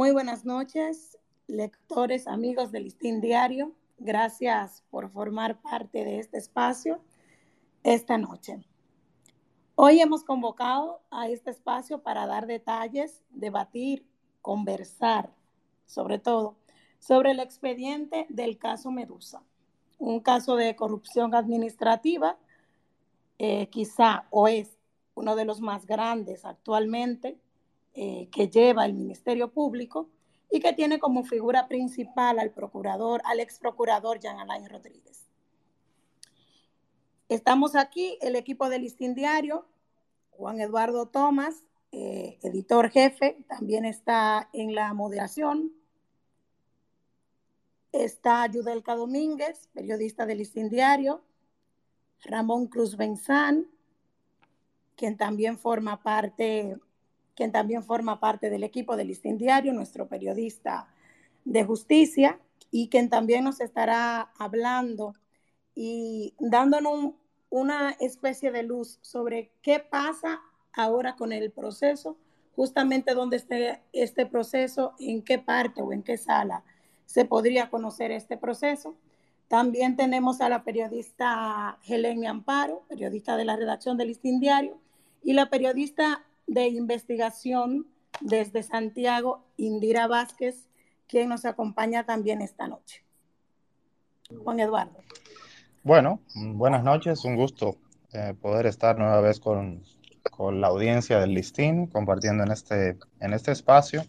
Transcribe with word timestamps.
Muy 0.00 0.12
buenas 0.12 0.46
noches, 0.46 1.18
lectores, 1.46 2.26
amigos 2.26 2.72
del 2.72 2.84
Listín 2.84 3.20
Diario. 3.20 3.74
Gracias 3.98 4.82
por 4.88 5.10
formar 5.10 5.60
parte 5.60 6.06
de 6.06 6.20
este 6.20 6.38
espacio 6.38 7.02
esta 7.82 8.16
noche. 8.16 8.64
Hoy 9.74 10.00
hemos 10.00 10.24
convocado 10.24 11.02
a 11.10 11.28
este 11.28 11.50
espacio 11.50 12.02
para 12.02 12.26
dar 12.26 12.46
detalles, 12.46 13.22
debatir, 13.28 14.06
conversar, 14.40 15.34
sobre 15.84 16.18
todo, 16.18 16.56
sobre 16.98 17.32
el 17.32 17.38
expediente 17.38 18.24
del 18.30 18.56
caso 18.56 18.90
Medusa, 18.90 19.42
un 19.98 20.20
caso 20.20 20.56
de 20.56 20.76
corrupción 20.76 21.34
administrativa, 21.34 22.38
eh, 23.38 23.68
quizá 23.68 24.24
o 24.30 24.48
es 24.48 24.78
uno 25.12 25.36
de 25.36 25.44
los 25.44 25.60
más 25.60 25.84
grandes 25.84 26.46
actualmente 26.46 27.38
eh, 27.94 28.28
que 28.30 28.48
lleva 28.48 28.84
el 28.84 28.94
Ministerio 28.94 29.52
Público 29.52 30.08
y 30.50 30.60
que 30.60 30.72
tiene 30.72 30.98
como 30.98 31.24
figura 31.24 31.68
principal 31.68 32.38
al 32.38 32.52
procurador, 32.52 33.20
al 33.24 33.40
ex 33.40 33.58
procurador 33.58 34.18
Jean 34.20 34.38
Alain 34.38 34.68
Rodríguez. 34.68 35.26
Estamos 37.28 37.76
aquí, 37.76 38.18
el 38.20 38.34
equipo 38.34 38.68
del 38.68 38.82
Listín 38.82 39.14
Diario, 39.14 39.66
Juan 40.30 40.60
Eduardo 40.60 41.06
Tomás, 41.06 41.62
eh, 41.92 42.38
editor 42.42 42.90
jefe, 42.90 43.44
también 43.48 43.84
está 43.84 44.48
en 44.52 44.74
la 44.74 44.92
moderación. 44.94 45.72
Está 47.92 48.46
Yudelka 48.46 48.94
Domínguez, 48.94 49.68
periodista 49.72 50.26
del 50.26 50.38
Listín 50.38 50.68
Diario. 50.68 51.22
Ramón 52.22 52.66
Cruz 52.66 52.96
Benzán, 52.96 53.68
quien 54.94 55.16
también 55.16 55.58
forma 55.58 56.02
parte 56.02 56.76
quien 57.34 57.52
también 57.52 57.82
forma 57.82 58.20
parte 58.20 58.50
del 58.50 58.64
equipo 58.64 58.96
del 58.96 59.08
Listín 59.08 59.38
Diario, 59.38 59.72
nuestro 59.72 60.08
periodista 60.08 60.88
de 61.44 61.64
justicia, 61.64 62.38
y 62.70 62.88
quien 62.88 63.08
también 63.08 63.44
nos 63.44 63.60
estará 63.60 64.30
hablando 64.38 65.14
y 65.74 66.34
dándonos 66.38 67.14
una 67.48 67.90
especie 67.98 68.52
de 68.52 68.62
luz 68.62 68.98
sobre 69.02 69.50
qué 69.62 69.80
pasa 69.80 70.40
ahora 70.72 71.16
con 71.16 71.32
el 71.32 71.50
proceso, 71.50 72.16
justamente 72.54 73.14
dónde 73.14 73.38
esté 73.38 73.82
este 73.92 74.26
proceso, 74.26 74.94
en 75.00 75.22
qué 75.22 75.38
parte 75.38 75.82
o 75.82 75.92
en 75.92 76.02
qué 76.02 76.16
sala 76.16 76.64
se 77.06 77.24
podría 77.24 77.70
conocer 77.70 78.12
este 78.12 78.36
proceso. 78.36 78.94
También 79.48 79.96
tenemos 79.96 80.40
a 80.40 80.48
la 80.48 80.62
periodista 80.62 81.78
Helene 81.84 82.28
Amparo, 82.28 82.84
periodista 82.88 83.36
de 83.36 83.44
la 83.44 83.56
redacción 83.56 83.96
del 83.96 84.08
Listín 84.08 84.38
Diario, 84.38 84.78
y 85.24 85.32
la 85.32 85.50
periodista 85.50 86.24
de 86.50 86.66
investigación 86.66 87.86
desde 88.20 88.64
Santiago, 88.64 89.44
Indira 89.56 90.08
Vázquez, 90.08 90.66
quien 91.06 91.28
nos 91.28 91.44
acompaña 91.44 92.04
también 92.04 92.42
esta 92.42 92.66
noche. 92.66 93.04
Juan 94.42 94.58
Eduardo. 94.58 94.98
Bueno, 95.84 96.20
buenas 96.34 96.82
noches, 96.82 97.24
un 97.24 97.36
gusto 97.36 97.76
eh, 98.12 98.34
poder 98.40 98.66
estar 98.66 98.98
nueva 98.98 99.20
vez 99.20 99.38
con, 99.38 99.84
con, 100.28 100.60
la 100.60 100.66
audiencia 100.66 101.20
del 101.20 101.34
listín, 101.34 101.86
compartiendo 101.86 102.42
en 102.42 102.50
este, 102.50 102.98
en 103.20 103.32
este 103.32 103.52
espacio, 103.52 104.02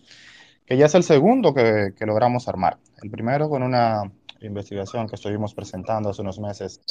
que 0.66 0.78
ya 0.78 0.88
es 0.88 0.95
el 0.95 1.03
segundo 1.03 1.53
que, 1.53 1.94
que 1.95 2.08
logramos 2.08 2.48
armar. 2.48 2.80
El 3.03 3.11
primero 3.11 3.50
con 3.50 3.61
una 3.61 4.11
investigación 4.42 5.08
que 5.08 5.16
estuvimos 5.16 5.53
presentando 5.53 6.09
hace 6.09 6.23
unos 6.23 6.39
meses 6.39 6.81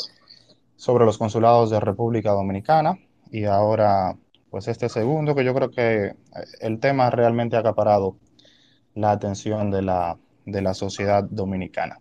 sobre 0.77 1.05
los 1.05 1.19
consulados 1.19 1.71
de 1.71 1.81
República 1.81 2.31
Dominicana 2.31 2.97
y 3.33 3.45
ahora 3.45 4.17
pues 4.51 4.69
este 4.69 4.89
segundo, 4.89 5.35
que 5.35 5.45
yo 5.45 5.55
creo 5.55 5.71
que 5.71 6.05
eh, 6.07 6.15
el 6.61 6.81
tema 6.81 7.11
realmente 7.11 7.57
ha 7.57 7.61
acaparado 7.61 8.17
la 8.95 9.13
atención 9.13 9.71
de 9.71 9.83
la, 9.83 10.19
de 10.45 10.61
la 10.61 10.75
sociedad 10.75 11.25
dominicana. 11.25 12.01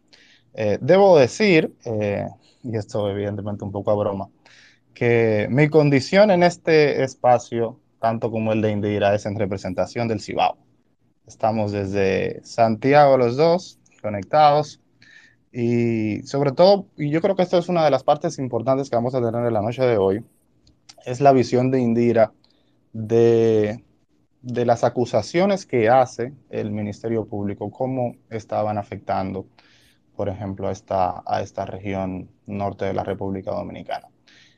Eh, 0.53 0.79
debo 0.81 1.17
decir, 1.17 1.75
eh, 1.85 2.27
y 2.63 2.75
esto 2.75 3.09
evidentemente 3.09 3.63
un 3.63 3.71
poco 3.71 3.91
a 3.91 3.95
broma, 3.95 4.29
que 4.93 5.47
mi 5.49 5.69
condición 5.69 6.31
en 6.31 6.43
este 6.43 7.03
espacio, 7.03 7.79
tanto 7.99 8.31
como 8.31 8.51
el 8.51 8.61
de 8.61 8.71
Indira, 8.71 9.13
es 9.13 9.25
en 9.25 9.37
representación 9.37 10.07
del 10.07 10.19
Cibao. 10.19 10.57
Estamos 11.27 11.71
desde 11.71 12.43
Santiago 12.43 13.17
los 13.17 13.37
dos, 13.37 13.79
conectados, 14.01 14.81
y 15.51 16.21
sobre 16.23 16.51
todo, 16.51 16.87
y 16.97 17.11
yo 17.11 17.21
creo 17.21 17.35
que 17.35 17.43
esto 17.43 17.57
es 17.57 17.69
una 17.69 17.85
de 17.85 17.91
las 17.91 18.03
partes 18.03 18.39
importantes 18.39 18.89
que 18.89 18.95
vamos 18.95 19.13
a 19.15 19.21
tener 19.21 19.45
en 19.45 19.53
la 19.53 19.61
noche 19.61 19.83
de 19.83 19.97
hoy, 19.97 20.23
es 21.05 21.21
la 21.21 21.31
visión 21.31 21.71
de 21.71 21.79
Indira 21.79 22.33
de, 22.93 23.83
las 24.41 24.83
acusaciones 24.83 25.65
que 25.65 25.89
hace 25.89 26.33
el 26.49 26.71
Ministerio 26.71 27.25
Público, 27.25 27.71
cómo 27.71 28.15
estaban 28.29 28.77
afectando, 28.77 29.45
por 30.15 30.29
ejemplo, 30.29 30.67
a 30.67 30.71
esta, 30.71 31.23
a 31.25 31.41
esta 31.41 31.65
región 31.65 32.29
norte 32.45 32.85
de 32.85 32.93
la 32.93 33.03
República 33.03 33.51
Dominicana. 33.51 34.07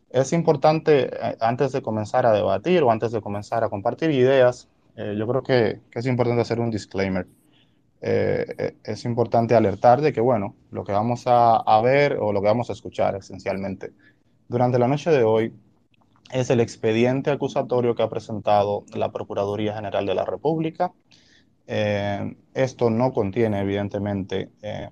Es 0.09 0.33
importante, 0.33 1.09
eh, 1.13 1.37
antes 1.39 1.71
de 1.71 1.81
comenzar 1.81 2.25
a 2.25 2.33
debatir 2.33 2.83
o 2.83 2.91
antes 2.91 3.11
de 3.11 3.21
comenzar 3.21 3.63
a 3.63 3.69
compartir 3.69 4.11
ideas, 4.11 4.67
eh, 4.95 5.15
yo 5.17 5.27
creo 5.27 5.43
que, 5.43 5.79
es 5.93 6.05
importante 6.05 6.41
hacer 6.41 6.59
un 6.59 6.69
disclaimer. 6.69 7.27
Eh, 8.01 8.75
es 8.83 9.05
importante 9.05 9.55
alertar 9.55 10.01
de 10.01 10.11
que, 10.11 10.21
bueno, 10.21 10.55
lo 10.71 10.83
que 10.83 10.91
vamos 10.91 11.27
a, 11.27 11.57
a, 11.57 11.81
ver 11.81 12.17
o 12.19 12.33
lo 12.33 12.41
que 12.41 12.47
vamos 12.47 12.69
a 12.69 12.73
escuchar 12.73 13.15
esencialmente 13.15 13.93
durante 14.47 14.79
la 14.79 14.87
noche 14.87 15.11
de 15.11 15.23
hoy 15.23 15.53
es 16.31 16.49
el 16.49 16.59
expediente 16.59 17.31
acusatorio 17.31 17.95
que 17.95 18.03
ha 18.03 18.09
presentado 18.09 18.85
la 18.93 19.11
Procuraduría 19.11 19.75
General 19.75 20.05
de 20.05 20.15
la 20.15 20.25
República. 20.25 20.93
Eh, 21.67 22.35
esto 22.53 22.89
no 22.89 23.11
contiene, 23.13 23.61
evidentemente, 23.61 24.49
eh, 24.61 24.89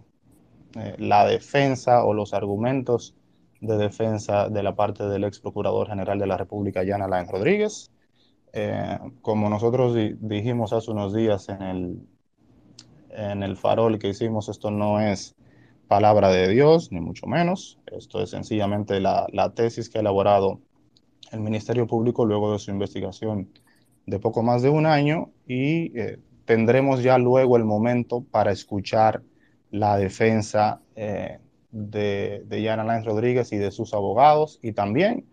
eh, 0.75 0.95
la 0.97 1.25
defensa 1.25 2.03
o 2.03 2.13
los 2.13 2.33
argumentos 2.33 3.15
de 3.61 3.77
defensa 3.77 4.49
de 4.49 4.63
la 4.63 4.75
parte 4.75 5.05
del 5.05 5.23
ex 5.23 5.39
Procurador 5.39 5.87
General 5.89 6.17
de 6.17 6.27
la 6.27 6.37
República, 6.37 6.83
Jan 6.85 7.01
Alain 7.01 7.27
Rodríguez. 7.27 7.91
como 9.21 9.47
nosotros 9.49 9.95
dijimos 10.21 10.73
hace 10.73 10.89
unos 10.89 11.13
días 11.13 11.49
en 11.49 11.61
el, 11.61 11.99
en 13.11 13.43
el 13.43 13.57
farol 13.57 13.99
que 13.99 14.07
hicimos, 14.09 14.49
esto 14.49 14.71
no 14.71 14.99
es 14.99 15.35
palabra 15.87 16.29
de 16.29 16.47
Dios, 16.47 16.91
ni 16.91 16.99
mucho 16.99 17.27
menos. 17.27 17.79
Esto 17.85 18.21
es 18.21 18.31
sencillamente 18.31 18.99
la, 18.99 19.27
la 19.33 19.53
tesis 19.53 19.89
que 19.89 19.99
ha 19.99 20.01
elaborado 20.01 20.61
el 21.31 21.39
Ministerio 21.39 21.87
Público 21.87 22.25
luego 22.25 22.53
de 22.53 22.59
su 22.59 22.71
investigación 22.71 23.49
de 24.05 24.19
poco 24.19 24.43
más 24.43 24.61
de 24.61 24.69
un 24.69 24.85
año 24.85 25.29
y 25.47 25.97
eh, 25.97 26.19
tendremos 26.45 27.03
ya 27.03 27.17
luego 27.17 27.57
el 27.57 27.63
momento 27.63 28.21
para 28.21 28.51
escuchar 28.51 29.21
la 29.71 29.97
defensa 29.97 30.81
eh, 30.95 31.39
de, 31.71 32.43
de 32.45 32.65
Jan 32.65 32.79
Alain 32.79 33.05
Rodríguez 33.05 33.51
y 33.53 33.57
de 33.57 33.71
sus 33.71 33.93
abogados 33.93 34.59
y 34.61 34.71
también 34.71 35.25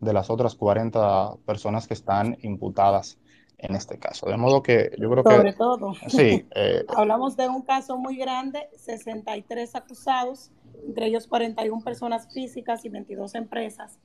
de 0.00 0.12
las 0.12 0.30
otras 0.30 0.54
40 0.54 1.36
personas 1.46 1.86
que 1.86 1.94
están 1.94 2.36
imputadas 2.42 3.18
en 3.58 3.74
este 3.74 3.98
caso. 3.98 4.28
De 4.28 4.36
modo 4.36 4.62
que 4.62 4.90
yo 4.98 5.10
creo 5.10 5.24
que... 5.24 5.30
Sobre 5.30 5.52
todo. 5.54 5.94
Sí. 6.08 6.46
Eh, 6.54 6.84
Hablamos 6.96 7.36
de 7.36 7.48
un 7.48 7.62
caso 7.62 7.96
muy 7.96 8.16
grande, 8.16 8.68
63 8.76 9.74
acusados, 9.74 10.50
entre 10.86 11.06
ellos 11.06 11.26
41 11.26 11.82
personas 11.82 12.28
físicas 12.32 12.84
y 12.84 12.88
22 12.90 13.34
empresas. 13.34 13.98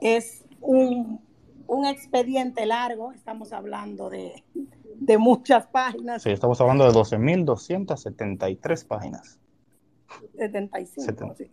Es 0.00 0.44
un, 0.64 1.20
expediente 1.86 2.66
largo, 2.66 3.12
estamos 3.12 3.52
hablando 3.52 4.10
de, 4.10 4.42
muchas 5.18 5.66
páginas. 5.66 6.22
Sí, 6.22 6.30
estamos 6.30 6.60
hablando 6.60 6.84
de 6.84 6.92
12.273 6.92 8.86
páginas. 8.86 9.38
75. 10.36 11.34
Sí. 11.36 11.50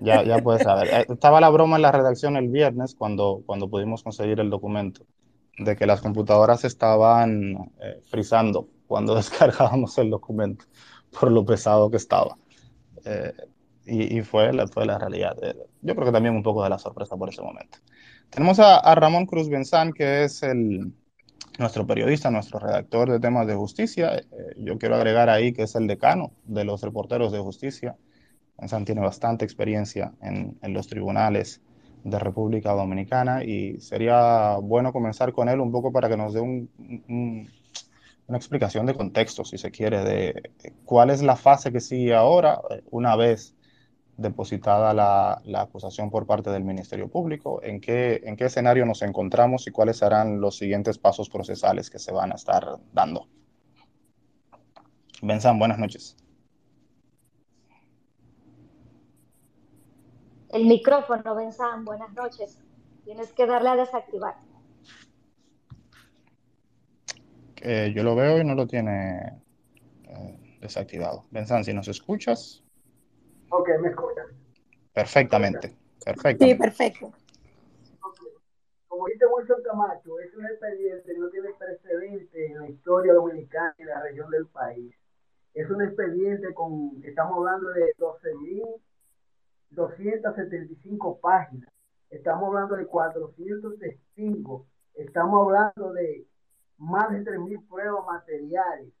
ya, 0.00 0.22
ya 0.22 0.38
puedes 0.38 0.62
saber. 0.62 0.88
Eh, 0.88 1.06
estaba 1.08 1.40
la 1.40 1.50
broma 1.50 1.76
en 1.76 1.82
la 1.82 1.92
redacción 1.92 2.36
el 2.36 2.48
viernes 2.48 2.94
cuando, 2.94 3.42
cuando 3.44 3.68
pudimos 3.68 4.02
conseguir 4.02 4.40
el 4.40 4.50
documento 4.50 5.04
de 5.58 5.76
que 5.76 5.86
las 5.86 6.00
computadoras 6.00 6.64
estaban 6.64 7.72
eh, 7.80 8.00
frizando 8.08 8.68
cuando 8.86 9.14
descargábamos 9.16 9.98
el 9.98 10.10
documento 10.10 10.64
por 11.18 11.30
lo 11.30 11.44
pesado 11.44 11.90
que 11.90 11.96
estaba. 11.96 12.36
Eh, 13.04 13.32
y, 13.90 14.22
fue, 14.22 14.52
la, 14.52 14.66
fue 14.66 14.86
la 14.86 14.98
realidad. 14.98 15.36
Yo 15.82 15.94
creo 15.94 16.06
que 16.06 16.12
también 16.12 16.34
un 16.34 16.42
poco 16.42 16.62
de 16.62 16.70
la 16.70 16.78
sorpresa 16.78 17.16
por 17.16 17.28
ese 17.28 17.42
momento. 17.42 17.78
Tenemos 18.30 18.60
a, 18.60 18.94
Ramón 18.94 19.26
Cruz 19.26 19.48
Benzán, 19.48 19.92
que 19.92 20.24
es 20.24 20.42
el, 20.42 20.92
nuestro 21.58 21.86
periodista, 21.86 22.30
nuestro 22.30 22.60
redactor 22.60 23.10
de 23.10 23.18
temas 23.18 23.46
de 23.46 23.54
justicia. 23.54 24.16
Eh, 24.16 24.24
yo 24.58 24.78
quiero 24.78 24.96
agregar 24.96 25.28
ahí 25.28 25.52
que 25.52 25.64
es 25.64 25.74
el 25.74 25.86
decano 25.86 26.32
de 26.44 26.64
los 26.64 26.82
reporteros 26.82 27.32
de 27.32 27.40
justicia. 27.40 27.96
Benzán 28.58 28.84
tiene 28.84 29.00
bastante 29.00 29.44
experiencia 29.44 30.12
en, 30.22 30.58
en 30.62 30.72
los 30.72 30.86
tribunales 30.86 31.60
de 32.04 32.18
República 32.18 32.72
Dominicana 32.72 33.44
y 33.44 33.80
sería 33.80 34.56
bueno 34.62 34.92
comenzar 34.92 35.32
con 35.32 35.48
él 35.48 35.60
un 35.60 35.72
poco 35.72 35.92
para 35.92 36.08
que 36.08 36.16
nos 36.16 36.32
dé 36.32 36.40
un, 36.40 36.70
una 38.30 38.38
explicación 38.38 38.86
de 38.86 38.94
contexto, 38.94 39.44
si 39.44 39.58
se 39.58 39.70
quiere, 39.70 40.04
de 40.04 40.50
cuál 40.84 41.10
es 41.10 41.20
la 41.20 41.36
fase 41.36 41.72
que 41.72 41.80
sigue 41.80 42.14
ahora, 42.14 42.60
eh, 42.70 42.82
una 42.90 43.16
vez 43.16 43.56
depositada 44.20 44.92
la, 44.92 45.60
acusación 45.60 46.10
por 46.10 46.26
parte 46.26 46.50
del 46.50 46.62
Ministerio 46.62 47.08
Público, 47.08 47.62
en 47.62 47.80
qué, 47.80 48.20
en 48.24 48.36
qué 48.36 48.44
escenario 48.44 48.84
nos 48.84 49.02
encontramos 49.02 49.66
y 49.66 49.70
cuáles 49.70 49.98
serán 49.98 50.40
los 50.40 50.58
siguientes 50.58 50.98
pasos 50.98 51.30
procesales 51.30 51.90
que 51.90 51.98
se 51.98 52.12
van 52.12 52.32
a 52.32 52.34
estar 52.34 52.78
dando. 52.92 53.28
Benzán, 55.22 55.58
buenas 55.58 55.78
noches. 55.78 56.16
El 60.50 60.66
micrófono, 60.66 61.34
Benzán, 61.34 61.84
buenas 61.84 62.12
noches. 62.12 62.58
Tienes 63.04 63.32
que 63.32 63.46
darle 63.46 63.70
a 63.70 63.76
desactivar. 63.76 64.34
yo 67.62 68.02
lo 68.02 68.14
veo 68.16 68.40
y 68.40 68.44
no 68.44 68.54
lo 68.54 68.66
tiene 68.66 69.42
eh, 70.04 70.58
desactivado. 70.60 71.26
Benzán, 71.30 71.62
si 71.64 71.74
nos 71.74 71.88
escuchas. 71.88 72.64
Ok, 73.50 73.68
me 73.80 73.88
escuchas. 73.88 74.26
Perfectamente. 74.94 75.76
Perfecto. 76.04 76.44
Sí, 76.44 76.54
perfecto. 76.54 77.12
Como 78.88 79.06
dice 79.06 79.26
Wilson 79.26 79.62
Camacho, 79.62 80.18
es 80.20 80.34
un 80.34 80.46
expediente 80.46 81.12
que 81.12 81.18
no 81.18 81.28
tiene 81.30 81.50
precedente 81.54 82.46
en 82.46 82.58
la 82.58 82.68
historia 82.68 83.12
dominicana 83.14 83.74
y 83.78 83.82
en 83.82 83.88
la 83.88 84.02
región 84.02 84.30
del 84.30 84.46
país. 84.46 84.94
Es 85.54 85.68
un 85.70 85.82
expediente 85.82 86.54
con, 86.54 87.00
estamos 87.04 87.38
hablando 87.38 87.68
de 87.70 87.92
12.275 89.74 91.20
páginas. 91.20 91.68
Estamos 92.10 92.48
hablando 92.48 92.76
de 92.76 92.86
400 92.86 93.78
testigos. 93.78 94.66
Estamos 94.94 95.46
hablando 95.46 95.92
de 95.92 96.26
más 96.78 97.10
de 97.10 97.24
3.000 97.24 97.68
pruebas 97.68 98.04
materiales. 98.06 98.92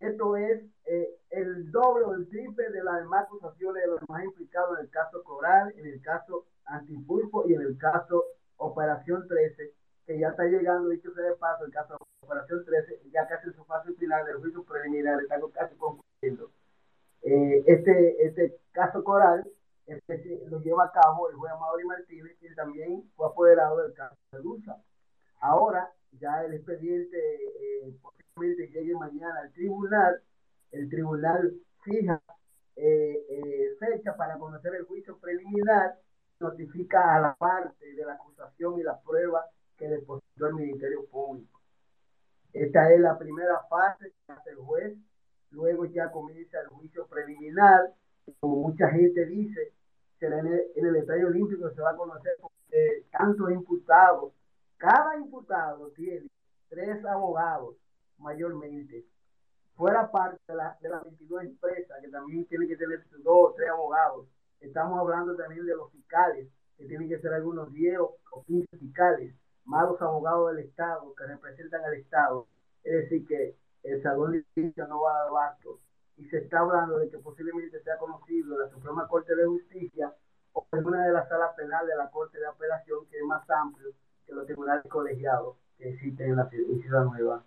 Esto 0.00 0.36
es 0.36 0.62
eh, 0.86 1.18
el 1.30 1.70
doble 1.72 2.04
o 2.04 2.14
el 2.14 2.28
triple 2.28 2.70
de 2.70 2.82
las 2.84 3.00
demás 3.00 3.24
acusaciones 3.24 3.82
de 3.82 3.88
los 3.88 4.00
más 4.08 4.24
implicados 4.24 4.78
en 4.78 4.84
el 4.84 4.90
caso 4.90 5.22
Coral, 5.24 5.74
en 5.76 5.86
el 5.86 6.00
caso 6.00 6.44
Antipulpo 6.66 7.48
y 7.48 7.54
en 7.54 7.62
el 7.62 7.76
caso 7.78 8.24
Operación 8.56 9.26
13, 9.26 9.72
que 10.06 10.18
ya 10.18 10.28
está 10.28 10.44
llegando, 10.44 10.88
dicho 10.88 11.12
sea 11.14 11.24
de 11.24 11.36
paso, 11.36 11.64
el 11.64 11.72
caso 11.72 11.96
Operación 12.22 12.64
13, 12.64 13.02
ya 13.12 13.26
casi 13.26 13.48
en 13.48 13.54
su 13.54 13.64
fase 13.64 13.92
final 13.94 14.24
del 14.24 14.36
juicio 14.36 14.64
preliminar, 14.64 15.20
está 15.20 15.36
casi 15.52 15.74
concluyendo. 15.76 16.50
Eh, 17.22 17.64
este, 17.66 18.26
este 18.26 18.60
caso 18.72 19.02
Coral 19.02 19.44
este, 19.86 20.44
lo 20.48 20.60
lleva 20.60 20.84
a 20.84 20.92
cabo 20.92 21.28
el 21.28 21.36
juez 21.36 21.52
Amadori 21.52 21.84
Martínez, 21.84 22.36
quien 22.38 22.54
también 22.54 23.10
fue 23.16 23.26
apoderado 23.26 23.82
del 23.82 23.94
caso 23.94 24.14
de 24.32 24.42
Lusa. 24.42 24.80
Ahora, 25.40 25.90
ya 26.12 26.44
el 26.44 26.54
expediente 26.54 27.16
eh, 27.16 27.92
llegue 28.46 28.94
mañana 28.94 29.40
al 29.40 29.52
tribunal, 29.52 30.20
el 30.72 30.88
tribunal 30.88 31.54
fija 31.82 32.20
eh, 32.76 33.26
eh, 33.28 33.76
fecha 33.78 34.16
para 34.16 34.38
conocer 34.38 34.74
el 34.74 34.84
juicio 34.84 35.18
preliminar, 35.18 35.98
notifica 36.40 37.16
a 37.16 37.20
la 37.20 37.34
parte 37.34 37.94
de 37.94 38.04
la 38.04 38.14
acusación 38.14 38.78
y 38.78 38.82
la 38.82 39.00
prueba 39.00 39.44
que 39.76 39.88
depositó 39.88 40.46
el 40.46 40.54
Ministerio 40.54 41.04
Público. 41.06 41.60
Esta 42.52 42.92
es 42.92 43.00
la 43.00 43.18
primera 43.18 43.60
fase 43.68 44.12
que 44.12 44.32
hace 44.32 44.50
el 44.50 44.56
juez, 44.56 44.96
luego 45.50 45.84
ya 45.86 46.10
comienza 46.10 46.60
el 46.60 46.68
juicio 46.68 47.06
preliminar, 47.06 47.92
como 48.40 48.56
mucha 48.56 48.88
gente 48.90 49.26
dice, 49.26 49.72
será 50.18 50.40
en 50.40 50.46
el, 50.48 50.62
en 50.76 50.86
el 50.86 50.92
detalle 50.94 51.24
olímpico 51.24 51.70
se 51.70 51.80
va 51.80 51.90
a 51.90 51.96
conocer 51.96 52.32
eh, 52.70 53.04
tantos 53.10 53.50
imputados 53.50 54.32
cada 54.78 55.16
imputado 55.16 55.90
tiene 55.90 56.28
tres 56.68 57.04
abogados 57.04 57.74
mayormente, 58.18 59.04
fuera 59.74 60.10
parte 60.10 60.40
de, 60.48 60.54
la, 60.56 60.76
de 60.80 60.88
las 60.88 61.04
22 61.04 61.44
empresas 61.44 61.98
que 62.02 62.08
también 62.08 62.44
tienen 62.46 62.68
que 62.68 62.76
tener 62.76 63.04
dos 63.22 63.50
o 63.50 63.54
tres 63.56 63.70
abogados. 63.70 64.26
Estamos 64.60 64.98
hablando 64.98 65.36
también 65.36 65.64
de 65.64 65.76
los 65.76 65.90
fiscales, 65.92 66.48
que 66.76 66.86
tienen 66.86 67.08
que 67.08 67.18
ser 67.20 67.32
algunos 67.32 67.72
10 67.72 67.98
o 67.98 68.44
15 68.46 68.76
fiscales, 68.76 69.34
más 69.64 69.88
los 69.88 70.00
abogados 70.00 70.54
del 70.54 70.64
Estado 70.64 71.14
que 71.14 71.26
representan 71.26 71.84
al 71.84 71.94
Estado. 71.94 72.46
Es 72.82 72.92
decir, 73.02 73.26
que 73.26 73.56
el 73.82 74.02
Salón 74.02 74.32
de 74.32 74.42
Justicia 74.42 74.86
no 74.86 75.02
va 75.02 75.12
a 75.12 75.18
dar 75.18 75.28
abasto. 75.28 75.80
Y 76.16 76.24
se 76.28 76.38
está 76.38 76.60
hablando 76.60 76.98
de 76.98 77.10
que 77.10 77.18
posiblemente 77.18 77.80
sea 77.82 77.98
conocido 77.98 78.58
la 78.58 78.68
Suprema 78.70 79.06
Corte 79.06 79.34
de 79.36 79.46
Justicia 79.46 80.12
o 80.52 80.66
en 80.72 80.86
una 80.86 81.06
de 81.06 81.12
las 81.12 81.28
salas 81.28 81.54
penales 81.54 81.88
de 81.88 81.96
la 81.96 82.10
Corte 82.10 82.38
de 82.38 82.46
Apelación, 82.46 83.06
que 83.06 83.18
es 83.18 83.24
más 83.24 83.48
amplio, 83.48 83.90
que 84.26 84.32
los 84.32 84.46
tribunales 84.46 84.84
colegiados 84.90 85.56
que 85.76 85.90
existen 85.90 86.30
en 86.30 86.36
la 86.36 86.48
Ciudad 86.48 87.04
Nueva. 87.04 87.44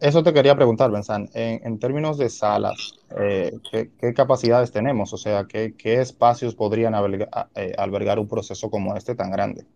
Eso 0.00 0.22
te 0.22 0.32
quería 0.32 0.54
preguntar, 0.54 0.90
Benzán. 0.90 1.28
En, 1.34 1.78
términos 1.78 2.16
de 2.18 2.30
salas, 2.30 2.94
eh, 3.18 3.52
¿qué, 3.70 4.14
capacidades 4.14 4.72
tenemos? 4.72 5.12
O 5.12 5.16
sea, 5.16 5.44
¿qué, 5.46 5.74
espacios 5.84 6.54
podrían 6.54 6.94
eh, 6.94 7.74
albergar, 7.76 8.18
un 8.18 8.28
proceso 8.28 8.70
como 8.70 8.96
este 8.96 9.14
tan 9.14 9.30
grande? 9.30 9.66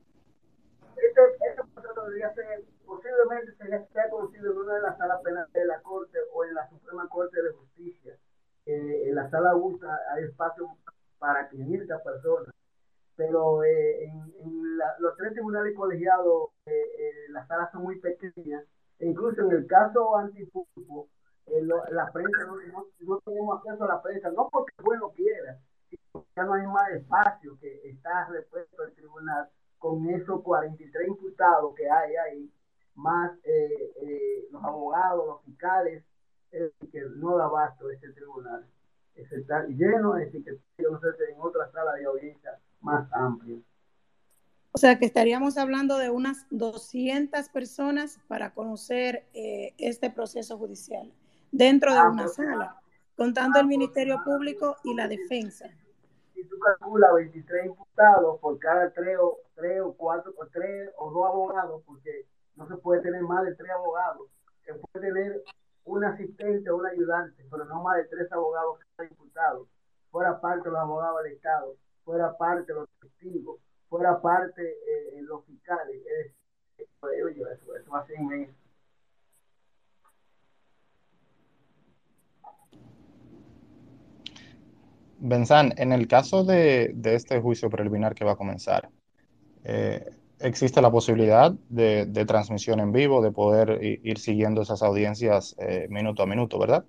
Este, 0.97 1.21
este 1.51 1.63
proceso 1.75 2.05
debería 2.05 2.33
ser, 2.35 2.65
posiblemente 2.87 3.53
sería, 3.59 3.87
sea 3.93 4.09
conocido 4.11 4.53
en 4.53 4.59
una 4.59 4.75
de 4.75 4.83
las 4.83 4.99
salas 4.99 5.21
penales 5.23 5.53
de 5.53 5.67
la 5.67 5.81
Corte 5.83 6.19
o 6.33 6.45
en 6.45 6.55
la 6.55 6.69
Suprema 6.71 7.09
Corte 7.09 7.43
de 7.43 7.51
Justicia. 7.51 8.19
en 8.67 9.15
la 9.15 9.29
sala 9.31 9.51
Augusta 9.51 9.89
hay 10.15 10.25
espacio 10.25 10.69
para 11.19 11.49
500 11.49 12.01
personas 12.03 12.55
pero 13.19 13.65
eh, 13.65 14.05
en, 14.05 14.79
los 15.01 15.17
tres 15.17 15.33
tribunales 15.33 15.75
colegiados 15.77 16.51
eh, 16.67 16.71
eh, 16.71 17.13
las 17.31 17.49
salas 17.49 17.71
son 17.73 17.83
muy 17.83 17.99
pequeñas, 17.99 18.65
incluso 19.01 19.43
en 19.43 19.53
el 19.53 19.67
caso 19.67 20.17
antipulpo, 20.17 21.09
la 21.91 22.11
prensa 22.13 22.47
no, 22.47 23.21
tenemos 23.25 23.59
acceso 23.59 23.85
a 23.85 23.89
la 23.89 24.03
prensa, 24.03 24.31
no 24.31 24.49
porque 24.51 24.73
el 24.79 24.85
juez 24.85 25.01
no 25.01 25.11
quiera, 25.11 25.59
sino 25.89 26.27
ya 26.37 26.45
no 26.45 26.55
hay 26.55 26.67
más 26.67 26.91
espacio 26.91 27.59
que 27.61 27.89
está 27.89 28.27
repuesto 28.29 28.85
el 28.85 28.95
tribunal 28.95 29.49
con 29.79 30.09
esos 30.11 30.43
43 30.43 31.09
imputados 31.09 31.75
que 31.75 31.89
hay 31.89 32.17
ahí, 32.17 32.53
más 32.95 33.33
los 34.51 34.65
abogados, 34.65 35.27
los 35.27 35.43
fiscales, 35.45 36.05
que 36.51 37.03
no 37.17 37.37
da 37.37 37.45
abasto 37.45 37.91
ese 37.91 38.13
tribunal. 38.13 38.67
Está 39.15 39.67
lleno, 39.67 40.15
decir, 40.15 40.45
que 40.45 40.53
no 40.83 41.01
sé, 41.01 41.09
en 41.31 41.41
otra 41.41 41.71
sala 41.73 41.95
de 41.95 42.05
audiencia 42.05 42.59
más 42.81 43.09
amplio. 43.13 43.63
O 44.79 44.81
sea 44.81 44.97
que 44.97 45.07
estaríamos 45.07 45.59
hablando 45.59 45.99
de 45.99 46.09
unas 46.09 46.47
200 46.51 47.49
personas 47.49 48.21
para 48.29 48.55
conocer 48.55 49.25
eh, 49.35 49.75
este 49.77 50.09
proceso 50.09 50.57
judicial 50.57 51.13
dentro 51.51 51.93
de 51.93 51.99
ah, 51.99 52.09
una 52.09 52.29
sala, 52.29 52.81
contando 53.17 53.59
el 53.59 53.65
ah, 53.65 53.69
Ministerio 53.69 54.23
Público 54.23 54.77
y 54.85 54.95
la 54.95 55.09
defensa. 55.09 55.69
Si 56.33 56.45
tú 56.45 56.57
calculas 56.61 57.13
23 57.13 57.67
imputados 57.67 58.39
por 58.39 58.57
cada 58.61 58.93
tres 58.93 59.19
o, 59.21 59.39
tres 59.57 59.81
o 59.81 59.95
cuatro 59.95 60.33
o 60.39 60.47
tres 60.47 60.93
o 60.97 61.11
dos 61.11 61.27
abogados, 61.27 61.83
porque 61.85 62.27
no 62.55 62.69
se 62.69 62.77
puede 62.77 63.03
tener 63.03 63.23
más 63.23 63.45
de 63.47 63.57
tres 63.57 63.73
abogados, 63.73 64.29
se 64.65 64.75
puede 64.75 65.09
tener 65.09 65.43
un 65.87 66.05
asistente 66.05 66.71
o 66.71 66.77
un 66.77 66.87
ayudante, 66.87 67.45
pero 67.51 67.65
no 67.65 67.83
más 67.83 67.97
de 67.97 68.05
tres 68.05 68.31
abogados 68.31 68.79
cada 68.97 69.09
imputado, 69.09 69.67
fuera 70.13 70.41
parte 70.41 70.69
de 70.69 70.71
los 70.71 70.81
abogados 70.81 71.25
del 71.25 71.33
Estado 71.33 71.75
fuera 72.09 72.35
parte 72.39 72.73
los 72.73 72.89
testigos, 73.01 73.61
fuera 73.89 74.21
parte 74.21 74.63
eh, 74.63 75.23
los 75.23 75.45
fiscales. 75.45 75.97
eso, 77.03 77.77
eso 77.77 77.91
va 77.91 78.01
a 78.01 78.07
ser 78.07 78.21
inmenso. 78.21 78.55
Benzán, 85.21 85.73
en 85.77 85.93
el 85.93 86.07
caso 86.07 86.45
de, 86.45 86.93
de, 86.95 87.15
este 87.15 87.41
juicio 87.41 87.69
preliminar 87.71 88.15
que 88.15 88.25
va 88.25 88.33
a 88.33 88.37
comenzar, 88.37 88.89
eh, 89.65 90.09
existe 90.41 90.81
la 90.81 90.91
posibilidad 90.91 91.53
de, 91.69 92.07
de, 92.07 92.25
transmisión 92.25 92.79
en 92.79 92.93
vivo, 92.93 93.21
de 93.21 93.33
poder 93.33 93.83
ir 93.83 94.19
siguiendo 94.19 94.63
esas 94.63 94.83
audiencias 94.83 95.57
eh, 95.59 95.89
minuto 95.91 96.23
a 96.23 96.27
minuto, 96.27 96.59
¿verdad? 96.59 96.85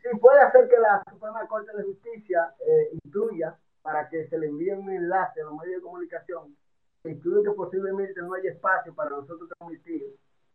Sí, 0.00 0.08
puede 0.20 0.40
hacer 0.42 0.68
que 0.68 0.78
la 0.78 1.02
Suprema 1.10 1.46
Corte 1.48 1.76
de 1.76 1.82
Justicia 1.82 2.54
eh, 2.60 2.98
incluya 3.04 3.56
para 3.82 4.08
que 4.08 4.26
se 4.28 4.38
le 4.38 4.46
envíe 4.46 4.70
un 4.70 4.90
enlace 4.90 5.40
a 5.40 5.44
los 5.44 5.54
medios 5.54 5.76
de 5.76 5.82
comunicación 5.82 6.56
que 7.02 7.10
incluye 7.10 7.42
que 7.42 7.50
posiblemente 7.50 8.20
no 8.22 8.34
haya 8.34 8.50
espacio 8.50 8.94
para 8.94 9.10
nosotros 9.10 9.48
transmitir 9.58 10.02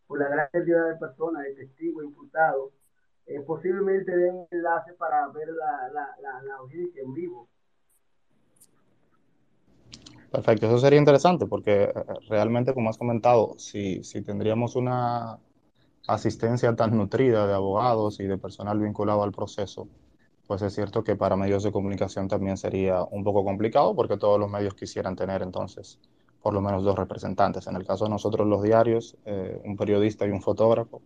por 0.07 0.19
la 0.19 0.29
gran 0.29 0.49
cantidad 0.51 0.87
de 0.87 0.95
personas, 0.95 1.43
de 1.43 1.53
testigos, 1.55 2.05
imputados, 2.05 2.71
eh, 3.25 3.41
posiblemente 3.41 4.15
den 4.15 4.35
un 4.35 4.47
enlace 4.51 4.93
para 4.93 5.27
ver 5.27 5.49
la, 5.49 5.89
la, 5.89 6.41
la, 6.41 6.55
audiencia 6.55 7.01
en 7.01 7.13
vivo. 7.13 7.49
Perfecto, 10.31 10.67
eso 10.67 10.79
sería 10.79 10.99
interesante 10.99 11.45
porque 11.45 11.83
eh, 11.83 11.93
realmente, 12.29 12.73
como 12.73 12.89
has 12.89 12.97
comentado, 12.97 13.55
si, 13.59 14.01
si 14.05 14.21
tendríamos 14.21 14.77
una 14.77 15.39
asistencia 16.07 16.73
tan 16.73 16.95
nutrida 16.95 17.45
de 17.47 17.53
abogados 17.53 18.21
y 18.21 18.23
de 18.23 18.37
personal 18.37 18.79
vinculado 18.79 19.23
al 19.23 19.33
proceso, 19.33 19.89
pues 20.47 20.61
es 20.61 20.73
cierto 20.73 21.03
que 21.03 21.15
para 21.15 21.35
medios 21.35 21.63
de 21.63 21.71
comunicación 21.71 22.29
también 22.29 22.57
sería 22.57 23.03
un 23.03 23.23
poco 23.23 23.43
complicado 23.43 23.93
porque 23.93 24.17
todos 24.17 24.39
los 24.39 24.49
medios 24.49 24.73
quisieran 24.73 25.15
tener 25.15 25.41
entonces 25.41 25.99
por 26.41 26.53
lo 26.53 26.61
menos 26.61 26.83
dos 26.83 26.97
representantes. 26.97 27.67
En 27.67 27.75
el 27.75 27.85
caso 27.85 28.05
de 28.05 28.11
nosotros 28.11 28.47
los 28.47 28.63
diarios, 28.63 29.17
eh, 29.25 29.59
un 29.65 29.75
periodista 29.75 30.25
y 30.25 30.29
un 30.29 30.41
fotógrafo, 30.41 31.01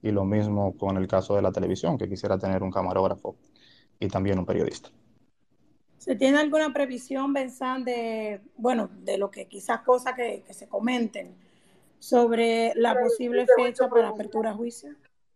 y 0.00 0.12
lo 0.12 0.24
mismo 0.24 0.76
con 0.76 0.96
el 0.96 1.08
caso 1.08 1.34
de 1.34 1.42
la 1.42 1.50
televisión, 1.50 1.98
que 1.98 2.08
quisiera 2.08 2.38
tener 2.38 2.62
un 2.62 2.70
camarógrafo 2.70 3.34
y 3.98 4.06
también 4.06 4.38
un 4.38 4.46
periodista. 4.46 4.90
¿Se 5.98 6.14
tiene 6.14 6.38
alguna 6.38 6.72
previsión, 6.72 7.32
Benzán, 7.32 7.84
de, 7.84 8.40
bueno, 8.56 8.88
de 9.00 9.18
lo 9.18 9.28
que 9.28 9.48
quizás 9.48 9.80
cosas 9.80 10.14
que, 10.14 10.44
que 10.46 10.54
se 10.54 10.68
comenten 10.68 11.34
sobre 11.98 12.72
la 12.76 12.96
posible 12.96 13.44
fecha 13.56 13.88
para 13.88 14.10
apertura 14.10 14.50
a 14.50 14.54
juicio? 14.54 14.90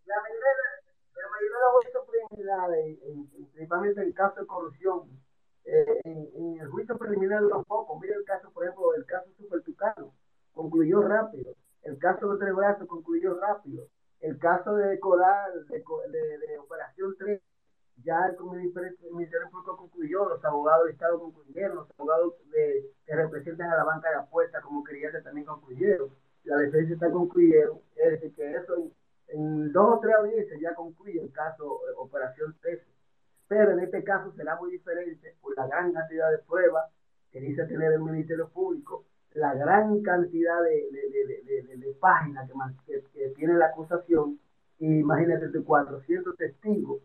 La 0.07 0.15
verdad 0.15 0.71
criminales, 2.31 2.99
principalmente 3.61 4.01
en 4.01 4.13
caso 4.13 4.41
de 4.41 4.47
corrupción, 4.47 5.03
eh, 5.67 6.01
en, 6.05 6.59
el 6.59 6.69
juicio 6.69 6.97
preliminar 6.97 7.43
dura 7.43 7.63
poco. 7.63 8.01
Mira 8.01 8.17
el 8.17 8.25
caso, 8.25 8.51
por 8.53 8.65
ejemplo, 8.65 8.95
el 8.95 9.05
caso 9.05 9.29
Super 9.37 9.61
Tucano, 9.61 10.15
concluyó 10.55 11.03
rápido. 11.03 11.53
El 11.83 11.99
caso 11.99 12.33
de 12.33 12.39
Tres 12.39 12.55
Brazos 12.55 12.89
concluyó 12.89 13.39
rápido. 13.39 13.87
El 14.21 14.39
caso 14.39 14.75
de 14.77 14.99
Coral, 14.99 15.67
de, 15.69 16.59
Operación 16.59 17.15
3, 17.19 17.43
ya 18.03 18.29
el 18.29 18.37
Ministerio 19.13 19.51
Público 19.51 19.77
concluyó, 19.77 20.27
los 20.27 20.43
abogados 20.43 20.87
del 20.87 20.95
Estado 20.95 21.21
concluyeron, 21.21 21.77
los 21.77 21.91
abogados 21.99 22.35
de, 22.51 22.87
que 23.05 23.15
representan 23.15 23.71
a 23.73 23.77
la 23.77 23.85
banca 23.85 24.09
de 24.09 24.17
apuestas 24.17 24.65
como 24.65 24.83
que 24.83 24.95
también 25.23 25.45
concluyeron. 25.45 26.09
La 26.45 26.57
defensa 26.57 26.95
está 26.95 27.11
concluyeron, 27.11 27.79
es 27.95 28.13
decir, 28.13 28.35
que 28.35 28.55
eso 28.55 28.91
en, 29.29 29.71
dos 29.71 29.99
o 29.99 30.01
tres 30.01 30.15
audiencias 30.17 30.59
ya 30.59 30.75
concluye 30.75 31.21
el 31.21 31.31
caso 31.31 31.81
eh, 31.87 31.93
Operación 31.99 32.57
13 32.63 33.00
pero 33.51 33.73
en 33.73 33.81
este 33.81 34.05
caso 34.05 34.31
será 34.37 34.55
muy 34.55 34.71
diferente 34.71 35.35
por 35.43 35.57
la 35.57 35.67
gran 35.67 35.93
cantidad 35.93 36.31
de 36.31 36.39
pruebas 36.39 36.85
que 37.33 37.41
dice 37.41 37.67
tener 37.67 37.93
el 37.93 38.01
Ministerio 38.01 38.49
Público, 38.49 39.07
la 39.33 39.53
gran 39.55 40.01
cantidad 40.03 40.63
de, 40.63 41.97
páginas 41.99 42.49
que, 42.87 43.03
tiene 43.35 43.55
la 43.55 43.67
acusación, 43.67 44.39
y 44.79 45.01
imagínate 45.01 45.51
400 45.65 46.37
testigos 46.37 47.03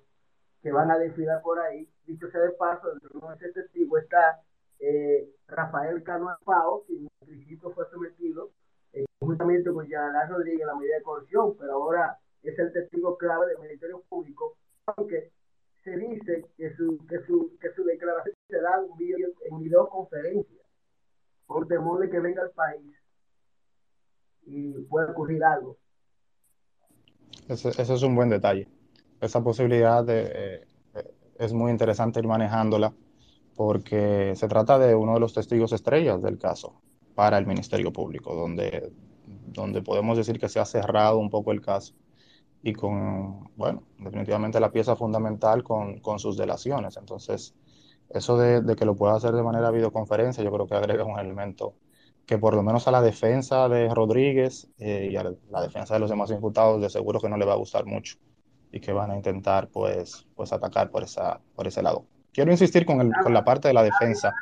que 0.61 0.71
van 0.71 0.91
a 0.91 0.99
desfilar 0.99 1.41
por 1.41 1.57
ahí. 1.57 1.89
Dicho 2.05 2.29
sea 2.29 2.41
de 2.41 2.51
paso, 2.51 2.91
dentro 2.91 3.27
de 3.27 3.35
ese 3.37 3.51
testigo 3.51 3.97
está 3.97 4.39
eh, 4.79 5.27
Rafael 5.47 6.03
Cano 6.03 6.29
Pao, 6.45 6.83
que 6.85 6.93
en 6.93 7.07
principio 7.25 7.71
fue 7.71 7.89
sometido 7.89 8.51
eh, 8.93 9.05
conjuntamente 9.17 9.73
con 9.73 9.87
Yanalá 9.87 10.27
Rodríguez 10.27 10.67
la 10.67 10.75
medida 10.75 10.97
de 10.97 11.03
corrupción, 11.03 11.57
pero 11.57 11.73
ahora 11.73 12.19
es 12.43 12.57
el 12.59 12.71
testigo 12.71 13.17
clave 13.17 13.47
del 13.47 13.57
Ministerio 13.57 14.03
Público, 14.07 14.55
aunque 14.95 15.31
se 15.85 15.95
dice 15.97 16.45
que 16.57 16.75
su, 16.75 16.97
que 17.07 17.19
su, 17.27 17.51
que 17.61 17.71
su 17.75 17.83
declaración 17.83 18.35
se 18.49 18.59
da 18.59 18.83
en, 18.83 18.97
video, 18.97 19.29
en 19.51 19.59
videoconferencia 19.59 20.61
por 21.45 21.67
temor 21.67 21.99
de 21.99 22.09
que 22.09 22.19
venga 22.19 22.41
al 22.41 22.49
país 22.49 22.95
y 24.47 24.73
pueda 24.85 25.11
ocurrir 25.11 25.43
algo. 25.43 25.77
Ese, 27.47 27.69
es 27.69 28.01
un 28.01 28.15
buen 28.15 28.29
detalle. 28.29 28.67
Esa 29.21 29.43
posibilidad 29.43 30.03
de, 30.03 30.65
eh, 30.95 31.13
es 31.37 31.53
muy 31.53 31.71
interesante 31.71 32.19
ir 32.19 32.27
manejándola 32.27 32.91
porque 33.55 34.33
se 34.35 34.47
trata 34.47 34.79
de 34.79 34.95
uno 34.95 35.13
de 35.13 35.19
los 35.19 35.35
testigos 35.35 35.71
estrellas 35.71 36.19
del 36.23 36.39
caso 36.39 36.81
para 37.13 37.37
el 37.37 37.45
Ministerio 37.45 37.93
Público, 37.93 38.33
donde, 38.33 38.91
donde 39.27 39.83
podemos 39.83 40.17
decir 40.17 40.39
que 40.39 40.49
se 40.49 40.59
ha 40.59 40.65
cerrado 40.65 41.19
un 41.19 41.29
poco 41.29 41.51
el 41.51 41.61
caso 41.61 41.93
y 42.65 42.73
con, 42.73 43.47
bueno, 43.55 43.83
definitivamente 43.99 44.59
la 44.59 44.71
pieza 44.71 44.95
fundamental 44.95 45.63
con, 45.63 45.99
con 45.99 46.17
sus 46.17 46.35
delaciones. 46.35 46.97
Entonces, 46.97 47.53
eso 48.09 48.39
de, 48.39 48.61
de, 48.61 48.75
que 48.75 48.85
lo 48.85 48.95
pueda 48.95 49.13
hacer 49.13 49.33
de 49.33 49.43
manera 49.43 49.69
videoconferencia, 49.69 50.43
yo 50.43 50.51
creo 50.51 50.65
que 50.65 50.73
agrega 50.73 51.03
un 51.03 51.19
elemento 51.19 51.75
que 52.25 52.39
por 52.39 52.55
lo 52.55 52.63
menos 52.63 52.87
a 52.87 52.91
la 52.91 53.03
defensa 53.03 53.69
de 53.69 53.93
Rodríguez 53.93 54.67
eh, 54.79 55.09
y 55.11 55.15
a 55.15 55.23
la 55.51 55.61
defensa 55.61 55.93
de 55.93 55.99
los 55.99 56.09
demás 56.09 56.31
imputados 56.31 56.81
de 56.81 56.89
seguro 56.89 57.19
que 57.19 57.29
no 57.29 57.37
le 57.37 57.45
va 57.45 57.53
a 57.53 57.57
gustar 57.57 57.85
mucho 57.85 58.17
y 58.71 58.79
que 58.79 58.91
van 58.93 59.11
a 59.11 59.15
intentar 59.15 59.67
pues, 59.67 60.25
pues 60.35 60.51
atacar 60.51 60.89
por, 60.89 61.03
esa, 61.03 61.39
por 61.53 61.67
ese 61.67 61.83
lado. 61.83 62.07
Quiero 62.33 62.49
insistir 62.49 62.83
con, 62.87 62.99
el, 62.99 63.11
con 63.21 63.31
la 63.31 63.43
parte 63.43 63.67
de 63.67 63.75
la 63.75 63.83
defensa. 63.83 64.33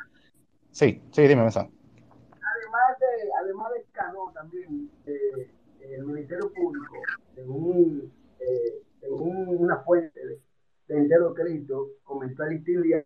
Sí, 0.70 1.02
sí, 1.12 1.28
dime, 1.28 1.44
Mesa. 1.44 1.60
Además 1.60 2.98
de, 2.98 3.30
además 3.42 3.68
de 3.74 3.84
Cano 3.92 4.32
también, 4.32 4.90
eh, 5.04 5.50
el 5.92 6.06
Ministerio 6.06 6.50
Público, 6.54 6.94
según, 7.34 8.13
eh, 8.48 8.82
según 9.00 9.48
una 9.48 9.78
fuente 9.78 10.20
de, 10.26 10.40
de 10.88 10.96
entero 10.98 11.34
crédito, 11.34 11.88
comentó 12.04 12.44
el 12.44 12.62
diario, 12.64 13.04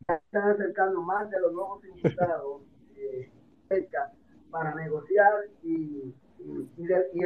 están 0.00 0.50
acercando 0.50 1.02
más 1.02 1.28
de 1.30 1.40
los 1.40 1.52
nuevos 1.52 1.84
imputados 1.84 2.62
eh, 2.96 3.30
cerca 3.68 4.12
para 4.50 4.74
negociar 4.74 5.32
y, 5.62 6.14
y, 6.38 6.70
y, 6.76 6.86
de, 6.86 7.10
y 7.12 7.20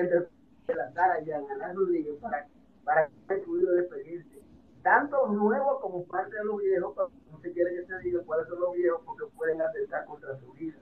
ya 1.27 1.41
ganar 1.41 1.75
Rodríguez 1.75 2.15
para, 2.21 2.49
para 2.85 3.11
incluirlo 3.37 3.73
despedirse. 3.73 4.41
Tanto 4.83 5.27
nuevos 5.29 5.81
como 5.81 6.05
parte 6.07 6.37
de 6.37 6.45
los 6.45 6.59
viejos, 6.59 7.13
no 7.31 7.41
se 7.41 7.53
quiere 7.53 7.75
que 7.75 7.87
se 7.87 7.99
diga 7.99 8.23
cuáles 8.25 8.49
son 8.49 8.61
los 8.61 8.75
viejos 8.75 9.03
porque 9.05 9.27
pueden 9.37 9.61
atentar 9.61 10.07
contra 10.07 10.39
su 10.39 10.51
vida. 10.53 10.79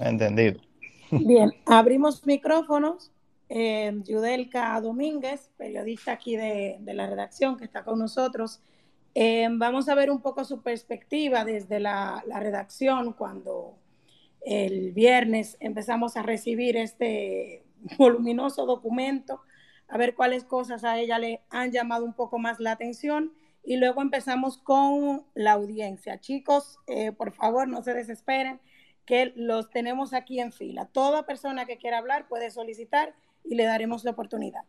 Entendido. 0.00 0.60
Bien, 1.12 1.52
abrimos 1.66 2.26
micrófonos. 2.26 3.12
Eh, 3.50 4.00
Yudelka 4.04 4.80
Domínguez, 4.80 5.50
periodista 5.58 6.12
aquí 6.12 6.36
de, 6.36 6.80
la 6.86 7.06
redacción 7.06 7.58
que 7.58 7.66
está 7.66 7.84
con 7.84 7.98
nosotros. 7.98 8.62
Eh, 9.14 9.46
vamos 9.50 9.90
a 9.90 9.94
ver 9.94 10.10
un 10.10 10.22
poco 10.22 10.42
su 10.46 10.62
perspectiva 10.62 11.44
desde 11.44 11.80
la, 11.80 12.24
redacción 12.26 13.12
cuando 13.12 13.76
el 14.40 14.92
viernes 14.92 15.58
empezamos 15.60 16.16
a 16.16 16.22
recibir 16.22 16.78
este 16.78 17.62
voluminoso 17.98 18.64
documento, 18.64 19.42
a 19.88 19.98
ver 19.98 20.14
cuáles 20.14 20.44
cosas 20.44 20.82
a 20.82 20.98
ella 20.98 21.18
le 21.18 21.42
han 21.50 21.72
llamado 21.72 22.06
un 22.06 22.14
poco 22.14 22.38
más 22.38 22.58
la 22.58 22.72
atención 22.72 23.34
y 23.62 23.76
luego 23.76 24.00
empezamos 24.00 24.56
con 24.56 25.26
la 25.34 25.52
audiencia. 25.52 26.18
Chicos, 26.20 26.78
eh, 26.86 27.12
por 27.12 27.32
favor, 27.32 27.68
no 27.68 27.82
se 27.82 27.92
desesperen 27.92 28.60
que 29.06 29.32
los 29.36 29.70
tenemos 29.70 30.14
aquí 30.14 30.40
en 30.40 30.52
fila. 30.52 30.86
Toda 30.86 31.24
persona 31.24 31.66
que 31.66 31.78
quiera 31.78 31.98
hablar 31.98 32.28
puede 32.28 32.50
solicitar 32.50 33.14
y 33.44 33.54
le 33.54 33.64
daremos 33.64 34.04
la 34.04 34.12
oportunidad. 34.12 34.62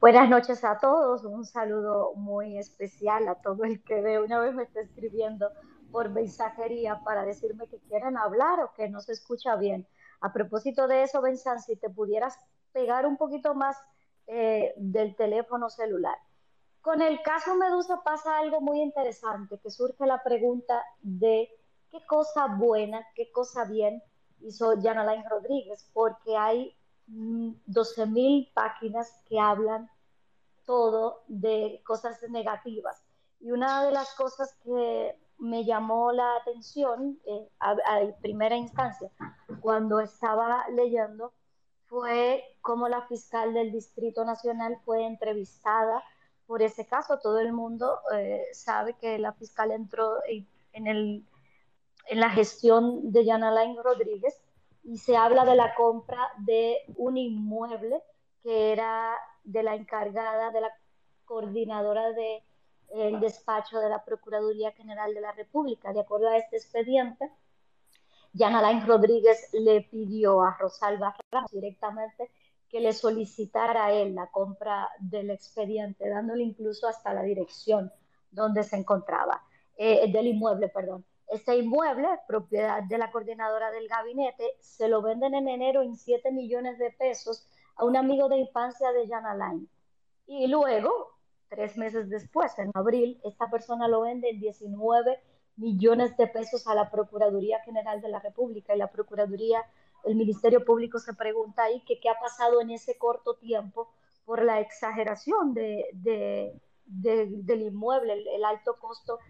Buenas 0.00 0.30
noches 0.30 0.64
a 0.64 0.78
todos, 0.78 1.24
un 1.24 1.44
saludo 1.44 2.14
muy 2.14 2.56
especial 2.56 3.28
a 3.28 3.34
todo 3.34 3.64
el 3.64 3.82
que 3.82 4.00
de 4.00 4.18
una 4.18 4.40
vez 4.40 4.54
me 4.54 4.62
está 4.62 4.80
escribiendo 4.80 5.50
por 5.92 6.08
mensajería 6.08 7.00
para 7.04 7.24
decirme 7.24 7.66
que 7.66 7.78
quieren 7.80 8.16
hablar 8.16 8.60
o 8.60 8.72
que 8.72 8.88
no 8.88 9.00
se 9.00 9.12
escucha 9.12 9.56
bien. 9.56 9.86
A 10.22 10.32
propósito 10.32 10.88
de 10.88 11.02
eso, 11.02 11.20
Benzán, 11.20 11.60
si 11.60 11.76
te 11.76 11.90
pudieras 11.90 12.38
pegar 12.72 13.04
un 13.04 13.16
poquito 13.16 13.54
más 13.54 13.76
eh, 14.26 14.72
del 14.76 15.16
teléfono 15.16 15.68
celular. 15.68 16.16
Con 16.80 17.02
el 17.02 17.20
caso 17.22 17.54
Medusa 17.56 18.00
pasa 18.02 18.38
algo 18.38 18.60
muy 18.62 18.80
interesante, 18.80 19.58
que 19.58 19.70
surge 19.70 20.06
la 20.06 20.22
pregunta 20.22 20.82
de 21.02 21.50
qué 21.90 22.04
cosa 22.06 22.46
buena, 22.46 23.04
qué 23.14 23.30
cosa 23.32 23.64
bien 23.64 24.02
hizo 24.40 24.74
Jan 24.80 25.24
Rodríguez, 25.28 25.88
porque 25.92 26.36
hay 26.36 26.76
12.000 27.08 28.06
mm, 28.50 28.54
páginas 28.54 29.22
que 29.28 29.38
hablan 29.38 29.90
todo 30.64 31.24
de 31.26 31.82
cosas 31.84 32.20
negativas. 32.28 33.02
Y 33.40 33.50
una 33.50 33.84
de 33.84 33.92
las 33.92 34.14
cosas 34.14 34.54
que 34.62 35.18
me 35.38 35.64
llamó 35.64 36.12
la 36.12 36.36
atención 36.36 37.18
eh, 37.24 37.48
a, 37.58 37.74
primera 38.20 38.56
instancia 38.56 39.10
cuando 39.60 40.00
estaba 40.00 40.68
leyendo 40.68 41.32
fue 41.86 42.44
cómo 42.60 42.88
la 42.88 43.02
fiscal 43.08 43.54
del 43.54 43.72
Distrito 43.72 44.24
Nacional 44.24 44.78
fue 44.84 45.06
entrevistada 45.06 46.04
por 46.46 46.62
ese 46.62 46.86
caso. 46.86 47.18
Todo 47.18 47.40
el 47.40 47.52
mundo 47.52 47.98
eh, 48.14 48.44
sabe 48.52 48.94
que 48.94 49.18
la 49.18 49.32
fiscal 49.32 49.72
entró 49.72 50.18
en 50.72 50.86
el 50.86 51.24
en 52.10 52.18
la 52.18 52.30
gestión 52.30 53.12
de 53.12 53.24
Jan 53.24 53.44
Alain 53.44 53.76
Rodríguez 53.82 54.42
y 54.82 54.98
se 54.98 55.16
habla 55.16 55.44
de 55.44 55.54
la 55.54 55.74
compra 55.76 56.28
de 56.38 56.78
un 56.96 57.16
inmueble 57.16 58.02
que 58.42 58.72
era 58.72 59.16
de 59.44 59.62
la 59.62 59.76
encargada, 59.76 60.50
de 60.50 60.60
la 60.60 60.72
coordinadora 61.24 62.12
del 62.12 62.42
el 62.92 63.20
despacho 63.20 63.78
de 63.78 63.88
la 63.88 64.04
Procuraduría 64.04 64.72
General 64.72 65.14
de 65.14 65.20
la 65.20 65.30
República. 65.30 65.92
De 65.92 66.00
acuerdo 66.00 66.28
a 66.28 66.36
este 66.36 66.56
expediente, 66.56 67.30
Jan 68.36 68.56
Alain 68.56 68.84
Rodríguez 68.84 69.48
le 69.52 69.82
pidió 69.82 70.42
a 70.42 70.56
Rosalba 70.58 71.14
Ramos 71.30 71.52
directamente 71.52 72.28
que 72.68 72.80
le 72.80 72.92
solicitara 72.92 73.86
a 73.86 73.92
él 73.92 74.16
la 74.16 74.32
compra 74.32 74.88
del 74.98 75.30
expediente, 75.30 76.08
dándole 76.08 76.42
incluso 76.42 76.88
hasta 76.88 77.14
la 77.14 77.22
dirección 77.22 77.92
donde 78.32 78.64
se 78.64 78.76
encontraba, 78.76 79.44
eh, 79.76 80.10
del 80.10 80.26
inmueble, 80.26 80.68
perdón. 80.68 81.04
Este 81.30 81.56
inmueble, 81.56 82.08
propiedad 82.26 82.82
de 82.82 82.98
la 82.98 83.12
coordinadora 83.12 83.70
del 83.70 83.86
gabinete, 83.86 84.56
se 84.58 84.88
lo 84.88 85.00
venden 85.00 85.34
en 85.34 85.48
enero 85.48 85.80
en 85.80 85.96
7 85.96 86.32
millones 86.32 86.76
de 86.78 86.90
pesos 86.90 87.46
a 87.76 87.84
un 87.84 87.96
amigo 87.96 88.28
de 88.28 88.38
infancia 88.38 88.90
de 88.90 89.06
Jan 89.06 89.24
Alain. 89.24 89.68
Y 90.26 90.48
luego, 90.48 90.90
tres 91.48 91.76
meses 91.76 92.10
después, 92.10 92.58
en 92.58 92.72
abril, 92.74 93.20
esta 93.22 93.48
persona 93.48 93.86
lo 93.86 94.00
vende 94.00 94.28
en 94.30 94.40
19 94.40 95.20
millones 95.54 96.16
de 96.16 96.26
pesos 96.26 96.66
a 96.66 96.74
la 96.74 96.90
Procuraduría 96.90 97.60
General 97.60 98.00
de 98.00 98.08
la 98.08 98.18
República. 98.18 98.74
Y 98.74 98.78
la 98.78 98.90
Procuraduría, 98.90 99.64
el 100.04 100.16
Ministerio 100.16 100.64
Público 100.64 100.98
se 100.98 101.14
pregunta 101.14 101.62
ahí 101.62 101.80
que 101.84 102.00
qué 102.00 102.08
ha 102.08 102.18
pasado 102.18 102.60
en 102.60 102.72
ese 102.72 102.98
corto 102.98 103.36
tiempo 103.36 103.92
por 104.24 104.42
la 104.42 104.58
exageración 104.58 105.54
de, 105.54 105.86
del 106.86 107.62
inmueble, 107.62 108.14
el 108.34 108.44
alto 108.44 108.76
costo 108.80 109.20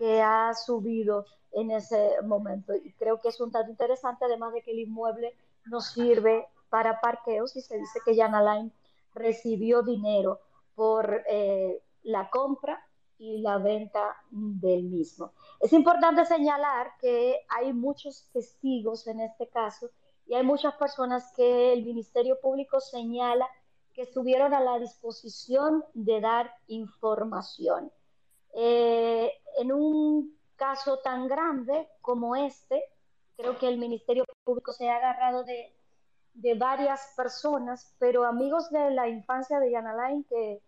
que 0.00 0.22
ha 0.22 0.54
subido 0.54 1.26
en 1.52 1.70
ese 1.70 2.22
momento. 2.22 2.74
Y 2.74 2.90
creo 2.94 3.20
que 3.20 3.28
es 3.28 3.38
un 3.38 3.50
dato 3.50 3.70
interesante, 3.70 4.24
además 4.24 4.54
de 4.54 4.62
que 4.62 4.70
el 4.70 4.78
inmueble 4.78 5.36
no 5.66 5.82
sirve 5.82 6.48
para 6.70 7.02
parqueos 7.02 7.54
y 7.54 7.60
se 7.60 7.76
dice 7.76 8.00
que 8.02 8.16
Jan 8.16 8.34
Alain 8.34 8.72
recibió 9.12 9.82
dinero 9.82 10.40
por 10.74 11.22
eh, 11.28 11.82
la 12.04 12.30
compra 12.30 12.82
y 13.18 13.42
la 13.42 13.58
venta 13.58 14.16
del 14.30 14.84
mismo. 14.84 15.34
Es 15.60 15.74
importante 15.74 16.24
señalar 16.24 16.92
que 16.98 17.36
hay 17.50 17.74
muchos 17.74 18.26
testigos 18.32 19.06
en 19.06 19.20
este 19.20 19.48
caso 19.48 19.90
y 20.26 20.32
hay 20.32 20.44
muchas 20.44 20.76
personas 20.76 21.30
que 21.36 21.74
el 21.74 21.84
Ministerio 21.84 22.40
Público 22.40 22.80
señala 22.80 23.46
que 23.92 24.02
estuvieron 24.02 24.54
a 24.54 24.60
la 24.60 24.78
disposición 24.78 25.84
de 25.92 26.22
dar 26.22 26.54
información. 26.68 27.92
Eh, 28.54 29.32
en 29.58 29.72
un 29.72 30.36
caso 30.56 30.98
tan 30.98 31.28
grande 31.28 31.88
como 32.00 32.36
este, 32.36 32.82
creo 33.36 33.58
que 33.58 33.68
el 33.68 33.78
Ministerio 33.78 34.24
Público 34.44 34.72
se 34.72 34.88
ha 34.88 34.96
agarrado 34.96 35.44
de, 35.44 35.74
varias 36.56 37.12
personas, 37.16 37.94
pero 37.98 38.24
amigos 38.24 38.70
de 38.70 38.90
la 38.90 39.08
infancia 39.08 39.60
de 39.60 39.70
Yanalain 39.70 40.24
que 40.24 40.62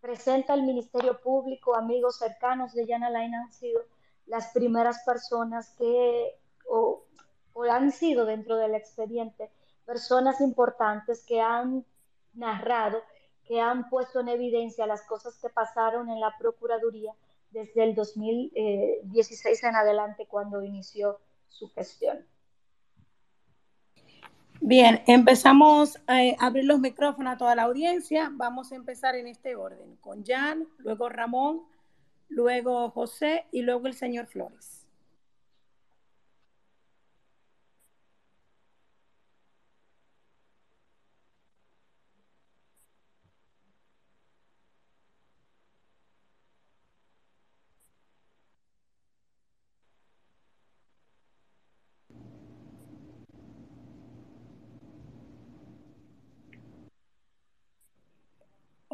presenta 0.00 0.54
el 0.54 0.62
Ministerio 0.62 1.20
Público, 1.20 1.76
amigos 1.76 2.18
cercanos 2.18 2.72
de 2.72 2.86
Yanalain 2.86 3.34
han 3.34 3.52
sido 3.52 3.82
las 4.26 4.52
primeras 4.52 5.02
personas 5.04 5.74
que, 5.76 6.38
o 6.68 7.04
han 7.70 7.92
sido 7.92 8.24
dentro 8.24 8.56
del 8.56 8.74
expediente, 8.74 9.50
personas 9.84 10.40
importantes 10.40 11.24
que 11.24 11.40
han 11.40 11.84
narrado, 12.34 13.02
que 13.46 13.60
han 13.60 13.88
puesto 13.88 14.20
en 14.20 14.28
evidencia 14.28 14.86
las 14.86 15.02
cosas 15.02 15.36
que 15.40 15.48
pasaron 15.48 16.08
en 16.10 16.20
la 16.20 16.36
Procuraduría 16.38 17.12
desde 17.50 17.84
el 17.84 17.94
2016 17.94 19.64
en 19.64 19.76
adelante 19.76 20.26
cuando 20.26 20.62
inició 20.62 21.20
su 21.48 21.68
gestión. 21.70 22.26
Bien, 24.60 25.02
empezamos 25.06 25.98
a 26.06 26.18
abrir 26.38 26.64
los 26.64 26.80
micrófonos 26.80 27.34
a 27.34 27.36
toda 27.36 27.54
la 27.54 27.64
audiencia. 27.64 28.30
Vamos 28.32 28.72
a 28.72 28.76
empezar 28.76 29.14
en 29.14 29.26
este 29.28 29.54
orden, 29.54 29.96
con 29.96 30.24
Jan, 30.24 30.66
luego 30.78 31.08
Ramón, 31.08 31.62
luego 32.28 32.90
José 32.90 33.46
y 33.52 33.62
luego 33.62 33.86
el 33.86 33.94
señor 33.94 34.26
Flores. 34.26 34.75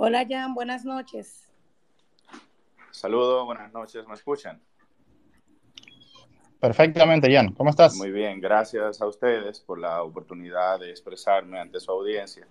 Hola 0.04 0.26
Jan, 0.28 0.52
buenas 0.52 0.84
noches. 0.84 1.48
Saludos, 2.90 3.46
buenas 3.46 3.72
noches, 3.72 4.04
¿me 4.08 4.14
escuchan? 4.14 4.60
Perfectamente, 6.58 7.32
Jan, 7.32 7.52
¿cómo 7.52 7.70
estás? 7.70 7.94
Muy 7.94 8.10
bien, 8.10 8.40
gracias 8.40 9.00
a 9.00 9.06
ustedes 9.06 9.60
por 9.60 9.78
la 9.78 10.02
oportunidad 10.02 10.80
de 10.80 10.90
expresarme 10.90 11.60
ante 11.60 11.78
su 11.78 11.92
audiencia. 11.92 12.48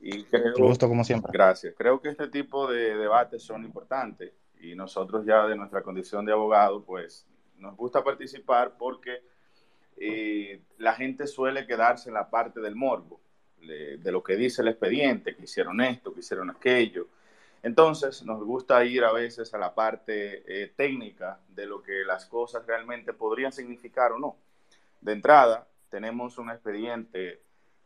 Y 0.00 0.24
creo, 0.24 0.52
gusto 0.54 0.86
como 0.86 1.02
siempre. 1.02 1.30
Gracias. 1.32 1.74
Creo 1.78 2.02
que 2.02 2.10
este 2.10 2.28
tipo 2.28 2.70
de 2.70 2.94
debates 2.94 3.42
son 3.42 3.64
importantes 3.64 4.34
y 4.60 4.74
nosotros 4.74 5.24
ya 5.24 5.46
de 5.46 5.56
nuestra 5.56 5.82
condición 5.82 6.26
de 6.26 6.32
abogado, 6.32 6.84
pues 6.84 7.26
nos 7.56 7.74
gusta 7.74 8.04
participar 8.04 8.76
porque 8.76 9.22
eh, 9.96 10.60
la 10.76 10.92
gente 10.92 11.26
suele 11.26 11.66
quedarse 11.66 12.10
en 12.10 12.14
la 12.16 12.28
parte 12.28 12.60
del 12.60 12.74
morbo 12.74 13.18
de, 13.66 14.12
lo 14.12 14.22
que 14.22 14.36
dice 14.36 14.62
el 14.62 14.68
expediente, 14.68 15.34
que 15.34 15.44
hicieron 15.44 15.80
esto, 15.80 16.12
que 16.12 16.20
hicieron 16.20 16.50
aquello. 16.50 17.08
Entonces, 17.62 18.24
nos 18.24 18.42
gusta 18.44 18.84
ir 18.84 19.04
a 19.04 19.12
veces 19.12 19.52
a 19.54 19.58
la 19.58 19.74
parte 19.74 20.44
eh, 20.46 20.72
técnica 20.76 21.40
de 21.48 21.66
lo 21.66 21.82
que 21.82 22.04
las 22.04 22.26
cosas 22.26 22.66
realmente 22.66 23.12
podrían 23.12 23.52
significar 23.52 24.12
o 24.12 24.18
no. 24.18 24.36
De 25.00 25.12
entrada, 25.12 25.66
tenemos 25.90 26.38
un 26.38 26.50
expediente 26.50 27.40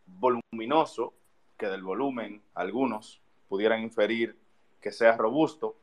voluminoso, 0.07 1.15
que 1.57 1.67
del 1.67 1.83
volumen 1.83 2.43
algunos 2.55 3.21
pudieran 3.49 3.83
inferir 3.83 4.37
que 4.81 4.93
sea 4.93 5.17
robusto. 5.17 5.77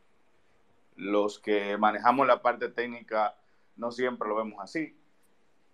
Los 0.95 1.37
que 1.37 1.77
manejamos 1.77 2.25
la 2.25 2.41
parte 2.41 2.69
técnica 2.69 3.35
no 3.75 3.91
siempre 3.91 4.27
lo 4.27 4.35
vemos 4.35 4.59
así. 4.59 4.97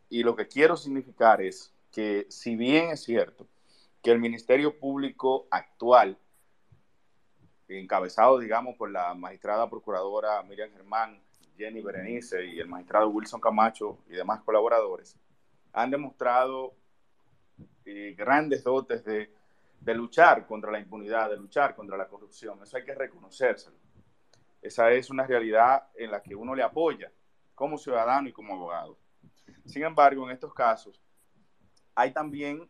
Y 0.09 0.23
lo 0.23 0.35
que 0.35 0.47
quiero 0.47 0.75
significar 0.75 1.41
es 1.41 1.73
que 1.91 2.25
si 2.29 2.55
bien 2.55 2.89
es 2.89 3.03
cierto 3.03 3.47
que 4.03 4.11
el 4.11 4.19
Ministerio 4.19 4.77
Público 4.77 5.47
actual, 5.49 6.19
encabezado, 7.69 8.37
digamos, 8.37 8.75
por 8.75 8.91
la 8.91 9.13
magistrada 9.13 9.69
procuradora 9.69 10.43
Miriam 10.43 10.69
Germán, 10.71 11.23
Jenny 11.57 11.81
Berenice 11.81 12.45
y 12.45 12.59
el 12.59 12.67
magistrado 12.67 13.09
Wilson 13.09 13.39
Camacho 13.39 13.99
y 14.07 14.11
demás 14.11 14.41
colaboradores, 14.41 15.17
han 15.71 15.89
demostrado 15.89 16.75
eh, 17.85 18.13
grandes 18.17 18.63
dotes 18.63 19.05
de, 19.05 19.33
de 19.79 19.95
luchar 19.95 20.45
contra 20.45 20.69
la 20.69 20.79
impunidad, 20.79 21.29
de 21.29 21.37
luchar 21.37 21.73
contra 21.73 21.95
la 21.95 22.07
corrupción. 22.07 22.61
Eso 22.61 22.75
hay 22.75 22.83
que 22.83 22.93
reconocérselo. 22.93 23.77
Esa 24.61 24.91
es 24.91 25.09
una 25.09 25.25
realidad 25.25 25.87
en 25.95 26.11
la 26.11 26.21
que 26.21 26.35
uno 26.35 26.53
le 26.53 26.63
apoya 26.63 27.11
como 27.55 27.77
ciudadano 27.77 28.27
y 28.27 28.33
como 28.33 28.53
abogado. 28.53 28.97
Sin 29.65 29.83
embargo, 29.83 30.25
en 30.25 30.31
estos 30.31 30.53
casos, 30.53 31.01
hay 31.95 32.11
también 32.11 32.69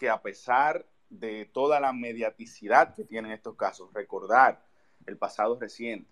que 0.00 0.08
a 0.08 0.22
pesar 0.22 0.86
de 1.10 1.44
toda 1.44 1.78
la 1.78 1.92
mediaticidad 1.92 2.94
que 2.94 3.04
tienen 3.04 3.32
estos 3.32 3.54
casos, 3.54 3.92
recordar 3.92 4.64
el 5.04 5.18
pasado 5.18 5.60
reciente. 5.60 6.10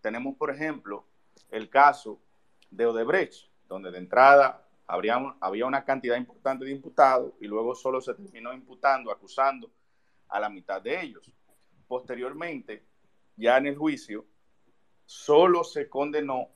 Tenemos, 0.00 0.36
por 0.36 0.50
ejemplo, 0.50 1.06
el 1.48 1.70
caso 1.70 2.20
de 2.68 2.86
Odebrecht, 2.86 3.48
donde 3.68 3.92
de 3.92 3.98
entrada 3.98 4.66
habría, 4.88 5.36
había 5.38 5.66
una 5.66 5.84
cantidad 5.84 6.16
importante 6.16 6.64
de 6.64 6.72
imputados 6.72 7.32
y 7.40 7.46
luego 7.46 7.76
solo 7.76 8.00
se 8.00 8.12
terminó 8.14 8.52
imputando, 8.52 9.12
acusando 9.12 9.70
a 10.26 10.40
la 10.40 10.48
mitad 10.48 10.82
de 10.82 11.00
ellos. 11.00 11.30
Posteriormente, 11.86 12.82
ya 13.36 13.56
en 13.58 13.66
el 13.66 13.76
juicio, 13.76 14.26
solo 15.06 15.62
se 15.62 15.88
condenó 15.88 16.48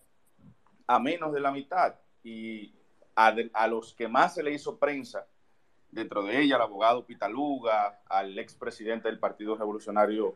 a 0.88 0.98
menos 0.98 1.32
de 1.32 1.40
la 1.40 1.52
mitad 1.52 1.94
y 2.24 2.74
a, 3.14 3.36
a 3.52 3.68
los 3.68 3.94
que 3.94 4.08
más 4.08 4.34
se 4.34 4.42
le 4.42 4.52
hizo 4.52 4.80
prensa 4.80 5.28
dentro 5.92 6.24
de 6.24 6.40
ella 6.40 6.56
al 6.56 6.62
abogado 6.62 7.06
Pitaluga, 7.06 8.00
al 8.08 8.36
expresidente 8.38 9.08
del 9.08 9.18
Partido 9.18 9.54
Revolucionario 9.54 10.34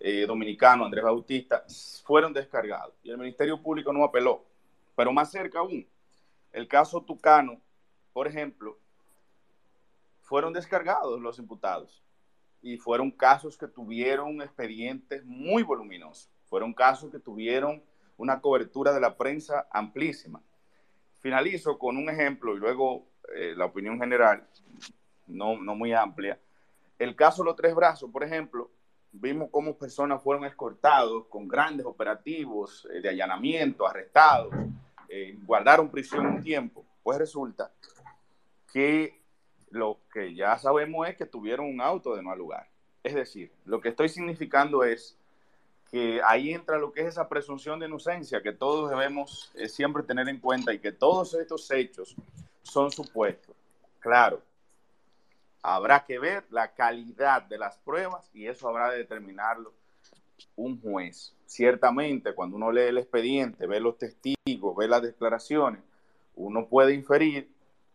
eh, 0.00 0.24
Dominicano, 0.26 0.84
Andrés 0.84 1.04
Bautista, 1.04 1.64
fueron 2.04 2.32
descargados 2.32 2.94
y 3.04 3.10
el 3.10 3.18
Ministerio 3.18 3.62
Público 3.62 3.92
no 3.92 4.02
apeló. 4.02 4.44
Pero 4.96 5.12
más 5.12 5.30
cerca 5.30 5.60
aún, 5.60 5.86
el 6.52 6.66
caso 6.66 7.02
Tucano, 7.02 7.60
por 8.12 8.26
ejemplo, 8.26 8.78
fueron 10.22 10.52
descargados 10.52 11.20
los 11.20 11.38
imputados 11.38 12.02
y 12.62 12.78
fueron 12.78 13.10
casos 13.10 13.58
que 13.58 13.68
tuvieron 13.68 14.40
expedientes 14.40 15.22
muy 15.26 15.62
voluminosos, 15.62 16.30
fueron 16.46 16.72
casos 16.72 17.10
que 17.10 17.18
tuvieron 17.18 17.82
una 18.16 18.40
cobertura 18.40 18.92
de 18.92 19.00
la 19.00 19.16
prensa 19.18 19.68
amplísima. 19.70 20.40
Finalizo 21.20 21.78
con 21.78 21.96
un 21.98 22.08
ejemplo 22.08 22.54
y 22.54 22.58
luego 22.58 23.06
eh, 23.34 23.54
la 23.56 23.66
opinión 23.66 23.98
general, 23.98 24.46
no, 25.26 25.56
no 25.60 25.74
muy 25.74 25.92
amplia. 25.92 26.38
El 26.98 27.16
caso 27.16 27.42
de 27.42 27.46
los 27.46 27.56
tres 27.56 27.74
brazos, 27.74 28.10
por 28.10 28.22
ejemplo, 28.22 28.70
vimos 29.12 29.48
cómo 29.50 29.76
personas 29.76 30.22
fueron 30.22 30.44
escortados 30.44 31.26
con 31.26 31.46
grandes 31.46 31.86
operativos 31.86 32.86
eh, 32.92 33.00
de 33.00 33.08
allanamiento, 33.08 33.86
arrestados, 33.86 34.52
eh, 35.08 35.38
guardaron 35.44 35.90
prisión 35.90 36.26
un 36.26 36.42
tiempo. 36.42 36.84
Pues 37.02 37.18
resulta 37.18 37.72
que 38.72 39.22
lo 39.70 40.00
que 40.12 40.34
ya 40.34 40.58
sabemos 40.58 41.08
es 41.08 41.16
que 41.16 41.26
tuvieron 41.26 41.66
un 41.66 41.80
auto 41.80 42.14
de 42.14 42.22
no 42.22 42.34
lugar. 42.34 42.68
Es 43.02 43.14
decir, 43.14 43.52
lo 43.64 43.80
que 43.80 43.90
estoy 43.90 44.08
significando 44.08 44.82
es 44.82 45.18
que 45.94 46.20
ahí 46.26 46.52
entra 46.52 46.76
lo 46.76 46.92
que 46.92 47.02
es 47.02 47.06
esa 47.06 47.28
presunción 47.28 47.78
de 47.78 47.86
inocencia 47.86 48.42
que 48.42 48.52
todos 48.52 48.90
debemos 48.90 49.52
siempre 49.68 50.02
tener 50.02 50.28
en 50.28 50.40
cuenta 50.40 50.74
y 50.74 50.80
que 50.80 50.90
todos 50.90 51.34
estos 51.34 51.70
hechos 51.70 52.16
son 52.64 52.90
supuestos. 52.90 53.54
Claro, 54.00 54.42
habrá 55.62 56.04
que 56.04 56.18
ver 56.18 56.46
la 56.50 56.74
calidad 56.74 57.42
de 57.42 57.58
las 57.58 57.78
pruebas 57.78 58.28
y 58.34 58.48
eso 58.48 58.68
habrá 58.68 58.90
de 58.90 58.98
determinarlo 58.98 59.72
un 60.56 60.80
juez. 60.80 61.32
Ciertamente, 61.46 62.34
cuando 62.34 62.56
uno 62.56 62.72
lee 62.72 62.88
el 62.88 62.98
expediente, 62.98 63.68
ve 63.68 63.78
los 63.78 63.96
testigos, 63.96 64.74
ve 64.76 64.88
las 64.88 65.02
declaraciones, 65.02 65.80
uno 66.34 66.66
puede 66.66 66.92
inferir 66.92 67.48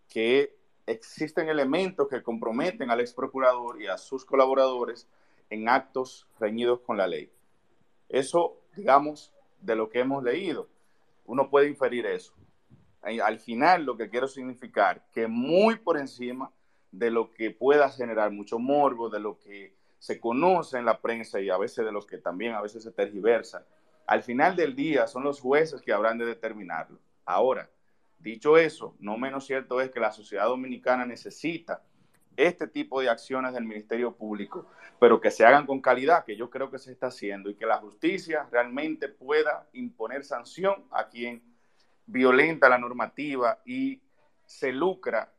que 0.08 0.56
existen 0.86 1.50
elementos 1.50 2.08
que 2.08 2.24
comprometen 2.24 2.92
al 2.92 3.02
ex 3.02 3.14
procurador 3.14 3.82
y 3.82 3.88
a 3.88 3.98
sus 3.98 4.24
colaboradores 4.24 5.06
en 5.50 5.68
actos 5.68 6.30
reñidos 6.40 6.80
con 6.80 6.96
la 6.96 7.06
ley. 7.06 7.30
Eso, 8.10 8.58
digamos, 8.76 9.32
de 9.62 9.76
lo 9.76 9.89
que 9.89 10.00
hemos 10.00 10.24
leído, 10.24 10.67
uno 11.26 11.50
puede 11.50 11.67
inferir 11.67 12.06
eso 12.06 12.34
al 13.02 13.39
final 13.39 13.86
lo 13.86 13.98
que 13.98 14.10
quiero 14.10 14.28
significar 14.28 15.06
que 15.12 15.28
muy 15.28 15.78
por 15.78 15.98
encima 15.98 16.52
de 16.91 17.12
lo 17.12 17.32
que 17.32 17.52
pueda 17.52 17.89
generar 17.89 18.32
mucho 18.32 18.60
morbo, 18.60 19.10
de 19.10 19.19
lo 19.19 19.39
que 19.39 19.74
se 20.00 20.19
conoce 20.19 20.78
en 20.78 20.86
la 20.86 21.00
prensa 21.02 21.39
y 21.39 21.50
a 21.50 21.58
veces 21.58 21.86
de 21.86 21.91
lo 21.91 22.02
que 22.02 22.17
también 22.17 22.54
a 22.54 22.62
veces 22.62 22.84
se 22.84 22.91
tergiversa, 22.91 23.65
al 24.06 24.24
final 24.24 24.56
del 24.56 24.76
día 24.76 25.08
son 25.08 25.24
los 25.24 25.39
jueces 25.39 25.82
que 25.82 25.93
habrán 25.93 26.17
de 26.17 26.26
determinarlo. 26.26 27.00
Ahora, 27.26 27.69
dicho 28.17 28.58
eso, 28.58 28.95
no 29.00 29.17
menos 29.17 29.45
cierto 29.45 29.82
es 29.82 29.91
que 29.91 30.00
la 30.00 30.12
sociedad 30.12 30.48
dominicana 30.48 31.06
necesita 31.06 31.84
este 32.39 32.67
tipo 32.67 33.02
de 33.02 33.10
acciones 33.10 33.54
del 33.54 33.65
Ministerio 33.65 34.15
Público, 34.15 34.65
pero 34.99 35.19
que 35.19 35.30
se 35.30 35.45
hagan 35.45 35.65
con 35.65 35.82
calidad, 35.82 36.23
que 36.23 36.38
yo 36.38 36.49
creo 36.49 36.71
que 36.71 36.80
se 36.80 36.91
está 36.91 37.08
haciendo, 37.08 37.49
y 37.49 37.56
que 37.56 37.65
la 37.65 37.78
justicia 37.78 38.47
realmente 38.49 39.10
pueda 39.10 39.67
imponer 39.73 40.23
sanción 40.23 40.86
a 40.91 41.10
quien 41.10 41.43
violenta 42.06 42.69
la 42.69 42.78
normativa 42.78 43.60
y 43.65 44.02
se 44.45 44.71
lucra 44.71 45.34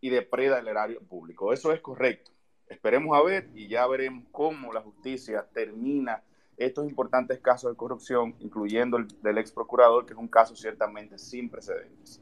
y 0.00 0.10
depreda 0.10 0.60
el 0.60 0.68
erario 0.68 1.00
público. 1.02 1.52
Eso 1.52 1.72
es 1.72 1.80
correcto. 1.80 2.30
Esperemos 2.68 3.16
a 3.16 3.22
ver 3.22 3.50
y 3.54 3.66
ya 3.66 3.86
veremos 3.86 4.24
cómo 4.30 4.72
la 4.72 4.80
justicia 4.80 5.46
termina 5.52 6.22
estos 6.56 6.88
importantes 6.88 7.40
casos 7.40 7.70
de 7.72 7.76
corrupción, 7.76 8.34
incluyendo 8.40 8.96
el 8.96 9.08
del 9.22 9.38
ex 9.38 9.50
procurador, 9.52 10.06
que 10.06 10.12
es 10.12 10.18
un 10.18 10.28
caso 10.28 10.54
ciertamente 10.54 11.18
sin 11.18 11.50
precedentes. 11.50 12.20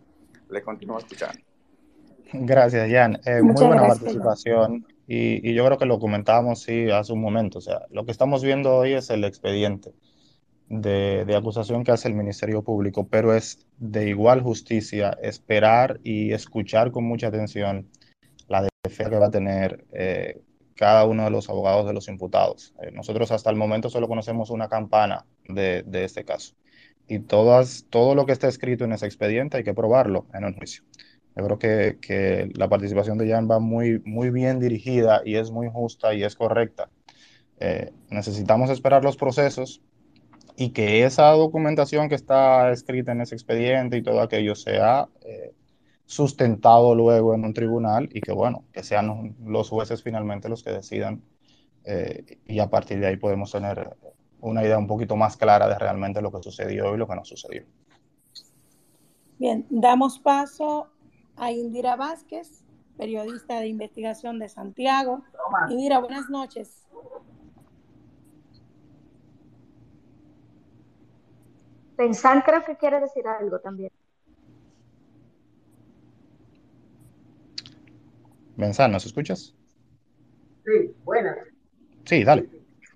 Les 0.48 0.62
continúo 0.62 0.98
escuchando. 0.98 1.40
Gracias, 2.32 2.90
Jan. 2.90 3.20
Eh, 3.24 3.42
muy 3.42 3.54
buena 3.54 3.86
participación. 3.86 4.86
Y, 5.06 5.48
y, 5.48 5.54
yo 5.54 5.64
creo 5.64 5.78
que 5.78 5.86
lo 5.86 6.00
comentábamos 6.00 6.62
sí 6.62 6.90
hace 6.90 7.12
un 7.12 7.20
momento. 7.20 7.58
O 7.58 7.60
sea, 7.60 7.82
lo 7.90 8.04
que 8.04 8.12
estamos 8.12 8.42
viendo 8.42 8.74
hoy 8.74 8.94
es 8.94 9.10
el 9.10 9.24
expediente 9.24 9.92
de, 10.68 11.24
de, 11.24 11.36
acusación 11.36 11.84
que 11.84 11.92
hace 11.92 12.08
el 12.08 12.14
Ministerio 12.14 12.62
Público, 12.62 13.06
pero 13.08 13.34
es 13.34 13.66
de 13.78 14.08
igual 14.08 14.42
justicia 14.42 15.16
esperar 15.22 16.00
y 16.02 16.32
escuchar 16.32 16.90
con 16.90 17.04
mucha 17.04 17.28
atención 17.28 17.88
la 18.48 18.66
defensa 18.84 19.10
que 19.10 19.18
va 19.18 19.26
a 19.26 19.30
tener 19.30 19.84
eh, 19.92 20.42
cada 20.74 21.04
uno 21.06 21.24
de 21.24 21.30
los 21.30 21.48
abogados 21.48 21.86
de 21.86 21.94
los 21.94 22.08
imputados. 22.08 22.74
Eh, 22.82 22.90
nosotros 22.92 23.30
hasta 23.30 23.50
el 23.50 23.56
momento 23.56 23.90
solo 23.90 24.08
conocemos 24.08 24.50
una 24.50 24.68
campana 24.68 25.24
de, 25.48 25.84
de 25.86 26.04
este 26.04 26.24
caso. 26.24 26.54
Y 27.08 27.20
todas, 27.20 27.86
todo 27.88 28.16
lo 28.16 28.26
que 28.26 28.32
está 28.32 28.48
escrito 28.48 28.84
en 28.84 28.92
ese 28.92 29.06
expediente 29.06 29.58
hay 29.58 29.64
que 29.64 29.74
probarlo 29.74 30.26
en 30.34 30.44
un 30.44 30.54
juicio. 30.54 30.82
Yo 31.36 31.44
creo 31.44 31.58
que, 31.58 31.98
que, 32.00 32.50
la 32.54 32.68
participación 32.68 33.18
de 33.18 33.30
Jan 33.30 33.48
va 33.48 33.58
muy, 33.58 34.00
muy 34.06 34.30
bien 34.30 34.58
dirigida 34.58 35.20
y 35.24 35.36
es 35.36 35.50
muy 35.50 35.68
justa 35.70 36.14
y 36.14 36.22
es 36.22 36.34
correcta. 36.34 36.88
Eh, 37.58 37.92
necesitamos 38.10 38.70
esperar 38.70 39.04
los 39.04 39.16
procesos 39.16 39.82
y 40.56 40.70
que 40.70 41.04
esa 41.04 41.30
documentación 41.30 42.08
que 42.08 42.14
está 42.14 42.70
escrita 42.70 43.12
en 43.12 43.20
ese 43.20 43.34
expediente 43.34 43.98
y 43.98 44.02
todo 44.02 44.20
aquello 44.20 44.54
sea 44.54 45.08
eh, 45.22 45.52
sustentado 46.06 46.94
luego 46.94 47.34
en 47.34 47.44
un 47.44 47.52
tribunal 47.52 48.08
y 48.12 48.20
que, 48.20 48.32
bueno, 48.32 48.64
que 48.72 48.82
sean 48.82 49.36
los 49.44 49.68
jueces 49.68 50.02
finalmente 50.02 50.48
los 50.48 50.62
que 50.62 50.70
decidan 50.70 51.22
eh, 51.84 52.38
y 52.46 52.58
a 52.58 52.68
partir 52.68 53.00
de 53.00 53.08
ahí 53.08 53.16
podemos 53.16 53.52
tener 53.52 53.96
una 54.40 54.62
idea 54.62 54.78
un 54.78 54.86
poquito 54.86 55.16
más 55.16 55.36
clara 55.36 55.68
de 55.68 55.78
realmente 55.78 56.20
lo 56.22 56.32
que 56.32 56.42
sucedió 56.42 56.94
y 56.94 56.98
lo 56.98 57.06
que 57.06 57.16
no 57.16 57.24
sucedió. 57.24 57.64
Bien, 59.38 59.66
damos 59.68 60.18
paso 60.18 60.88
a 61.36 61.50
Indira 61.50 61.96
Vázquez, 61.96 62.64
periodista 62.96 63.60
de 63.60 63.68
investigación 63.68 64.38
de 64.38 64.48
Santiago. 64.48 65.22
Indira, 65.68 65.98
buenas 65.98 66.28
noches. 66.30 66.86
Pensan 71.96 72.42
creo 72.42 72.62
que 72.64 72.76
quiere 72.76 73.00
decir 73.00 73.26
algo 73.26 73.58
también. 73.58 73.90
Benzán, 78.56 78.92
¿nos 78.92 79.04
escuchas? 79.04 79.54
Sí, 80.64 80.94
buenas. 81.04 81.36
Sí, 82.04 82.24
dale. 82.24 82.48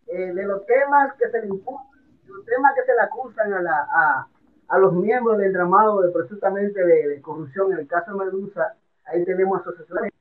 Eh, 0.07 0.33
de 0.33 0.43
los 0.45 0.65
temas 0.67 1.13
que 1.19 1.31
se 1.31 1.41
le 1.41 1.49
imputan, 1.49 1.87
los 2.27 2.45
temas 2.45 2.73
que 2.75 2.85
se 2.85 2.95
le 2.95 3.01
acusan 3.03 3.53
a, 3.53 3.63
la, 3.63 3.89
a, 3.93 4.29
a 4.71 4.79
los 4.79 4.93
miembros 4.93 5.37
del 5.37 5.49
entramado 5.49 6.01
de 6.01 6.13
presuntamente 6.13 6.85
de, 6.85 7.21
corrupción, 7.21 7.73
en 7.73 7.81
el 7.81 7.89
caso 7.89 8.13
de 8.13 8.25
Medusa, 8.25 8.77
ahí 9.05 9.25
tenemos 9.25 9.61
asociaciones 9.61 10.13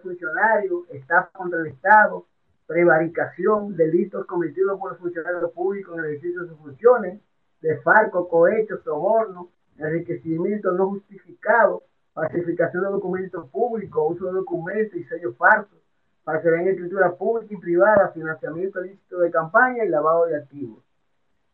funcionarios, 0.00 0.88
estafa 0.90 1.30
contra 1.32 1.58
el 1.58 1.66
Estado, 1.66 2.24
prevaricación, 2.68 3.76
delitos 3.76 4.26
cometidos 4.26 4.78
por 4.78 4.92
los 4.92 5.00
funcionarios 5.00 5.50
públicos 5.50 5.92
en 5.98 6.04
el 6.04 6.10
ejercicio 6.12 6.42
de 6.42 6.48
sus 6.50 6.58
funciones, 6.58 7.20
de 7.62 7.78
falco, 7.78 8.28
cohecho, 8.28 8.78
soborno, 8.84 9.48
enriquecimiento 9.78 10.70
no 10.70 10.90
justificado, 10.90 11.82
falsificación 12.14 12.84
de 12.84 12.90
documentos 12.90 13.48
públicos, 13.50 14.04
uso 14.08 14.26
de 14.26 14.32
documentos 14.34 14.94
y 14.94 15.04
sellos 15.04 15.36
falsos, 15.36 15.80
parcialidad 16.22 16.62
en 16.62 16.74
escritura 16.74 17.12
pública 17.12 17.54
y 17.54 17.56
privada, 17.56 18.12
financiamiento 18.14 18.84
ilícito 18.84 19.18
de 19.18 19.32
campaña 19.32 19.84
y 19.84 19.88
lavado 19.88 20.26
de 20.26 20.36
activos. 20.36 20.81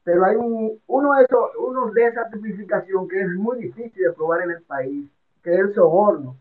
Pero 0.09 0.25
hay 0.25 0.37
un, 0.37 0.81
uno, 0.87 1.15
de 1.17 1.25
esos, 1.25 1.51
uno 1.59 1.91
de 1.91 2.07
esa 2.07 2.31
tipificación 2.31 3.07
que 3.09 3.21
es 3.21 3.29
muy 3.35 3.59
difícil 3.59 4.03
de 4.03 4.13
probar 4.15 4.41
en 4.41 4.53
el 4.53 4.63
país, 4.63 5.07
que 5.43 5.53
es 5.53 5.59
el 5.59 5.75
soborno. 5.75 6.35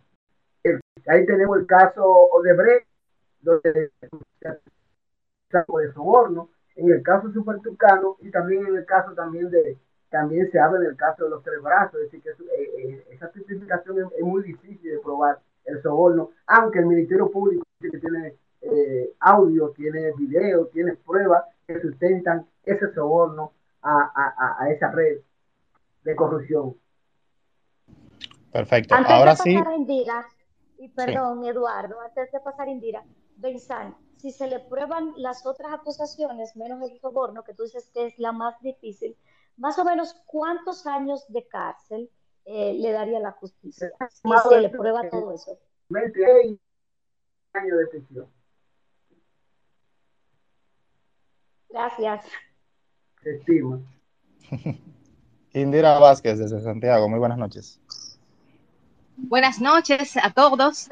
Ahí 1.06 1.25
tenemos 1.25 1.58
el 1.58 1.65
caso 1.65 2.01
Odebrecht, 2.06 2.88
donde 3.41 3.91
de 5.49 5.93
soborno, 5.93 6.49
en 6.77 6.93
el 6.93 7.03
caso 7.03 7.30
supertucano 7.34 8.15
y 8.21 8.32
también 8.32 8.67
en 8.67 8.77
el 8.77 8.86
caso 8.86 9.12
también 9.12 9.49
de, 9.49 9.77
también 10.10 10.49
se 10.49 10.60
habla 10.60 10.80
del 10.80 10.95
caso 10.95 11.25
de 11.25 11.32
los 11.32 11.43
tres 11.43 11.62
brazos, 11.62 11.99
es 11.99 12.10
decir, 12.10 12.21
que 12.21 12.30
eh, 12.30 12.71
eh, 12.77 13.08
esa 13.12 13.30
tipificación 13.34 13.99
es, 13.99 14.06
es, 14.17 14.23
muy 14.23 14.43
difícil 14.43 14.91
de 14.91 14.99
probar 14.99 15.41
el 15.65 15.82
soborno, 15.82 16.32
aunque 16.45 16.80
el 16.80 16.86
Ministerio 16.86 17.30
Público 17.30 17.65
tiene 17.82 18.34
eh, 18.62 19.12
audio, 19.19 19.71
tiene 19.71 20.13
video, 20.17 20.67
tiene 20.67 20.95
pruebas 21.06 21.43
que 21.67 21.82
sustentan 21.82 22.45
ese 22.63 22.93
soborno 22.93 23.51
a, 23.88 24.34
a, 24.38 24.63
a 24.63 24.69
esa 24.69 24.91
red 24.91 25.19
de 26.04 26.15
corrupción. 26.15 26.76
Perfecto. 28.52 28.95
Antes 28.95 29.12
Ahora 29.12 29.32
de 29.32 29.38
sí. 29.38 29.56
pasar 29.56 29.73
a 29.73 29.76
Indira, 29.76 30.28
y 30.78 30.89
perdón, 30.89 31.41
sí. 31.43 31.50
Eduardo, 31.50 32.00
antes 32.02 32.32
de 32.32 32.39
pasar 32.39 32.67
Indira, 32.67 33.04
Benzán, 33.36 33.95
si 34.17 34.32
se 34.32 34.47
le 34.47 34.60
prueban 34.60 35.13
las 35.17 35.45
otras 35.45 35.73
acusaciones, 35.73 36.56
menos 36.56 36.82
el 36.89 37.00
soborno, 37.00 37.43
que 37.43 37.54
tú 37.54 37.63
dices 37.63 37.89
que 37.93 38.08
es 38.08 38.19
la 38.19 38.32
más 38.32 38.60
difícil, 38.62 39.15
más 39.58 39.78
o 39.80 39.86
menos 39.86 40.13
cuántos 40.26 40.86
años 40.88 41.26
de 41.30 41.47
cárcel 41.47 42.10
eh, 42.45 42.73
le 42.73 42.91
daría 42.91 43.19
la 43.19 43.32
justicia 43.34 43.91
si 44.10 44.50
se 44.50 44.62
le 44.62 44.69
prueba 44.69 45.10
todo 45.10 45.34
eso. 45.34 45.58
20 45.89 46.60
años 47.54 47.78
de 47.78 47.88
prisión. 47.88 48.28
Gracias. 51.69 52.26
Se 53.28 53.36
estima. 53.36 53.82
Indira 55.54 56.00
Vázquez 56.00 56.40
desde 56.40 56.62
Santiago, 56.62 57.10
muy 57.10 57.20
buenas 57.20 57.38
noches. 57.38 57.78
Buenas 59.18 59.60
noches 59.60 60.16
a 60.16 60.32
todos. 60.32 60.90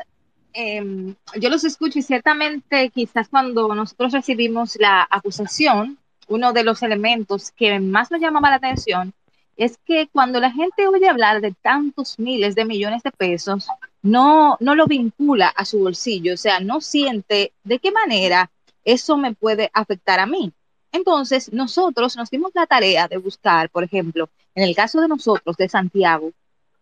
Eh, 0.53 1.15
yo 1.39 1.49
los 1.49 1.63
escucho 1.63 1.99
y 1.99 2.01
ciertamente 2.01 2.89
quizás 2.89 3.29
cuando 3.29 3.73
nosotros 3.73 4.11
recibimos 4.11 4.75
la 4.77 5.07
acusación, 5.09 5.97
uno 6.27 6.51
de 6.51 6.65
los 6.65 6.83
elementos 6.83 7.51
que 7.51 7.79
más 7.79 8.11
nos 8.11 8.19
llamaba 8.19 8.49
la 8.49 8.57
atención 8.57 9.13
es 9.55 9.77
que 9.85 10.09
cuando 10.11 10.41
la 10.41 10.51
gente 10.51 10.87
oye 10.87 11.07
hablar 11.07 11.39
de 11.39 11.53
tantos 11.61 12.19
miles 12.19 12.53
de 12.55 12.65
millones 12.65 13.01
de 13.03 13.11
pesos, 13.11 13.69
no, 14.01 14.57
no 14.59 14.75
lo 14.75 14.87
vincula 14.87 15.47
a 15.47 15.63
su 15.63 15.79
bolsillo, 15.79 16.33
o 16.33 16.37
sea, 16.37 16.59
no 16.59 16.81
siente 16.81 17.53
de 17.63 17.79
qué 17.79 17.93
manera 17.93 18.51
eso 18.83 19.15
me 19.15 19.33
puede 19.33 19.71
afectar 19.73 20.19
a 20.19 20.25
mí. 20.25 20.51
Entonces, 20.95 21.51
nosotros 21.51 22.15
nos 22.15 22.29
dimos 22.29 22.51
la 22.53 22.65
tarea 22.65 23.07
de 23.07 23.17
buscar, 23.17 23.69
por 23.69 23.83
ejemplo, 23.83 24.29
en 24.55 24.63
el 24.63 24.75
caso 24.75 25.01
de 25.01 25.07
nosotros, 25.07 25.57
de 25.57 25.69
Santiago, 25.69 26.31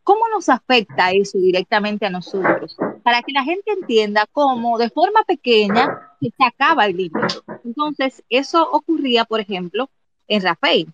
¿Cómo 0.03 0.27
nos 0.27 0.49
afecta 0.49 1.11
eso 1.11 1.37
directamente 1.37 2.05
a 2.05 2.09
nosotros? 2.09 2.75
Para 3.03 3.21
que 3.21 3.31
la 3.31 3.43
gente 3.43 3.71
entienda 3.71 4.27
cómo 4.31 4.77
de 4.77 4.89
forma 4.89 5.23
pequeña 5.23 6.11
se 6.19 6.29
acaba 6.45 6.85
el 6.85 6.97
dinero. 6.97 7.41
Entonces, 7.63 8.21
eso 8.29 8.69
ocurría, 8.69 9.23
por 9.23 9.39
ejemplo, 9.39 9.89
en 10.27 10.41
Rafael. 10.41 10.93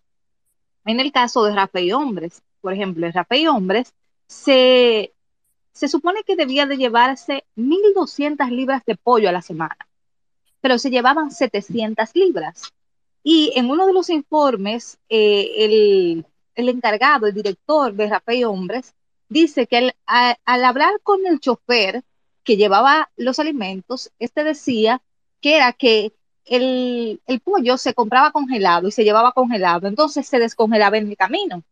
En 0.85 0.99
el 0.99 1.11
caso 1.11 1.43
de 1.43 1.55
Rafael 1.55 1.93
Hombres, 1.93 2.43
por 2.61 2.73
ejemplo, 2.73 3.07
en 3.07 3.13
Rafael 3.13 3.47
Hombres, 3.47 3.93
se, 4.27 5.11
se 5.73 5.87
supone 5.87 6.23
que 6.23 6.35
debía 6.35 6.67
de 6.67 6.77
llevarse 6.77 7.45
1.200 7.55 8.47
libras 8.51 8.83
de 8.85 8.95
pollo 8.95 9.29
a 9.29 9.31
la 9.31 9.41
semana, 9.41 9.87
pero 10.61 10.77
se 10.77 10.91
llevaban 10.91 11.31
700 11.31 12.09
libras. 12.13 12.71
Y 13.23 13.51
en 13.55 13.69
uno 13.69 13.85
de 13.85 13.93
los 13.93 14.09
informes, 14.09 14.97
eh, 15.09 15.51
el, 15.57 16.25
el 16.55 16.69
encargado, 16.69 17.27
el 17.27 17.33
director 17.33 17.93
de 17.93 18.07
Rafael 18.07 18.45
Hombres, 18.45 18.93
dice 19.29 19.67
que 19.67 19.93
al, 20.05 20.37
hablar 20.45 20.99
con 21.03 21.25
el 21.25 21.39
chofer 21.39 22.03
que 22.43 22.57
llevaba 22.57 23.11
los 23.15 23.39
alimentos, 23.39 24.11
este 24.19 24.43
decía 24.43 25.01
que 25.41 25.55
era 25.57 25.73
que 25.73 26.13
el, 26.45 27.21
el, 27.27 27.39
pollo 27.41 27.77
se 27.77 27.93
compraba 27.93 28.31
congelado 28.31 28.87
y 28.87 28.91
se 28.91 29.03
llevaba 29.03 29.33
congelado, 29.33 29.87
entonces 29.87 30.27
se 30.27 30.39
descongelaba 30.39 30.97
en 30.97 31.09
el 31.09 31.17
camino. 31.17 31.63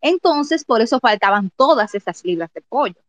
Entonces, 0.00 0.64
por 0.64 0.80
eso 0.82 1.00
faltaban 1.00 1.50
todas 1.56 1.94
esas 1.94 2.24
libras 2.24 2.52
de 2.52 2.60
pollo. 2.60 3.00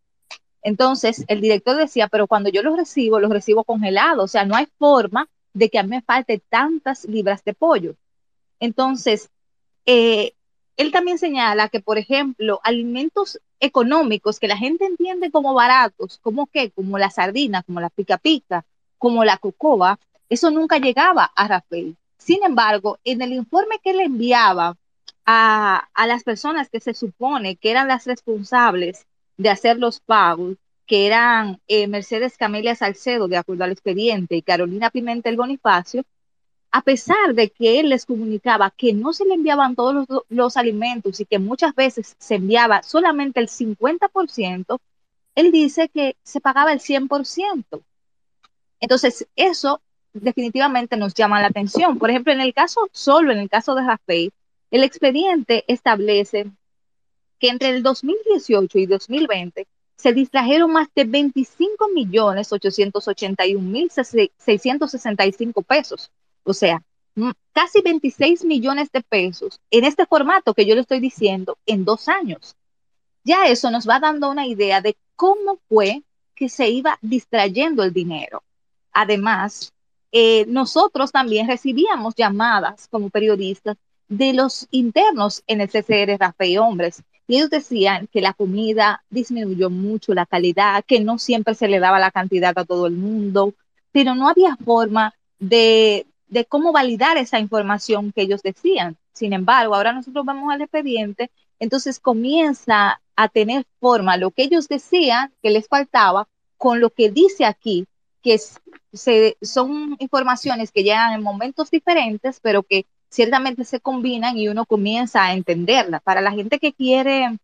Entonces, 0.61 1.25
el 1.27 1.41
director 1.41 1.77
decía, 1.77 2.07
pero 2.07 2.27
cuando 2.27 2.49
yo 2.49 2.63
los 2.63 2.75
recibo, 2.75 3.19
los 3.19 3.31
recibo 3.31 3.63
congelados, 3.63 4.23
o 4.23 4.27
sea, 4.27 4.45
no 4.45 4.55
hay 4.55 4.67
forma 4.77 5.27
de 5.53 5.69
que 5.69 5.79
a 5.79 5.83
mí 5.83 5.89
me 5.89 6.01
falte 6.01 6.41
tantas 6.49 7.05
libras 7.05 7.43
de 7.43 7.53
pollo. 7.53 7.95
Entonces, 8.59 9.29
eh, 9.85 10.33
él 10.77 10.91
también 10.91 11.17
señala 11.17 11.69
que, 11.69 11.81
por 11.81 11.97
ejemplo, 11.97 12.61
alimentos 12.63 13.39
económicos 13.59 14.39
que 14.39 14.47
la 14.47 14.57
gente 14.57 14.85
entiende 14.85 15.31
como 15.31 15.53
baratos, 15.53 16.19
como 16.19 16.47
qué, 16.47 16.71
como 16.71 16.97
la 16.97 17.09
sardina, 17.09 17.63
como 17.63 17.81
la 17.81 17.89
pica 17.89 18.17
pica, 18.17 18.65
como 18.97 19.23
la 19.23 19.37
cocoa, 19.37 19.99
eso 20.29 20.51
nunca 20.51 20.77
llegaba 20.77 21.31
a 21.35 21.47
Rafael. 21.47 21.97
Sin 22.17 22.43
embargo, 22.43 22.99
en 23.03 23.21
el 23.21 23.33
informe 23.33 23.79
que 23.83 23.93
le 23.93 24.03
enviaba 24.03 24.77
a, 25.25 25.89
a 25.93 26.07
las 26.07 26.23
personas 26.23 26.69
que 26.69 26.79
se 26.79 26.93
supone 26.93 27.55
que 27.55 27.71
eran 27.71 27.87
las 27.87 28.05
responsables 28.05 29.05
de 29.37 29.49
hacer 29.49 29.77
los 29.77 29.99
pagos, 29.99 30.57
que 30.89 31.05
eran 31.05 31.61
eh, 31.67 31.87
Mercedes 31.87 32.35
Camelia 32.35 32.73
Salcedo, 32.73 33.27
de 33.27 33.37
acuerdo 33.37 33.63
al 33.63 33.71
expediente, 33.71 34.35
y 34.35 34.41
Carolina 34.41 34.89
Pimentel 34.89 35.37
Bonifacio, 35.37 36.03
a 36.71 36.81
pesar 36.81 37.35
de 37.35 37.51
que 37.51 37.79
él 37.79 37.89
les 37.89 38.07
comunicaba 38.07 38.71
que 38.71 38.91
no 38.93 39.13
se 39.13 39.23
le 39.25 39.35
enviaban 39.35 39.75
todos 39.75 40.07
los, 40.29 40.57
alimentos 40.57 41.19
y 41.19 41.25
que 41.25 41.37
muchas 41.37 41.75
veces 41.75 42.15
se 42.17 42.35
enviaba 42.35 42.81
solamente 42.81 43.39
el 43.39 43.49
50%, 43.49 44.79
él 45.35 45.51
dice 45.51 45.89
que 45.89 46.17
se 46.23 46.41
pagaba 46.41 46.73
el 46.73 46.79
100%. 46.79 47.83
Entonces, 48.79 49.27
eso 49.35 49.81
definitivamente 50.13 50.97
nos 50.97 51.13
llama 51.13 51.39
la 51.39 51.47
atención. 51.49 51.99
Por 51.99 52.09
ejemplo, 52.09 52.33
en 52.33 52.41
el 52.41 52.55
caso, 52.55 52.89
solo 52.91 53.31
en 53.31 53.37
el 53.37 53.49
caso 53.49 53.75
de 53.75 53.83
Rafael, 53.83 54.33
el 54.71 54.83
expediente 54.83 55.65
establece 55.67 56.51
que 57.37 57.49
entre 57.49 57.69
el 57.69 57.83
2018 57.83 58.79
y 58.79 58.85
2020 58.87 59.67
se 59.99 60.13
distrajeron 60.13 60.71
más 60.71 60.87
de 60.95 61.03
25 61.03 61.89
millones 61.93 62.53
881 62.53 63.61
mil 63.61 63.91
665 63.91 65.61
pesos. 65.61 66.09
O 66.43 66.53
sea, 66.53 66.81
casi 67.51 67.81
26 67.81 68.45
millones 68.45 68.89
de 68.93 69.01
pesos 69.01 69.59
en 69.69 69.83
este 69.83 70.05
formato 70.05 70.53
que 70.53 70.65
yo 70.65 70.73
le 70.73 70.81
estoy 70.81 71.01
diciendo 71.01 71.57
en 71.65 71.83
dos 71.83 72.07
años. 72.07 72.55
Ya 73.25 73.47
eso 73.47 73.69
nos 73.71 73.89
va 73.89 73.99
dando 73.99 74.29
una 74.31 74.47
idea 74.47 74.79
de 74.79 74.95
cómo 75.17 75.59
fue 75.67 76.01
que 76.33 76.47
se 76.47 76.69
iba 76.69 76.97
distrayendo 77.01 77.83
el 77.83 77.91
dinero. 77.91 78.41
Además, 78.93 79.73
eh, 80.13 80.45
nosotros 80.47 81.11
también 81.11 81.45
recibíamos 81.45 82.15
llamadas 82.15 82.87
como 82.87 83.09
periodistas 83.09 83.75
de 84.07 84.31
los 84.31 84.65
internos 84.71 85.43
en 85.45 85.59
el 85.59 85.67
CCR 85.67 86.17
Rafael 86.17 86.59
Hombres. 86.59 87.03
Ellos 87.29 87.49
decían 87.49 88.07
que 88.07 88.21
la 88.21 88.33
comida 88.33 89.03
disminuyó 89.09 89.69
mucho 89.69 90.13
la 90.13 90.25
calidad, 90.25 90.83
que 90.85 90.99
no 90.99 91.19
siempre 91.19 91.53
se 91.53 91.67
le 91.67 91.79
daba 91.79 91.99
la 91.99 92.11
cantidad 92.11 92.57
a 92.57 92.65
todo 92.65 92.87
el 92.87 92.93
mundo, 92.93 93.53
pero 93.91 94.15
no 94.15 94.27
había 94.27 94.57
forma 94.57 95.13
de, 95.37 96.07
de 96.27 96.45
cómo 96.45 96.71
validar 96.71 97.17
esa 97.17 97.39
información 97.39 98.11
que 98.11 98.23
ellos 98.23 98.41
decían. 98.41 98.97
Sin 99.13 99.33
embargo, 99.33 99.75
ahora 99.75 99.93
nosotros 99.93 100.25
vamos 100.25 100.51
al 100.51 100.61
expediente, 100.61 101.29
entonces 101.59 101.99
comienza 101.99 102.99
a 103.15 103.27
tener 103.27 103.65
forma 103.79 104.17
lo 104.17 104.31
que 104.31 104.43
ellos 104.43 104.67
decían 104.67 105.31
que 105.43 105.51
les 105.51 105.67
faltaba 105.67 106.27
con 106.57 106.79
lo 106.79 106.89
que 106.89 107.11
dice 107.11 107.45
aquí, 107.45 107.85
que 108.23 108.39
se, 108.91 109.37
son 109.41 109.95
informaciones 109.99 110.71
que 110.71 110.83
llegan 110.83 111.13
en 111.13 111.21
momentos 111.21 111.69
diferentes, 111.69 112.39
pero 112.41 112.63
que 112.63 112.85
ciertamente 113.09 113.65
se 113.65 113.79
combinan 113.79 114.37
y 114.37 114.47
uno 114.47 114.65
comienza 114.65 115.23
a 115.25 115.33
entenderla. 115.33 115.99
Para 115.99 116.21
la 116.21 116.31
gente 116.31 116.59
que 116.59 116.73
quiere 116.73 117.37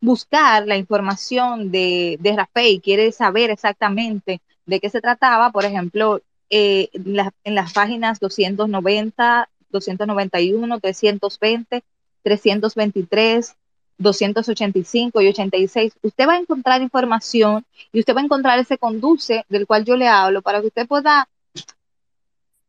buscar 0.00 0.66
la 0.66 0.76
información 0.76 1.70
de, 1.70 2.18
de 2.20 2.36
Rafael, 2.36 2.80
quiere 2.82 3.12
saber 3.12 3.50
exactamente 3.50 4.40
de 4.66 4.80
qué 4.80 4.90
se 4.90 5.00
trataba, 5.00 5.50
por 5.50 5.64
ejemplo, 5.64 6.20
eh, 6.50 6.90
en 6.92 7.54
las 7.54 7.72
páginas 7.72 8.20
290, 8.20 9.48
291, 9.70 10.80
320, 10.80 11.82
323, 12.22 13.56
285 13.98 15.20
y 15.20 15.28
86, 15.28 15.94
usted 16.02 16.28
va 16.28 16.34
a 16.34 16.38
encontrar 16.38 16.82
información 16.82 17.64
y 17.92 18.00
usted 18.00 18.14
va 18.14 18.20
a 18.20 18.24
encontrar 18.24 18.58
ese 18.58 18.78
conduce 18.78 19.44
del 19.48 19.66
cual 19.66 19.84
yo 19.84 19.96
le 19.96 20.08
hablo 20.08 20.42
para 20.42 20.60
que 20.60 20.66
usted 20.66 20.86
pueda 20.86 21.28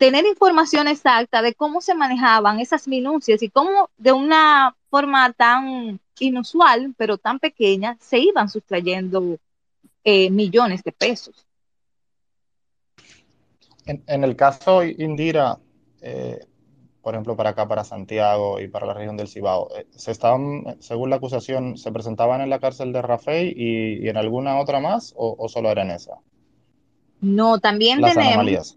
tener 0.04 0.26
información 0.26 0.90
exacta 0.90 1.42
de 1.42 1.54
cómo 1.54 1.80
se 1.80 1.96
manejaban 1.96 2.60
esas 2.60 2.90
minucias 2.90 3.42
y 3.42 3.50
cómo 3.50 3.90
de 3.96 4.12
una 4.12 4.76
forma 4.90 5.32
tan 5.32 5.98
inusual, 6.20 6.94
pero 6.98 7.18
tan 7.18 7.40
pequeña, 7.40 7.96
se 8.02 8.20
iban 8.20 8.50
sustrayendo 8.50 9.38
eh, 10.04 10.30
millones 10.30 10.84
de 10.84 10.92
pesos. 10.92 11.48
En, 13.86 14.24
el 14.26 14.36
caso 14.36 14.84
Indira, 14.84 15.58
eh, 16.02 16.48
por 17.02 17.14
ejemplo, 17.14 17.38
para 17.38 17.52
acá, 17.52 17.66
para 17.66 17.86
Santiago 17.86 18.60
y 18.60 18.68
para 18.68 18.86
la 18.86 18.96
región 18.96 19.16
del 19.16 19.30
Cibao, 19.30 19.70
eh, 19.74 19.88
se 19.92 20.12
estaban, 20.12 20.82
según 20.82 21.12
la 21.12 21.16
acusación, 21.16 21.78
se 21.78 21.94
presentaban 21.94 22.42
en 22.42 22.50
la 22.50 22.60
cárcel 22.60 22.92
de 22.92 23.02
Rafael 23.02 23.54
y, 23.56 24.06
en 24.10 24.18
alguna 24.18 24.60
otra 24.60 24.82
más 24.82 25.14
o, 25.16 25.48
solo 25.48 25.72
era 25.72 25.84
en 25.84 25.92
esa? 25.92 26.18
No, 27.22 27.58
también 27.62 28.02
tenemos 28.02 28.76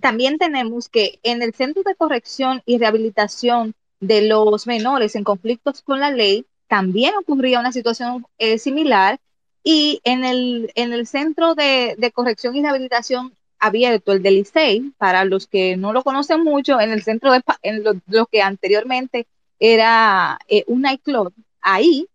también 0.00 0.38
tenemos 0.38 0.88
que 0.88 1.18
en 1.22 1.42
el 1.42 1.54
Centro 1.54 1.82
de 1.82 1.94
Corrección 1.94 2.62
y 2.66 2.78
Rehabilitación 2.78 3.74
de 4.00 4.22
los 4.22 4.66
Menores 4.66 5.14
en 5.14 5.24
conflictos 5.24 5.82
con 5.82 6.00
la 6.00 6.10
ley, 6.10 6.46
también 6.68 7.14
ocurría 7.16 7.60
una 7.60 7.72
situación 7.72 8.26
eh, 8.38 8.58
similar 8.58 9.18
y 9.62 10.00
en 10.04 10.24
el, 10.24 10.72
en 10.74 10.92
el 10.92 11.06
Centro 11.06 11.54
de, 11.54 12.12
Corrección 12.14 12.56
y 12.56 12.62
Rehabilitación 12.62 13.34
abierto, 13.58 14.12
el 14.12 14.22
del 14.22 14.38
ICEI, 14.38 14.92
para 14.96 15.24
los 15.24 15.46
que 15.46 15.76
no 15.76 15.92
lo 15.92 16.02
conocen 16.02 16.42
mucho, 16.42 16.80
en 16.80 16.92
el 16.92 17.02
centro 17.02 17.30
de 17.32 17.42
en 17.62 17.84
lo, 17.84 18.26
que 18.26 18.40
anteriormente 18.40 19.26
era 19.58 20.38
eh, 20.48 20.64
un 20.66 20.80
nightclub, 20.80 21.34
ahí 21.60 22.06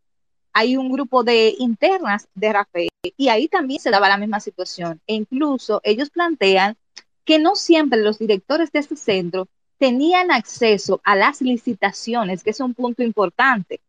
hay 0.53 0.77
un 0.77 0.89
grupo 0.89 1.23
de 1.23 1.53
internas 1.59 2.27
de 2.33 2.53
Rafael 2.53 2.89
y 3.17 3.27
ahí 3.27 3.49
también 3.49 3.79
se 3.79 3.91
daba 3.91 4.07
la 4.07 4.17
misma 4.17 4.39
situación. 4.39 5.01
E 5.05 5.13
incluso 5.13 5.81
ellos 5.83 6.09
plantean 6.09 6.77
que 7.25 7.39
no 7.39 7.55
siempre 7.55 8.01
los 8.01 8.19
directores 8.19 8.71
de 8.71 8.79
este 8.79 8.95
centro 8.95 9.47
tenían 9.77 10.31
acceso 10.31 11.01
a 11.03 11.15
las 11.15 11.41
licitaciones, 11.41 12.43
que 12.43 12.51
es 12.51 12.59
un 12.59 12.73
punto 12.73 13.03
importante. 13.03 13.81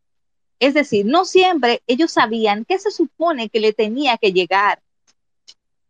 Es 0.59 0.73
decir, 0.73 1.05
no 1.05 1.23
siempre 1.23 1.81
ellos 1.87 2.11
sabían 2.11 2.65
qué 2.65 2.79
se 2.79 2.91
supone 2.91 3.49
que 3.49 3.59
le 3.59 3.73
tenía 3.73 4.17
que 4.17 4.33
llegar. 4.33 4.81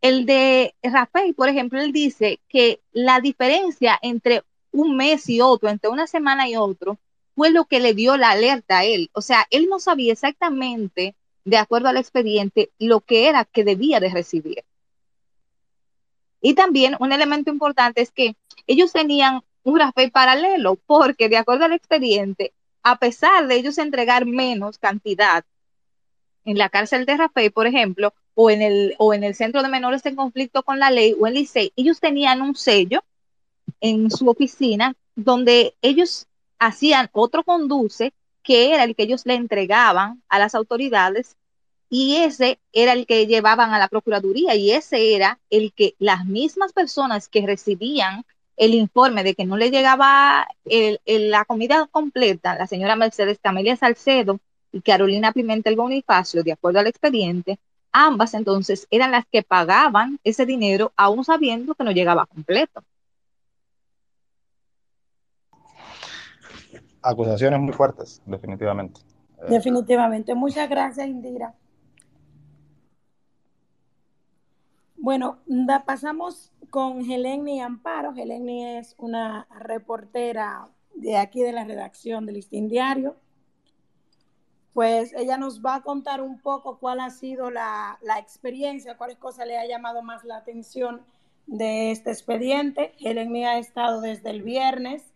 El 0.00 0.26
de 0.26 0.74
Rafael, 0.82 1.34
por 1.34 1.48
ejemplo, 1.48 1.80
él 1.80 1.92
dice 1.92 2.38
que 2.48 2.80
la 2.92 3.20
diferencia 3.20 3.98
entre 4.02 4.44
un 4.70 4.96
mes 4.96 5.28
y 5.28 5.40
otro, 5.40 5.68
entre 5.68 5.90
una 5.90 6.06
semana 6.06 6.48
y 6.48 6.56
otro, 6.56 6.98
fue 7.34 7.50
lo 7.50 7.64
que 7.64 7.80
le 7.80 7.94
dio 7.94 8.16
la 8.16 8.30
alerta 8.30 8.78
a 8.78 8.84
él. 8.84 9.10
O 9.12 9.22
sea, 9.22 9.46
él 9.50 9.68
no 9.68 9.80
sabía 9.80 10.12
exactamente, 10.12 11.14
de 11.44 11.56
acuerdo 11.56 11.88
al 11.88 11.96
expediente, 11.96 12.70
lo 12.78 13.00
que 13.00 13.28
era 13.28 13.44
que 13.44 13.64
debía 13.64 14.00
de 14.00 14.10
recibir. 14.10 14.64
Y 16.40 16.54
también 16.54 16.96
un 17.00 17.12
elemento 17.12 17.50
importante 17.50 18.00
es 18.00 18.10
que 18.10 18.36
ellos 18.66 18.92
tenían 18.92 19.42
un 19.62 19.78
Rafael 19.78 20.10
paralelo, 20.10 20.76
porque 20.86 21.28
de 21.28 21.36
acuerdo 21.36 21.64
al 21.64 21.72
expediente, 21.72 22.52
a 22.82 22.96
pesar 22.96 23.48
de 23.48 23.56
ellos 23.56 23.78
entregar 23.78 24.24
menos 24.24 24.78
cantidad 24.78 25.44
en 26.44 26.56
la 26.56 26.68
cárcel 26.68 27.04
de 27.04 27.16
Rafael, 27.16 27.52
por 27.52 27.66
ejemplo, 27.66 28.14
o 28.34 28.50
en 28.50 28.62
el, 28.62 28.94
o 28.98 29.12
en 29.12 29.24
el 29.24 29.34
centro 29.34 29.62
de 29.62 29.68
menores 29.68 30.06
en 30.06 30.16
conflicto 30.16 30.62
con 30.62 30.78
la 30.78 30.90
ley 30.90 31.14
o 31.18 31.26
en 31.26 31.34
Licey, 31.34 31.72
ellos 31.76 32.00
tenían 32.00 32.40
un 32.40 32.54
sello 32.54 33.02
en 33.80 34.10
su 34.10 34.28
oficina 34.28 34.94
donde 35.16 35.74
ellos 35.82 36.26
hacían 36.58 37.08
otro 37.12 37.44
conduce 37.44 38.14
que 38.42 38.72
era 38.72 38.84
el 38.84 38.94
que 38.94 39.02
ellos 39.02 39.26
le 39.26 39.34
entregaban 39.34 40.22
a 40.28 40.38
las 40.38 40.54
autoridades 40.54 41.36
y 41.90 42.16
ese 42.16 42.58
era 42.72 42.92
el 42.92 43.06
que 43.06 43.26
llevaban 43.26 43.72
a 43.72 43.78
la 43.78 43.88
Procuraduría 43.88 44.54
y 44.54 44.72
ese 44.72 45.14
era 45.14 45.38
el 45.50 45.72
que 45.72 45.94
las 45.98 46.26
mismas 46.26 46.72
personas 46.72 47.28
que 47.28 47.46
recibían 47.46 48.24
el 48.56 48.74
informe 48.74 49.22
de 49.22 49.34
que 49.34 49.46
no 49.46 49.56
le 49.56 49.70
llegaba 49.70 50.46
la 50.64 51.44
comida 51.44 51.86
completa, 51.90 52.56
la 52.56 52.66
señora 52.66 52.96
Mercedes 52.96 53.38
Camelia 53.40 53.76
Salcedo 53.76 54.40
y 54.72 54.80
Carolina 54.80 55.32
Pimentel 55.32 55.76
Bonifacio, 55.76 56.42
de 56.42 56.52
acuerdo 56.52 56.80
al 56.80 56.88
expediente, 56.88 57.58
ambas 57.92 58.34
entonces 58.34 58.86
eran 58.90 59.12
las 59.12 59.24
que 59.30 59.42
pagaban 59.42 60.18
ese 60.24 60.44
dinero 60.44 60.92
aún 60.96 61.24
sabiendo 61.24 61.74
que 61.74 61.84
no 61.84 61.92
llegaba 61.92 62.26
completo. 62.26 62.82
Acusaciones 67.00 67.60
muy 67.60 67.72
fuertes, 67.72 68.20
definitivamente. 68.26 69.00
Definitivamente. 69.48 70.34
Muchas 70.34 70.68
gracias, 70.68 71.06
Indira. 71.06 71.54
Bueno, 75.00 75.38
pasamos 75.86 76.50
con 76.70 77.08
Heleni 77.08 77.60
Amparo. 77.60 78.14
Heleni 78.16 78.78
es 78.78 78.96
una 78.98 79.46
reportera 79.60 80.68
de 80.94 81.16
aquí 81.16 81.40
de 81.40 81.52
la 81.52 81.64
redacción 81.64 82.26
del 82.26 82.34
Listín 82.34 82.68
Diario. 82.68 83.16
pues 84.74 85.12
ella 85.14 85.38
nos 85.38 85.64
va 85.64 85.76
a 85.76 85.82
contar 85.82 86.20
un 86.20 86.40
poco 86.40 86.78
cuál 86.78 87.00
ha 87.00 87.10
sido 87.10 87.50
la, 87.50 87.98
la 88.02 88.18
experiencia, 88.18 88.96
cuáles 88.96 89.18
cosas 89.18 89.46
le 89.46 89.56
ha 89.56 89.66
llamado 89.66 90.02
más 90.02 90.24
la 90.24 90.36
atención 90.36 91.02
de 91.46 91.92
este 91.92 92.10
expediente. 92.10 92.92
Helen 92.98 93.34
ha 93.44 93.58
estado 93.58 94.00
desde 94.00 94.30
el 94.30 94.42
viernes 94.42 95.14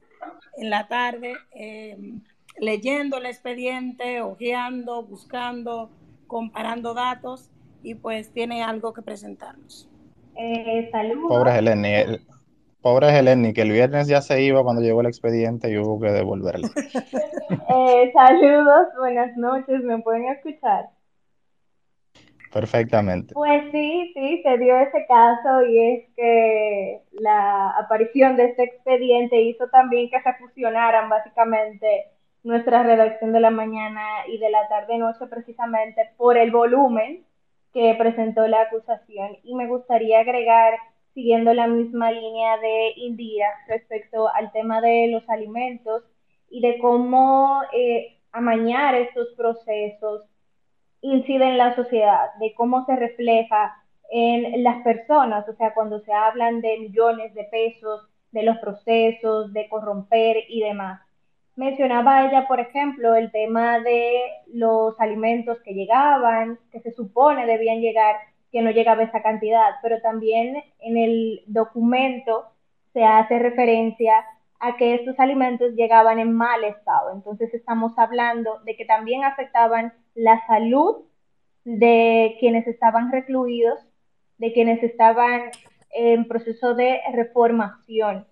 en 0.58 0.70
la 0.70 0.86
tarde 0.86 1.34
eh, 1.54 2.20
leyendo 2.58 3.18
el 3.18 3.26
expediente, 3.26 4.20
hojeando, 4.20 5.02
buscando, 5.02 5.90
comparando 6.28 6.94
datos 6.94 7.51
y 7.82 7.94
pues 7.94 8.32
tiene 8.32 8.62
algo 8.62 8.92
que 8.92 9.02
presentarnos. 9.02 9.88
Eh, 10.36 10.88
saludos. 10.90 11.24
Pobre 11.28 11.58
Helen, 11.58 12.20
pobre 12.80 13.16
Helen, 13.16 13.52
que 13.52 13.62
el 13.62 13.72
viernes 13.72 14.08
ya 14.08 14.22
se 14.22 14.42
iba 14.42 14.62
cuando 14.62 14.82
llegó 14.82 15.00
el 15.00 15.06
expediente 15.06 15.70
y 15.70 15.78
hubo 15.78 16.00
que 16.00 16.10
devolverlo. 16.10 16.68
Eh, 17.68 18.10
saludos, 18.14 18.88
buenas 18.98 19.36
noches, 19.36 19.82
¿me 19.82 19.98
pueden 19.98 20.24
escuchar? 20.26 20.86
Perfectamente. 22.52 23.34
Pues 23.34 23.70
sí, 23.72 24.10
sí, 24.14 24.42
se 24.42 24.58
dio 24.58 24.76
ese 24.78 25.06
caso 25.06 25.64
y 25.66 25.78
es 25.78 26.04
que 26.16 27.02
la 27.12 27.70
aparición 27.78 28.36
de 28.36 28.46
este 28.46 28.64
expediente 28.64 29.40
hizo 29.40 29.68
también 29.68 30.10
que 30.10 30.20
se 30.22 30.34
fusionaran 30.34 31.08
básicamente 31.08 32.06
nuestra 32.42 32.82
redacción 32.82 33.32
de 33.32 33.40
la 33.40 33.50
mañana 33.50 34.02
y 34.28 34.38
de 34.38 34.50
la 34.50 34.68
tarde-noche 34.68 35.26
precisamente 35.28 36.10
por 36.16 36.36
el 36.36 36.50
volumen 36.50 37.24
que 37.72 37.94
presentó 37.98 38.46
la 38.46 38.62
acusación. 38.62 39.36
Y 39.42 39.54
me 39.54 39.66
gustaría 39.66 40.20
agregar, 40.20 40.74
siguiendo 41.14 41.52
la 41.54 41.66
misma 41.66 42.10
línea 42.10 42.58
de 42.58 42.92
Indira 42.96 43.48
respecto 43.68 44.28
al 44.34 44.50
tema 44.52 44.80
de 44.80 45.08
los 45.08 45.28
alimentos 45.28 46.02
y 46.50 46.60
de 46.60 46.78
cómo 46.78 47.62
eh, 47.72 48.18
amañar 48.32 48.94
estos 48.94 49.28
procesos 49.36 50.22
incide 51.02 51.44
en 51.44 51.58
la 51.58 51.74
sociedad, 51.74 52.32
de 52.40 52.54
cómo 52.54 52.86
se 52.86 52.96
refleja 52.96 53.74
en 54.10 54.62
las 54.62 54.82
personas, 54.82 55.48
o 55.48 55.54
sea, 55.54 55.74
cuando 55.74 56.00
se 56.00 56.12
hablan 56.12 56.60
de 56.60 56.78
millones 56.78 57.34
de 57.34 57.44
pesos, 57.44 58.08
de 58.30 58.42
los 58.42 58.58
procesos, 58.58 59.52
de 59.52 59.68
corromper 59.68 60.36
y 60.48 60.60
demás. 60.60 61.00
Mencionaba 61.54 62.26
ella, 62.26 62.46
por 62.48 62.60
ejemplo, 62.60 63.14
el 63.14 63.30
tema 63.30 63.78
de 63.80 64.12
los 64.52 64.98
alimentos 64.98 65.58
que 65.62 65.74
llegaban, 65.74 66.58
que 66.70 66.80
se 66.80 66.92
supone 66.92 67.46
debían 67.46 67.80
llegar, 67.80 68.16
que 68.50 68.62
no 68.62 68.70
llegaba 68.70 69.02
esa 69.02 69.22
cantidad, 69.22 69.70
pero 69.82 70.00
también 70.00 70.62
en 70.80 70.96
el 70.96 71.42
documento 71.46 72.46
se 72.92 73.04
hace 73.04 73.38
referencia 73.38 74.24
a 74.60 74.76
que 74.76 74.94
estos 74.94 75.18
alimentos 75.18 75.74
llegaban 75.74 76.18
en 76.18 76.32
mal 76.32 76.64
estado. 76.64 77.12
Entonces 77.12 77.52
estamos 77.52 77.98
hablando 77.98 78.60
de 78.60 78.76
que 78.76 78.84
también 78.84 79.24
afectaban 79.24 79.92
la 80.14 80.46
salud 80.46 81.04
de 81.64 82.36
quienes 82.40 82.66
estaban 82.66 83.10
recluidos, 83.12 83.78
de 84.38 84.52
quienes 84.52 84.82
estaban 84.82 85.50
en 85.90 86.26
proceso 86.28 86.74
de 86.74 87.00
reformación. 87.12 88.26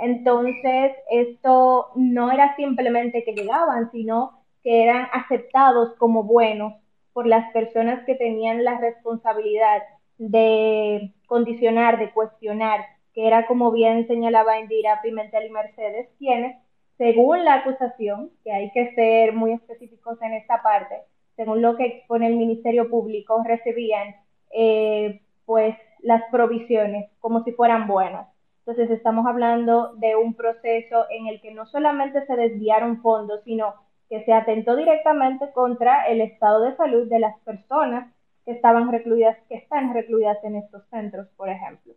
Entonces, 0.00 0.92
esto 1.10 1.88
no 1.94 2.32
era 2.32 2.56
simplemente 2.56 3.22
que 3.24 3.34
llegaban, 3.34 3.90
sino 3.92 4.40
que 4.62 4.82
eran 4.82 5.08
aceptados 5.12 5.94
como 5.98 6.24
buenos 6.24 6.74
por 7.12 7.26
las 7.26 7.52
personas 7.52 8.04
que 8.04 8.14
tenían 8.14 8.64
la 8.64 8.78
responsabilidad 8.78 9.82
de 10.18 11.12
condicionar, 11.26 11.98
de 11.98 12.10
cuestionar 12.12 12.80
que 13.14 13.26
era 13.26 13.46
como 13.46 13.72
bien 13.72 14.06
señalaba 14.06 14.58
Indira 14.58 15.00
Pimentel 15.02 15.46
y 15.46 15.50
Mercedes, 15.50 16.08
quienes, 16.18 16.56
según 16.96 17.44
la 17.44 17.54
acusación, 17.54 18.30
que 18.44 18.52
hay 18.52 18.70
que 18.72 18.94
ser 18.94 19.32
muy 19.32 19.52
específicos 19.52 20.20
en 20.22 20.34
esta 20.34 20.62
parte, 20.62 20.96
según 21.36 21.62
lo 21.62 21.76
que 21.76 21.86
expone 21.86 22.28
el 22.28 22.36
Ministerio 22.36 22.88
Público, 22.88 23.42
recibían 23.44 24.14
eh, 24.52 25.20
pues 25.44 25.76
las 26.02 26.22
provisiones 26.30 27.10
como 27.18 27.42
si 27.44 27.52
fueran 27.52 27.88
buenas. 27.88 28.28
Entonces 28.60 28.90
estamos 28.90 29.26
hablando 29.26 29.94
de 29.96 30.16
un 30.16 30.34
proceso 30.34 31.06
en 31.10 31.26
el 31.26 31.40
que 31.40 31.52
no 31.52 31.66
solamente 31.66 32.24
se 32.26 32.36
desviaron 32.36 33.00
fondos, 33.00 33.40
sino 33.44 33.74
que 34.08 34.24
se 34.24 34.32
atentó 34.32 34.76
directamente 34.76 35.50
contra 35.52 36.06
el 36.08 36.20
estado 36.20 36.62
de 36.62 36.76
salud 36.76 37.08
de 37.08 37.20
las 37.20 37.38
personas 37.40 38.12
que 38.44 38.52
estaban 38.52 38.90
recluidas, 38.90 39.38
que 39.48 39.54
están 39.56 39.94
recluidas 39.94 40.38
en 40.44 40.56
estos 40.56 40.82
centros, 40.90 41.28
por 41.36 41.48
ejemplo. 41.48 41.94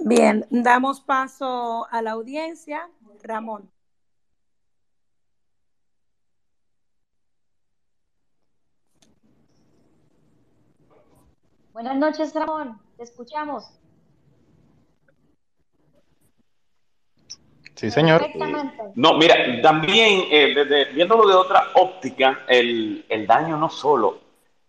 Bien, 0.00 0.44
damos 0.50 1.00
paso 1.00 1.86
a 1.90 2.02
la 2.02 2.12
audiencia. 2.12 2.88
Ramón. 3.22 3.70
Buenas 11.72 11.96
noches, 11.96 12.34
Ramón. 12.34 12.87
Te 12.98 13.04
escuchamos. 13.04 13.64
Sí, 17.76 17.92
señor. 17.92 18.28
No, 18.96 19.16
mira, 19.16 19.62
también 19.62 20.24
eh, 20.32 20.52
desde, 20.52 20.92
viéndolo 20.92 21.28
de 21.28 21.34
otra 21.34 21.68
óptica, 21.74 22.40
el, 22.48 23.04
el 23.08 23.24
daño 23.24 23.56
no 23.56 23.70
solo 23.70 24.18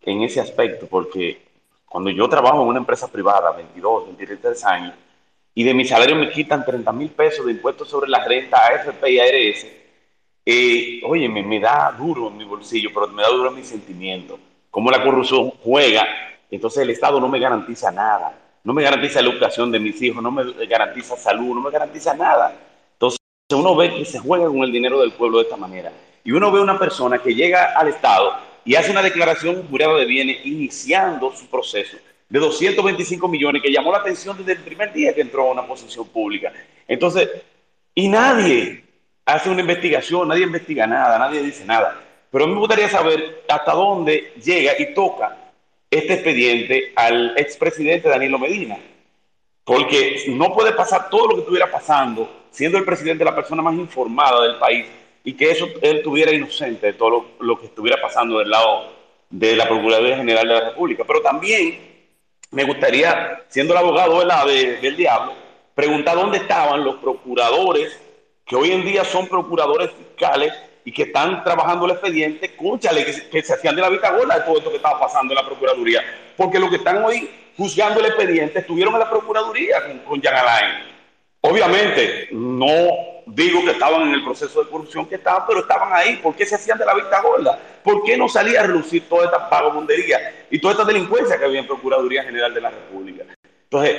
en 0.03 0.21
ese 0.21 0.39
aspecto, 0.39 0.85
porque 0.85 1.41
cuando 1.87 2.11
yo 2.11 2.29
trabajo 2.29 2.61
en 2.61 2.67
una 2.67 2.77
empresa 2.77 3.07
privada, 3.07 3.51
22, 3.51 4.05
23 4.15 4.65
años, 4.65 4.93
y 5.55 5.63
de 5.63 5.73
mi 5.73 5.83
salario 5.83 6.15
me 6.15 6.29
quitan 6.29 6.63
30 6.63 6.91
mil 6.91 7.09
pesos 7.09 7.47
de 7.47 7.53
impuestos 7.53 7.89
sobre 7.89 8.11
la 8.11 8.23
renta 8.23 8.59
AFP 8.67 9.09
y 9.09 9.19
ARS, 9.19 9.67
eh, 10.45 11.01
oye, 11.03 11.27
me, 11.27 11.59
da 11.59 11.91
duro 11.97 12.27
en 12.27 12.37
mi 12.37 12.45
bolsillo, 12.45 12.91
pero 12.93 13.07
me 13.07 13.23
da 13.23 13.29
duro 13.29 13.49
en 13.49 13.55
mi 13.55 13.63
sentimiento. 13.63 14.39
Como 14.69 14.91
la 14.91 15.03
corrupción 15.03 15.49
juega, 15.63 16.07
entonces 16.55 16.83
el 16.83 16.89
Estado 16.89 17.19
no 17.19 17.27
me 17.27 17.39
garantiza 17.39 17.91
nada. 17.91 18.33
No 18.63 18.73
me 18.73 18.83
garantiza 18.83 19.21
la 19.21 19.29
educación 19.29 19.71
de 19.71 19.79
mis 19.79 20.01
hijos, 20.01 20.21
no 20.21 20.31
me 20.31 20.43
garantiza 20.65 21.15
salud, 21.15 21.55
no 21.55 21.61
me 21.61 21.71
garantiza 21.71 22.13
nada. 22.13 22.53
Entonces 22.93 23.19
uno 23.53 23.75
ve 23.75 23.95
que 23.95 24.05
se 24.05 24.19
juega 24.19 24.47
con 24.47 24.59
el 24.59 24.71
dinero 24.71 24.99
del 24.99 25.13
pueblo 25.13 25.37
de 25.37 25.45
esta 25.45 25.57
manera. 25.57 25.91
Y 26.23 26.31
uno 26.31 26.51
ve 26.51 26.59
una 26.59 26.77
persona 26.77 27.19
que 27.19 27.33
llega 27.33 27.73
al 27.77 27.87
Estado 27.87 28.33
y 28.65 28.75
hace 28.75 28.91
una 28.91 29.01
declaración 29.01 29.65
jurada 29.69 29.95
de 29.95 30.05
bienes 30.05 30.45
iniciando 30.45 31.33
su 31.33 31.47
proceso 31.47 31.97
de 32.27 32.39
225 32.39 33.27
millones 33.27 33.61
que 33.61 33.71
llamó 33.71 33.91
la 33.91 33.99
atención 33.99 34.37
desde 34.37 34.51
el 34.51 34.59
primer 34.59 34.93
día 34.93 35.15
que 35.15 35.21
entró 35.21 35.47
a 35.47 35.51
una 35.53 35.65
posición 35.65 36.07
pública. 36.09 36.53
Entonces, 36.87 37.29
y 37.95 38.07
nadie 38.07 38.83
hace 39.25 39.49
una 39.49 39.61
investigación, 39.61 40.27
nadie 40.27 40.43
investiga 40.43 40.85
nada, 40.85 41.17
nadie 41.17 41.41
dice 41.41 41.65
nada. 41.65 41.99
Pero 42.29 42.43
a 42.43 42.47
mí 42.47 42.53
me 42.53 42.59
gustaría 42.59 42.89
saber 42.89 43.43
hasta 43.49 43.71
dónde 43.71 44.33
llega 44.43 44.73
y 44.77 44.93
toca 44.93 45.35
este 45.89 46.13
expediente 46.13 46.93
al 46.95 47.37
expresidente 47.37 48.09
Danilo 48.09 48.39
Medina. 48.39 48.77
Porque 49.63 50.23
no 50.29 50.53
puede 50.53 50.71
pasar 50.71 51.09
todo 51.09 51.27
lo 51.27 51.33
que 51.35 51.41
estuviera 51.41 51.69
pasando, 51.69 52.29
siendo 52.51 52.77
el 52.77 52.85
presidente 52.85 53.23
la 53.23 53.35
persona 53.35 53.61
más 53.61 53.75
informada 53.75 54.41
del 54.43 54.57
país, 54.57 54.87
y 55.23 55.33
que 55.33 55.51
eso 55.51 55.67
él 55.81 55.97
estuviera 55.97 56.31
inocente 56.31 56.87
de 56.87 56.93
todo 56.93 57.25
lo, 57.39 57.59
que 57.59 57.67
estuviera 57.67 58.01
pasando 58.01 58.39
del 58.39 58.49
lado 58.49 58.93
de 59.29 59.55
la 59.55 59.67
Procuraduría 59.67 60.17
General 60.17 60.47
de 60.47 60.53
la 60.53 60.69
República. 60.69 61.03
Pero 61.05 61.21
también 61.21 61.79
me 62.51 62.63
gustaría, 62.63 63.43
siendo 63.47 63.73
el 63.73 63.79
abogado 63.79 64.19
de 64.47 64.77
del 64.77 64.97
diablo, 64.97 65.33
preguntar 65.75 66.15
dónde 66.15 66.39
estaban 66.39 66.83
los 66.83 66.95
procuradores 66.95 67.99
que 68.45 68.55
hoy 68.55 68.71
en 68.71 68.83
día 68.83 69.03
son 69.03 69.27
procuradores 69.27 69.91
fiscales 69.91 70.51
y 70.89 70.91
que 70.91 71.03
están 71.03 71.43
trabajando 71.43 71.85
el 71.85 71.91
expediente, 71.91 72.47
escúchale, 72.47 73.05
que, 73.05 73.43
se 73.43 73.53
hacían 73.53 73.75
de 73.75 73.81
la 73.83 73.89
vista 73.89 74.09
gorda 74.09 74.39
de 74.39 74.41
todo 74.41 74.57
esto 74.57 74.71
que 74.71 74.77
estaba 74.77 74.99
pasando 74.99 75.33
en 75.33 75.35
la 75.35 75.45
Procuraduría. 75.45 76.03
Porque 76.35 76.57
los 76.57 76.67
que 76.71 76.77
están 76.77 77.03
hoy 77.03 77.29
juzgando 77.55 77.99
el 77.99 78.07
expediente 78.07 78.57
estuvieron 78.57 78.95
en 78.95 79.01
la 79.01 79.07
Procuraduría 79.07 79.85
con, 79.85 79.99
con 79.99 80.19
Jan 80.19 80.33
Alain. 80.33 80.85
Obviamente, 81.41 82.29
no 82.31 82.87
digo 83.27 83.63
que 83.65 83.69
estaban 83.69 84.07
en 84.07 84.15
el 84.15 84.23
proceso 84.23 84.63
de 84.63 84.71
corrupción 84.71 85.05
que 85.05 85.13
estaban, 85.13 85.43
pero 85.47 85.59
estaban 85.59 85.93
ahí. 85.93 86.15
¿Por 86.15 86.35
qué 86.35 86.43
se 86.47 86.55
hacían 86.55 86.79
de 86.79 86.85
la 86.87 86.95
vista 86.95 87.21
gorda? 87.21 87.59
¿Por 87.83 88.03
qué 88.03 88.17
no 88.17 88.27
salía 88.27 88.61
a 88.61 88.65
relucir 88.65 89.07
toda 89.07 89.25
esta 89.25 89.47
vagabundería 89.47 90.47
y 90.49 90.57
toda 90.57 90.73
esta 90.73 90.85
delincuencia 90.85 91.37
que 91.37 91.45
había 91.45 91.59
en 91.59 91.67
Procuraduría 91.67 92.23
General 92.23 92.51
de 92.51 92.61
la 92.61 92.71
República? 92.71 93.25
Entonces, 93.65 93.95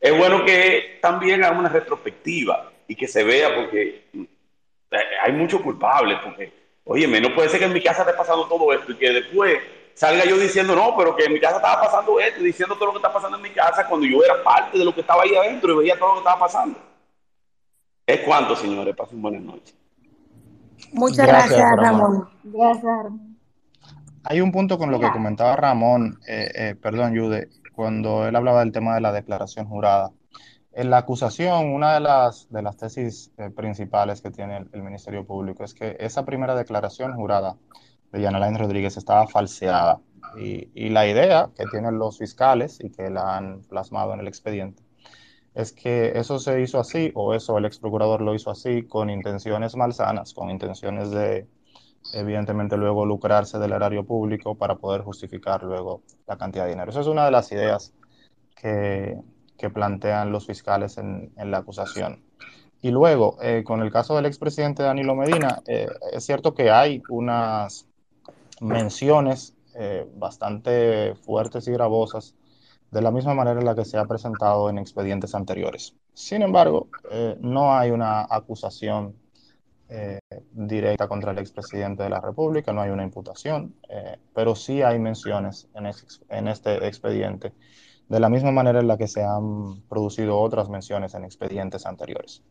es 0.00 0.16
bueno 0.16 0.42
que 0.46 1.00
también 1.02 1.44
haga 1.44 1.58
una 1.58 1.68
retrospectiva 1.68 2.72
y 2.88 2.96
que 2.96 3.06
se 3.06 3.24
vea 3.24 3.54
porque 3.54 4.06
hay 5.22 5.32
muchos 5.32 5.60
culpables, 5.60 6.18
porque, 6.22 6.52
oye, 6.84 7.20
no 7.20 7.34
puede 7.34 7.48
ser 7.48 7.60
que 7.60 7.66
en 7.66 7.72
mi 7.72 7.82
casa 7.82 8.02
esté 8.02 8.14
pasando 8.14 8.46
todo 8.46 8.72
esto 8.72 8.92
y 8.92 8.96
que 8.96 9.10
después 9.10 9.58
salga 9.94 10.24
yo 10.24 10.38
diciendo, 10.38 10.74
no, 10.74 10.96
pero 10.96 11.14
que 11.14 11.24
en 11.24 11.32
mi 11.32 11.40
casa 11.40 11.56
estaba 11.56 11.82
pasando 11.82 12.18
esto 12.18 12.40
y 12.40 12.44
diciendo 12.44 12.74
todo 12.74 12.86
lo 12.86 12.92
que 12.92 12.98
está 12.98 13.12
pasando 13.12 13.36
en 13.36 13.42
mi 13.42 13.50
casa 13.50 13.86
cuando 13.86 14.06
yo 14.06 14.22
era 14.24 14.42
parte 14.42 14.78
de 14.78 14.84
lo 14.84 14.94
que 14.94 15.02
estaba 15.02 15.22
ahí 15.22 15.34
adentro 15.34 15.72
y 15.72 15.76
veía 15.78 15.98
todo 15.98 16.08
lo 16.08 16.14
que 16.14 16.20
estaba 16.20 16.40
pasando. 16.40 16.78
Es 18.06 18.20
cuanto, 18.20 18.56
señores. 18.56 18.96
Pasen 18.96 19.22
buenas 19.22 19.42
noches. 19.42 19.76
Muchas 20.92 21.26
gracias, 21.26 21.76
Ramón. 21.76 22.28
Gracias, 22.42 22.82
Ramón. 22.82 23.36
Hay 24.24 24.40
un 24.40 24.52
punto 24.52 24.78
con 24.78 24.90
lo 24.90 25.00
que 25.00 25.10
comentaba 25.10 25.56
Ramón, 25.56 26.18
eh, 26.26 26.50
eh, 26.54 26.74
perdón, 26.74 27.16
Jude, 27.16 27.48
cuando 27.74 28.26
él 28.26 28.36
hablaba 28.36 28.60
del 28.60 28.72
tema 28.72 28.94
de 28.94 29.00
la 29.00 29.12
declaración 29.12 29.66
jurada. 29.66 30.10
En 30.80 30.88
la 30.88 30.98
acusación, 30.98 31.74
una 31.74 31.94
de 31.94 32.00
las, 32.00 32.48
de 32.50 32.62
las 32.62 32.76
tesis 32.78 33.30
eh, 33.36 33.50
principales 33.50 34.22
que 34.22 34.30
tiene 34.30 34.64
el, 34.72 34.82
Ministerio 34.82 35.26
Público 35.26 35.62
es 35.62 35.74
que 35.74 35.96
esa 36.00 36.24
primera 36.24 36.54
declaración 36.54 37.14
jurada 37.14 37.56
de 38.12 38.22
Yanalain 38.22 38.58
Rodríguez 38.58 38.96
estaba 38.96 39.26
falseada. 39.26 40.00
Y, 40.38 40.70
y, 40.74 40.88
la 40.88 41.06
idea 41.06 41.50
que 41.54 41.66
tienen 41.66 41.98
los 41.98 42.18
fiscales 42.18 42.78
y 42.80 42.90
que 42.90 43.10
la 43.10 43.36
han 43.36 43.62
plasmado 43.62 44.14
en 44.14 44.20
el 44.20 44.28
expediente 44.28 44.82
es 45.54 45.72
que 45.72 46.18
eso 46.18 46.38
se 46.38 46.62
hizo 46.62 46.80
así, 46.80 47.10
o 47.14 47.34
eso 47.34 47.58
el 47.58 47.66
ex 47.66 47.78
procurador 47.78 48.22
lo 48.22 48.34
hizo 48.34 48.50
así, 48.50 48.84
con 48.84 49.10
intenciones 49.10 49.76
malsanas, 49.76 50.32
con 50.32 50.48
intenciones 50.48 51.10
de, 51.10 51.46
evidentemente, 52.14 52.78
luego 52.78 53.04
lucrarse 53.04 53.58
del 53.58 53.72
erario 53.72 54.06
público 54.06 54.54
para 54.54 54.76
poder 54.76 55.02
justificar 55.02 55.62
luego 55.62 56.02
la 56.26 56.38
cantidad 56.38 56.64
de 56.64 56.70
dinero. 56.70 56.90
Esa 56.90 57.00
es 57.00 57.06
una 57.06 57.26
de 57.26 57.32
las 57.32 57.52
ideas 57.52 57.92
que, 58.54 59.18
que 59.60 59.68
plantean 59.68 60.32
los 60.32 60.46
fiscales 60.46 60.96
en, 60.96 61.30
la 61.36 61.58
acusación. 61.58 62.24
Y 62.80 62.90
luego, 62.90 63.36
eh, 63.42 63.62
con 63.62 63.82
el 63.82 63.92
caso 63.92 64.16
del 64.16 64.24
expresidente 64.24 64.82
Danilo 64.82 65.14
Medina, 65.14 65.60
eh, 65.66 65.86
es 66.14 66.24
cierto 66.24 66.54
que 66.54 66.70
hay 66.70 67.02
unas 67.10 67.86
menciones 68.62 69.54
eh, 69.74 70.08
bastante 70.16 71.14
fuertes 71.26 71.68
y 71.68 71.72
gravosas 71.72 72.34
de 72.90 73.02
la 73.02 73.10
misma 73.10 73.34
manera 73.34 73.60
en 73.60 73.66
la 73.66 73.74
que 73.74 73.84
se 73.84 73.98
ha 73.98 74.06
presentado 74.06 74.70
en 74.70 74.78
expedientes 74.78 75.34
anteriores. 75.34 75.94
Sin 76.14 76.40
embargo, 76.40 76.88
no 77.40 77.74
hay 77.74 77.90
una 77.90 78.26
acusación 78.28 79.14
directa 80.52 81.06
contra 81.06 81.32
el 81.32 81.38
expresidente 81.38 82.02
de 82.02 82.10
la 82.10 82.20
República, 82.20 82.72
no 82.72 82.80
hay 82.80 82.90
una 82.90 83.04
imputación, 83.04 83.74
pero 84.34 84.56
sí 84.56 84.82
hay 84.82 84.98
menciones 84.98 85.68
en, 85.74 85.86
en, 86.30 86.48
este 86.48 86.84
expediente, 86.86 87.52
de 88.10 88.20
la 88.20 88.28
misma 88.28 88.52
manera 88.52 88.80
en 88.80 88.88
la 88.88 88.98
que 88.98 89.08
se 89.08 89.24
han 89.24 89.80
producido 89.88 90.38
otras 90.38 90.68
menciones 90.68 91.14
en 91.14 91.24
expedientes 91.24 91.86
anteriores. 91.86 92.42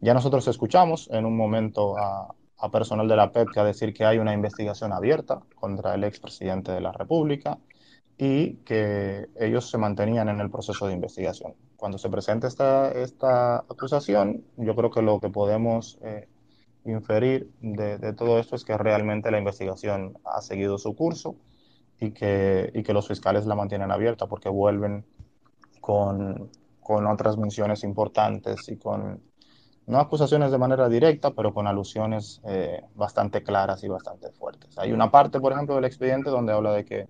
Ya 0.00 0.14
nosotros 0.14 0.46
escuchamos 0.46 1.08
en 1.10 1.24
un 1.24 1.36
momento 1.36 1.98
a, 1.98 2.32
a 2.58 2.70
personal 2.70 3.08
de 3.08 3.16
la 3.16 3.32
PEP 3.32 3.48
a 3.56 3.64
decir 3.64 3.92
que 3.92 4.04
hay 4.04 4.18
una 4.18 4.32
investigación 4.32 4.92
abierta 4.92 5.40
contra 5.56 5.94
el 5.94 6.04
expresidente 6.04 6.70
de 6.70 6.80
la 6.80 6.92
República, 6.92 7.58
y 8.18 8.54
que 8.64 9.28
ellos 9.36 9.70
se 9.70 9.78
mantenían 9.78 10.28
en 10.28 10.40
el 10.40 10.50
proceso 10.50 10.88
de 10.88 10.94
investigación. 10.94 11.54
Cuando 11.76 11.98
se 11.98 12.10
presenta 12.10 12.48
esta, 12.48 12.90
esta 12.90 13.58
acusación, 13.58 14.44
yo 14.56 14.74
creo 14.74 14.90
que 14.90 15.02
lo 15.02 15.20
que 15.20 15.30
podemos 15.30 15.98
eh, 16.02 16.26
inferir 16.84 17.48
de, 17.60 17.96
de, 17.98 18.12
todo 18.12 18.40
esto 18.40 18.56
es 18.56 18.64
que 18.64 18.76
realmente 18.76 19.30
la 19.30 19.38
investigación 19.38 20.18
ha 20.24 20.42
seguido 20.42 20.78
su 20.78 20.96
curso 20.96 21.36
y 22.00 22.12
que, 22.12 22.70
y 22.74 22.82
que 22.82 22.92
los 22.92 23.08
fiscales 23.08 23.46
la 23.46 23.54
mantienen 23.54 23.90
abierta 23.90 24.26
porque 24.26 24.48
vuelven 24.48 25.04
con, 25.80 26.50
con 26.80 27.06
otras 27.06 27.36
menciones 27.36 27.84
importantes 27.84 28.68
y 28.68 28.76
con, 28.76 29.20
no 29.88 29.98
acusaciones 29.98 30.52
de 30.52 30.58
manera 30.58 30.88
directa, 30.88 31.30
pero 31.30 31.54
con 31.54 31.66
alusiones 31.66 32.42
eh, 32.46 32.82
bastante 32.94 33.42
claras 33.42 33.82
y 33.84 33.88
bastante 33.88 34.30
fuertes. 34.30 34.76
Hay 34.78 34.92
una 34.92 35.10
parte, 35.10 35.40
por 35.40 35.52
ejemplo, 35.52 35.74
del 35.76 35.86
expediente 35.86 36.28
donde 36.28 36.52
habla 36.52 36.72
de 36.72 36.84
que 36.84 37.06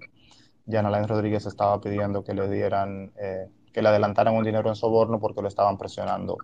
Jan 0.70 0.86
Alain 0.86 1.08
Rodríguez 1.08 1.44
estaba 1.46 1.80
pidiendo 1.80 2.22
que 2.22 2.34
le 2.34 2.48
dieran, 2.48 3.12
eh, 3.16 3.48
que 3.72 3.82
le 3.82 3.88
adelantaran 3.88 4.36
un 4.36 4.44
dinero 4.44 4.68
en 4.68 4.76
soborno 4.76 5.18
porque 5.18 5.42
lo 5.42 5.48
estaban 5.48 5.76
presionando 5.76 6.36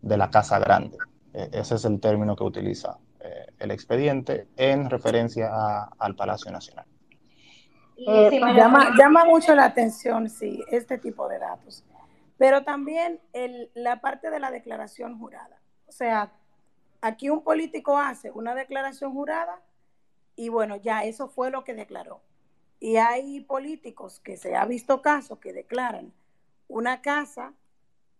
de 0.00 0.16
la 0.16 0.30
casa 0.30 0.58
grande. 0.58 0.96
E, 1.34 1.50
ese 1.52 1.74
es 1.74 1.84
el 1.84 2.00
término 2.00 2.34
que 2.34 2.44
utiliza 2.44 2.96
eh, 3.20 3.52
el 3.58 3.70
expediente 3.70 4.48
en 4.56 4.88
referencia 4.88 5.50
a, 5.52 5.90
al 5.98 6.16
Palacio 6.16 6.50
Nacional. 6.50 6.86
Eh, 7.96 8.40
llama, 8.56 8.92
llama, 8.98 9.24
mucho 9.24 9.54
la 9.54 9.64
atención, 9.64 10.28
sí, 10.28 10.62
este 10.70 10.98
tipo 10.98 11.28
de 11.28 11.38
datos. 11.38 11.84
Pero 12.38 12.64
también 12.64 13.20
el, 13.32 13.70
la 13.74 14.00
parte 14.00 14.30
de 14.30 14.40
la 14.40 14.50
declaración 14.50 15.18
jurada. 15.18 15.60
O 15.86 15.92
sea, 15.92 16.32
aquí 17.00 17.30
un 17.30 17.42
político 17.42 17.98
hace 17.98 18.30
una 18.30 18.54
declaración 18.54 19.12
jurada 19.12 19.60
y 20.36 20.48
bueno, 20.48 20.76
ya 20.76 21.04
eso 21.04 21.28
fue 21.28 21.50
lo 21.50 21.62
que 21.62 21.74
declaró. 21.74 22.20
Y 22.80 22.96
hay 22.96 23.40
políticos 23.40 24.20
que 24.20 24.36
se 24.36 24.56
ha 24.56 24.64
visto 24.64 25.00
casos 25.00 25.38
que 25.38 25.52
declaran 25.52 26.12
una 26.68 27.00
casa 27.02 27.52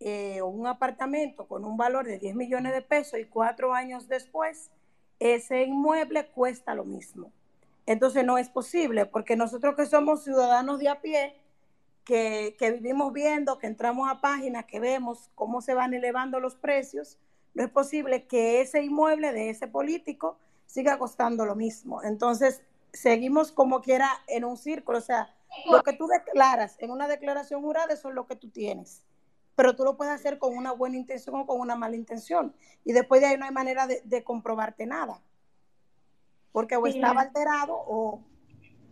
eh, 0.00 0.40
o 0.40 0.46
un 0.46 0.66
apartamento 0.66 1.46
con 1.46 1.64
un 1.64 1.76
valor 1.76 2.06
de 2.06 2.18
10 2.18 2.36
millones 2.36 2.72
de 2.72 2.82
pesos 2.82 3.18
y 3.18 3.24
cuatro 3.24 3.74
años 3.74 4.08
después 4.08 4.70
ese 5.18 5.62
inmueble 5.62 6.26
cuesta 6.26 6.74
lo 6.74 6.84
mismo. 6.84 7.32
Entonces 7.86 8.24
no 8.24 8.38
es 8.38 8.48
posible 8.48 9.06
porque 9.06 9.36
nosotros 9.36 9.74
que 9.76 9.86
somos 9.86 10.24
ciudadanos 10.24 10.78
de 10.78 10.88
a 10.88 11.00
pie, 11.00 11.40
que, 12.04 12.56
que 12.58 12.72
vivimos 12.72 13.12
viendo, 13.12 13.58
que 13.58 13.66
entramos 13.66 14.10
a 14.10 14.20
páginas, 14.20 14.64
que 14.66 14.80
vemos 14.80 15.30
cómo 15.34 15.60
se 15.60 15.74
van 15.74 15.94
elevando 15.94 16.40
los 16.40 16.54
precios, 16.54 17.18
no 17.54 17.62
es 17.62 17.70
posible 17.70 18.26
que 18.26 18.60
ese 18.60 18.82
inmueble 18.82 19.32
de 19.32 19.50
ese 19.50 19.68
político 19.68 20.38
siga 20.66 20.98
costando 20.98 21.46
lo 21.46 21.54
mismo. 21.54 22.02
Entonces, 22.02 22.62
seguimos 22.92 23.52
como 23.52 23.80
quiera 23.80 24.08
en 24.26 24.44
un 24.44 24.56
círculo. 24.56 24.98
O 24.98 25.02
sea, 25.02 25.34
lo 25.70 25.82
que 25.82 25.92
tú 25.92 26.06
declaras 26.06 26.76
en 26.78 26.90
una 26.90 27.08
declaración 27.08 27.62
jurada, 27.62 27.92
eso 27.92 28.08
es 28.08 28.14
lo 28.14 28.26
que 28.26 28.36
tú 28.36 28.48
tienes. 28.48 29.02
Pero 29.56 29.76
tú 29.76 29.84
lo 29.84 29.96
puedes 29.96 30.14
hacer 30.14 30.38
con 30.38 30.56
una 30.56 30.72
buena 30.72 30.96
intención 30.96 31.36
o 31.36 31.46
con 31.46 31.60
una 31.60 31.76
mala 31.76 31.96
intención. 31.96 32.54
Y 32.84 32.92
después 32.92 33.20
de 33.20 33.28
ahí 33.28 33.38
no 33.38 33.44
hay 33.44 33.52
manera 33.52 33.86
de, 33.86 34.24
comprobarte 34.24 34.86
nada. 34.86 35.20
Porque 36.54 36.76
o 36.76 36.86
estaba 36.86 37.22
alterado 37.22 37.74
o... 37.74 38.20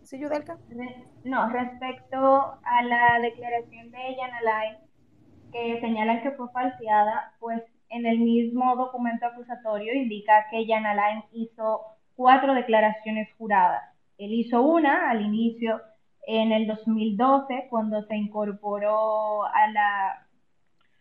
¿Sí, 0.03 0.19
Yudelka? 0.19 0.57
No, 1.23 1.49
respecto 1.49 2.17
a 2.61 2.83
la 2.83 3.21
declaración 3.21 3.89
de 3.89 4.17
Yanalay, 4.17 4.77
que 5.53 5.79
señalan 5.79 6.21
que 6.23 6.31
fue 6.31 6.49
falseada, 6.51 7.31
pues 7.39 7.63
en 7.87 8.05
el 8.05 8.19
mismo 8.19 8.75
documento 8.75 9.27
acusatorio 9.27 9.93
indica 9.93 10.45
que 10.51 10.65
Yanalay 10.65 11.23
hizo 11.31 11.83
cuatro 12.17 12.53
declaraciones 12.53 13.29
juradas. 13.37 13.95
Él 14.17 14.33
hizo 14.33 14.61
una 14.61 15.09
al 15.09 15.21
inicio 15.21 15.81
en 16.27 16.51
el 16.51 16.67
2012 16.67 17.67
cuando 17.69 18.03
se 18.07 18.17
incorporó 18.17 19.45
a 19.45 19.67
la 19.71 20.27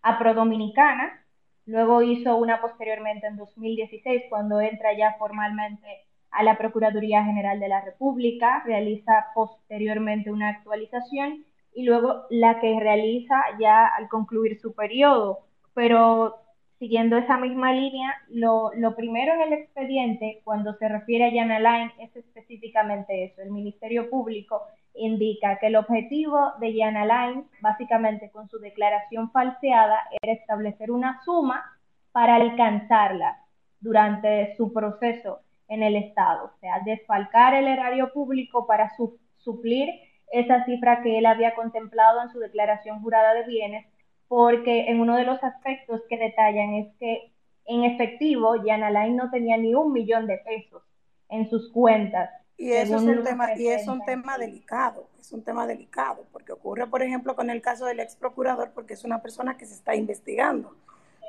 a 0.03 0.17
Prodominicana, 0.17 1.25
luego 1.67 2.03
hizo 2.03 2.37
una 2.37 2.61
posteriormente 2.61 3.27
en 3.27 3.37
2016 3.37 4.27
cuando 4.31 4.61
entra 4.61 4.97
ya 4.97 5.17
formalmente 5.19 6.07
a 6.33 6.43
la 6.43 6.57
Procuraduría 6.57 7.25
General 7.25 7.61
de 7.61 7.69
la 7.69 7.83
República, 7.83 8.63
realiza 8.65 9.27
posteriormente 9.35 10.33
una 10.33 10.49
actualización 10.49 11.45
y 11.75 11.85
luego 11.85 12.25
la 12.31 12.61
que 12.61 12.79
realiza 12.81 13.37
ya 13.61 13.87
al 13.87 14.09
concluir 14.09 14.59
su 14.59 14.75
periodo. 14.75 15.41
Pero 15.75 16.37
siguiendo 16.79 17.17
esa 17.17 17.37
misma 17.37 17.73
línea, 17.73 18.15
lo, 18.29 18.73
primero 18.97 19.35
en 19.35 19.43
el 19.43 19.53
expediente, 19.53 20.41
cuando 20.43 20.75
se 20.75 20.89
refiere 20.89 21.27
a 21.27 21.31
Jan 21.31 21.53
Alain, 21.53 21.93
es 22.01 22.17
específicamente 22.17 23.25
eso. 23.25 23.43
El 23.43 23.51
Ministerio 23.51 24.11
Público 24.11 24.63
indica 24.95 25.59
que 25.59 25.69
el 25.69 25.77
objetivo 25.77 26.53
de 26.61 26.75
Jan 26.77 26.97
Alain, 26.97 27.45
básicamente 27.61 28.31
con 28.31 28.49
su 28.49 28.59
declaración 28.59 29.31
falseada, 29.31 30.01
era 30.21 30.33
establecer 30.33 30.91
una 30.91 31.23
suma 31.25 31.63
para 32.11 32.35
alcanzarla 32.35 33.39
durante 33.81 34.57
su 34.57 34.73
proceso 34.73 35.41
en 35.73 35.83
el 35.83 35.97
Estado, 35.97 36.53
o 36.55 36.59
sea, 36.61 36.81
desfalcar 36.85 37.55
el 37.55 37.67
erario 37.67 38.13
público 38.13 38.67
para 38.67 38.95
su, 38.95 39.19
suplir 39.39 39.89
esa 40.31 40.65
cifra 40.65 41.03
que 41.03 41.19
él 41.19 41.27
había 41.27 41.55
contemplado 41.55 42.23
en 42.23 42.31
su 42.31 42.39
declaración 42.39 43.01
jurada 43.01 43.35
de 43.35 43.45
bienes 43.45 43.87
porque 44.29 44.91
en 44.91 45.01
uno 45.01 45.17
de 45.17 45.25
los 45.25 45.43
aspectos 45.45 46.01
que 46.09 46.17
detallan 46.17 46.75
es 46.75 46.95
que 46.99 47.33
en 47.67 47.85
efectivo 47.85 48.55
Jan 48.65 48.83
Alain 48.83 49.17
no 49.17 49.31
tenía 49.31 49.57
ni 49.57 49.75
un 49.75 49.93
millón 49.93 50.27
de 50.27 50.39
pesos 50.39 50.83
en 51.29 51.49
sus 51.49 51.71
cuentas. 51.71 52.31
Y 52.57 52.73
eso 52.73 52.97
es 52.97 53.03
un 53.03 53.25
tema, 53.25 53.55
y 53.57 53.69
es 53.69 53.87
un 53.89 54.05
tema 54.05 54.39
delicado, 54.39 55.09
es 55.21 55.33
un 55.33 55.43
tema 55.43 55.67
delicado, 55.67 56.27
porque 56.33 56.53
ocurre, 56.53 56.87
por 56.87 57.03
ejemplo, 57.03 57.35
con 57.35 57.51
el 57.51 57.61
caso 57.61 57.87
del 57.87 58.01
ex 58.01 58.17
procurador, 58.17 58.71
porque 58.73 58.95
es 58.95 59.05
una 59.05 59.21
persona 59.21 59.57
que 59.57 59.67
se 59.67 59.75
está 59.75 59.95
investigando. 59.95 60.77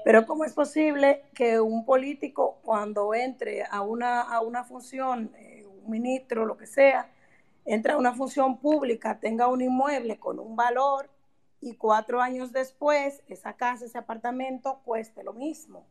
Pero 0.03 0.25
¿cómo 0.25 0.43
es 0.43 0.53
posible 0.53 1.23
que 1.33 1.59
un 1.59 1.85
político 1.85 2.59
cuando 2.63 3.13
entre 3.13 3.63
a 3.63 3.81
una, 3.81 4.21
a 4.21 4.41
una 4.41 4.63
función, 4.63 5.31
eh, 5.37 5.65
un 5.65 5.89
ministro, 5.89 6.45
lo 6.45 6.57
que 6.57 6.67
sea, 6.67 7.09
entra 7.65 7.93
a 7.93 7.97
una 7.97 8.13
función 8.13 8.57
pública, 8.57 9.19
tenga 9.19 9.47
un 9.47 9.61
inmueble 9.61 10.19
con 10.19 10.39
un 10.39 10.55
valor 10.55 11.09
y 11.61 11.75
cuatro 11.75 12.21
años 12.21 12.51
después 12.51 13.23
esa 13.27 13.53
casa, 13.53 13.85
ese 13.85 13.97
apartamento 13.97 14.81
cueste 14.83 15.23
lo 15.23 15.33
mismo. 15.33 15.85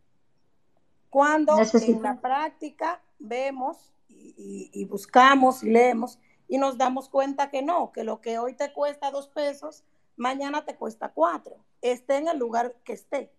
Cuando 1.08 1.56
en 1.58 2.02
la 2.02 2.20
práctica 2.20 3.00
vemos 3.18 3.92
y, 4.08 4.84
buscamos 4.84 5.62
y 5.62 5.70
leemos 5.70 6.18
y 6.48 6.58
nos 6.58 6.76
damos 6.76 7.08
cuenta 7.08 7.50
que 7.50 7.62
no, 7.62 7.92
que 7.92 8.04
lo 8.04 8.20
que 8.20 8.38
hoy 8.38 8.54
te 8.54 8.72
cuesta 8.72 9.10
dos 9.10 9.28
pesos, 9.28 9.84
mañana 10.16 10.64
te 10.64 10.76
cuesta 10.76 11.10
cuatro, 11.10 11.56
esté 11.80 12.16
en 12.16 12.28
el 12.28 12.38
lugar 12.38 12.74
que 12.84 12.92
esté. 12.92 13.30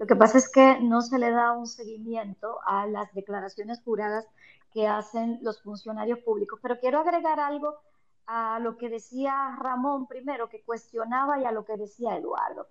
Lo 0.00 0.06
que 0.06 0.16
pasa 0.16 0.38
es 0.38 0.48
que 0.48 0.80
no 0.80 1.02
se 1.02 1.18
le 1.18 1.30
da 1.30 1.52
un 1.52 1.66
seguimiento 1.66 2.58
a 2.64 2.86
las 2.86 3.12
declaraciones 3.12 3.82
juradas 3.84 4.26
que 4.72 4.88
hacen 4.88 5.38
los 5.42 5.60
funcionarios 5.60 6.20
públicos, 6.20 6.58
pero 6.62 6.80
quiero 6.80 7.00
agregar 7.00 7.38
algo 7.38 7.74
a 8.24 8.58
lo 8.60 8.78
que 8.78 8.88
decía 8.88 9.54
Ramón 9.60 10.06
primero, 10.06 10.48
que 10.48 10.62
cuestionaba, 10.62 11.38
y 11.38 11.44
a 11.44 11.52
lo 11.52 11.66
que 11.66 11.76
decía 11.76 12.16
Eduardo. 12.16 12.68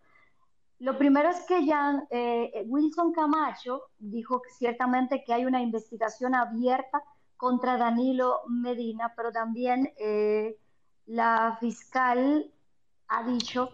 Lo 0.80 0.98
primero 0.98 1.30
es 1.30 1.42
que 1.42 1.68
ya 1.68 2.04
eh, 2.10 2.66
Wilson 2.66 3.12
Camacho 3.12 3.84
dijo 4.00 4.42
ciertamente 4.58 5.24
que 5.24 5.32
hay 5.32 5.46
una 5.46 5.62
investigación 5.62 6.34
abierta 6.34 7.04
contra 7.38 7.78
Danilo 7.78 8.40
Medina, 8.48 9.14
pero 9.16 9.32
también 9.32 9.94
eh, 10.00 10.58
la 11.06 11.58
fiscal 11.60 12.52
ha 13.08 13.24
dicho... 13.24 13.70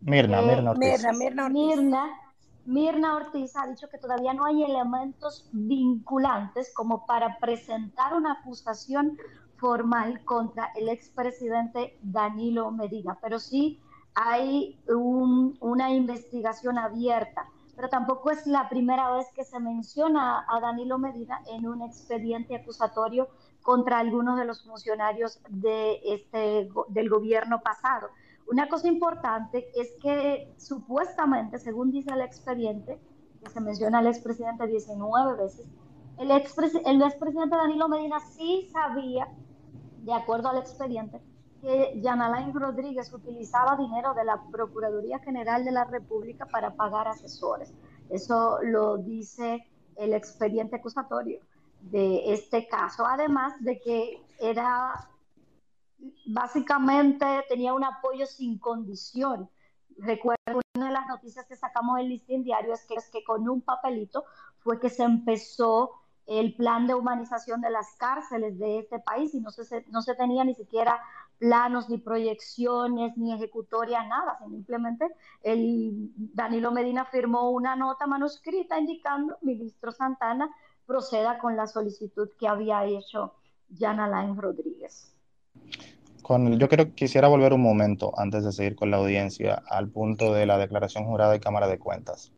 Mirna, 0.00 0.40
Mirna 0.40 0.70
Ortiz. 0.70 0.88
Mirna, 0.88 1.12
Mirna, 1.12 1.48
Mirna 1.50 2.23
Ortiz 2.66 3.56
ha 3.56 3.66
dicho 3.66 3.88
que 3.88 3.98
todavía 3.98 4.32
no 4.32 4.44
hay 4.44 4.62
elementos 4.62 5.48
vinculantes 5.52 6.72
como 6.74 7.06
para 7.06 7.38
presentar 7.38 8.14
una 8.14 8.32
acusación 8.32 9.18
formal 9.56 10.24
contra 10.24 10.72
el 10.74 10.88
expresidente 10.88 11.98
Danilo 12.02 12.70
Medina, 12.70 13.18
pero 13.20 13.38
sí 13.38 13.80
hay 14.14 14.80
una 14.86 15.90
investigación 15.90 16.78
abierta, 16.78 17.48
pero 17.74 17.88
tampoco 17.88 18.30
es 18.30 18.46
la 18.46 18.68
primera 18.68 19.10
vez 19.10 19.26
que 19.34 19.44
se 19.44 19.58
menciona 19.58 20.44
a 20.48 20.60
Danilo 20.60 20.98
Medina 20.98 21.40
en 21.46 21.66
un 21.66 21.82
expediente 21.82 22.56
acusatorio 22.56 23.28
contra 23.62 23.98
algunos 23.98 24.38
de 24.38 24.44
los 24.44 24.62
funcionarios 24.62 25.40
de 25.48 26.00
este, 26.04 26.68
del 26.88 27.08
gobierno 27.08 27.60
pasado. 27.62 28.08
Una 28.46 28.68
cosa 28.68 28.88
importante 28.88 29.68
es 29.74 29.92
que 30.02 30.52
supuestamente, 30.56 31.58
según 31.58 31.90
dice 31.90 32.12
el 32.12 32.20
expediente, 32.20 33.00
que 33.42 33.50
se 33.50 33.60
menciona 33.60 33.98
al 33.98 34.06
expresidente 34.06 34.66
19 34.66 35.42
veces, 35.42 35.66
el, 36.18 36.30
el 36.30 37.02
expresidente 37.02 37.56
Danilo 37.56 37.88
Medina 37.88 38.20
sí 38.20 38.68
sabía, 38.72 39.28
de 40.02 40.12
acuerdo 40.12 40.48
al 40.48 40.58
expediente, 40.58 41.20
que 41.60 42.02
Alain 42.06 42.52
Rodríguez 42.52 43.12
utilizaba 43.12 43.76
dinero 43.76 44.12
de 44.12 44.24
la 44.24 44.42
Procuraduría 44.52 45.18
General 45.20 45.64
de 45.64 45.72
la 45.72 45.84
República 45.84 46.46
para 46.46 46.74
pagar 46.74 47.08
asesores. 47.08 47.72
Eso 48.10 48.58
lo 48.62 48.98
dice 48.98 49.66
el 49.96 50.12
expediente 50.12 50.76
acusatorio 50.76 51.40
de 51.80 52.32
este 52.32 52.68
caso, 52.68 53.06
además 53.06 53.54
de 53.60 53.80
que 53.80 54.22
era 54.38 55.08
básicamente 56.26 57.26
tenía 57.48 57.74
un 57.74 57.84
apoyo 57.84 58.26
sin 58.26 58.58
condición. 58.58 59.48
Recuerdo 59.98 60.60
una 60.74 60.86
de 60.86 60.92
las 60.92 61.06
noticias 61.06 61.46
que 61.46 61.56
sacamos 61.56 61.96
del 61.96 62.08
listín 62.08 62.42
diario 62.42 62.74
es 62.74 62.84
que, 62.84 62.94
es 62.94 63.08
que 63.10 63.22
con 63.22 63.48
un 63.48 63.60
papelito 63.60 64.24
fue 64.58 64.80
que 64.80 64.90
se 64.90 65.04
empezó 65.04 65.92
el 66.26 66.54
plan 66.54 66.86
de 66.86 66.94
humanización 66.94 67.60
de 67.60 67.70
las 67.70 67.94
cárceles 67.96 68.58
de 68.58 68.78
este 68.78 68.98
país 68.98 69.34
y 69.34 69.40
no 69.40 69.50
se, 69.50 69.84
no 69.90 70.02
se 70.02 70.14
tenía 70.14 70.42
ni 70.42 70.54
siquiera 70.54 71.00
planos, 71.38 71.90
ni 71.90 71.98
proyecciones, 71.98 73.16
ni 73.16 73.32
ejecutoria, 73.32 74.02
nada. 74.04 74.38
Simplemente 74.48 75.06
el 75.42 76.10
Danilo 76.16 76.72
Medina 76.72 77.04
firmó 77.04 77.50
una 77.50 77.76
nota 77.76 78.06
manuscrita 78.06 78.78
indicando, 78.78 79.36
ministro 79.42 79.92
Santana, 79.92 80.48
proceda 80.86 81.38
con 81.38 81.56
la 81.56 81.66
solicitud 81.66 82.30
que 82.38 82.48
había 82.48 82.84
hecho 82.84 83.34
Jan 83.78 84.00
Alain 84.00 84.36
Rodríguez. 84.36 85.12
Con, 86.24 86.58
yo 86.58 86.68
creo, 86.70 86.94
quisiera 86.94 87.28
volver 87.28 87.52
un 87.52 87.60
momento 87.60 88.14
antes 88.16 88.44
de 88.44 88.52
seguir 88.52 88.76
con 88.76 88.90
la 88.90 88.96
audiencia 88.96 89.62
al 89.68 89.90
punto 89.90 90.32
de 90.32 90.46
la 90.46 90.56
declaración 90.56 91.04
jurada 91.04 91.32
de 91.32 91.38
Cámara 91.38 91.68
de 91.68 91.78
Cuentas. 91.78 92.32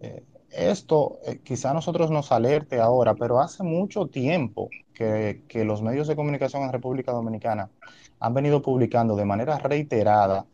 Eh, 0.00 0.22
esto 0.50 1.18
eh, 1.26 1.40
quizá 1.42 1.70
a 1.70 1.74
nosotros 1.74 2.10
nos 2.10 2.32
alerte 2.32 2.80
ahora, 2.80 3.14
pero 3.14 3.40
hace 3.40 3.62
mucho 3.62 4.08
tiempo 4.08 4.68
que, 4.92 5.42
que, 5.48 5.64
los 5.64 5.80
medios 5.80 6.06
de 6.06 6.16
comunicación 6.16 6.64
en 6.64 6.72
República 6.72 7.12
Dominicana 7.12 7.70
han 8.20 8.34
venido 8.34 8.60
publicando 8.60 9.16
de 9.16 9.24
manera 9.24 9.58
reiterada 9.58 10.44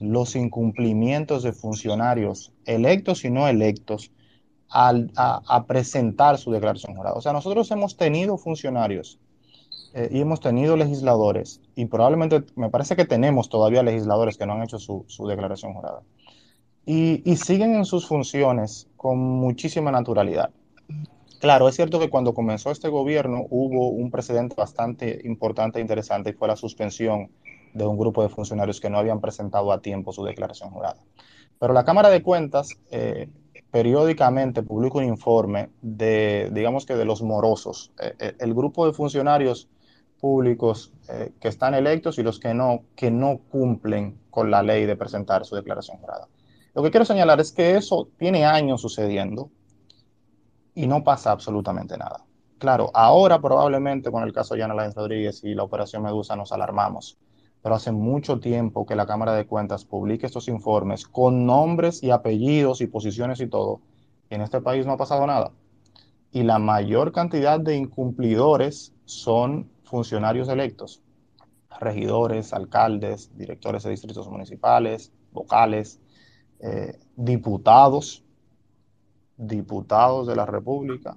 los 0.00 0.34
incumplimientos 0.34 1.44
de 1.44 1.52
funcionarios 1.52 2.52
electos 2.64 3.24
y 3.24 3.30
no 3.30 3.46
electos 3.46 4.10
al, 4.68 5.12
a, 5.16 5.64
presentar 5.66 6.38
su 6.38 6.50
declaración 6.50 6.96
jurada. 6.96 7.14
O 7.14 7.20
sea, 7.20 7.32
nosotros 7.32 7.70
hemos 7.70 7.96
tenido 7.96 8.36
funcionarios 8.36 9.20
eh, 9.96 10.10
y 10.12 10.20
hemos 10.20 10.40
tenido 10.40 10.76
legisladores 10.76 11.60
y 11.74 11.86
probablemente 11.86 12.44
me 12.54 12.70
parece 12.70 12.94
que 12.94 13.06
tenemos 13.06 13.48
todavía 13.48 13.82
legisladores 13.82 14.36
que 14.36 14.46
no 14.46 14.52
han 14.52 14.62
hecho 14.62 14.78
su, 14.78 15.04
su 15.08 15.26
declaración 15.26 15.72
jurada 15.72 16.02
y, 16.86 17.36
siguen 17.36 17.74
en 17.74 17.84
sus 17.84 18.06
funciones 18.06 18.88
con 18.96 19.18
muchísima 19.18 19.90
naturalidad. 19.90 20.50
Claro, 21.40 21.68
es 21.68 21.74
cierto 21.74 21.98
que 21.98 22.08
cuando 22.08 22.32
comenzó 22.32 22.70
este 22.70 22.88
gobierno 22.88 23.44
hubo 23.50 23.88
un 23.88 24.10
precedente 24.10 24.54
bastante 24.54 25.20
importante 25.24 25.78
e 25.78 25.82
interesante 25.82 26.30
y 26.30 26.32
fue 26.32 26.48
la 26.48 26.56
suspensión 26.56 27.30
de 27.74 27.86
un 27.86 27.98
grupo 27.98 28.22
de 28.22 28.28
funcionarios 28.28 28.80
que 28.80 28.88
no 28.88 28.98
habían 28.98 29.20
presentado 29.20 29.72
a 29.72 29.80
tiempo 29.80 30.12
su 30.12 30.24
declaración 30.24 30.70
jurada. 30.70 30.96
Pero 31.58 31.74
la 31.74 31.84
Cámara 31.84 32.08
de 32.08 32.22
Cuentas 32.22 32.68
eh, 32.90 33.28
periódicamente 33.70 34.62
publica 34.62 34.98
un 34.98 35.04
informe 35.04 35.68
de, 35.82 36.50
digamos 36.52 36.86
que 36.86 36.94
de 36.94 37.04
los 37.04 37.20
morosos, 37.20 37.92
eh, 38.00 38.14
eh, 38.18 38.34
el 38.38 38.54
grupo 38.54 38.86
de 38.86 38.92
funcionarios 38.92 39.68
públicos 40.20 40.92
que 41.40 41.48
están 41.48 41.74
electos 41.74 42.18
y 42.18 42.22
los 42.22 42.40
que 42.40 42.54
no, 42.54 42.84
que 42.94 43.10
no 43.10 43.38
cumplen 43.50 44.18
con 44.30 44.50
la 44.50 44.62
ley 44.62 44.86
de 44.86 44.96
presentar 44.96 45.44
su 45.44 45.54
declaración 45.56 45.98
jurada. 45.98 46.28
Lo 46.74 46.82
que 46.82 46.90
quiero 46.90 47.06
señalar 47.06 47.40
es 47.40 47.52
que 47.52 47.76
eso 47.76 48.08
tiene 48.18 48.44
años 48.44 48.82
sucediendo 48.82 49.50
y 50.74 50.86
no 50.86 51.02
pasa 51.04 51.30
absolutamente 51.30 51.96
nada. 51.96 52.24
Claro, 52.58 52.90
ahora 52.92 53.40
probablemente 53.40 54.10
con 54.10 54.22
el 54.24 54.32
caso 54.32 54.54
de 54.54 54.60
Yana 54.60 54.74
Láenz 54.74 54.94
Rodríguez 54.94 55.44
y 55.44 55.54
la 55.54 55.62
operación 55.62 56.02
Medusa 56.02 56.36
nos 56.36 56.52
alarmamos, 56.52 57.18
pero 57.62 57.74
hace 57.74 57.92
mucho 57.92 58.40
tiempo 58.40 58.86
que 58.86 58.96
la 58.96 59.06
Cámara 59.06 59.34
de 59.34 59.46
Cuentas 59.46 59.84
publica 59.84 60.26
estos 60.26 60.48
informes 60.48 61.06
con 61.06 61.46
nombres 61.46 62.02
y 62.02 62.10
apellidos 62.10 62.80
y 62.80 62.86
posiciones 62.86 63.40
y 63.40 63.46
todo, 63.46 63.80
y 64.30 64.34
en 64.34 64.40
este 64.42 64.60
país 64.60 64.86
no 64.86 64.92
ha 64.92 64.96
pasado 64.96 65.26
nada. 65.26 65.52
Y 66.32 66.42
la 66.42 66.58
mayor 66.58 67.12
cantidad 67.12 67.60
de 67.60 67.76
incumplidores 67.76 68.92
son 69.04 69.70
funcionarios 69.86 70.48
electos, 70.48 71.02
regidores, 71.80 72.52
alcaldes, 72.52 73.36
directores 73.36 73.82
de 73.84 73.90
distritos 73.90 74.28
municipales, 74.28 75.12
vocales, 75.32 76.00
eh, 76.60 76.98
diputados, 77.16 78.24
diputados 79.36 80.26
de 80.26 80.36
la 80.36 80.46
República, 80.46 81.16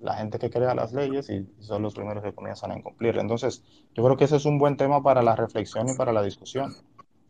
la 0.00 0.14
gente 0.14 0.38
que 0.38 0.50
crea 0.50 0.74
las 0.74 0.92
leyes 0.92 1.30
y 1.30 1.48
son 1.60 1.82
los 1.82 1.94
primeros 1.94 2.22
que 2.22 2.34
comienzan 2.34 2.72
a 2.72 2.78
incumplir. 2.78 3.16
Entonces, 3.18 3.62
yo 3.94 4.04
creo 4.04 4.16
que 4.16 4.24
ese 4.24 4.36
es 4.36 4.44
un 4.44 4.58
buen 4.58 4.76
tema 4.76 5.02
para 5.02 5.22
la 5.22 5.36
reflexión 5.36 5.88
y 5.88 5.96
para 5.96 6.12
la 6.12 6.22
discusión. 6.22 6.74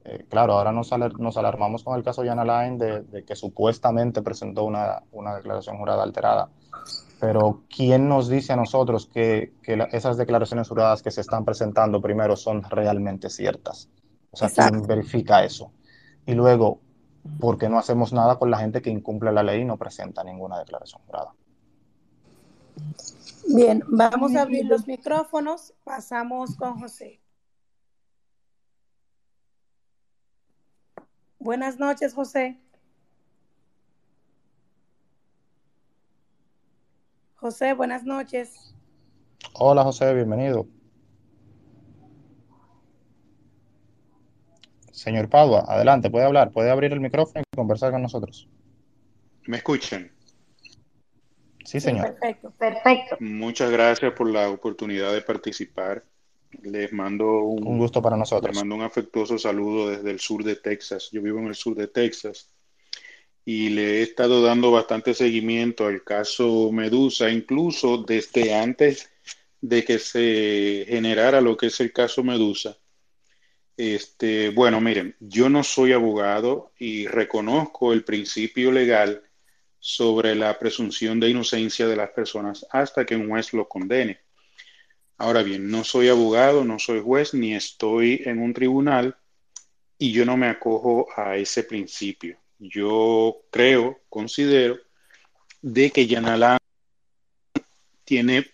Eh, 0.04 0.26
claro, 0.28 0.54
ahora 0.54 0.72
nos, 0.72 0.90
nos, 1.18 1.36
alarmamos 1.36 1.82
con 1.82 1.96
el 1.96 2.04
caso 2.04 2.22
de 2.22 2.28
Jan 2.28 2.38
Alain 2.38 2.76
de, 2.78 3.24
que 3.26 3.34
supuestamente 3.34 4.20
presentó 4.20 4.64
una, 4.64 5.02
una, 5.12 5.36
declaración 5.36 5.78
jurada 5.78 6.02
alterada. 6.02 6.50
Pero, 7.25 7.62
¿quién 7.75 8.07
nos 8.07 8.29
dice 8.29 8.53
a 8.53 8.57
nosotros 8.57 9.07
que, 9.07 9.55
que 9.62 9.89
esas 9.93 10.18
declaraciones 10.18 10.68
juradas 10.68 11.01
que 11.01 11.11
se 11.11 11.22
están 11.22 11.43
presentando 11.43 11.99
primero 11.99 12.37
son 12.37 12.62
realmente 12.64 13.31
ciertas? 13.31 13.89
O 14.31 14.37
sea, 14.37 14.51
¿quién 14.51 14.83
verifica 14.83 15.43
eso? 15.43 15.72
Y 16.27 16.35
luego, 16.35 16.83
porque 17.41 17.70
no 17.70 17.79
hacemos 17.79 18.12
nada 18.12 18.39
con 18.39 18.51
la 18.51 18.59
gente 18.59 18.83
que 18.83 18.91
incumple 18.91 19.33
la 19.33 19.43
ley 19.43 19.62
y 19.62 19.64
no 19.64 19.79
presenta 19.79 20.22
ninguna 20.22 20.59
declaración 20.59 21.01
jurada. 21.07 21.35
Bien, 23.49 23.83
vamos 23.89 24.37
a 24.37 24.43
abrir 24.43 24.66
los 24.66 24.87
micrófonos. 24.87 25.72
Pasamos 25.83 26.57
con 26.57 26.79
José. 26.79 27.22
Buenas 31.39 31.79
noches, 31.79 32.12
José. 32.12 32.61
José, 37.45 37.74
buenas 37.74 38.05
noches. 38.05 38.74
Hola, 39.53 39.84
José, 39.84 40.14
bienvenido. 40.14 40.66
Señor 44.90 45.28
Padua, 45.28 45.62
adelante, 45.68 46.09
puede 46.09 46.24
hablar, 46.24 46.53
puede 46.53 46.70
abrir 46.70 46.95
el 46.95 47.01
micrófono 47.01 47.42
y 47.42 47.55
conversar 47.55 47.92
con 47.92 48.01
nosotros. 48.01 48.49
¿Me 49.47 49.59
escuchan? 49.59 50.11
Sí, 51.66 51.80
señor. 51.80 52.14
perfecto, 52.14 52.51
perfecto. 52.53 53.16
Muchas 53.20 53.70
gracias 53.70 54.14
por 54.14 54.30
la 54.30 54.49
oportunidad 54.49 55.12
de 55.12 55.20
participar. 55.20 56.03
Les 56.62 56.95
mando 56.95 57.42
un, 57.42 57.66
un, 57.66 57.76
gusto 57.76 58.01
para 58.01 58.16
nosotros. 58.16 58.55
Les 58.55 58.59
mando 58.59 58.74
un 58.74 58.80
afectuoso 58.80 59.36
saludo 59.36 59.90
desde 59.90 60.11
el 60.11 60.18
sur 60.18 60.42
de 60.45 60.57
Texas. 60.57 61.11
Yo 61.12 61.20
vivo 61.20 61.40
en 61.40 61.49
el 61.49 61.55
sur 61.55 61.74
de 61.74 61.88
Texas 61.88 62.53
y 63.45 63.68
le 63.70 63.99
he 63.99 64.03
estado 64.03 64.42
dando 64.42 64.70
bastante 64.70 65.14
seguimiento 65.14 65.86
al 65.86 66.03
caso 66.03 66.70
Medusa, 66.72 67.30
incluso 67.30 67.99
desde 67.99 68.55
antes 68.55 69.11
de 69.61 69.84
que 69.84 69.99
se 69.99 70.86
generara 70.88 71.40
lo 71.40 71.57
que 71.57 71.66
es 71.66 71.80
el 71.80 71.92
caso 71.92 72.22
Medusa. 72.22 72.78
Este, 73.76 74.51
bueno, 74.51 74.80
miren, 74.80 75.16
yo 75.20 75.49
no 75.49 75.64
soy 75.64 75.92
abogado 75.92 76.72
y 76.78 77.07
reconozco 77.07 77.92
el 77.92 78.05
principio 78.05 78.70
legal 78.70 79.22
sobre 79.78 80.34
la 80.34 80.59
presunción 80.59 81.20
de 81.20 81.30
inocencia 81.30 81.86
de 81.86 81.97
las 81.97 82.11
personas 82.11 82.66
hasta 82.70 83.05
que 83.05 83.16
un 83.16 83.28
juez 83.28 83.53
lo 83.53 83.68
condene. 83.68 84.20
Ahora 85.18 85.42
bien, 85.42 85.70
no 85.70 85.84
soy 85.84 86.09
abogado, 86.09 86.64
no 86.64 86.78
soy 86.78 87.01
juez, 87.01 87.34
ni 87.34 87.55
estoy 87.55 88.22
en 88.24 88.40
un 88.40 88.55
tribunal 88.55 89.16
y 89.99 90.12
yo 90.12 90.24
no 90.24 90.36
me 90.36 90.49
acojo 90.49 91.07
a 91.16 91.36
ese 91.36 91.64
principio. 91.64 92.43
Yo 92.68 93.42
creo, 93.50 94.00
considero, 94.08 94.78
de 95.60 95.90
que 95.90 96.06
Yanalán 96.06 96.58
tiene 98.04 98.46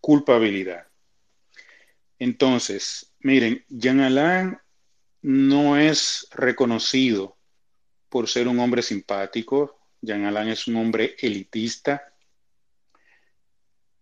culpabilidad. 0.00 0.86
Entonces, 2.18 3.12
miren, 3.20 3.64
Jean 3.68 4.60
no 5.22 5.76
es 5.76 6.28
reconocido 6.32 7.36
por 8.08 8.28
ser 8.28 8.48
un 8.48 8.60
hombre 8.60 8.82
simpático. 8.82 9.78
Jean 10.00 10.24
Alain 10.24 10.48
es 10.48 10.66
un 10.66 10.76
hombre 10.76 11.16
elitista. 11.18 12.12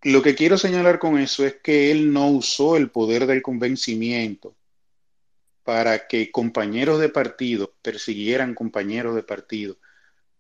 Lo 0.03 0.23
que 0.23 0.35
quiero 0.35 0.57
señalar 0.57 0.99
con 0.99 1.19
eso 1.19 1.47
es 1.47 1.57
que 1.63 1.91
él 1.91 2.13
no 2.13 2.29
usó 2.29 2.77
el 2.77 2.91
poder 2.91 3.27
del 3.27 3.43
convencimiento 3.43 4.57
para 5.65 6.07
que 6.09 6.31
compañeros 6.31 7.01
de 7.01 7.09
partido 7.09 7.75
persiguieran 7.83 8.55
compañeros 8.55 9.15
de 9.15 9.23
partido, 9.23 9.79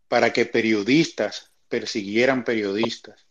para 0.09 0.33
que 0.33 0.47
periodistas 0.47 1.53
persiguieran 1.68 2.45
periodistas, 2.45 3.27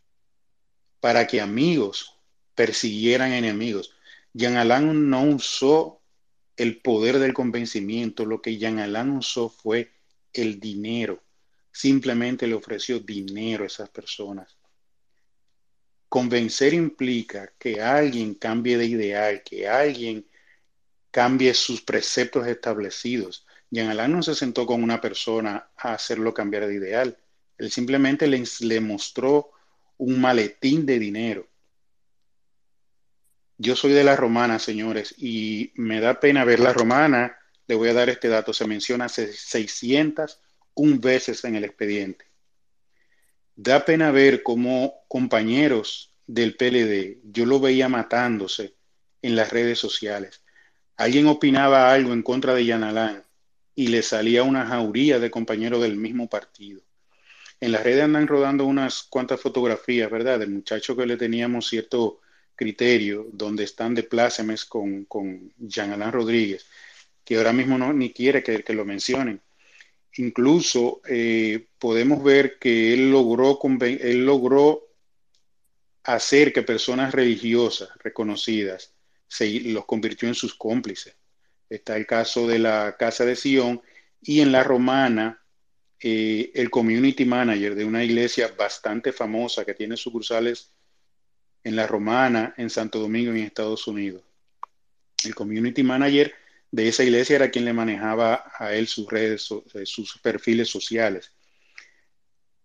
para 1.00 1.28
que 1.28 1.42
amigos 1.42 2.16
persiguieran 2.56 3.34
enemigos. 3.34 3.94
Jean 4.34 4.58
Alain 4.58 5.10
no 5.10 5.24
usó 5.24 6.02
el 6.56 6.82
poder 6.82 7.20
del 7.20 7.34
convencimiento, 7.34 8.26
lo 8.26 8.42
que 8.42 8.58
Jean 8.58 8.80
Alain 8.80 9.12
usó 9.12 9.50
fue 9.50 9.92
el 10.34 10.60
dinero. 10.60 11.24
Simplemente 11.72 12.48
le 12.48 12.56
ofreció 12.56 13.00
dinero 13.00 13.64
a 13.64 13.68
esas 13.68 13.90
personas. 13.90 14.58
Convencer 16.10 16.74
implica 16.74 17.54
que 17.58 17.82
alguien 17.82 18.34
cambie 18.36 18.78
de 18.78 18.86
ideal, 18.86 19.44
que 19.44 19.68
alguien 19.68 20.29
cambie 21.20 21.54
sus 21.54 21.82
preceptos 21.82 22.48
establecidos. 22.48 23.46
Jean 23.70 23.90
Alain 23.90 24.10
no 24.10 24.24
se 24.24 24.36
sentó 24.36 24.66
con 24.66 24.82
una 24.82 25.02
persona 25.02 25.70
a 25.76 25.92
hacerlo 25.92 26.34
cambiar 26.34 26.66
de 26.66 26.76
ideal. 26.76 27.18
Él 27.58 27.70
simplemente 27.72 28.26
le, 28.26 28.80
mostró 28.80 29.52
un 29.98 30.22
maletín 30.22 30.86
de 30.86 30.98
dinero. 30.98 31.46
Yo 33.58 33.76
soy 33.76 33.92
de 33.92 34.06
la 34.06 34.16
romana, 34.16 34.60
señores, 34.60 35.14
y 35.18 35.74
me 35.76 36.00
da 36.00 36.22
pena 36.22 36.46
ver 36.46 36.62
la 36.62 36.72
romana. 36.72 37.38
Le 37.68 37.76
voy 37.76 37.90
a 37.90 37.94
dar 37.94 38.08
este 38.08 38.30
dato. 38.30 38.54
Se 38.54 38.66
menciona 38.66 39.10
601 39.10 41.00
veces 41.02 41.44
en 41.44 41.56
el 41.56 41.66
expediente. 41.66 42.28
Da 43.58 43.84
pena 43.84 44.12
ver 44.12 44.42
cómo 44.42 45.02
compañeros 45.10 46.16
del 46.28 46.56
PLD, 46.56 47.20
yo 47.26 47.46
lo 47.46 47.60
veía 47.60 47.90
matándose 47.90 48.78
en 49.22 49.36
las 49.36 49.52
redes 49.52 49.80
sociales. 49.80 50.44
Alguien 51.00 51.28
opinaba 51.28 51.92
algo 51.92 52.14
en 52.14 52.22
contra 52.22 52.54
de 52.54 52.66
Yanalán 52.66 53.24
y 53.74 53.88
le 53.88 54.04
salía 54.04 54.44
una 54.44 54.68
jauría 54.68 55.20
de 55.20 55.32
compañeros 55.32 55.82
del 55.82 55.96
mismo 55.96 56.30
partido 56.30 56.82
en 57.62 57.72
las 57.72 57.84
redes 57.84 58.04
andan 58.04 58.28
rodando 58.28 58.66
unas 58.66 59.04
cuantas 59.04 59.42
fotografías, 59.42 60.10
¿verdad? 60.10 60.40
De 60.40 60.48
muchachos 60.48 60.96
que 60.96 61.06
le 61.06 61.18
teníamos 61.18 61.68
cierto 61.68 62.22
criterio, 62.56 63.28
donde 63.34 63.66
están 63.66 63.94
de 63.96 64.04
plácemes 64.04 64.66
con, 64.66 65.06
con 65.06 65.54
Jean 65.58 65.92
Alain 65.92 66.12
Rodríguez, 66.12 66.66
que 67.24 67.38
ahora 67.38 67.54
mismo 67.54 67.78
no 67.78 67.92
ni 67.94 68.12
quiere 68.12 68.44
que, 68.44 68.64
lo 68.74 68.86
mencionen. 68.86 69.42
Incluso 70.16 71.02
eh, 71.08 71.68
podemos 71.78 72.24
ver 72.24 72.58
que 72.60 72.94
él 72.94 73.12
logró, 73.12 73.60
él 73.82 74.26
logró 74.26 74.88
hacer 76.04 76.54
que 76.54 76.64
personas 76.64 77.14
religiosas 77.14 77.90
reconocidas 78.00 78.94
se 79.30 79.62
los 79.62 79.86
convirtió 79.86 80.28
en 80.28 80.36
sus 80.36 80.56
cómplices. 80.56 81.16
Está 81.70 81.96
el 81.96 82.06
caso 82.06 82.48
de 82.48 82.60
la 82.60 82.98
Casa 83.00 83.24
de 83.24 83.38
Sion 83.38 83.82
y 84.22 84.42
en 84.42 84.52
la 84.52 84.64
Romana 84.64 85.42
eh, 86.02 86.52
el 86.56 86.70
community 86.70 87.26
manager 87.26 87.76
de 87.76 87.86
una 87.86 88.04
iglesia 88.04 88.54
bastante 88.58 89.12
famosa 89.12 89.66
que 89.66 89.74
tiene 89.74 89.96
sucursales 89.96 90.74
en 91.64 91.76
La 91.76 91.88
Romana, 91.88 92.54
en 92.58 92.70
Santo 92.70 93.00
Domingo, 93.00 93.32
en 93.32 93.38
Estados 93.38 93.86
Unidos. 93.86 94.24
El 95.26 95.36
community 95.36 95.84
manager 95.84 96.34
de 96.72 96.88
esa 96.88 97.04
iglesia 97.04 97.36
era 97.36 97.52
quien 97.52 97.66
le 97.66 97.74
manejaba 97.74 98.52
a 98.58 98.74
él 98.74 98.88
sus 98.88 99.10
redes, 99.10 99.50
eh, 99.74 99.86
sus 99.86 100.18
perfiles 100.20 100.70
sociales. 100.70 101.34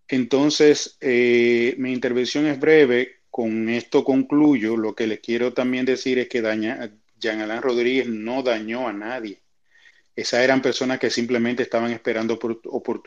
Entonces, 0.07 0.97
eh, 1.01 1.75
mi 1.79 1.93
intervención 1.93 2.47
es 2.47 2.61
breve. 2.61 3.14
Con 3.35 3.68
esto 3.68 4.05
concluyo. 4.05 4.76
Lo 4.76 4.95
que 4.95 5.09
les 5.09 5.18
quiero 5.18 5.53
también 5.53 5.85
decir 5.85 6.20
es 6.20 6.28
que 6.28 6.41
daña, 6.41 6.93
Jean 7.18 7.41
Alain 7.41 7.62
Rodríguez 7.62 8.07
no 8.07 8.45
dañó 8.45 8.87
a 8.87 8.93
nadie. 8.93 9.43
Esas 10.14 10.43
eran 10.43 10.62
personas 10.62 11.01
que 11.01 11.11
simplemente 11.11 11.64
estaban 11.64 11.91
esperando 11.91 12.39
por, 12.39 12.61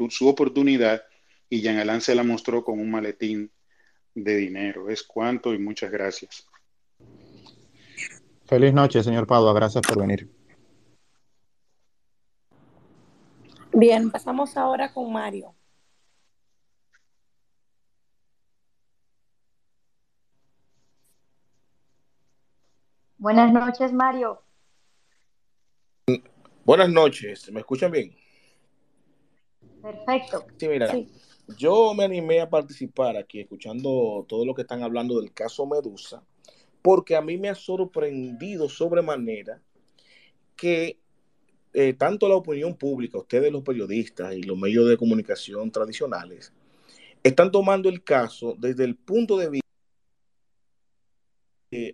su 0.09 0.27
oportunidad 0.27 1.01
y 1.49 1.61
Jean 1.61 1.77
Alain 1.77 2.01
se 2.01 2.13
la 2.13 2.23
mostró 2.23 2.65
con 2.65 2.77
un 2.77 2.91
maletín 2.91 3.49
de 4.15 4.35
dinero. 4.35 4.89
Es 4.89 5.01
cuanto 5.01 5.53
y 5.53 5.59
muchas 5.59 5.91
gracias. 5.91 6.45
Feliz 8.47 8.73
noche, 8.73 9.01
señor 9.03 9.27
Padua. 9.27 9.53
Gracias 9.53 9.81
por 9.81 10.01
venir. 10.01 10.29
Bien, 13.71 14.11
pasamos 14.11 14.57
ahora 14.57 14.91
con 14.91 15.09
Mario. 15.09 15.55
Buenas 23.17 23.51
noches, 23.51 23.91
Mario. 23.91 24.41
Buenas 26.63 26.89
noches, 26.89 27.51
¿me 27.51 27.61
escuchan 27.61 27.91
bien? 27.91 28.15
Perfecto. 29.81 30.45
Sí, 30.57 30.67
mira, 30.67 30.93
yo 31.57 31.93
me 31.93 32.03
animé 32.03 32.41
a 32.41 32.49
participar 32.49 33.17
aquí 33.17 33.39
escuchando 33.39 34.25
todo 34.27 34.45
lo 34.45 34.53
que 34.53 34.61
están 34.61 34.83
hablando 34.83 35.19
del 35.19 35.33
caso 35.33 35.65
Medusa, 35.65 36.23
porque 36.81 37.15
a 37.15 37.21
mí 37.21 37.37
me 37.37 37.49
ha 37.49 37.55
sorprendido 37.55 38.69
sobremanera 38.69 39.61
que 40.55 40.99
eh, 41.73 41.93
tanto 41.93 42.27
la 42.27 42.35
opinión 42.35 42.75
pública, 42.75 43.17
ustedes 43.17 43.51
los 43.51 43.63
periodistas 43.63 44.35
y 44.35 44.43
los 44.43 44.57
medios 44.57 44.87
de 44.87 44.97
comunicación 44.97 45.71
tradicionales, 45.71 46.53
están 47.23 47.51
tomando 47.51 47.89
el 47.89 48.03
caso 48.03 48.55
desde 48.57 48.83
el 48.83 48.95
punto 48.95 49.37
de 49.37 49.49
vista 49.49 49.66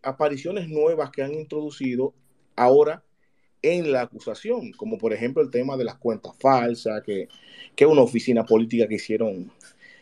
apariciones 0.03 0.69
nuevas 0.69 1.09
que 1.09 1.23
han 1.23 1.33
introducido 1.33 2.13
ahora 2.55 3.03
en 3.61 3.91
la 3.91 4.01
acusación, 4.01 4.73
como 4.73 4.97
por 4.97 5.13
ejemplo 5.13 5.41
el 5.41 5.49
tema 5.49 5.77
de 5.77 5.85
las 5.85 5.95
cuentas 5.95 6.33
falsas, 6.39 7.01
que, 7.03 7.29
que 7.75 7.85
una 7.85 8.01
oficina 8.01 8.45
política 8.45 8.87
que 8.87 8.95
hicieron 8.95 9.51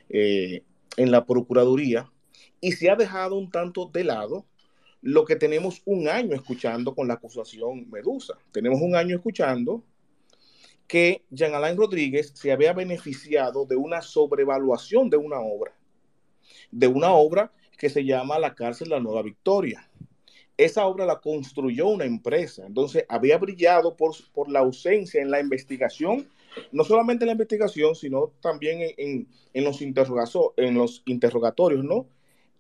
eh, 0.10 0.64
en 0.98 1.12
la 1.12 1.26
Procuraduría, 1.26 2.12
y 2.60 2.74
se 2.74 2.90
ha 2.90 2.96
dejado 2.96 3.38
un 3.38 3.50
tanto 3.50 3.86
de 3.86 4.04
lado 4.04 4.46
lo 5.02 5.26
que 5.26 5.36
tenemos 5.36 5.82
un 5.86 6.08
año 6.08 6.36
escuchando 6.36 6.94
con 6.94 7.08
la 7.08 7.16
acusación 7.16 7.90
Medusa. 7.90 8.36
Tenemos 8.52 8.82
un 8.82 8.96
año 8.96 9.16
escuchando 9.16 9.84
que 10.88 11.24
Jean 11.30 11.56
Alain 11.56 11.78
Rodríguez 11.78 12.34
se 12.36 12.52
había 12.52 12.74
beneficiado 12.74 13.66
de 13.66 13.76
una 13.76 14.02
sobrevaluación 14.02 15.10
de 15.10 15.18
una 15.18 15.40
obra, 15.40 15.74
de 16.72 16.88
una 16.88 17.14
obra 17.14 17.52
que 17.78 17.90
se 17.90 18.06
llama 18.06 18.38
La 18.38 18.54
cárcel 18.54 18.90
La 18.90 19.00
Nueva 19.00 19.24
Victoria 19.24 19.90
esa 20.66 20.86
obra 20.86 21.06
la 21.06 21.20
construyó 21.20 21.88
una 21.88 22.06
empresa, 22.06 22.66
entonces 22.66 23.06
había 23.10 23.38
brillado 23.38 23.96
por, 23.96 24.16
por 24.34 24.50
la 24.50 24.60
ausencia 24.60 25.22
en 25.22 25.32
la 25.32 25.40
investigación, 25.40 26.28
no 26.72 26.84
solamente 26.84 27.24
en 27.24 27.28
la 27.28 27.34
investigación, 27.34 27.96
sino 27.96 28.32
también 28.42 28.94
en, 28.98 29.28
en, 29.54 29.64
los, 29.64 29.82
en 29.82 30.74
los 30.76 31.04
interrogatorios, 31.06 31.84
¿no? 31.84 32.08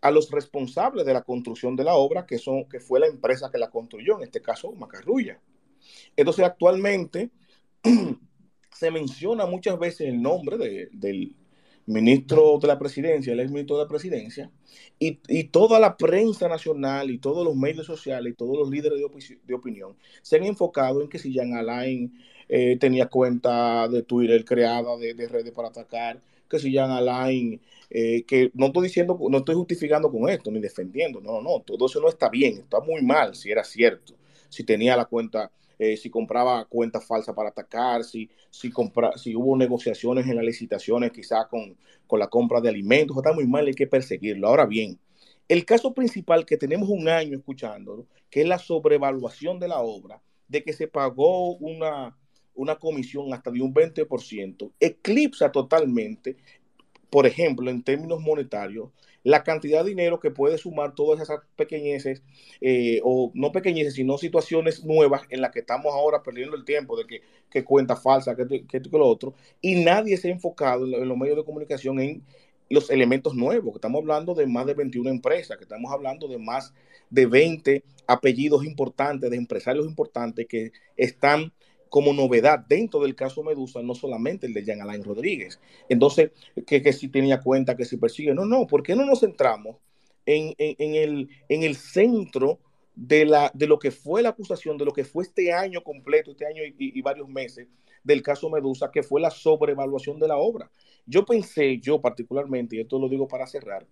A 0.02 0.10
los 0.10 0.32
responsables 0.32 1.06
de 1.06 1.14
la 1.14 1.22
construcción 1.22 1.76
de 1.76 1.84
la 1.84 1.93
obra, 1.93 2.26
que, 2.26 2.39
son, 2.39 2.66
que 2.66 2.80
fue 2.80 2.99
la 2.99 3.08
empresa 3.08 3.52
que 3.52 3.60
la 3.60 3.70
construyó, 3.70 4.18
en 4.18 4.24
este 4.24 4.41
caso 4.41 4.72
Macarrulla. 4.72 5.39
Entonces, 6.16 6.43
actualmente 6.43 7.30
se 8.74 8.89
menciona 8.89 9.45
muchas 9.45 9.78
veces 9.78 10.08
el 10.08 10.22
nombre 10.22 10.58
de, 10.58 10.89
del, 10.91 11.36
ministro 11.86 12.57
de 12.59 12.67
la 12.67 12.79
presidencia, 12.79 13.34
el 13.34 13.39
ex 13.39 13.51
ministro 13.51 13.77
de 13.77 13.84
la 13.84 13.89
presidencia, 13.89 14.51
y, 14.99 15.19
y, 15.27 15.45
toda 15.45 15.79
la 15.79 15.97
prensa 15.97 16.47
nacional 16.47 17.09
y 17.11 17.17
todos 17.17 17.45
los 17.45 17.55
medios 17.55 17.86
sociales 17.86 18.34
y 18.34 18.36
todos 18.36 18.57
los 18.57 18.69
líderes 18.69 18.99
de, 18.99 19.39
de 19.43 19.53
opinión 19.53 19.95
se 20.21 20.38
han 20.38 20.43
enfocado 20.43 21.01
en 21.01 21.09
que 21.09 21.19
si 21.19 21.34
Jean 21.34 21.53
Alain 21.53 22.13
eh, 22.47 22.77
tenía 22.77 23.07
cuenta 23.07 23.88
de 23.88 24.03
Twitter 24.03 24.43
creada 24.45 24.97
de, 24.97 25.13
de, 25.13 25.27
redes 25.27 25.51
para 25.51 25.69
atacar, 25.69 26.21
que 26.49 26.59
si 26.59 26.71
Jean 26.71 26.91
Alain, 26.91 27.61
eh, 27.89 28.23
que 28.23 28.51
no 28.53 28.67
estoy 28.67 28.84
diciendo, 28.84 29.17
no 29.29 29.38
estoy 29.38 29.55
justificando 29.55 30.11
con 30.11 30.29
esto 30.29 30.51
ni 30.51 30.59
defendiendo, 30.59 31.21
no, 31.21 31.41
no, 31.41 31.61
todo 31.61 31.86
eso 31.86 32.01
no 32.01 32.09
está 32.09 32.29
bien, 32.29 32.57
está 32.57 32.82
muy 32.82 33.01
mal 33.01 33.36
si 33.36 33.51
era 33.51 33.63
cierto, 33.63 34.15
si 34.49 34.63
tenía 34.63 34.97
la 34.97 35.05
cuenta 35.05 35.51
eh, 35.82 35.97
si 35.97 36.11
compraba 36.11 36.63
cuentas 36.65 37.03
falsas 37.03 37.34
para 37.34 37.49
atacar, 37.49 38.03
si, 38.03 38.29
si, 38.51 38.69
compra, 38.69 39.17
si 39.17 39.36
hubo 39.36 39.57
negociaciones 39.57 40.27
en 40.27 40.36
las 40.36 40.45
licitaciones 40.45 41.11
quizás 41.11 41.47
con, 41.47 41.75
con 42.05 42.19
la 42.19 42.27
compra 42.27 42.61
de 42.61 42.69
alimentos, 42.69 43.17
está 43.17 43.34
muy 43.34 43.47
mal, 43.47 43.65
hay 43.65 43.73
que 43.73 43.88
perseguirlo. 43.88 44.47
Ahora 44.47 44.67
bien, 44.67 44.99
el 45.47 45.65
caso 45.65 45.91
principal 45.91 46.45
que 46.45 46.55
tenemos 46.55 46.88
un 46.88 47.09
año 47.09 47.36
escuchando, 47.36 48.05
que 48.29 48.41
es 48.41 48.47
la 48.47 48.59
sobrevaluación 48.59 49.57
de 49.57 49.69
la 49.69 49.79
obra, 49.79 50.21
de 50.47 50.63
que 50.63 50.71
se 50.71 50.88
pagó 50.88 51.55
una, 51.55 52.15
una 52.53 52.75
comisión 52.75 53.34
hasta 53.34 53.49
de 53.49 53.63
un 53.63 53.73
20%, 53.73 54.71
eclipsa 54.79 55.51
totalmente, 55.51 56.38
por 57.09 57.25
ejemplo, 57.25 57.71
en 57.71 57.82
términos 57.82 58.21
monetarios, 58.21 58.91
la 59.24 59.43
cantidad 59.43 59.84
de 59.84 59.89
dinero 59.89 60.19
que 60.19 60.32
puede 60.32 60.57
sumar 60.57 60.95
todas 60.95 61.22
esas 61.22 61.41
pequeñeces, 61.55 62.24
eh, 62.59 62.99
o 63.03 63.32
no 63.34 63.51
pequeñeces, 63.51 63.93
sino 63.93 64.17
situaciones 64.17 64.84
nuevas 64.84 65.24
en 65.30 65.41
las 65.41 65.51
que 65.51 65.59
estamos 65.59 65.93
ahora 65.93 66.24
perdiendo 66.24 66.55
el 66.55 66.65
tiempo 66.65 66.97
de 66.97 67.05
que, 67.05 67.22
que 67.49 67.63
cuenta 67.63 67.95
falsa, 67.95 68.36
que, 68.36 68.47
que, 68.47 68.82
que, 68.82 68.89
lo 68.91 69.07
otro, 69.07 69.34
y 69.61 69.84
nadie 69.84 70.17
se 70.17 70.30
ha 70.30 70.32
enfocado 70.32 70.86
en, 70.86 71.07
los 71.07 71.17
medios 71.17 71.38
de 71.38 71.45
comunicación 71.45 71.99
en 71.99 72.24
los 72.69 72.89
elementos 72.89 73.36
nuevos, 73.36 73.74
que 73.74 73.78
estamos 73.78 73.99
hablando 73.99 74.34
de 74.34 74.47
más 74.47 74.65
de 74.65 74.74
21 74.74 75.09
empresas, 75.09 75.57
que 75.57 75.63
estamos 75.63 75.91
hablando 75.91 76.28
de 76.28 76.38
más 76.38 76.74
de 77.09 77.26
20 77.26 77.84
apellidos 78.07 78.65
importantes, 78.65 79.30
de 79.30 79.38
empresarios 79.38 79.86
importantes 79.86 80.47
que 80.47 80.72
están 80.95 81.51
como 81.91 82.13
novedad 82.13 82.59
dentro 82.69 83.01
del 83.01 83.15
caso 83.15 83.43
Medusa, 83.43 83.81
no 83.81 83.93
solamente 83.93 84.47
el 84.47 84.53
de 84.53 84.63
Jean 84.63 84.81
Alain 84.81 85.03
Rodríguez. 85.03 85.59
Entonces, 85.89 86.31
que, 86.65 86.81
que 86.81 86.93
si 86.93 87.09
tenía 87.09 87.41
cuenta, 87.41 87.75
que 87.75 87.83
si 87.83 87.97
persigue. 87.97 88.33
No, 88.33 88.45
no, 88.45 88.65
¿por 88.65 88.81
qué 88.81 88.95
no 88.95 89.05
nos 89.05 89.19
centramos 89.19 89.75
en, 90.25 90.53
en, 90.57 90.95
el, 90.95 91.27
en 91.49 91.63
el 91.63 91.75
centro 91.75 92.59
de, 92.95 93.25
la, 93.25 93.51
de 93.53 93.67
lo 93.67 93.77
que 93.77 93.91
fue 93.91 94.21
la 94.21 94.29
acusación, 94.29 94.77
de 94.77 94.85
lo 94.85 94.93
que 94.93 95.03
fue 95.03 95.25
este 95.25 95.51
año 95.51 95.83
completo, 95.83 96.31
este 96.31 96.45
año 96.45 96.63
y, 96.63 96.73
y 96.77 97.01
varios 97.01 97.27
meses 97.27 97.67
del 98.05 98.21
caso 98.21 98.49
Medusa, 98.49 98.89
que 98.89 99.03
fue 99.03 99.19
la 99.19 99.29
sobrevaluación 99.29 100.17
de 100.17 100.29
la 100.29 100.37
obra? 100.37 100.71
Yo 101.05 101.25
pensé, 101.25 101.77
yo 101.79 101.99
particularmente, 101.99 102.77
y 102.77 102.79
esto 102.79 102.99
lo 102.99 103.09
digo 103.09 103.27
para 103.27 103.47
cerrar, 103.47 103.85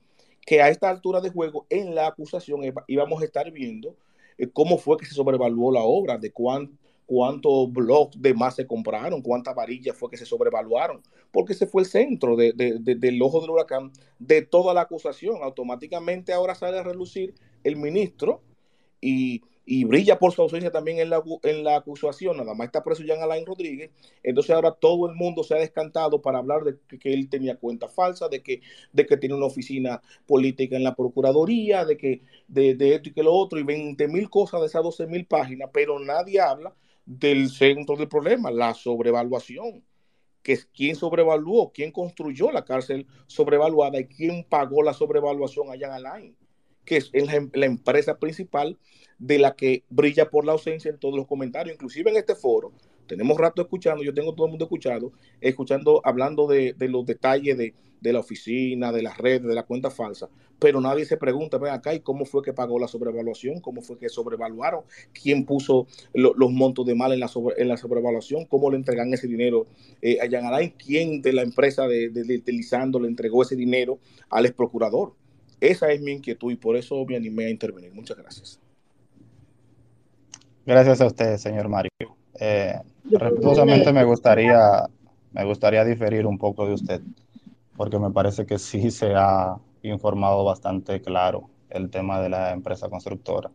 que 0.45 0.61
a 0.61 0.69
esta 0.69 0.89
altura 0.89 1.19
de 1.19 1.31
juego 1.31 1.65
en 1.69 1.95
la 1.95 2.07
acusación 2.07 2.61
íbamos 2.87 3.21
a 3.21 3.25
estar 3.25 3.51
viendo 3.51 3.97
eh, 4.37 4.47
cómo 4.47 4.77
fue 4.77 4.95
que 4.95 5.05
se 5.05 5.15
sobrevaluó 5.15 5.69
la 5.73 5.83
obra, 5.83 6.17
de 6.17 6.31
cuánto 6.31 6.77
cuántos 7.09 7.73
blogs 7.73 8.21
de 8.21 8.35
más 8.35 8.55
se 8.55 8.67
compraron, 8.67 9.23
cuántas 9.23 9.55
varillas 9.55 9.97
fue 9.97 10.11
que 10.11 10.17
se 10.17 10.27
sobrevaluaron, 10.27 11.01
porque 11.31 11.53
ese 11.53 11.65
fue 11.65 11.81
el 11.81 11.87
centro 11.87 12.35
de, 12.35 12.53
de, 12.53 12.77
de, 12.79 12.93
del 12.93 13.19
ojo 13.23 13.41
del 13.41 13.49
huracán 13.49 13.91
de 14.19 14.43
toda 14.43 14.75
la 14.75 14.81
acusación. 14.81 15.37
Automáticamente 15.41 16.33
ahora 16.33 16.53
sale 16.53 16.77
a 16.77 16.83
relucir 16.83 17.33
el 17.63 17.77
ministro 17.77 18.43
y, 19.01 19.41
brilla 19.85 20.19
por 20.19 20.33
su 20.33 20.43
ausencia 20.43 20.71
también 20.71 20.99
en 20.99 21.09
la, 21.09 21.23
en 21.41 21.63
la 21.63 21.77
acusación, 21.77 22.37
nada 22.37 22.53
más 22.53 22.67
está 22.67 22.83
preso 22.83 23.01
Jean 23.01 23.23
Alain 23.23 23.45
Rodríguez, 23.45 23.89
entonces 24.21 24.51
ahora 24.51 24.71
todo 24.71 25.09
el 25.09 25.15
mundo 25.15 25.43
se 25.43 25.55
ha 25.55 25.57
descantado 25.57 26.21
para 26.21 26.37
hablar 26.37 26.63
de 26.63 26.77
que, 26.99 27.11
él 27.11 27.27
tenía 27.27 27.55
cuenta 27.55 27.87
falsa, 27.87 28.29
de 28.29 28.43
que, 28.43 28.61
de 28.93 29.05
que 29.07 29.17
tiene 29.17 29.33
una 29.33 29.47
oficina 29.47 30.01
política 30.27 30.75
en 30.75 30.83
la 30.83 30.95
Procuraduría, 30.95 31.85
de 31.85 31.97
que 31.97 32.21
de, 32.47 32.75
de 32.75 32.95
esto 32.95 33.09
y 33.09 33.13
que 33.13 33.23
lo 33.23 33.33
otro, 33.33 33.57
y 33.57 33.63
20 33.63 34.07
mil 34.09 34.29
cosas 34.29 34.61
de 34.61 34.67
esas 34.67 34.83
12 34.83 35.07
mil 35.07 35.25
páginas, 35.25 35.71
pero 35.73 35.99
nadie 35.99 36.39
habla 36.39 36.75
del 37.09 37.49
centro 37.49 37.95
del 37.95 38.07
problema, 38.07 38.51
la 38.51 38.75
sobrevaluación. 38.75 39.83
Que 40.43 40.53
es 40.53 40.65
quién 40.65 40.95
sobrevaluó, 40.95 41.71
quién 41.73 41.91
construyó 41.91 42.51
la 42.51 42.63
cárcel 42.63 43.07
sobrevaluada 43.27 43.99
y 43.99 44.05
quién 44.05 44.45
pagó 44.47 44.83
la 44.83 44.93
sobrevaluación 44.93 45.69
allá 45.69 45.87
en 45.87 45.93
Alain, 45.93 46.37
que 46.85 46.97
es 46.97 47.11
la, 47.13 47.65
empresa 47.65 48.17
principal 48.19 48.77
de 49.17 49.37
la 49.37 49.55
que 49.55 49.83
brilla 49.89 50.29
por 50.29 50.45
la 50.45 50.53
ausencia 50.53 50.89
en 50.89 50.99
todos 50.99 51.15
los 51.15 51.27
comentarios, 51.27 51.73
inclusive 51.73 52.09
en 52.11 52.17
este 52.17 52.35
foro. 52.35 52.71
Tenemos 53.05 53.37
rato 53.37 53.61
escuchando, 53.61 54.03
yo 54.03 54.13
tengo 54.13 54.33
todo 54.33 54.45
el 54.45 54.51
mundo 54.51 54.65
escuchado, 54.65 55.11
escuchando, 55.41 56.01
hablando 56.05 56.47
de, 56.47 56.73
de 56.73 56.87
los 56.87 57.05
detalles 57.05 57.57
de, 57.57 57.73
de, 58.01 58.13
la 58.13 58.19
oficina, 58.19 58.91
de 58.91 59.01
las 59.01 59.17
redes, 59.17 59.43
de 59.43 59.55
la 59.55 59.63
cuenta 59.63 59.89
falsa, 59.89 60.29
pero 60.59 60.81
nadie 60.81 61.05
se 61.05 61.17
pregunta, 61.17 61.57
ven 61.57 61.73
acá, 61.73 61.93
¿y 61.93 62.01
cómo 62.01 62.25
fue 62.25 62.41
que 62.43 62.53
pagó 62.53 62.79
la 62.79 62.87
sobrevaluación? 62.87 63.61
¿Cómo 63.61 63.81
fue 63.81 63.97
que 63.97 64.09
sobrevaluaron? 64.09 64.81
¿Quién 65.13 65.45
puso 65.45 65.87
lo, 66.13 66.33
los 66.35 66.51
montos 66.51 66.85
de 66.85 66.95
mal 66.95 67.13
en 67.13 67.21
la, 67.21 67.27
sobre, 67.27 67.61
en 67.61 67.67
la 67.67 67.77
sobrevaluación? 67.77 68.45
¿Cómo 68.45 68.69
le 68.69 68.77
entregan 68.77 69.13
ese 69.13 69.27
dinero 69.27 69.67
eh, 70.01 70.19
a 70.21 70.29
Jan 70.29 70.45
Alain? 70.45 70.73
¿Quién 70.77 71.21
de 71.21 71.33
la 71.33 71.43
empresa 71.43 71.87
de, 71.87 72.09
de, 72.09 72.23
de 72.23 72.51
Lisando 72.51 72.99
le 72.99 73.07
entregó 73.07 73.43
ese 73.43 73.55
dinero 73.55 73.99
al 74.29 74.45
ex 74.45 74.55
procurador? 74.55 75.13
Esa 75.61 75.91
es 75.91 76.01
mi 76.01 76.11
inquietud 76.11 76.51
y 76.51 76.55
por 76.55 76.75
eso 76.77 77.05
me 77.05 77.15
animé 77.15 77.45
a 77.45 77.49
intervenir. 77.49 77.93
Muchas 77.93 78.17
gracias. 78.17 78.59
Gracias 80.65 81.01
a 81.01 81.07
usted, 81.07 81.37
señor 81.37 81.67
Mario. 81.67 81.89
Eh, 82.39 82.75
respetuosamente 83.03 83.91
me 83.91 84.03
gustaría, 84.03 84.87
me 85.31 85.43
gustaría 85.43 85.83
diferir 85.83 86.25
un 86.25 86.37
poco 86.37 86.65
de 86.67 86.73
usted, 86.73 87.01
porque 87.79 87.97
me 87.97 88.11
parece 88.11 88.45
que 88.45 88.59
sí 88.59 88.91
se 88.91 89.15
ha 89.15 89.57
informado 89.83 90.43
bastante 90.43 91.01
claro 91.01 91.49
el 91.69 91.89
tema 91.89 92.19
de 92.19 92.27
la 92.27 92.51
empresa 92.51 92.89
constructora, 92.89 93.51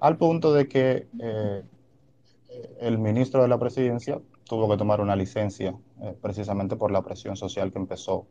al 0.00 0.16
punto 0.16 0.52
de 0.52 0.66
que 0.66 1.06
eh, 1.20 1.62
el 2.80 2.98
ministro 2.98 3.42
de 3.42 3.46
la 3.46 3.56
presidencia 3.56 4.20
tuvo 4.42 4.68
que 4.68 4.76
tomar 4.76 5.00
una 5.00 5.14
licencia 5.14 5.72
eh, 6.02 6.16
precisamente 6.20 6.74
por 6.74 6.90
la 6.90 7.02
presión 7.02 7.36
social 7.36 7.70
que 7.70 7.78
empezó 7.78 8.26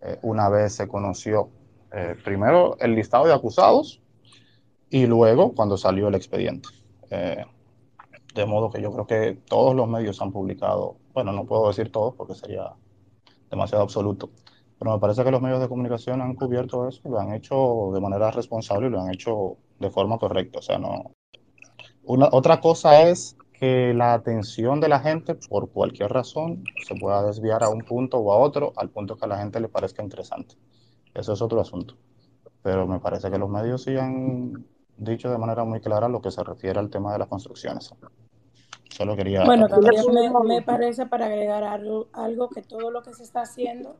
eh, 0.00 0.20
una 0.22 0.48
vez 0.48 0.74
se 0.74 0.86
conoció 0.86 1.50
eh, 1.92 2.14
primero 2.22 2.76
el 2.78 2.94
listado 2.94 3.26
de 3.26 3.34
acusados 3.34 4.00
y 4.90 5.06
luego 5.06 5.54
cuando 5.56 5.76
salió 5.76 6.06
el 6.06 6.14
expediente. 6.14 6.68
Eh, 7.10 7.44
de 8.32 8.46
modo 8.46 8.70
que 8.70 8.80
yo 8.80 8.92
creo 8.92 9.08
que 9.08 9.40
todos 9.48 9.74
los 9.74 9.88
medios 9.88 10.22
han 10.22 10.30
publicado, 10.30 10.98
bueno, 11.14 11.32
no 11.32 11.46
puedo 11.46 11.66
decir 11.66 11.90
todos 11.90 12.14
porque 12.14 12.36
sería 12.36 12.76
demasiado 13.50 13.82
absoluto, 13.82 14.30
pero 14.82 14.94
me 14.94 14.98
parece 14.98 15.22
que 15.22 15.30
los 15.30 15.40
medios 15.40 15.60
de 15.60 15.68
comunicación 15.68 16.20
han 16.20 16.34
cubierto 16.34 16.88
eso, 16.88 17.08
lo 17.08 17.20
han 17.20 17.32
hecho 17.32 17.92
de 17.94 18.00
manera 18.00 18.32
responsable 18.32 18.88
y 18.88 18.90
lo 18.90 19.00
han 19.00 19.14
hecho 19.14 19.58
de 19.78 19.90
forma 19.90 20.18
correcta. 20.18 20.58
O 20.58 20.62
sea, 20.62 20.76
no. 20.76 21.12
Una, 22.02 22.28
otra 22.32 22.60
cosa 22.60 23.02
es 23.02 23.36
que 23.52 23.94
la 23.94 24.12
atención 24.12 24.80
de 24.80 24.88
la 24.88 24.98
gente, 24.98 25.36
por 25.48 25.70
cualquier 25.70 26.10
razón, 26.10 26.64
se 26.84 26.96
pueda 26.96 27.22
desviar 27.22 27.62
a 27.62 27.68
un 27.68 27.82
punto 27.82 28.18
o 28.18 28.32
a 28.32 28.38
otro, 28.38 28.72
al 28.74 28.90
punto 28.90 29.14
que 29.14 29.24
a 29.24 29.28
la 29.28 29.38
gente 29.38 29.60
le 29.60 29.68
parezca 29.68 30.02
interesante. 30.02 30.56
Eso 31.14 31.32
es 31.32 31.40
otro 31.40 31.60
asunto. 31.60 31.94
Pero 32.62 32.84
me 32.88 32.98
parece 32.98 33.30
que 33.30 33.38
los 33.38 33.48
medios 33.48 33.84
sí 33.84 33.96
han 33.96 34.66
dicho 34.96 35.30
de 35.30 35.38
manera 35.38 35.62
muy 35.62 35.80
clara 35.80 36.08
lo 36.08 36.20
que 36.20 36.32
se 36.32 36.42
refiere 36.42 36.80
al 36.80 36.90
tema 36.90 37.12
de 37.12 37.20
las 37.20 37.28
construcciones. 37.28 37.94
Solo 38.90 39.14
quería... 39.14 39.44
Bueno, 39.44 39.68
también 39.68 40.02
me, 40.12 40.28
me, 40.56 40.62
parece 40.62 41.06
para 41.06 41.26
agregar 41.26 41.62
algo, 41.62 42.08
algo, 42.12 42.48
que 42.48 42.62
todo 42.62 42.90
lo 42.90 43.04
que 43.04 43.14
se 43.14 43.22
está 43.22 43.42
haciendo 43.42 43.94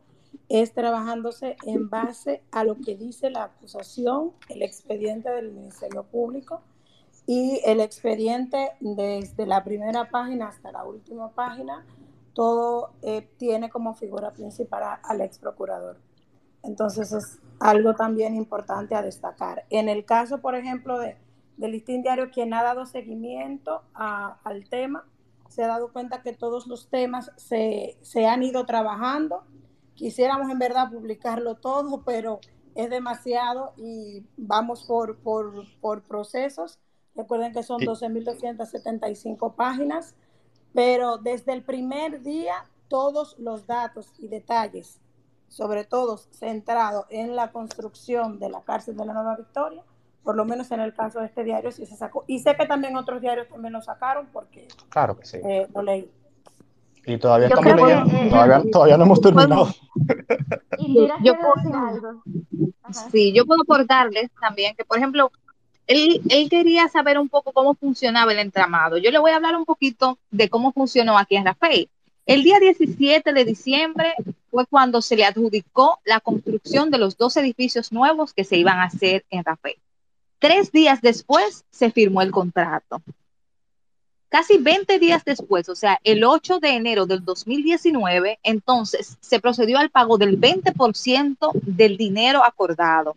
es 0.48 0.72
trabajándose 0.74 1.56
en 1.66 1.88
base 1.88 2.42
a 2.50 2.64
lo 2.64 2.76
que 2.76 2.96
dice 2.96 3.30
la 3.30 3.44
acusación, 3.44 4.32
el 4.48 4.62
expediente 4.62 5.30
del 5.30 5.52
Ministerio 5.52 6.04
Público 6.04 6.62
y 7.26 7.60
el 7.64 7.80
expediente 7.80 8.72
desde 8.80 9.46
la 9.46 9.64
primera 9.64 10.10
página 10.10 10.48
hasta 10.48 10.72
la 10.72 10.84
última 10.84 11.30
página, 11.30 11.84
todo 12.34 12.92
eh, 13.02 13.28
tiene 13.38 13.70
como 13.70 13.94
figura 13.94 14.32
principal 14.32 14.98
al 15.02 15.20
ex 15.20 15.38
procurador. 15.38 15.98
Entonces 16.62 17.12
es 17.12 17.38
algo 17.60 17.94
también 17.94 18.34
importante 18.34 18.94
a 18.94 19.02
destacar. 19.02 19.64
En 19.70 19.88
el 19.88 20.04
caso, 20.04 20.40
por 20.40 20.54
ejemplo, 20.54 20.98
de, 20.98 21.16
del 21.56 21.72
listín 21.72 22.02
diario, 22.02 22.30
quien 22.30 22.54
ha 22.54 22.62
dado 22.62 22.86
seguimiento 22.86 23.82
al 23.94 24.68
tema, 24.68 25.04
se 25.48 25.62
ha 25.62 25.68
dado 25.68 25.92
cuenta 25.92 26.22
que 26.22 26.32
todos 26.32 26.66
los 26.66 26.88
temas 26.88 27.30
se, 27.36 27.98
se, 28.00 28.26
han 28.26 28.42
ido 28.42 28.64
trabajando. 28.64 29.44
Quisiéramos 30.02 30.50
en 30.50 30.58
verdad 30.58 30.90
publicarlo 30.90 31.54
todo, 31.54 32.02
pero 32.04 32.40
es 32.74 32.90
demasiado 32.90 33.72
y 33.76 34.26
vamos 34.36 34.82
por, 34.82 35.16
por, 35.18 35.64
por 35.80 36.02
procesos. 36.02 36.80
Recuerden 37.14 37.52
que 37.52 37.62
son 37.62 37.80
12.275 37.82 39.54
páginas, 39.54 40.16
pero 40.74 41.18
desde 41.18 41.52
el 41.52 41.62
primer 41.62 42.20
día 42.22 42.68
todos 42.88 43.38
los 43.38 43.68
datos 43.68 44.12
y 44.18 44.26
detalles 44.26 45.00
sobre 45.46 45.84
todo 45.84 46.18
centrado 46.18 47.06
en 47.08 47.36
la 47.36 47.52
construcción 47.52 48.40
de 48.40 48.48
la 48.48 48.62
cárcel 48.62 48.96
de 48.96 49.04
la 49.06 49.12
Nueva 49.12 49.36
Victoria, 49.36 49.84
por 50.24 50.34
lo 50.34 50.44
menos 50.44 50.72
en 50.72 50.80
el 50.80 50.94
caso 50.94 51.20
de 51.20 51.26
este 51.26 51.44
diario 51.44 51.70
sí 51.70 51.86
se 51.86 51.94
sacó. 51.94 52.24
Y 52.26 52.40
sé 52.40 52.56
que 52.56 52.66
también 52.66 52.96
otros 52.96 53.20
diarios 53.20 53.48
también 53.48 53.72
lo 53.72 53.82
sacaron 53.82 54.26
porque 54.32 54.66
claro 54.88 55.16
que 55.16 55.26
sí. 55.26 55.36
eh, 55.44 55.68
lo 55.72 55.82
leí. 55.82 56.10
Y 57.06 57.18
todavía 57.18 57.48
yo 57.48 57.54
estamos 57.54 57.80
leyendo, 57.80 58.10
que, 58.10 58.26
eh, 58.26 58.30
todavía, 58.30 58.62
todavía, 58.70 58.96
no 58.96 59.04
hemos 59.04 59.20
terminado. 59.20 59.68
Indira, 60.78 61.16
yo 61.22 61.34
puedo, 61.34 61.76
algo? 61.76 62.22
Sí, 63.10 63.32
yo 63.32 63.44
puedo 63.44 63.62
aportarles 63.62 64.30
también 64.40 64.74
que, 64.76 64.84
por 64.84 64.98
ejemplo, 64.98 65.32
él, 65.86 66.22
él, 66.28 66.48
quería 66.48 66.88
saber 66.88 67.18
un 67.18 67.28
poco 67.28 67.52
cómo 67.52 67.74
funcionaba 67.74 68.32
el 68.32 68.38
entramado. 68.38 68.98
Yo 68.98 69.10
le 69.10 69.18
voy 69.18 69.32
a 69.32 69.36
hablar 69.36 69.56
un 69.56 69.64
poquito 69.64 70.18
de 70.30 70.48
cómo 70.48 70.72
funcionó 70.72 71.18
aquí 71.18 71.36
en 71.36 71.44
Rafael. 71.44 71.88
El 72.24 72.44
día 72.44 72.60
17 72.60 73.32
de 73.32 73.44
diciembre 73.44 74.14
fue 74.50 74.64
cuando 74.66 75.02
se 75.02 75.16
le 75.16 75.24
adjudicó 75.24 75.98
la 76.04 76.20
construcción 76.20 76.90
de 76.90 76.98
los 76.98 77.16
dos 77.16 77.36
edificios 77.36 77.90
nuevos 77.90 78.32
que 78.32 78.44
se 78.44 78.56
iban 78.56 78.78
a 78.78 78.84
hacer 78.84 79.24
en 79.30 79.44
Rafael. 79.44 79.76
Tres 80.38 80.70
días 80.70 81.00
después 81.00 81.64
se 81.70 81.90
firmó 81.90 82.22
el 82.22 82.30
contrato. 82.30 83.02
Casi 84.32 84.56
20 84.56 84.98
días 84.98 85.26
después, 85.26 85.68
o 85.68 85.74
sea, 85.76 86.00
el 86.04 86.24
8 86.24 86.58
de 86.58 86.70
enero 86.70 87.04
del 87.04 87.22
2019, 87.22 88.38
entonces 88.42 89.18
se 89.20 89.40
procedió 89.40 89.78
al 89.78 89.90
pago 89.90 90.16
del 90.16 90.40
20% 90.40 91.52
del 91.52 91.98
dinero 91.98 92.42
acordado. 92.42 93.14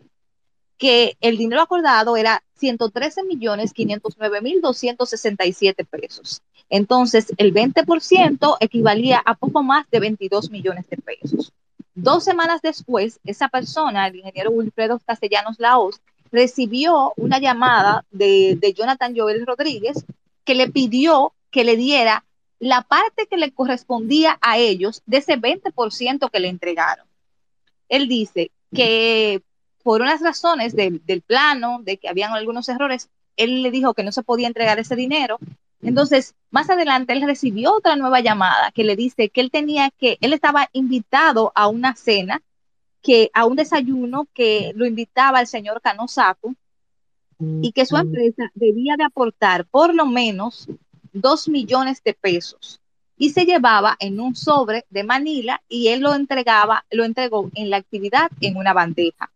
que 0.76 1.16
el 1.22 1.38
dinero 1.38 1.62
acordado 1.62 2.18
era 2.18 2.42
113 2.58 3.24
millones 3.24 3.72
509 3.72 4.42
mil 4.42 4.60
267 4.60 5.86
pesos. 5.86 6.42
Entonces, 6.68 7.32
el 7.38 7.54
20% 7.54 8.58
equivalía 8.60 9.22
a 9.24 9.36
poco 9.36 9.62
más 9.62 9.88
de 9.90 10.00
22 10.00 10.50
millones 10.50 10.84
de 10.90 10.98
pesos. 10.98 11.50
Dos 11.94 12.24
semanas 12.24 12.60
después, 12.60 13.20
esa 13.24 13.48
persona, 13.48 14.06
el 14.06 14.16
ingeniero 14.16 14.50
Wilfredo 14.50 15.00
Castellanos 15.06 15.58
Laos, 15.58 16.02
recibió 16.30 17.14
una 17.16 17.38
llamada 17.38 18.04
de, 18.10 18.58
de 18.60 18.74
Jonathan 18.74 19.14
Joel 19.16 19.46
Rodríguez 19.46 20.04
que 20.46 20.54
le 20.54 20.70
pidió 20.70 21.34
que 21.50 21.64
le 21.64 21.76
diera 21.76 22.24
la 22.58 22.82
parte 22.82 23.26
que 23.26 23.36
le 23.36 23.52
correspondía 23.52 24.38
a 24.40 24.56
ellos 24.56 25.02
de 25.04 25.18
ese 25.18 25.36
20% 25.36 26.30
que 26.30 26.40
le 26.40 26.48
entregaron. 26.48 27.06
Él 27.90 28.08
dice 28.08 28.50
que 28.74 29.42
por 29.82 30.00
unas 30.00 30.22
razones 30.22 30.74
del 30.74 31.22
plano, 31.26 31.80
de 31.82 31.98
que 31.98 32.08
habían 32.08 32.32
algunos 32.32 32.68
errores, 32.68 33.10
él 33.36 33.62
le 33.62 33.70
dijo 33.70 33.92
que 33.92 34.02
no 34.02 34.12
se 34.12 34.22
podía 34.22 34.46
entregar 34.46 34.78
ese 34.78 34.96
dinero. 34.96 35.38
Entonces, 35.82 36.34
más 36.50 36.70
adelante, 36.70 37.12
él 37.12 37.22
recibió 37.22 37.74
otra 37.74 37.96
nueva 37.96 38.20
llamada 38.20 38.72
que 38.72 38.84
le 38.84 38.96
dice 38.96 39.28
que 39.28 39.40
él 39.40 39.50
tenía 39.50 39.90
que, 39.90 40.16
él 40.20 40.32
estaba 40.32 40.68
invitado 40.72 41.52
a 41.54 41.68
una 41.68 41.94
cena, 41.94 42.42
que 43.02 43.30
a 43.34 43.44
un 43.44 43.56
desayuno 43.56 44.26
que 44.32 44.72
lo 44.74 44.86
invitaba 44.86 45.40
el 45.40 45.46
señor 45.46 45.80
Canosaco 45.80 46.54
y 47.38 47.72
que 47.72 47.86
su 47.86 47.96
empresa 47.96 48.50
debía 48.54 48.96
de 48.96 49.04
aportar 49.04 49.66
por 49.66 49.94
lo 49.94 50.06
menos 50.06 50.68
dos 51.12 51.48
millones 51.48 52.02
de 52.02 52.14
pesos 52.14 52.80
y 53.18 53.30
se 53.30 53.44
llevaba 53.44 53.96
en 53.98 54.20
un 54.20 54.36
sobre 54.36 54.84
de 54.90 55.04
Manila 55.04 55.62
y 55.68 55.88
él 55.88 56.00
lo 56.00 56.14
entregaba, 56.14 56.84
lo 56.90 57.04
entregó 57.04 57.50
en 57.54 57.70
la 57.70 57.78
actividad 57.78 58.30
en 58.40 58.56
una 58.56 58.72
bandeja. 58.72 59.30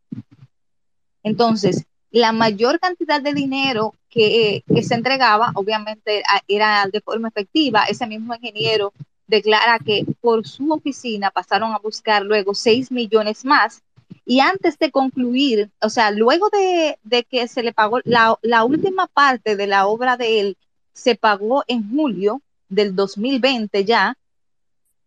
Entonces, 1.22 1.84
la 2.10 2.32
mayor 2.32 2.80
cantidad 2.80 3.20
de 3.20 3.34
dinero 3.34 3.94
que, 4.08 4.64
se 4.82 4.94
entregaba, 4.94 5.52
obviamente, 5.54 6.22
era 6.48 6.86
de 6.92 7.00
forma 7.00 7.28
efectiva. 7.28 7.84
Ese 7.84 8.06
mismo 8.06 8.34
ingeniero 8.34 8.92
declara 9.26 9.78
que 9.78 10.04
por 10.20 10.46
su 10.46 10.72
oficina 10.72 11.30
pasaron 11.30 11.72
a 11.72 11.78
buscar 11.78 12.22
luego 12.22 12.54
6 12.54 12.90
millones 12.90 13.44
más. 13.44 13.82
Y 14.30 14.38
antes 14.38 14.78
de 14.78 14.92
concluir, 14.92 15.72
o 15.80 15.88
sea, 15.88 16.12
luego 16.12 16.50
de, 16.50 17.24
que 17.24 17.48
se 17.48 17.64
le 17.64 17.72
pagó 17.72 17.98
la, 18.04 18.38
la, 18.42 18.62
última 18.62 19.08
parte 19.08 19.56
de 19.56 19.66
la 19.66 19.88
obra 19.88 20.16
de 20.16 20.38
él, 20.38 20.56
se 20.92 21.16
pagó 21.16 21.64
en 21.66 21.90
julio 21.90 22.40
del 22.68 22.94
2020 22.94 23.84
ya, 23.84 24.16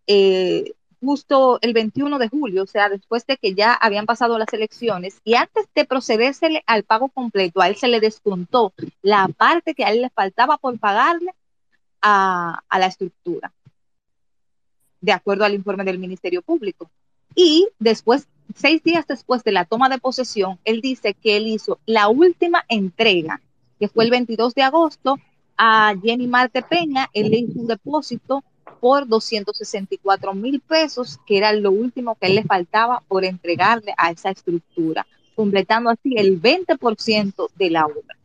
eh, 0.08 0.74
justo 1.00 1.58
el 1.62 1.72
21 1.72 2.20
de 2.20 2.28
julio, 2.28 2.64
o 2.64 2.68
sea, 2.68 2.90
después 2.90 3.26
de 3.26 3.38
que 3.38 3.54
ya 3.54 3.74
habían 3.74 4.06
pasado 4.06 4.38
las 4.38 4.52
elecciones 4.52 5.22
y 5.24 5.36
antes 5.36 5.70
de 5.74 5.86
procedérsele 5.86 6.62
al 6.68 6.84
pago 6.84 7.08
completo, 7.08 7.62
a 7.62 7.70
él 7.70 7.78
se 7.78 7.88
le 7.88 8.02
descontó 8.02 8.74
la 9.02 9.30
parte 9.30 9.74
que 9.74 9.86
a 9.86 9.92
él 9.92 10.02
le 10.02 10.10
faltaba 10.10 10.58
por 10.58 10.78
pagarle 10.80 11.34
a, 12.02 12.60
a 12.68 12.78
la 12.78 12.88
estructura, 12.88 13.54
de 15.00 15.14
acuerdo 15.14 15.46
al 15.46 15.54
informe 15.54 15.86
del 15.86 15.98
Ministerio 15.98 16.42
Público. 16.42 16.92
Y 17.36 17.70
después, 17.80 18.28
seis 18.56 18.84
días 18.84 19.06
después 19.08 19.44
de 19.44 19.52
la 19.52 19.66
toma 19.66 19.90
de 19.90 19.98
posesión, 19.98 20.60
él 20.66 20.82
dice 20.82 21.14
que 21.14 21.38
él 21.38 21.48
hizo 21.48 21.80
la 21.86 22.08
última 22.08 22.64
entrega, 22.70 23.42
que 23.80 23.88
fue 23.88 24.06
el 24.06 24.12
22 24.12 24.54
de 24.56 24.62
agosto, 24.64 25.18
a 25.58 25.94
Jenny 26.02 26.28
Marte 26.28 26.62
Peña, 26.62 27.10
él 27.14 27.30
le 27.30 27.40
hizo 27.40 27.60
un 27.60 27.68
depósito 27.68 28.44
por 28.80 29.08
264 29.08 30.34
mil 30.34 30.60
pesos, 30.60 31.20
que 31.26 31.38
era 31.38 31.54
lo 31.54 31.72
último 31.72 32.16
que 32.20 32.30
le 32.30 32.44
faltaba 32.44 33.02
por 33.08 33.24
entregarle 33.24 33.94
a 33.98 34.12
esa 34.12 34.32
estructura, 34.32 35.06
completando 35.36 35.90
así 35.90 36.16
el 36.18 36.42
20% 36.42 37.50
de 37.56 37.70
la 37.70 37.86
obra. 37.86 38.18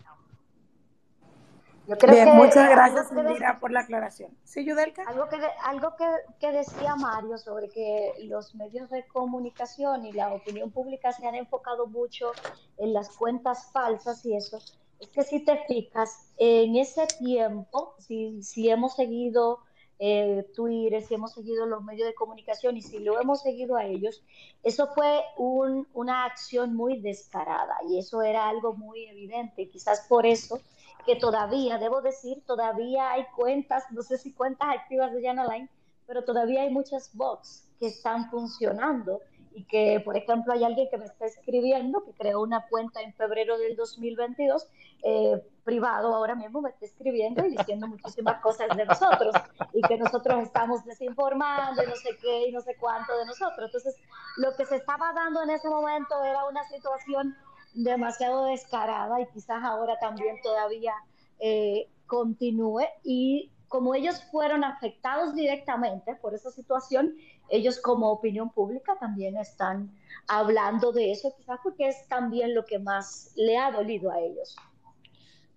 Yo 1.89 1.97
creo 1.97 2.27
que, 2.27 2.33
muchas 2.33 2.69
gracias, 2.69 3.11
Indira, 3.11 3.59
por 3.59 3.71
la 3.71 3.81
aclaración. 3.81 4.31
Sí, 4.45 4.63
Yudelka. 4.63 5.05
Algo, 5.05 5.27
que, 5.31 5.39
algo 5.65 5.97
que, 5.97 6.05
que, 6.39 6.53
decía 6.53 6.95
Mario 6.97 7.39
sobre 7.39 7.71
que 7.71 8.13
los 8.25 8.55
medios 8.55 8.91
de 8.91 9.07
comunicación 9.07 10.05
y 10.05 10.13
la 10.13 10.35
opinión 10.35 10.71
pública 10.71 11.13
se 11.13 11.27
han 11.27 11.35
enfocado 11.35 11.87
mucho 11.87 12.33
en 12.77 12.93
las 12.93 13.09
cuentas 13.09 13.73
falsas 13.73 14.23
y 14.27 14.37
eso, 14.37 14.59
es 15.01 15.09
que 15.09 15.23
si 15.23 15.43
te 15.43 15.65
fijas, 15.67 16.31
en 16.37 16.77
ese 16.77 17.07
tiempo, 17.07 17.95
si, 17.99 18.43
si 18.43 18.69
hemos 18.69 18.95
seguido 18.95 19.61
eh, 19.99 20.47
Twitter, 20.55 21.03
si 21.03 21.15
hemos 21.15 21.33
seguido 21.33 21.67
los 21.67 21.83
medios 21.83 22.07
de 22.07 22.15
comunicación 22.15 22.77
y 22.77 22.83
si 22.83 22.99
lo 22.99 23.21
hemos 23.21 23.43
seguido 23.43 23.77
a 23.77 23.85
ellos, 23.85 24.23
eso 24.63 24.89
fue 24.95 25.23
una 25.37 26.25
acción 26.25 26.77
muy 26.77 27.01
descarada 27.01 27.77
y 27.89 27.99
eso 27.99 28.23
era 28.23 28.49
algo 28.49 28.75
muy 28.75 29.07
evidente. 29.07 29.69
Quizás 29.69 30.07
por 30.09 30.27
eso 30.27 30.61
que 31.09 31.17
todavía, 31.17 31.79
debo 31.79 32.03
decir, 32.03 32.45
todavía 32.45 33.13
hay 33.13 33.25
cuentas, 33.35 33.85
no 33.93 34.03
sé 34.03 34.19
si 34.19 34.35
cuentas 34.35 34.69
activas 34.69 35.11
de 35.15 35.23
Jan 35.23 35.39
Line, 35.49 35.71
pero 36.07 36.23
todavía 36.23 36.61
hay 36.61 36.71
muchas 36.71 37.17
bots 37.17 37.67
que 37.81 37.87
están 37.87 38.29
funcionando 38.29 39.23
y 39.55 39.65
que, 39.65 40.03
por 40.05 40.19
ejemplo, 40.19 40.53
hay 40.53 40.65
alguien 40.65 40.87
que 40.91 40.99
me 40.99 41.07
está 41.07 41.25
escribiendo 41.25 42.05
que 42.05 42.13
creó 42.13 42.43
una 42.43 42.67
cuenta 42.69 43.01
en 43.01 43.15
febrero 43.15 43.57
del 43.57 43.75
2022 43.75 44.67
eh, 45.03 45.43
privado 45.65 46.15
ahora 46.15 46.35
mismo 46.35 46.61
me 46.61 46.71
está 46.71 46.87
escribiendo 46.87 47.45
y 47.47 47.57
diciendo 47.57 47.87
muchísimas 47.87 48.41
cosas 48.41 48.75
de 48.77 48.85
nosotros 48.85 49.35
y 49.73 49.81
que 49.83 49.97
nosotros 49.97 50.43
estamos 50.43 50.85
desinformando 50.85 51.83
y 51.83 51.87
no 51.87 51.95
sé 51.95 52.17
qué 52.21 52.49
y 52.49 52.53
no 52.53 52.61
sé 52.61 52.77
cuánto 52.77 53.17
de 53.17 53.25
nosotros. 53.25 53.67
Entonces, 53.67 53.97
lo 54.37 54.55
que 54.57 54.67
se 54.67 54.77
estaba 54.77 55.13
dando 55.15 55.43
en 55.43 55.51
ese 55.51 55.69
momento 55.69 56.23
era 56.23 56.45
una 56.47 56.65
situación 56.65 57.37
demasiado 57.75 58.47
descarada 58.47 59.21
y 59.21 59.27
quizás 59.27 59.63
ahora 59.63 59.99
también 59.99 60.37
todavía 60.43 60.93
eh, 61.39 61.89
continúe 62.07 62.85
y 63.05 63.51
como 63.69 63.95
ellos 63.95 64.23
fueron 64.31 64.65
afectados 64.65 65.35
directamente 65.35 66.15
por 66.17 66.35
esa 66.35 66.51
situación, 66.51 67.15
ellos 67.51 67.79
como 67.81 68.11
opinión 68.11 68.51
pública 68.51 68.97
también 68.99 69.37
están 69.37 69.91
hablando 70.27 70.91
de 70.93 71.13
eso, 71.13 71.35
quizás 71.37 71.59
porque 71.63 71.89
es 71.89 72.09
también 72.09 72.55
lo 72.55 72.65
que 72.65 72.79
más 72.79 73.33
le 73.37 73.59
ha 73.59 73.71
dolido 73.71 74.11
a 74.11 74.21
ellos. 74.21 74.57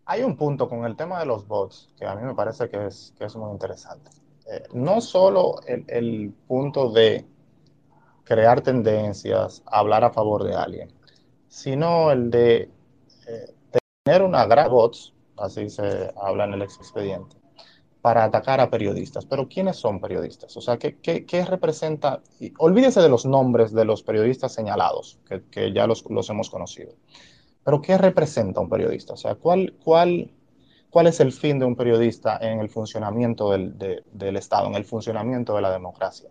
Hay 0.05 0.24
un 0.24 0.36
punto 0.36 0.68
con 0.68 0.84
el 0.86 0.95
tema 0.95 1.20
de 1.20 1.26
los 1.26 1.47
bots 1.47 1.89
que 1.97 2.05
a 2.05 2.16
mí 2.16 2.24
me 2.24 2.36
parece 2.36 2.70
que 2.70 2.88
es, 2.88 3.14
que 3.18 3.26
es 3.26 3.36
muy 3.36 3.51
interesante. 3.51 4.12
Eh, 4.45 4.64
no 4.74 4.99
solo 4.99 5.62
el, 5.66 5.86
el, 5.88 6.34
punto 6.47 6.89
de 6.91 7.26
crear 8.24 8.62
tendencias, 8.62 9.62
hablar 9.66 10.03
a 10.03 10.12
favor 10.12 10.43
de 10.43 10.55
alguien, 10.55 10.91
sino 11.52 12.12
el 12.12 12.32
de 12.32 12.70
eh, 13.28 13.54
tener 14.06 14.22
una 14.24 14.45
bots, 14.70 15.14
así 15.36 15.70
se 15.70 16.10
habla 16.16 16.45
en 16.45 16.54
el 16.54 16.62
ex 16.62 16.78
expediente, 16.78 17.36
para 18.02 18.24
atacar 18.24 18.62
a 18.62 18.70
periodistas. 18.70 19.26
Pero 19.26 19.49
¿quiénes 19.49 19.76
son 19.76 19.99
periodistas? 19.99 20.56
O 20.56 20.62
sea, 20.62 20.78
¿qué, 20.78 20.97
qué, 20.99 21.26
qué 21.26 21.43
representa? 21.43 22.22
olvídese 22.58 23.02
de 23.02 23.10
los 23.10 23.26
nombres 23.26 23.74
de 23.74 23.84
los 23.84 24.02
periodistas 24.02 24.54
señalados, 24.54 25.20
que, 25.28 25.43
que 25.52 25.74
ya 25.74 25.88
los, 25.88 26.06
los 26.10 26.30
hemos 26.30 26.49
conocido. 26.49 26.93
Pero 27.66 27.82
¿qué 27.82 27.97
representa 27.97 28.62
un 28.62 28.70
periodista? 28.70 29.14
O 29.14 29.18
sea, 29.18 29.36
¿cuál, 29.36 29.76
cuál, 29.84 30.32
cuál 30.89 31.08
es 31.08 31.20
el 31.20 31.34
fin 31.34 31.60
de 31.60 31.66
un 31.66 31.76
periodista 31.76 32.38
en 32.41 32.62
el 32.62 32.70
funcionamiento 32.70 33.52
del, 33.52 33.78
del 34.10 34.38
Estado, 34.38 34.68
en 34.68 34.76
el 34.76 34.86
funcionamiento 34.86 35.54
de 35.54 35.62
la 35.62 35.72
democracia? 35.72 36.30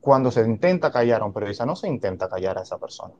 Cuando 0.00 0.30
se 0.30 0.40
intenta 0.40 0.90
callar 0.90 1.20
a 1.20 1.26
un 1.26 1.34
periodista, 1.34 1.66
no 1.66 1.76
se 1.76 1.88
intenta 1.88 2.26
callar 2.26 2.56
a 2.56 2.62
esa 2.62 2.78
persona. 2.78 3.12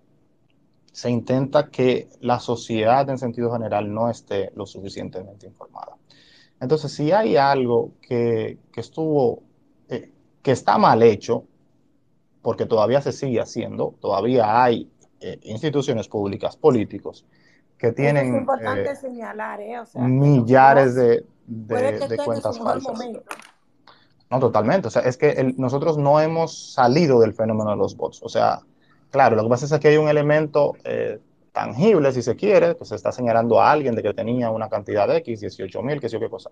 Se 0.96 1.10
intenta 1.10 1.68
que 1.68 2.08
la 2.20 2.40
sociedad 2.40 3.06
en 3.10 3.18
sentido 3.18 3.52
general 3.52 3.92
no 3.92 4.08
esté 4.08 4.50
lo 4.54 4.64
suficientemente 4.64 5.46
informada. 5.46 5.94
Entonces, 6.58 6.90
si 6.90 7.12
hay 7.12 7.36
algo 7.36 7.90
que, 8.00 8.56
que 8.72 8.80
estuvo, 8.80 9.42
eh, 9.90 10.10
que 10.40 10.52
está 10.52 10.78
mal 10.78 11.02
hecho, 11.02 11.44
porque 12.40 12.64
todavía 12.64 13.02
se 13.02 13.12
sigue 13.12 13.42
haciendo, 13.42 13.94
todavía 14.00 14.62
hay 14.62 14.90
eh, 15.20 15.38
instituciones 15.42 16.08
públicas, 16.08 16.56
políticos, 16.56 17.26
que 17.76 17.92
tienen 17.92 18.34
es 18.34 18.40
importante 18.40 18.92
eh, 18.92 18.96
señalar, 18.96 19.60
¿eh? 19.60 19.78
o 19.78 19.84
sea, 19.84 20.00
millares 20.00 20.94
de, 20.94 21.26
de, 21.46 22.08
de 22.08 22.16
cuentas 22.16 22.58
falsas. 22.58 22.98
No, 24.30 24.40
totalmente. 24.40 24.88
O 24.88 24.90
sea, 24.90 25.02
es 25.02 25.18
que 25.18 25.28
el, 25.32 25.54
nosotros 25.58 25.98
no 25.98 26.22
hemos 26.22 26.72
salido 26.72 27.20
del 27.20 27.34
fenómeno 27.34 27.72
de 27.72 27.76
los 27.76 27.94
bots. 27.98 28.22
O 28.22 28.30
sea, 28.30 28.62
claro, 29.10 29.36
lo 29.36 29.42
que 29.44 29.48
pasa 29.48 29.74
es 29.74 29.80
que 29.80 29.88
hay 29.88 29.96
un 29.96 30.08
elemento 30.08 30.74
eh, 30.84 31.20
tangible, 31.52 32.12
si 32.12 32.22
se 32.22 32.36
quiere, 32.36 32.76
que 32.76 32.84
se 32.84 32.94
está 32.94 33.12
señalando 33.12 33.60
a 33.60 33.70
alguien 33.70 33.94
de 33.94 34.02
que 34.02 34.12
tenía 34.12 34.50
una 34.50 34.68
cantidad 34.68 35.08
de 35.08 35.16
X, 35.18 35.40
18 35.40 35.82
mil, 35.82 36.00
qué 36.00 36.08
sé 36.08 36.14
yo 36.14 36.20
qué 36.20 36.28
cosa. 36.28 36.50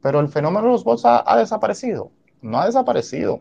Pero 0.00 0.20
el 0.20 0.28
fenómeno 0.28 0.66
de 0.66 0.72
los 0.72 0.84
bots 0.84 1.02
ha, 1.04 1.36
desaparecido. 1.36 2.10
No 2.40 2.60
ha 2.60 2.66
desaparecido. 2.66 3.40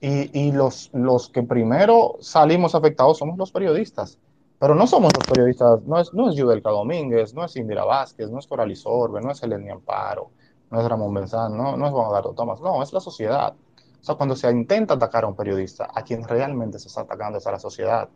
Y, 0.00 0.50
los, 0.50 0.90
los 0.92 1.28
que 1.28 1.42
primero 1.42 2.16
salimos 2.20 2.74
afectados 2.74 3.18
somos 3.18 3.38
los 3.38 3.52
periodistas. 3.52 4.18
Pero 4.58 4.76
no 4.76 4.86
somos 4.86 5.12
los 5.12 5.26
periodistas, 5.26 5.82
no 5.82 5.98
es, 5.98 6.14
no 6.14 6.30
es 6.30 6.36
Yudelka 6.36 6.70
Domínguez, 6.70 7.34
no 7.34 7.44
es 7.44 7.56
Indira 7.56 7.84
Vázquez, 7.84 8.30
no 8.30 8.38
es 8.38 8.46
Coral 8.46 8.74
Sorbe, 8.76 9.20
no 9.20 9.32
es 9.32 9.42
Eleni 9.42 9.70
Amparo, 9.70 10.30
no 10.70 10.80
es 10.80 10.88
Ramón 10.88 11.12
Benzán, 11.14 11.56
no, 11.56 11.76
no 11.76 11.86
es 11.86 11.92
Juan 11.92 12.06
Eduardo 12.06 12.32
Tomás, 12.32 12.60
no, 12.60 12.80
es 12.80 12.92
la 12.92 13.00
sociedad. 13.00 13.54
O 14.02 14.04
sea, 14.04 14.16
cuando 14.16 14.34
se 14.34 14.50
intenta 14.50 14.94
atacar 14.94 15.22
a 15.22 15.28
un 15.28 15.36
periodista, 15.36 15.88
a 15.94 16.02
quien 16.02 16.24
realmente 16.24 16.80
se 16.80 16.88
está 16.88 17.02
atacando 17.02 17.38
es 17.38 17.46
a 17.46 17.52
la 17.52 17.60
sociedad. 17.60 18.08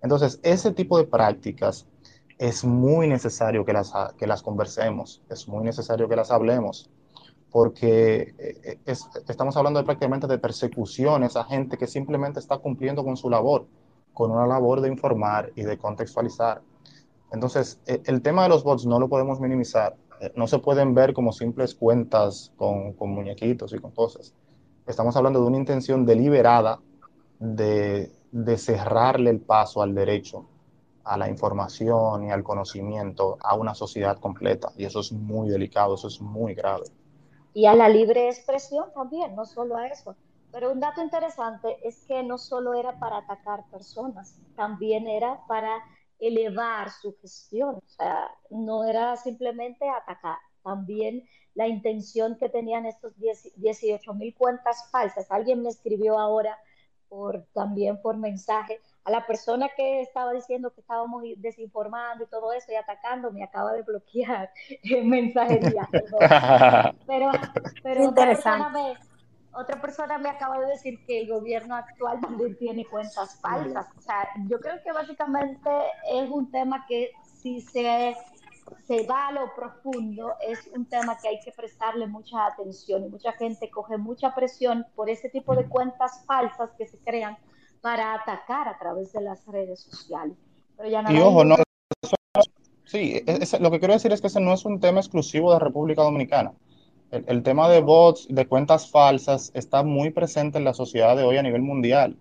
Entonces, 0.00 0.38
ese 0.44 0.70
tipo 0.72 0.98
de 0.98 1.04
prácticas 1.04 1.84
es 2.38 2.64
muy 2.64 3.08
necesario 3.08 3.64
que 3.64 3.72
las, 3.72 3.92
que 4.16 4.28
las 4.28 4.40
conversemos, 4.42 5.22
es 5.28 5.48
muy 5.48 5.64
necesario 5.64 6.08
que 6.08 6.14
las 6.14 6.30
hablemos, 6.30 6.90
porque 7.50 8.34
eh, 8.38 8.78
es, 8.86 9.08
estamos 9.28 9.56
hablando 9.56 9.80
de 9.80 9.84
prácticamente 9.84 10.28
de 10.28 10.38
persecuciones 10.38 11.34
a 11.34 11.42
gente 11.42 11.76
que 11.76 11.88
simplemente 11.88 12.38
está 12.38 12.58
cumpliendo 12.58 13.02
con 13.02 13.16
su 13.16 13.28
labor, 13.28 13.66
con 14.14 14.30
una 14.30 14.46
labor 14.46 14.80
de 14.80 14.90
informar 14.90 15.50
y 15.56 15.62
de 15.62 15.76
contextualizar. 15.76 16.62
Entonces, 17.32 17.80
e, 17.86 18.00
el 18.04 18.22
tema 18.22 18.44
de 18.44 18.50
los 18.50 18.62
bots 18.62 18.86
no 18.86 19.00
lo 19.00 19.08
podemos 19.08 19.40
minimizar, 19.40 19.96
eh, 20.20 20.32
no 20.36 20.46
se 20.46 20.60
pueden 20.60 20.94
ver 20.94 21.14
como 21.14 21.32
simples 21.32 21.74
cuentas 21.74 22.52
con, 22.56 22.92
con 22.92 23.10
muñequitos 23.10 23.72
y 23.72 23.78
con 23.80 23.90
cosas. 23.90 24.34
Estamos 24.86 25.16
hablando 25.16 25.40
de 25.40 25.46
una 25.46 25.58
intención 25.58 26.06
deliberada 26.06 26.80
de, 27.38 28.10
de 28.30 28.58
cerrarle 28.58 29.30
el 29.30 29.40
paso 29.40 29.82
al 29.82 29.94
derecho 29.94 30.48
a 31.06 31.16
la 31.16 31.28
información 31.28 32.24
y 32.24 32.30
al 32.30 32.42
conocimiento 32.42 33.38
a 33.40 33.54
una 33.54 33.74
sociedad 33.74 34.18
completa. 34.18 34.72
Y 34.76 34.84
eso 34.84 35.00
es 35.00 35.12
muy 35.12 35.48
delicado, 35.48 35.94
eso 35.94 36.08
es 36.08 36.20
muy 36.20 36.54
grave. 36.54 36.84
Y 37.54 37.66
a 37.66 37.74
la 37.74 37.88
libre 37.88 38.28
expresión 38.28 38.92
también, 38.92 39.34
no 39.36 39.44
solo 39.44 39.76
a 39.76 39.86
eso. 39.86 40.16
Pero 40.50 40.72
un 40.72 40.80
dato 40.80 41.02
interesante 41.02 41.78
es 41.82 42.04
que 42.06 42.22
no 42.22 42.38
solo 42.38 42.74
era 42.74 42.98
para 42.98 43.18
atacar 43.18 43.64
personas, 43.70 44.38
también 44.56 45.06
era 45.06 45.40
para 45.46 45.82
elevar 46.18 46.90
su 46.90 47.14
gestión. 47.20 47.76
O 47.76 47.88
sea, 47.88 48.28
no 48.50 48.84
era 48.84 49.16
simplemente 49.16 49.88
atacar, 49.88 50.38
también 50.64 51.22
la 51.56 51.66
intención 51.66 52.36
que 52.36 52.48
tenían 52.48 52.86
estos 52.86 53.14
18 53.18 54.14
mil 54.14 54.34
cuentas 54.34 54.88
falsas. 54.92 55.30
Alguien 55.30 55.62
me 55.62 55.70
escribió 55.70 56.18
ahora 56.18 56.56
por, 57.08 57.46
también 57.54 58.00
por 58.02 58.16
mensaje 58.16 58.78
a 59.04 59.10
la 59.10 59.26
persona 59.26 59.68
que 59.74 60.02
estaba 60.02 60.32
diciendo 60.32 60.70
que 60.74 60.82
estábamos 60.82 61.22
desinformando 61.38 62.24
y 62.24 62.26
todo 62.26 62.52
eso 62.52 62.72
y 62.72 62.74
atacando, 62.74 63.30
me 63.30 63.42
acaba 63.42 63.72
de 63.72 63.82
bloquear 63.82 64.50
en 64.82 65.08
mensajería. 65.08 65.88
pero, 67.06 67.30
pero 67.82 68.08
otra 68.08 68.26
persona, 68.26 68.68
me, 68.68 68.94
otra 69.54 69.80
persona 69.80 70.18
me 70.18 70.28
acaba 70.28 70.60
de 70.60 70.66
decir 70.66 71.06
que 71.06 71.20
el 71.20 71.28
gobierno 71.28 71.74
actual 71.74 72.20
también 72.20 72.58
tiene 72.58 72.84
cuentas 72.84 73.40
falsas. 73.40 73.86
O 73.96 74.00
sea, 74.02 74.28
yo 74.48 74.60
creo 74.60 74.82
que 74.82 74.92
básicamente 74.92 75.70
es 76.12 76.28
un 76.28 76.50
tema 76.50 76.84
que 76.86 77.12
si 77.22 77.62
se 77.62 78.14
se 78.86 79.06
va 79.06 79.28
a 79.28 79.32
lo 79.32 79.54
profundo, 79.54 80.34
es 80.46 80.68
un 80.74 80.86
tema 80.86 81.18
que 81.20 81.28
hay 81.28 81.40
que 81.40 81.52
prestarle 81.52 82.06
mucha 82.06 82.46
atención 82.46 83.04
y 83.04 83.08
mucha 83.08 83.32
gente 83.32 83.70
coge 83.70 83.96
mucha 83.96 84.34
presión 84.34 84.86
por 84.94 85.10
ese 85.10 85.28
tipo 85.28 85.54
de 85.54 85.68
cuentas 85.68 86.24
falsas 86.26 86.70
que 86.78 86.86
se 86.86 86.98
crean 86.98 87.36
para 87.80 88.14
atacar 88.14 88.68
a 88.68 88.78
través 88.78 89.12
de 89.12 89.20
las 89.20 89.44
redes 89.46 89.80
sociales. 89.80 90.36
Pero 90.76 90.88
ya 90.88 91.04
y 91.12 91.18
ojo, 91.18 91.44
no, 91.44 91.56
sí, 92.84 93.22
lo 93.60 93.70
que 93.70 93.78
quiero 93.78 93.94
decir 93.94 94.12
es 94.12 94.20
que 94.20 94.26
ese 94.26 94.40
no 94.40 94.52
es 94.52 94.64
un 94.64 94.80
tema 94.80 95.00
exclusivo 95.00 95.52
de 95.52 95.58
República 95.58 96.02
Dominicana. 96.02 96.52
El, 97.10 97.24
el, 97.28 97.42
tema 97.42 97.68
de 97.68 97.80
bots, 97.80 98.26
de 98.28 98.46
cuentas 98.46 98.90
falsas, 98.90 99.52
está 99.54 99.82
muy 99.84 100.10
presente 100.10 100.58
en 100.58 100.64
la 100.64 100.74
sociedad 100.74 101.16
de 101.16 101.22
hoy 101.22 101.36
a 101.36 101.42
nivel 101.42 101.62
mundial. 101.62 102.16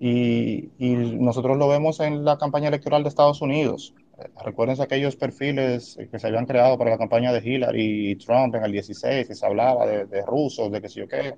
Y, 0.00 0.70
y 0.78 0.94
nosotros 0.96 1.56
lo 1.56 1.68
vemos 1.68 2.00
en 2.00 2.24
la 2.24 2.36
campaña 2.38 2.68
electoral 2.68 3.02
de 3.02 3.10
Estados 3.10 3.42
Unidos. 3.42 3.94
Recuerden 4.44 4.80
aquellos 4.80 5.16
perfiles 5.16 5.98
que 6.10 6.18
se 6.18 6.26
habían 6.26 6.46
creado 6.46 6.78
para 6.78 6.90
la 6.90 6.98
campaña 6.98 7.32
de 7.32 7.40
Hillary 7.40 8.10
y 8.10 8.16
Trump 8.16 8.54
en 8.54 8.64
el 8.64 8.72
16, 8.72 9.26
que 9.26 9.34
se 9.34 9.46
hablaba 9.46 9.86
de, 9.86 10.06
de 10.06 10.22
rusos, 10.22 10.70
de 10.70 10.80
que 10.80 10.88
sé 10.88 11.00
yo 11.00 11.08
qué. 11.08 11.34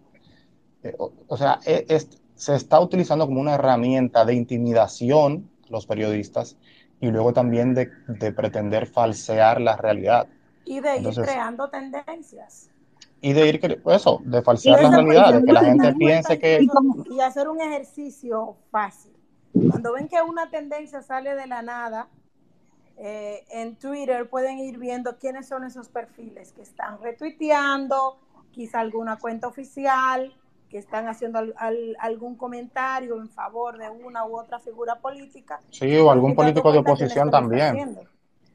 Eh, 0.83 0.95
o, 0.99 1.13
o, 1.27 1.37
sea, 1.37 1.59
e, 1.65 1.87
es, 1.89 2.09
se 2.35 2.55
está 2.55 2.79
utilizando 2.81 3.27
como 3.27 3.41
una 3.41 3.55
herramienta 3.55 4.25
de 4.25 4.35
intimidación 4.35 5.49
los 5.69 5.87
periodistas 5.87 6.57
y 7.01 7.09
luego 7.09 7.33
también 7.33 7.75
de, 7.75 7.91
de 8.07 8.33
pretender 8.33 8.87
falsear 8.87 9.61
la 9.61 9.77
realidad. 9.77 10.29
Y 10.65 10.81
de 10.81 10.97
Entonces, 10.97 11.27
ir 11.27 11.33
creando 11.33 11.69
tendencias. 11.69 12.71
Y 13.21 13.33
de 13.33 13.49
ir, 13.49 13.83
eso, 13.87 14.21
de 14.25 14.43
falsear 14.43 14.83
la 14.83 14.91
realidad, 14.91 15.35
de 15.35 15.45
que 15.45 15.53
la 15.53 15.65
gente 15.65 15.95
piense 15.95 16.39
que... 16.39 16.67
Y 17.11 17.21
hacer 17.21 17.49
un 17.49 17.61
ejercicio 17.61 18.57
fácil. 18.71 19.13
Cuando 19.71 19.95
ven 19.95 20.09
que 20.09 20.21
una 20.21 20.51
tendencia 20.51 21.01
sale 21.03 21.35
de 21.35 21.47
la 21.47 21.63
nada, 21.63 22.09
eh, 22.99 23.45
en 23.51 23.77
Twitter 23.77 24.29
pueden 24.29 24.59
ir 24.59 24.79
viendo 24.79 25.17
quiénes 25.19 25.49
son 25.49 25.65
esos 25.65 25.89
perfiles 25.89 26.53
que 26.53 26.63
están 26.63 27.01
retuiteando, 27.03 28.19
quizá 28.53 28.81
alguna 28.81 29.19
cuenta 29.19 29.49
oficial, 29.49 30.35
que 30.71 30.79
están 30.79 31.07
haciendo 31.07 31.39
al, 31.39 31.55
al, 31.59 31.97
algún 32.01 32.37
comentario 32.37 33.21
en 33.21 33.29
favor 33.29 33.79
de 33.79 33.89
una 33.91 34.25
u 34.25 34.39
otra 34.39 34.59
figura 34.59 34.97
política. 34.97 35.61
Sí, 35.71 35.97
o 35.97 36.11
algún 36.11 36.35
político 36.35 36.73
de 36.73 36.79
oposición 36.79 37.31
también. 37.31 37.99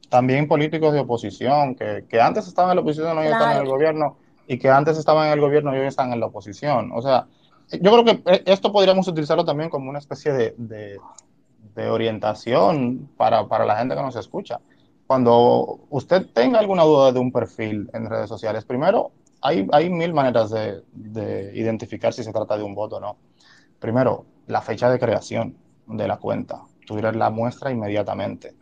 También 0.10 0.48
políticos 0.48 0.92
de 0.94 1.00
oposición, 1.00 1.76
que, 1.76 2.06
que, 2.10 2.20
antes 2.20 2.46
estaban 2.48 2.72
en 2.72 2.78
la 2.78 2.82
oposición 2.82 3.16
y 3.16 3.20
hoy 3.20 3.28
claro. 3.28 3.44
están 3.44 3.56
en 3.56 3.64
el 3.64 3.70
gobierno, 3.70 4.18
y 4.48 4.58
que 4.58 4.70
antes 4.70 4.98
estaban 4.98 5.28
en 5.28 5.34
el 5.34 5.40
gobierno 5.40 5.74
y 5.74 5.80
hoy 5.80 5.88
están 5.88 6.12
en 6.12 6.20
la 6.20 6.26
oposición. 6.26 6.92
O 6.94 7.02
sea, 7.02 7.28
yo 7.70 7.92
creo 7.92 8.04
que 8.04 8.22
eh, 8.30 8.44
esto 8.46 8.74
podríamos 8.74 9.08
utilizarlo 9.08 9.46
también 9.46 9.70
como 9.70 9.90
una 9.90 10.00
especie 10.00 10.34
de, 10.34 10.56
de 10.58 11.00
de 11.76 11.90
orientación 11.90 13.10
para, 13.18 13.48
para, 13.48 13.66
la 13.66 13.78
gente 13.78 13.96
que 13.96 14.02
nos 14.02 14.16
escucha. 14.16 14.60
Cuando 15.08 15.80
usted 15.90 16.28
tenga 16.34 16.60
alguna 16.60 16.84
duda 16.84 17.12
de 17.12 17.20
un 17.20 17.32
perfil 17.32 17.90
en 17.94 18.10
redes 18.10 18.30
sociales, 18.30 18.66
primero, 18.66 19.12
hay, 19.42 19.68
hay 19.72 19.90
mil 19.90 20.14
maneras 20.14 20.52
de, 20.52 20.84
de 20.94 21.52
identificar 21.56 22.14
si 22.14 22.24
se 22.24 22.32
trata 22.32 22.58
de 22.58 22.64
un 22.64 22.76
voto 22.76 22.98
o 22.98 23.00
no. 23.00 23.18
Primero, 23.80 24.26
la 24.48 24.62
fecha 24.62 24.90
de 24.90 25.00
creación 25.00 25.58
de 25.88 26.08
la 26.08 26.18
cuenta. 26.18 26.62
Twitter 26.86 27.16
la 27.16 27.30
muestra 27.30 27.72
inmediatamente. 27.72 28.56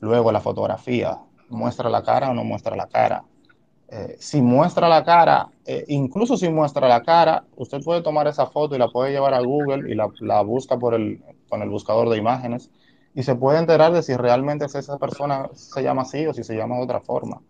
Luego, 0.00 0.32
la 0.32 0.40
fotografía. 0.40 1.18
¿Muestra 1.48 1.88
la 1.88 2.02
cara 2.02 2.30
o 2.30 2.34
no 2.34 2.44
muestra 2.44 2.74
la 2.76 2.86
cara? 2.86 3.24
Eh, 3.88 4.16
si 4.18 4.40
muestra 4.40 4.88
la 4.88 5.04
cara, 5.04 5.48
eh, 5.64 5.84
incluso 5.88 6.36
si 6.36 6.48
muestra 6.48 6.88
la 6.88 7.02
cara, 7.02 7.44
usted 7.56 7.82
puede 7.82 8.02
tomar 8.02 8.26
esa 8.26 8.46
foto 8.46 8.74
y 8.74 8.78
la 8.78 8.88
puede 8.88 9.12
llevar 9.12 9.34
a 9.34 9.40
Google 9.40 9.90
y 9.90 9.94
la, 9.94 10.08
la 10.20 10.42
busca 10.42 10.78
por 10.78 10.94
el, 10.94 11.22
con 11.54 11.62
el 11.62 11.70
buscador 11.70 12.08
de 12.10 12.18
imágenes 12.18 12.68
y 13.14 13.22
se 13.22 13.36
puede 13.36 13.60
enterar 13.60 13.92
de 13.92 14.02
si 14.02 14.16
realmente 14.16 14.64
es 14.64 14.74
esa 14.74 14.98
persona 14.98 15.48
se 15.52 15.84
llama 15.84 16.02
así 16.02 16.26
o 16.26 16.34
si 16.34 16.42
se 16.42 16.56
llama 16.56 16.78
de 16.78 16.82
otra 16.82 17.00
forma. 17.00 17.40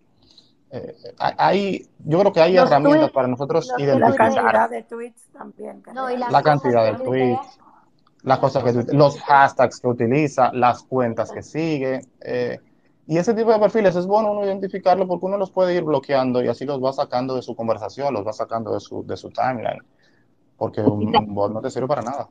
Eh, 0.71 0.95
hay, 1.19 1.89
yo 2.05 2.19
creo 2.21 2.33
que 2.35 2.43
hay 2.43 2.53
los 2.53 2.67
herramientas 2.67 3.01
tweets, 3.01 3.15
para 3.15 3.29
nosotros 3.29 3.73
identificar. 3.79 4.31
La 4.35 4.43
cantidad 4.43 4.71
de 4.71 4.83
tweets 4.83 5.23
también. 5.33 5.83
No, 5.95 6.11
la, 6.11 6.29
la 6.29 6.43
cantidad 6.43 6.85
de 6.85 7.03
tweets, 7.03 7.59
las 8.25 8.39
cosas 8.41 8.63
que 8.63 8.93
los 8.93 9.19
hashtags 9.23 9.81
que 9.81 9.89
utiliza, 9.89 10.53
las 10.53 10.83
cuentas 10.83 11.33
que 11.33 11.43
sigue. 11.43 12.03
Eh, 12.21 12.59
y 13.07 13.17
ese 13.17 13.33
tipo 13.33 13.53
de 13.53 13.59
perfiles 13.59 13.97
es 13.97 14.07
bueno 14.07 14.33
uno 14.33 14.45
identificarlo 14.45 15.09
porque 15.09 15.25
uno 15.25 15.39
los 15.39 15.51
puede 15.51 15.75
ir 15.75 15.85
bloqueando 15.85 16.45
y 16.45 16.49
así 16.49 16.67
los 16.67 16.83
va 16.83 16.93
sacando 16.93 17.37
de 17.37 17.41
su 17.41 17.57
conversación, 17.57 18.13
los 18.13 18.27
va 18.27 18.35
sacando 18.35 18.75
de 18.75 18.81
su, 18.81 19.07
de 19.07 19.17
su 19.17 19.31
timeline. 19.31 19.83
Porque 20.59 20.83
un, 20.83 21.17
un 21.17 21.35
bot 21.35 21.53
no 21.53 21.63
te 21.63 21.71
sirve 21.71 21.89
para 21.89 22.03
nada. 22.03 22.29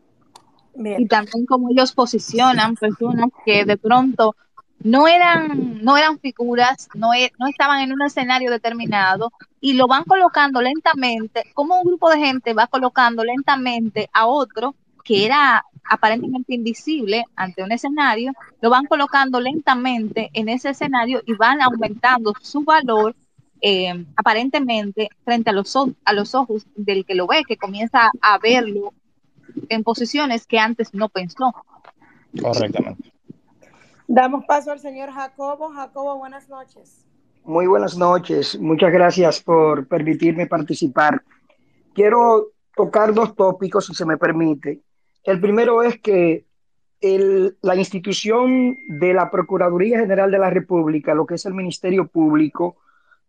Bien. 0.76 1.02
y 1.02 1.08
también 1.08 1.46
cómo 1.46 1.70
ellos 1.70 1.94
posicionan 1.94 2.76
personas 2.76 3.30
que 3.46 3.66
de 3.66 3.78
pronto 3.78 4.36
no 4.80 5.08
eran, 5.08 5.82
no 5.82 5.98
eran 5.98 6.20
figuras, 6.20 6.90
no, 6.94 7.14
e, 7.14 7.32
no 7.40 7.48
estaban 7.48 7.82
en 7.82 7.94
un 7.94 8.02
escenario 8.02 8.52
determinado 8.52 9.32
y 9.62 9.74
lo 9.74 9.88
van 9.88 10.04
colocando 10.04 10.62
lentamente, 10.62 11.44
como 11.54 11.80
un 11.80 11.86
grupo 11.86 12.10
de 12.10 12.20
gente 12.20 12.54
va 12.54 12.68
colocando 12.68 13.24
lentamente 13.24 14.10
a 14.14 14.28
otro 14.28 14.76
que 15.04 15.26
era 15.26 15.64
aparentemente 15.90 16.54
invisible 16.54 17.26
ante 17.36 17.64
un 17.64 17.72
escenario, 17.72 18.34
lo 18.62 18.70
van 18.70 18.86
colocando 18.86 19.40
lentamente 19.40 20.30
en 20.34 20.50
ese 20.50 20.70
escenario 20.70 21.22
y 21.26 21.34
van 21.34 21.62
aumentando 21.62 22.34
su 22.42 22.64
valor 22.64 23.16
eh, 23.62 24.06
aparentemente 24.16 25.10
frente 25.24 25.50
a 25.50 25.54
los, 25.54 25.74
a 26.04 26.14
los 26.14 26.36
ojos 26.36 26.66
del 26.76 27.06
que 27.06 27.16
lo 27.16 27.28
ve, 27.28 27.44
que 27.48 27.58
comienza 27.58 28.12
a 28.22 28.38
verlo 28.38 28.94
en 29.70 29.84
posiciones 29.84 30.48
que 30.48 30.60
antes 30.60 30.94
no 30.94 31.10
pensó. 31.10 31.54
Correctamente. 32.42 33.14
Damos 34.08 34.46
paso 34.46 34.72
al 34.72 34.80
señor 34.80 35.12
Jacobo. 35.12 35.70
Jacobo, 35.70 36.18
buenas 36.18 36.50
noches. 36.50 37.06
Muy 37.46 37.68
buenas 37.68 37.98
noches. 37.98 38.60
Muchas 38.60 38.92
gracias 38.92 39.42
por 39.42 39.88
permitirme 39.88 40.48
participar. 40.48 41.24
Quiero 41.94 42.48
tocar 42.76 43.14
dos 43.14 43.36
tópicos, 43.36 43.86
si 43.86 43.94
se 43.94 44.06
me 44.06 44.18
permite. 44.18 44.82
El 45.24 45.40
primero 45.40 45.84
es 45.84 46.00
que 46.00 46.46
el, 47.02 47.58
la 47.62 47.76
institución 47.76 48.78
de 48.88 49.14
la 49.14 49.30
Procuraduría 49.30 50.00
General 50.00 50.32
de 50.32 50.40
la 50.40 50.50
República, 50.50 51.14
lo 51.14 51.26
que 51.26 51.36
es 51.36 51.46
el 51.46 51.54
Ministerio 51.54 52.08
Público, 52.08 52.78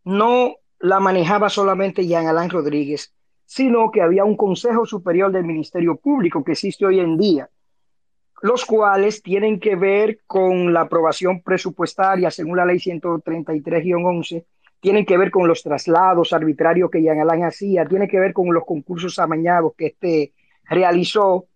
no 0.05 0.57
la 0.79 1.01
manejaba 1.01 1.49
solamente 1.49 2.07
Jean 2.07 2.27
Alain 2.27 2.51
Rodríguez, 2.51 3.13
sino 3.55 3.93
que 3.93 4.03
había 4.03 4.25
un 4.25 4.37
Consejo 4.37 4.85
Superior 4.85 5.31
del 5.31 5.45
Ministerio 5.45 5.95
Público 5.95 6.43
que 6.43 6.53
existe 6.53 6.85
hoy 6.85 6.99
en 6.99 7.17
día, 7.17 7.49
los 8.43 8.65
cuales 8.65 9.23
tienen 9.23 9.61
que 9.61 9.77
ver 9.77 10.19
con 10.27 10.73
la 10.73 10.81
aprobación 10.81 11.41
presupuestaria 11.41 12.33
según 12.33 12.57
la 12.57 12.67
ley 12.67 12.79
133-11, 12.79 14.45
tienen 14.81 15.07
que 15.07 15.17
ver 15.17 15.31
con 15.31 15.47
los 15.47 15.63
traslados 15.63 16.33
arbitrarios 16.33 16.91
que 16.91 17.01
Jean 17.01 17.21
Alain 17.21 17.45
hacía, 17.45 17.87
tiene 17.87 18.09
que 18.09 18.19
ver 18.19 18.33
con 18.33 18.53
los 18.53 18.65
concursos 18.65 19.21
amañados 19.21 19.75
que 19.79 19.87
este 19.87 20.33
realizó 20.65 21.47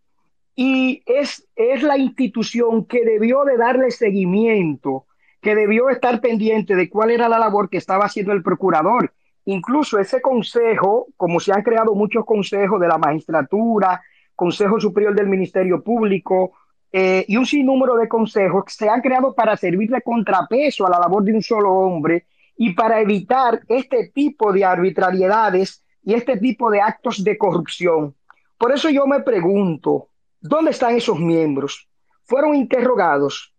y 0.55 1.03
es, 1.05 1.49
es 1.57 1.83
la 1.83 1.99
institución 1.99 2.85
que 2.85 3.05
debió 3.05 3.43
de 3.45 3.57
darle 3.57 3.91
seguimiento, 3.91 5.07
que 5.41 5.57
debió 5.57 5.89
estar 5.91 6.21
pendiente 6.21 6.77
de 6.77 6.89
cuál 6.89 7.11
era 7.11 7.29
la 7.29 7.41
labor 7.41 7.69
que 7.69 7.79
estaba 7.79 8.05
haciendo 8.05 8.33
el 8.33 8.45
procurador. 8.45 9.13
Incluso 9.49 9.99
ese 9.99 10.21
consejo, 10.21 11.07
como 11.17 11.41
se 11.41 11.55
han 11.55 11.63
creado 11.63 11.95
muchos 11.95 12.27
consejos 12.27 12.79
de 12.79 12.87
la 12.87 12.99
magistratura, 12.99 14.03
Consejo 14.37 14.79
Superior 14.79 15.15
del 15.15 15.27
Ministerio 15.27 15.83
Público 15.83 16.53
eh, 16.93 17.25
y 17.27 17.39
un 17.39 17.47
sinnúmero 17.47 17.97
de 17.97 18.09
consejos 18.09 18.67
que 18.67 18.73
se 18.73 18.91
han 18.91 19.01
creado 19.01 19.35
para 19.35 19.57
servir 19.57 19.89
de 19.89 20.03
contrapeso 20.03 20.87
a 20.87 20.91
la 20.91 20.99
labor 21.01 21.25
de 21.25 21.33
un 21.33 21.43
solo 21.43 21.73
hombre 21.73 22.27
y 22.59 22.75
para 22.75 23.01
evitar 23.01 23.63
este 23.69 24.11
tipo 24.15 24.53
de 24.53 24.67
arbitrariedades 24.67 25.83
y 26.03 26.13
este 26.13 26.37
tipo 26.37 26.71
de 26.71 26.83
actos 26.83 27.25
de 27.25 27.39
corrupción. 27.39 28.15
Por 28.59 28.71
eso 28.73 28.91
yo 28.91 29.07
me 29.07 29.21
pregunto, 29.21 30.11
¿dónde 30.43 30.73
están 30.73 30.95
esos 30.95 31.19
miembros? 31.19 31.89
¿Fueron 32.25 32.55
interrogados? 32.55 33.55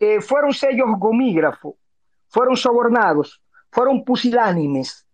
Eh, 0.00 0.22
¿Fueron 0.22 0.54
sellos 0.54 0.88
gomígrafos? 0.98 1.74
¿Fueron 2.28 2.56
sobornados? 2.56 3.42
¿Fueron 3.70 4.02
pusilánimes? 4.02 5.05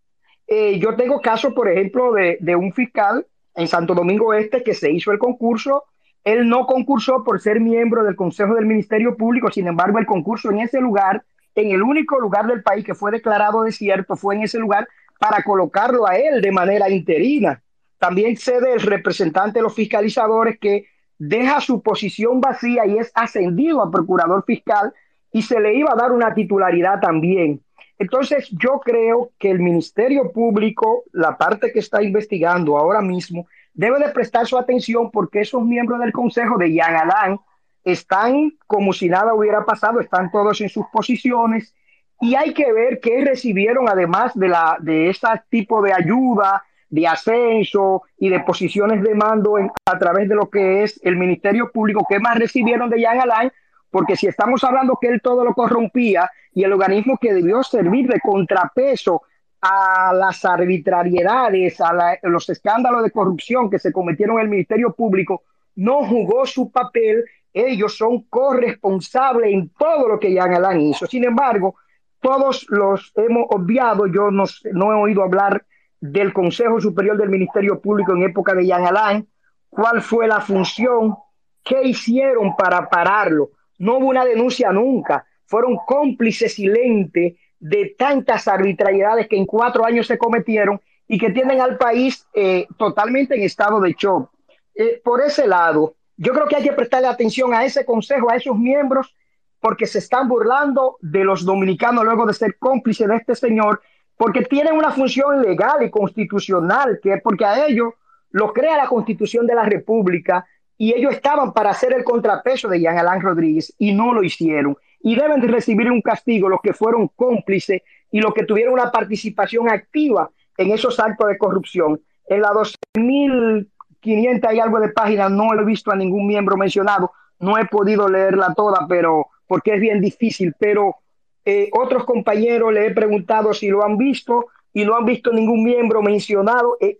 Eh, 0.46 0.78
yo 0.78 0.96
tengo 0.96 1.20
caso, 1.20 1.54
por 1.54 1.68
ejemplo, 1.68 2.12
de, 2.12 2.56
un 2.56 2.72
fiscal 2.72 3.26
en 3.54 3.68
Santo 3.68 3.94
Domingo 3.94 4.34
Este 4.34 4.62
que 4.62 4.74
se 4.74 4.90
hizo 4.90 5.12
el 5.12 5.18
concurso. 5.18 5.84
Él 6.24 6.48
no 6.48 6.66
concursó 6.66 7.24
por 7.24 7.40
ser 7.40 7.60
miembro 7.60 8.04
del 8.04 8.16
Consejo 8.16 8.54
del 8.54 8.66
Ministerio 8.66 9.16
Público, 9.16 9.50
sin 9.50 9.66
embargo, 9.66 9.98
el 9.98 10.06
concurso 10.06 10.50
en 10.50 10.60
ese 10.60 10.80
lugar, 10.80 11.24
en 11.54 11.70
el 11.70 11.82
único 11.82 12.20
lugar 12.20 12.46
del 12.46 12.62
país 12.62 12.84
que 12.84 12.94
fue 12.94 13.10
declarado 13.10 13.62
desierto, 13.64 14.16
fue 14.16 14.36
en 14.36 14.42
ese 14.42 14.58
lugar 14.58 14.88
para 15.18 15.42
colocarlo 15.42 16.06
a 16.06 16.16
él 16.16 16.40
de 16.40 16.52
manera 16.52 16.90
interina. 16.90 17.62
También 17.98 18.36
sé 18.36 18.60
del 18.60 18.80
representante 18.80 19.58
de 19.58 19.62
los 19.62 19.74
fiscalizadores 19.74 20.58
que 20.58 20.86
deja 21.18 21.60
su 21.60 21.82
posición 21.82 22.40
vacía 22.40 22.84
y 22.86 22.98
es 22.98 23.12
ascendido 23.14 23.80
a 23.80 23.90
procurador 23.90 24.44
fiscal 24.44 24.92
y 25.30 25.42
se 25.42 25.60
le 25.60 25.74
iba 25.74 25.92
a 25.92 25.96
dar 25.96 26.12
una 26.12 26.34
titularidad 26.34 27.00
también. 27.00 27.62
Entonces, 28.02 28.48
yo 28.50 28.80
creo 28.80 29.30
que 29.38 29.48
el 29.48 29.60
Ministerio 29.60 30.32
Público, 30.32 31.04
la 31.12 31.38
parte 31.38 31.70
que 31.70 31.78
está 31.78 32.02
investigando 32.02 32.76
ahora 32.76 33.00
mismo, 33.00 33.46
debe 33.74 34.00
de 34.00 34.08
prestar 34.08 34.44
su 34.44 34.58
atención 34.58 35.12
porque 35.12 35.42
esos 35.42 35.64
miembros 35.64 36.00
del 36.00 36.10
Consejo 36.10 36.58
de 36.58 36.72
Yan 36.72 36.96
Alán 36.96 37.38
están 37.84 38.54
como 38.66 38.92
si 38.92 39.08
nada 39.08 39.34
hubiera 39.34 39.64
pasado, 39.64 40.00
están 40.00 40.32
todos 40.32 40.60
en 40.62 40.68
sus 40.68 40.84
posiciones 40.92 41.76
y 42.20 42.34
hay 42.34 42.52
que 42.52 42.72
ver 42.72 42.98
qué 42.98 43.24
recibieron 43.24 43.88
además 43.88 44.32
de, 44.34 44.48
la, 44.48 44.78
de 44.80 45.08
ese 45.08 45.28
tipo 45.48 45.80
de 45.80 45.92
ayuda, 45.92 46.64
de 46.88 47.06
ascenso 47.06 48.02
y 48.18 48.30
de 48.30 48.40
posiciones 48.40 49.00
de 49.00 49.14
mando 49.14 49.54
a 49.84 49.98
través 50.00 50.28
de 50.28 50.34
lo 50.34 50.50
que 50.50 50.82
es 50.82 51.00
el 51.04 51.16
Ministerio 51.16 51.70
Público, 51.70 52.04
qué 52.10 52.18
más 52.18 52.36
recibieron 52.36 52.90
de 52.90 53.00
Yan 53.00 53.20
Alain 53.20 53.52
porque 53.92 54.16
si 54.16 54.26
estamos 54.26 54.64
hablando 54.64 54.98
que 55.00 55.06
él 55.06 55.20
todo 55.22 55.44
lo 55.44 55.54
corrompía 55.54 56.28
y 56.54 56.64
el 56.64 56.72
organismo 56.72 57.18
que 57.20 57.32
debió 57.32 57.62
servir 57.62 58.08
de 58.08 58.20
contrapeso 58.20 59.22
a 59.60 60.12
las 60.12 60.44
arbitrariedades, 60.44 61.80
a 61.80 62.18
los 62.22 62.48
escándalos 62.48 63.04
de 63.04 63.10
corrupción 63.10 63.70
que 63.70 63.78
se 63.78 63.92
cometieron 63.92 64.36
en 64.38 64.44
el 64.44 64.50
Ministerio 64.50 64.92
Público, 64.92 65.44
no 65.76 66.04
jugó 66.04 66.44
su 66.46 66.70
papel, 66.70 67.24
ellos 67.52 67.96
son 67.96 68.22
corresponsables 68.24 69.52
en 69.52 69.70
todo 69.70 70.08
lo 70.08 70.18
que 70.18 70.32
Jean 70.32 70.52
Alain 70.52 70.80
hizo. 70.80 71.06
Sin 71.06 71.24
embargo, 71.24 71.76
todos 72.20 72.66
los 72.68 73.12
hemos 73.16 73.46
obviado, 73.50 74.06
yo 74.06 74.30
no, 74.30 74.44
he 74.44 74.96
oído 74.96 75.22
hablar 75.22 75.64
del 76.00 76.32
Consejo 76.32 76.80
Superior 76.80 77.16
del 77.16 77.30
Ministerio 77.30 77.80
Público 77.80 78.12
en 78.12 78.24
época 78.24 78.54
de 78.54 78.66
Jean 78.66 78.84
Alain, 78.84 79.26
cuál 79.70 80.02
fue 80.02 80.26
la 80.26 80.40
función, 80.40 81.16
qué 81.62 81.82
hicieron 81.84 82.56
para 82.56 82.88
pararlo 82.88 83.50
no 83.82 83.98
hubo 83.98 84.06
una 84.06 84.24
denuncia 84.24 84.72
nunca. 84.72 85.26
Fueron 85.52 85.76
cómplices 85.86 86.54
silentes 86.54 87.34
de 87.60 87.94
tantas 87.98 88.48
arbitrariedades 88.48 89.28
que 89.28 89.36
en 89.36 89.44
cuatro 89.44 89.84
años 89.84 90.06
se 90.06 90.16
cometieron 90.16 90.80
y 91.06 91.18
que 91.18 91.28
tienen 91.28 91.60
al 91.60 91.76
país 91.76 92.26
eh, 92.32 92.66
totalmente 92.78 93.34
en 93.34 93.42
estado 93.42 93.78
de 93.78 93.92
shock. 93.92 94.30
Eh, 94.74 95.02
por 95.04 95.20
ese 95.20 95.46
lado, 95.46 95.94
yo 96.16 96.32
creo 96.32 96.46
que 96.46 96.56
hay 96.56 96.62
que 96.62 96.72
prestarle 96.72 97.06
atención 97.06 97.52
a 97.52 97.66
ese 97.66 97.84
consejo, 97.84 98.30
a 98.30 98.36
esos 98.36 98.58
miembros, 98.58 99.14
porque 99.60 99.84
se 99.84 99.98
están 99.98 100.26
burlando 100.26 100.96
de 101.02 101.22
los 101.22 101.44
dominicanos 101.44 102.02
luego 102.02 102.24
de 102.24 102.32
ser 102.32 102.56
cómplices 102.58 103.06
de 103.06 103.16
este 103.16 103.34
señor, 103.34 103.82
porque 104.16 104.46
tienen 104.46 104.72
una 104.72 104.90
función 104.90 105.42
legal 105.42 105.82
y 105.82 105.90
constitucional, 105.90 106.98
que 107.02 107.18
porque 107.18 107.44
a 107.44 107.66
ellos 107.66 107.92
lo 108.30 108.54
crea 108.54 108.78
la 108.78 108.88
constitución 108.88 109.46
de 109.46 109.54
la 109.54 109.64
República 109.64 110.46
y 110.78 110.94
ellos 110.94 111.12
estaban 111.12 111.52
para 111.52 111.72
hacer 111.72 111.92
el 111.92 112.04
contrapeso 112.04 112.68
de 112.68 112.80
Jean 112.80 112.96
Alain 112.96 113.20
Rodríguez 113.20 113.74
y 113.76 113.92
no 113.92 114.14
lo 114.14 114.22
hicieron. 114.22 114.78
Y 115.02 115.16
deben 115.16 115.40
de 115.40 115.48
recibir 115.48 115.90
un 115.90 116.00
castigo 116.00 116.48
los 116.48 116.60
que 116.62 116.72
fueron 116.72 117.08
cómplices 117.08 117.82
y 118.10 118.20
los 118.20 118.32
que 118.34 118.44
tuvieron 118.44 118.74
una 118.74 118.90
participación 118.90 119.68
activa 119.68 120.30
en 120.56 120.70
esos 120.70 121.00
actos 121.00 121.28
de 121.28 121.38
corrupción. 121.38 122.00
En 122.26 122.42
la 122.42 122.50
12.500 122.50 124.54
y 124.54 124.60
algo 124.60 124.80
de 124.80 124.90
páginas 124.90 125.30
no 125.30 125.54
he 125.54 125.64
visto 125.64 125.90
a 125.90 125.96
ningún 125.96 126.26
miembro 126.26 126.56
mencionado, 126.56 127.12
no 127.40 127.58
he 127.58 127.66
podido 127.66 128.08
leerla 128.08 128.54
toda, 128.54 128.86
pero 128.88 129.26
porque 129.46 129.74
es 129.74 129.80
bien 129.80 130.00
difícil, 130.00 130.54
pero 130.58 130.96
eh, 131.44 131.68
otros 131.72 132.04
compañeros 132.04 132.72
le 132.72 132.86
he 132.86 132.94
preguntado 132.94 133.52
si 133.52 133.68
lo 133.68 133.84
han 133.84 133.98
visto 133.98 134.46
y 134.72 134.84
no 134.84 134.96
han 134.96 135.04
visto 135.04 135.32
ningún 135.32 135.64
miembro 135.64 136.02
mencionado 136.02 136.76
eh, 136.80 136.98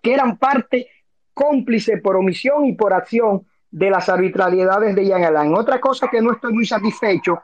que 0.00 0.14
eran 0.14 0.38
parte 0.38 0.88
cómplice 1.34 1.98
por 1.98 2.16
omisión 2.16 2.66
y 2.66 2.74
por 2.74 2.92
acción 2.92 3.46
de 3.70 3.90
las 3.90 4.08
arbitrariedades 4.08 4.94
de 4.94 5.04
Jean 5.06 5.24
Alain. 5.24 5.54
Otra 5.54 5.80
cosa 5.80 6.08
que 6.08 6.20
no 6.20 6.32
estoy 6.32 6.52
muy 6.52 6.66
satisfecho 6.66 7.40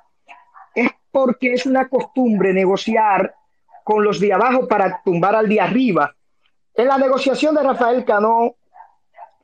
es 0.75 0.91
porque 1.11 1.53
es 1.53 1.67
una 1.67 1.89
costumbre 1.89 2.53
negociar 2.53 3.35
con 3.85 4.03
los 4.03 4.19
de 4.19 4.33
abajo 4.33 4.67
para 4.67 5.01
tumbar 5.05 5.37
al 5.37 5.49
de 5.49 5.61
arriba. 5.61 6.15
En 6.75 6.89
la 6.89 6.99
negociación 6.99 7.55
de 7.55 7.63
Rafael 7.63 8.05
Cano, 8.05 8.57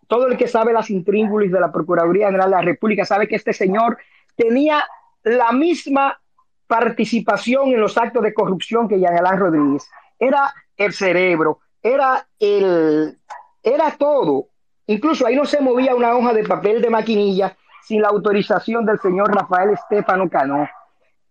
todo 0.09 0.27
el 0.27 0.37
que 0.37 0.49
sabe 0.49 0.73
las 0.73 0.91
intríngulis 0.91 1.51
de 1.51 1.61
la 1.61 1.73
Procuraduría 1.73 2.27
General 2.27 2.51
de 2.51 2.57
la 2.57 2.63
República 2.63 3.05
sabe 3.05 3.29
que 3.29 3.37
este 3.37 3.53
señor 3.53 3.97
tenía 4.37 4.85
la 5.23 5.53
misma 5.53 6.21
participación 6.67 7.69
en 7.69 7.81
los 7.81 7.97
actos 7.97 8.23
de 8.23 8.35
corrupción 8.35 8.89
que 8.89 8.99
Jean 8.99 9.17
Alain 9.17 9.39
Rodríguez. 9.39 9.89
Era 10.19 10.53
el 10.77 10.93
cerebro, 10.93 11.61
era 11.83 12.27
el, 12.39 13.19
era 13.63 13.93
todo. 13.93 14.49
Incluso 14.87 15.27
ahí 15.27 15.37
no 15.37 15.45
se 15.45 15.61
movía 15.61 15.95
una 15.95 16.15
hoja 16.17 16.33
de 16.33 16.45
papel 16.45 16.83
de 16.83 16.91
maquinilla 16.91 17.57
sin 17.83 18.03
la 18.03 18.09
autorización 18.09 18.85
del 18.85 18.99
señor 19.01 19.35
Rafael 19.35 19.71
Estefano 19.71 20.29
Cano. 20.29 20.69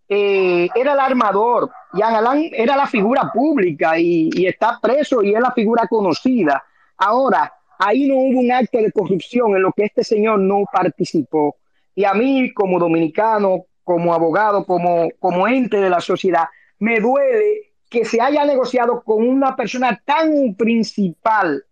Eh, 0.07 0.69
era 0.75 0.93
el 0.93 0.99
armador. 0.99 1.69
Jean 1.93 2.15
Alain 2.15 2.51
era 2.53 2.75
la 2.75 2.87
figura 2.87 3.31
pública 3.33 3.97
y, 3.97 4.29
y, 4.33 4.45
está 4.45 4.79
preso 4.81 5.23
y 5.23 5.33
es 5.33 5.39
la 5.39 5.51
figura 5.51 5.87
conocida. 5.87 6.63
Ahora, 6.97 7.53
ahí 7.79 8.07
no 8.07 8.15
hubo 8.15 8.39
un 8.39 8.51
acto 8.51 8.77
de 8.77 8.91
corrupción 8.91 9.55
en 9.55 9.63
lo 9.63 9.71
que 9.71 9.85
este 9.85 10.03
señor 10.03 10.39
no 10.39 10.63
participó. 10.71 11.55
Y 11.95 12.05
a 12.05 12.13
mí, 12.13 12.53
como 12.53 12.79
dominicano, 12.79 13.65
como 13.83 14.13
abogado, 14.13 14.65
como, 14.65 15.09
como 15.19 15.47
ente 15.47 15.77
de 15.77 15.89
la 15.89 15.99
sociedad, 15.99 16.45
me 16.79 16.99
duele 16.99 17.73
que 17.89 18.05
se 18.05 18.21
haya 18.21 18.45
negociado 18.45 19.03
con 19.03 19.27
una 19.27 19.55
persona 19.55 20.01
tan 20.05 20.55
principal 20.55 21.65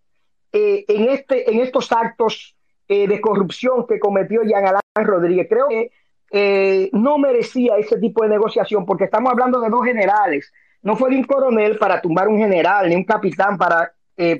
eh, 0.52 0.86
en, 0.88 1.10
este, 1.10 1.52
en 1.52 1.60
estos 1.60 1.92
actos 1.92 2.56
eh, 2.88 3.08
de 3.08 3.22
corrupción 3.22 3.86
que 3.88 4.00
cometió 4.00 4.42
Jean 4.44 4.66
Alain 4.66 5.08
Rodríguez. 5.08 5.48
Creo 5.50 5.68
que 5.68 5.92
eh, 6.32 6.90
no 6.94 7.18
merecía 7.18 7.78
ese 7.78 8.00
tipo 8.00 8.24
de 8.24 8.30
negociación 8.30 8.86
porque 8.86 9.06
estamos 9.06 9.32
hablando 9.32 9.60
de 9.62 9.70
dos 9.70 9.84
generales. 9.84 10.52
No 10.82 10.96
fue 10.96 11.12
de 11.12 11.18
un 11.18 11.24
coronel 11.24 11.78
para 11.78 12.02
tumbar 12.02 12.28
un 12.28 12.38
general, 12.38 12.90
ni 12.90 12.96
un 12.96 13.04
capitán 13.04 13.58
para, 13.58 13.94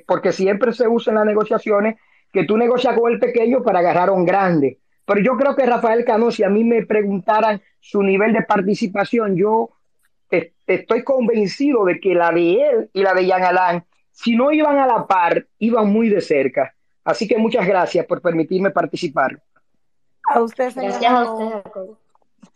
porque 0.06 0.32
siempre 0.32 0.72
se 0.72 0.88
usa 0.88 1.10
en 1.10 1.18
las 1.18 1.26
negociaciones 1.26 1.96
que 2.32 2.44
tú 2.44 2.56
negocias 2.56 2.98
con 2.98 3.12
el 3.12 3.18
pequeño 3.18 3.62
para 3.62 3.80
agarrar 3.80 4.08
a 4.08 4.12
un 4.12 4.24
grande. 4.24 4.78
Pero 5.04 5.20
yo 5.20 5.36
creo 5.36 5.54
que 5.54 5.66
Rafael 5.66 6.04
Cano, 6.04 6.30
si 6.30 6.42
a 6.42 6.48
mí 6.48 6.64
me 6.64 6.86
preguntaran 6.86 7.60
su 7.78 8.02
nivel 8.02 8.32
de 8.32 8.42
participación, 8.42 9.36
yo 9.36 9.70
estoy 10.66 11.02
convencido 11.04 11.84
de 11.84 12.00
que 12.00 12.14
la 12.14 12.30
de 12.30 12.52
él 12.54 12.90
y 12.92 13.02
la 13.02 13.14
de 13.14 13.26
Jean 13.26 13.42
Alain 13.42 13.84
si 14.22 14.36
no 14.36 14.52
iban 14.52 14.78
a 14.78 14.86
la 14.86 15.06
par, 15.06 15.46
iban 15.58 15.90
muy 15.90 16.10
de 16.10 16.20
cerca. 16.20 16.74
Así 17.04 17.26
que 17.26 17.38
muchas 17.38 17.66
gracias 17.66 18.04
por 18.04 18.20
permitirme 18.20 18.70
participar. 18.70 19.42
A 20.24 20.42
usted, 20.42 20.70
señor. 20.70 20.90
Gracias 20.90 21.12
a 21.12 21.32
usted. 21.32 21.80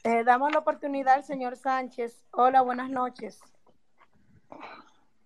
Eh, 0.05 0.25
damos 0.25 0.53
la 0.53 0.59
oportunidad 0.59 1.15
al 1.15 1.25
señor 1.25 1.57
Sánchez. 1.57 2.23
Hola, 2.33 2.61
buenas 2.61 2.91
noches. 2.91 3.41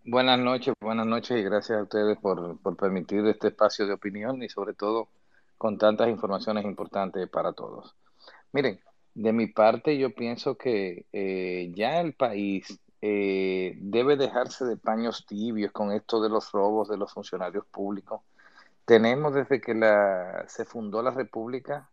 Buenas 0.05 0.39
noches, 0.39 0.74
buenas 0.81 1.06
noches 1.06 1.39
y 1.39 1.43
gracias 1.43 1.77
a 1.77 1.82
ustedes 1.82 2.16
por, 2.19 2.56
por 2.60 2.77
permitir 2.77 3.27
este 3.27 3.48
espacio 3.48 3.89
de 3.89 3.94
opinión 3.94 4.40
y 4.40 4.48
sobre 4.48 4.74
todo 4.74 5.09
con 5.59 5.77
tantas 5.77 6.09
informaciones 6.09 6.65
importantes 6.65 7.28
para 7.28 7.52
todos. 7.52 7.97
Miren, 8.52 8.78
de 9.15 9.32
mi 9.32 9.48
parte 9.48 9.98
yo 9.98 10.15
pienso 10.15 10.56
que 10.56 11.05
eh, 11.12 11.73
ya 11.74 12.01
el 12.01 12.15
país 12.15 12.78
eh, 13.03 13.77
debe 13.81 14.16
dejarse 14.16 14.65
de 14.65 14.77
paños 14.77 15.27
tibios 15.27 15.73
con 15.73 15.93
esto 15.93 16.20
de 16.20 16.29
los 16.29 16.53
robos 16.53 16.89
de 16.89 16.97
los 16.97 17.12
funcionarios 17.12 17.66
públicos. 17.66 18.23
tenemos 18.85 19.35
desde 19.35 19.61
que 19.61 19.75
se 20.49 20.65
fundó 20.65 21.03
la 21.03 21.11
República 21.12 21.91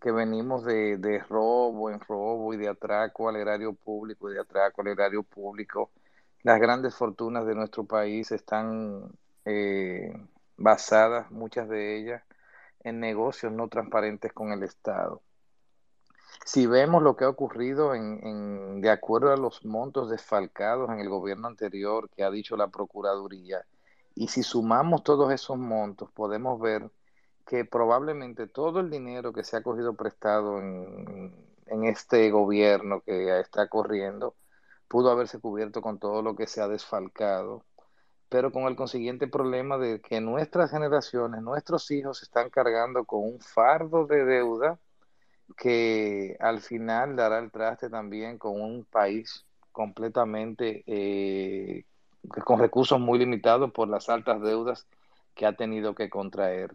que 0.00 0.12
venimos 0.12 0.64
de, 0.64 0.96
de, 0.98 1.18
robo 1.20 1.90
en 1.90 2.00
robo 2.00 2.54
y 2.54 2.56
de 2.56 2.68
atraco 2.68 3.28
al 3.28 3.36
erario 3.36 3.74
público 3.74 4.30
y 4.30 4.34
de 4.34 4.40
atraco 4.40 4.80
al 4.82 4.88
erario 4.88 5.22
público. 5.22 5.90
Las 6.42 6.60
grandes 6.60 6.94
fortunas 6.94 7.46
de 7.46 7.54
nuestro 7.54 7.84
país 7.84 8.30
están 8.32 9.10
eh, 9.44 10.12
basadas, 10.56 11.30
muchas 11.30 11.68
de 11.68 11.96
ellas, 11.98 12.22
en 12.80 13.00
negocios 13.00 13.52
no 13.52 13.68
transparentes 13.68 14.32
con 14.32 14.52
el 14.52 14.62
Estado. 14.62 15.22
Si 16.44 16.66
vemos 16.66 17.02
lo 17.02 17.16
que 17.16 17.24
ha 17.24 17.28
ocurrido 17.28 17.94
en, 17.94 18.80
de 18.80 18.90
acuerdo 18.90 19.32
a 19.32 19.36
los 19.36 19.64
montos 19.64 20.10
desfalcados 20.10 20.88
en 20.90 21.00
el 21.00 21.08
gobierno 21.08 21.48
anterior 21.48 22.08
que 22.10 22.24
ha 22.24 22.30
dicho 22.30 22.56
la 22.56 22.68
Procuraduría, 22.68 23.64
y 24.14 24.28
si 24.28 24.42
sumamos 24.42 25.02
todos 25.02 25.32
esos 25.32 25.58
montos, 25.58 26.10
podemos 26.12 26.60
ver 26.60 26.90
que 27.46 27.64
probablemente 27.64 28.46
todo 28.46 28.80
el 28.80 28.90
dinero 28.90 29.32
que 29.32 29.44
se 29.44 29.56
ha 29.56 29.62
cogido 29.62 29.94
prestado 29.94 30.58
en, 30.58 31.34
en, 31.66 31.84
este 31.84 32.30
gobierno 32.30 33.00
que 33.00 33.40
está 33.40 33.68
corriendo 33.68 34.34
pudo 34.88 35.10
haberse 35.10 35.38
cubierto 35.40 35.82
con 35.82 35.98
todo 35.98 36.22
lo 36.22 36.34
que 36.36 36.46
se 36.46 36.60
ha 36.60 36.68
desfalcado, 36.68 37.64
pero 38.28 38.52
con 38.52 38.64
el 38.64 38.76
consiguiente 38.76 39.28
problema 39.28 39.78
de 39.78 40.00
que 40.00 40.20
nuestras 40.20 40.70
generaciones, 40.70 41.42
nuestros 41.42 41.90
hijos 41.90 42.22
están 42.22 42.50
cargando 42.50 43.04
con 43.04 43.20
un 43.22 43.40
fardo 43.40 44.06
de 44.06 44.24
deuda 44.24 44.78
que 45.56 46.36
al 46.40 46.60
final 46.60 47.16
dará 47.16 47.38
el 47.38 47.50
traste 47.50 47.88
también 47.90 48.38
con 48.38 48.60
un 48.60 48.84
país 48.84 49.46
completamente 49.72 50.82
eh, 50.86 51.84
con 52.44 52.58
recursos 52.58 53.00
muy 53.00 53.18
limitados 53.18 53.72
por 53.72 53.88
las 53.88 54.08
altas 54.08 54.40
deudas 54.40 54.86
que 55.34 55.46
ha 55.46 55.54
tenido 55.54 55.94
que 55.94 56.10
contraer. 56.10 56.74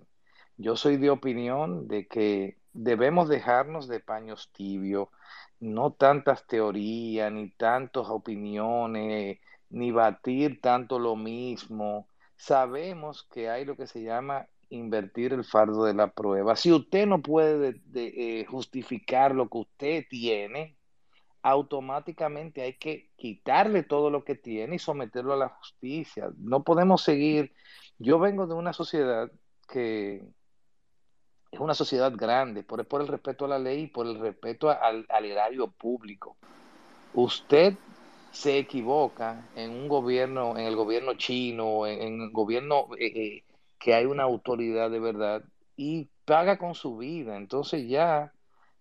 Yo 0.58 0.76
soy 0.76 0.98
de 0.98 1.10
opinión 1.10 1.88
de 1.88 2.08
que 2.08 2.58
debemos 2.74 3.28
dejarnos 3.30 3.88
de 3.88 4.00
paños 4.00 4.52
tibios, 4.54 5.10
no 5.60 5.92
tantas 5.92 6.46
teorías, 6.48 7.32
ni 7.32 7.50
tantas 7.52 8.08
opiniones, 8.10 9.40
ni 9.70 9.92
batir 9.92 10.62
tanto 10.62 11.00
lo 11.00 11.16
mismo. 11.16 12.08
Sabemos 12.36 13.28
que 13.32 13.50
hay 13.50 13.66
lo 13.66 13.76
que 13.76 13.88
se 13.88 14.04
llama 14.04 14.48
invertir 14.76 15.34
el 15.34 15.44
fardo 15.44 15.86
de 15.86 15.94
la 15.94 16.12
prueba. 16.12 16.56
Si 16.56 16.72
usted 16.72 17.06
no 17.06 17.22
puede 17.22 17.58
de, 17.58 17.82
de, 17.86 18.42
eh, 18.42 18.46
justificar 18.46 19.34
lo 19.34 19.50
que 19.50 19.58
usted 19.60 20.06
tiene, 20.10 20.78
automáticamente 21.42 22.62
hay 22.62 22.74
que 22.74 23.12
quitarle 23.16 23.84
todo 23.84 24.10
lo 24.10 24.24
que 24.24 24.36
tiene 24.36 24.76
y 24.76 24.80
someterlo 24.80 25.34
a 25.34 25.38
la 25.38 25.50
justicia. 25.50 26.32
No 26.38 26.64
podemos 26.64 27.04
seguir. 27.04 27.54
Yo 28.00 28.20
vengo 28.20 28.48
de 28.48 28.54
una 28.56 28.74
sociedad 28.74 29.30
que 29.70 30.24
es 31.54 31.60
una 31.60 31.76
sociedad 31.76 32.12
grande, 32.16 32.64
por, 32.64 32.80
el 32.80 33.08
respeto 33.08 33.46
a 33.46 33.48
la 33.48 33.60
ley 33.60 33.84
y 33.84 33.88
por 33.88 34.08
el 34.08 34.20
respeto 34.20 34.70
al, 34.70 35.06
erario 35.10 35.68
público. 35.68 36.36
Usted 37.14 37.76
se 38.32 38.58
equivoca 38.58 39.48
en 39.56 39.70
un 39.70 39.88
gobierno, 39.88 40.58
en 40.58 40.66
el 40.66 40.76
gobierno 40.76 41.14
chino, 41.14 41.86
en, 41.86 42.02
en 42.02 42.22
el 42.22 42.32
gobierno 42.32 42.88
eh, 42.98 43.06
eh, 43.06 43.44
que 43.84 43.94
hay 43.94 44.06
una 44.06 44.24
autoridad 44.24 44.90
de 44.90 45.02
verdad 45.02 45.44
y 45.76 46.08
paga 46.24 46.58
con 46.58 46.74
su 46.74 46.98
vida. 46.98 47.36
Entonces 47.36 47.90
ya 47.90 48.32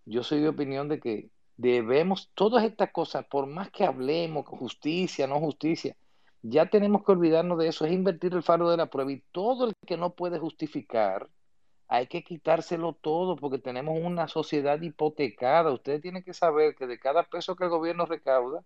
yo 0.06 0.22
soy 0.22 0.40
de 0.40 0.48
opinión 0.48 0.88
de 0.88 1.00
que 1.00 1.28
debemos, 1.56 2.30
todas 2.34 2.64
estas 2.64 2.92
cosas, 2.92 3.26
por 3.26 3.46
más 3.46 3.68
que 3.72 3.84
hablemos, 3.84 4.46
justicia, 4.46 5.26
no 5.26 5.40
justicia, 5.40 5.96
ya 6.42 6.66
tenemos 6.70 7.04
que 7.04 7.12
olvidarnos 7.12 7.58
de 7.58 7.66
eso, 7.66 7.84
es 7.84 7.92
invertir 7.92 8.32
el 8.34 8.44
faro 8.44 8.70
de 8.70 8.76
la 8.76 8.86
prueba 8.86 9.10
y 9.10 9.24
todo 9.32 9.66
el 9.66 9.74
que 9.84 9.96
no 9.96 10.14
puede 10.14 10.38
justificar, 10.38 11.28
hay 11.88 12.06
que 12.06 12.22
quitárselo 12.22 12.92
todo 12.94 13.34
porque 13.34 13.58
tenemos 13.58 13.98
una 14.00 14.28
sociedad 14.28 14.80
hipotecada. 14.80 15.72
Ustedes 15.72 16.00
tienen 16.00 16.22
que 16.22 16.32
saber 16.32 16.76
que 16.76 16.86
de 16.86 16.98
cada 17.00 17.24
peso 17.24 17.56
que 17.56 17.64
el 17.64 17.70
gobierno 17.70 18.06
recauda, 18.06 18.62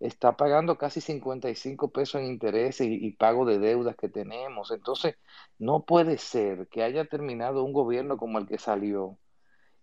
está 0.00 0.36
pagando 0.36 0.78
casi 0.78 1.00
55 1.00 1.90
pesos 1.92 2.20
en 2.20 2.26
intereses 2.28 2.86
y, 2.90 3.10
pago 3.12 3.44
de 3.44 3.58
deudas 3.58 3.96
que 3.96 4.08
tenemos. 4.08 4.70
Entonces, 4.70 5.16
no 5.58 5.84
puede 5.84 6.18
ser 6.18 6.68
que 6.68 6.82
haya 6.82 7.04
terminado 7.06 7.64
un 7.64 7.72
gobierno 7.72 8.16
como 8.16 8.38
el 8.38 8.46
que 8.46 8.58
salió 8.58 9.18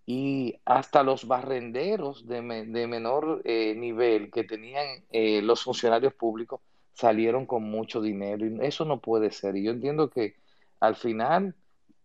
y 0.05 0.59
hasta 0.65 1.03
los 1.03 1.27
barrenderos 1.27 2.27
de, 2.27 2.41
de 2.67 2.87
menor 2.87 3.41
eh, 3.45 3.75
nivel 3.75 4.31
que 4.31 4.43
tenían 4.43 5.05
eh, 5.11 5.41
los 5.41 5.63
funcionarios 5.63 6.13
públicos 6.15 6.61
salieron 6.93 7.45
con 7.45 7.63
mucho 7.63 8.01
dinero 8.01 8.45
y 8.45 8.57
eso 8.61 8.85
no 8.85 8.99
puede 8.99 9.31
ser. 9.31 9.55
Y 9.55 9.63
yo 9.63 9.71
entiendo 9.71 10.09
que 10.09 10.35
al 10.79 10.95
final 10.95 11.55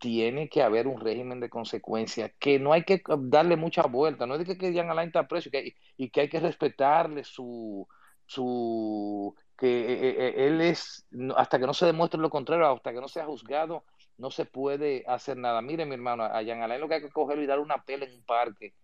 tiene 0.05 0.51
que 0.51 0.63
haber 0.63 0.87
un 0.87 1.01
régimen 1.01 1.41
de 1.41 1.49
consecuencias, 1.49 2.31
que 2.39 2.59
no 2.59 2.75
hay 2.75 2.85
que 2.85 3.03
darle 3.21 3.57
mucha 3.57 3.85
vuelta, 3.85 4.27
no 4.27 4.35
es 4.35 4.47
de 4.47 4.59
que, 4.59 4.75
Jan 4.75 4.91
Alain 4.91 5.07
está 5.07 5.27
preso 5.27 5.49
y 5.97 6.11
que, 6.11 6.21
hay 6.21 6.29
que 6.29 6.41
respetarle 6.41 7.25
su, 7.25 7.89
su 8.27 9.35
que 9.57 9.67
eh, 9.67 10.11
eh, 10.11 10.47
él 10.47 10.61
es, 10.61 11.07
hasta 11.35 11.59
que 11.59 11.67
no 11.67 11.73
se 11.73 11.87
demuestre 11.87 12.21
lo 12.21 12.29
contrario, 12.29 12.67
hasta 12.67 12.93
que 12.93 13.01
no 13.01 13.09
sea 13.09 13.25
juzgado, 13.25 13.85
no 14.19 14.31
se 14.31 14.45
puede 14.45 15.05
hacer 15.07 15.39
nada. 15.39 15.63
Mire, 15.63 15.87
mi 15.87 15.95
hermano, 15.95 16.25
a 16.25 16.45
Jan 16.45 16.61
Alain 16.61 16.83
lo 16.83 16.87
que 16.89 16.97
hay 16.97 17.01
que 17.01 17.11
cogerlo 17.11 17.43
y 17.43 17.47
dar 17.47 17.59
una 17.59 17.83
pela 17.83 18.05
en 18.05 18.13
un 18.13 18.25
parque, 18.25 18.75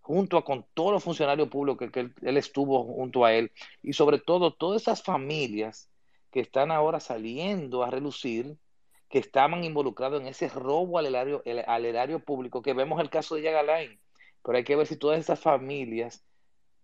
junto 0.00 0.38
a, 0.38 0.44
con 0.46 0.64
todos 0.72 0.92
los 0.92 1.04
funcionarios 1.04 1.50
públicos 1.50 1.78
que, 1.78 1.92
que 1.92 2.00
él, 2.00 2.14
él, 2.22 2.38
estuvo 2.38 2.84
junto 2.84 3.26
a 3.26 3.34
él, 3.34 3.52
y 3.82 3.92
sobre 3.92 4.18
todo 4.18 4.54
todas 4.54 4.80
esas 4.80 5.02
familias 5.02 5.90
que 6.30 6.40
están 6.40 6.70
ahora 6.70 7.00
saliendo 7.00 7.82
a 7.82 7.90
relucir, 7.90 8.56
que 9.10 9.18
estaban 9.18 9.64
involucrados 9.64 10.20
en 10.20 10.28
ese 10.28 10.48
robo 10.48 10.96
al 10.96 11.06
erario, 11.06 11.42
al 11.66 11.84
erario 11.84 12.20
público, 12.20 12.62
que 12.62 12.72
vemos 12.72 13.00
el 13.00 13.10
caso 13.10 13.34
de 13.34 13.42
Jan 13.42 13.56
Alain, 13.56 14.00
pero 14.42 14.56
hay 14.56 14.64
que 14.64 14.76
ver 14.76 14.86
si 14.86 14.96
todas 14.96 15.18
esas 15.18 15.40
familias, 15.40 16.24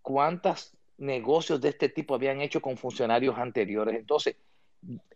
cuántas 0.02 0.76
negocios 0.98 1.60
de 1.60 1.68
este 1.68 1.88
tipo 1.88 2.14
habían 2.14 2.40
hecho 2.40 2.60
con 2.60 2.76
funcionarios 2.76 3.38
anteriores. 3.38 3.94
Entonces, 3.94 4.36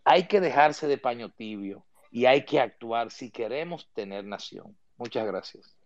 hay 0.05 0.29
que 0.29 0.41
dejarse 0.41 0.87
de 0.87 0.99
paño 0.99 1.31
tibio 1.31 1.85
y 2.13 2.27
hay 2.27 2.45
que 2.45 2.61
actuar 2.61 3.11
si 3.11 3.31
queremos 3.31 3.91
tener 3.93 4.25
nación. 4.25 4.77
Muchas 4.97 5.27
gracias. 5.27 5.77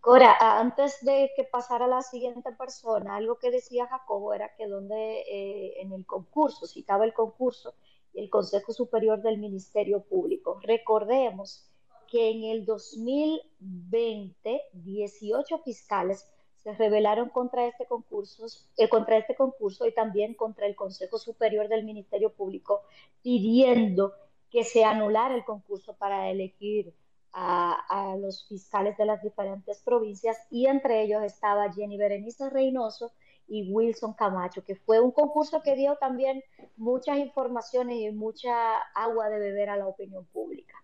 Cora, 0.00 0.36
antes 0.58 1.04
de 1.04 1.30
que 1.36 1.44
pasara 1.44 1.86
la 1.86 2.02
siguiente 2.02 2.50
persona, 2.52 3.14
algo 3.14 3.38
que 3.38 3.52
decía 3.52 3.86
Jacobo 3.86 4.34
era 4.34 4.52
que 4.56 4.66
donde 4.66 5.20
eh, 5.20 5.80
en 5.80 5.92
el 5.92 6.04
concurso, 6.04 6.66
citaba 6.66 7.04
el 7.04 7.14
concurso 7.14 7.74
el 8.14 8.30
Consejo 8.30 8.72
Superior 8.72 9.22
del 9.22 9.38
Ministerio 9.38 10.02
Público. 10.02 10.60
Recordemos 10.62 11.68
que 12.08 12.30
en 12.30 12.44
el 12.44 12.64
2020, 12.66 14.62
18 14.72 15.58
fiscales 15.58 16.28
se 16.62 16.72
rebelaron 16.74 17.30
contra 17.30 17.66
este 17.66 17.86
concurso, 17.86 18.46
eh, 18.76 18.88
contra 18.88 19.16
este 19.16 19.34
concurso 19.34 19.86
y 19.86 19.94
también 19.94 20.34
contra 20.34 20.66
el 20.66 20.76
Consejo 20.76 21.18
Superior 21.18 21.68
del 21.68 21.84
Ministerio 21.84 22.32
Público, 22.32 22.82
pidiendo 23.22 24.12
que 24.50 24.62
se 24.62 24.84
anulara 24.84 25.34
el 25.34 25.44
concurso 25.44 25.94
para 25.94 26.30
elegir 26.30 26.94
a, 27.32 27.72
a, 27.88 28.16
los 28.16 28.46
fiscales 28.46 28.96
de 28.98 29.06
las 29.06 29.22
diferentes 29.22 29.80
provincias 29.80 30.36
y 30.50 30.66
entre 30.66 31.02
ellos 31.02 31.22
estaba 31.22 31.72
Jenny 31.72 31.96
Berenice 31.96 32.50
Reynoso 32.50 33.12
y 33.48 33.70
Wilson 33.70 34.14
Camacho, 34.14 34.64
que 34.64 34.76
fue 34.76 35.00
un 35.00 35.10
concurso 35.10 35.62
que 35.62 35.74
dio 35.74 35.96
también 35.96 36.42
muchas 36.76 37.18
informaciones 37.18 37.98
y 37.98 38.10
mucha 38.10 38.78
agua 38.94 39.28
de 39.28 39.38
beber 39.38 39.70
a 39.70 39.76
la 39.76 39.86
opinión 39.86 40.24
pública. 40.26 40.74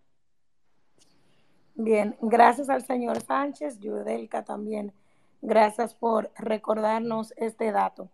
Bien, 1.74 2.16
gracias 2.20 2.68
al 2.68 2.84
señor 2.84 3.20
Sánchez, 3.22 3.78
Yudelka 3.78 4.44
también 4.44 4.92
Gracias 5.40 5.94
por 5.94 6.30
recordarnos 6.36 7.32
este 7.36 7.70
dato. 7.70 8.08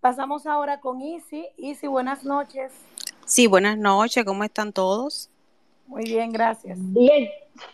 Pasamos 0.00 0.46
ahora 0.46 0.80
con 0.80 1.02
Isi. 1.02 1.46
Isi, 1.58 1.86
buenas 1.86 2.24
noches. 2.24 2.72
Sí, 3.26 3.46
buenas 3.46 3.76
noches. 3.76 4.24
¿Cómo 4.24 4.44
están 4.44 4.72
todos? 4.72 5.28
Muy 5.86 6.04
bien, 6.04 6.32
gracias. 6.32 6.78
Bien. 6.80 7.28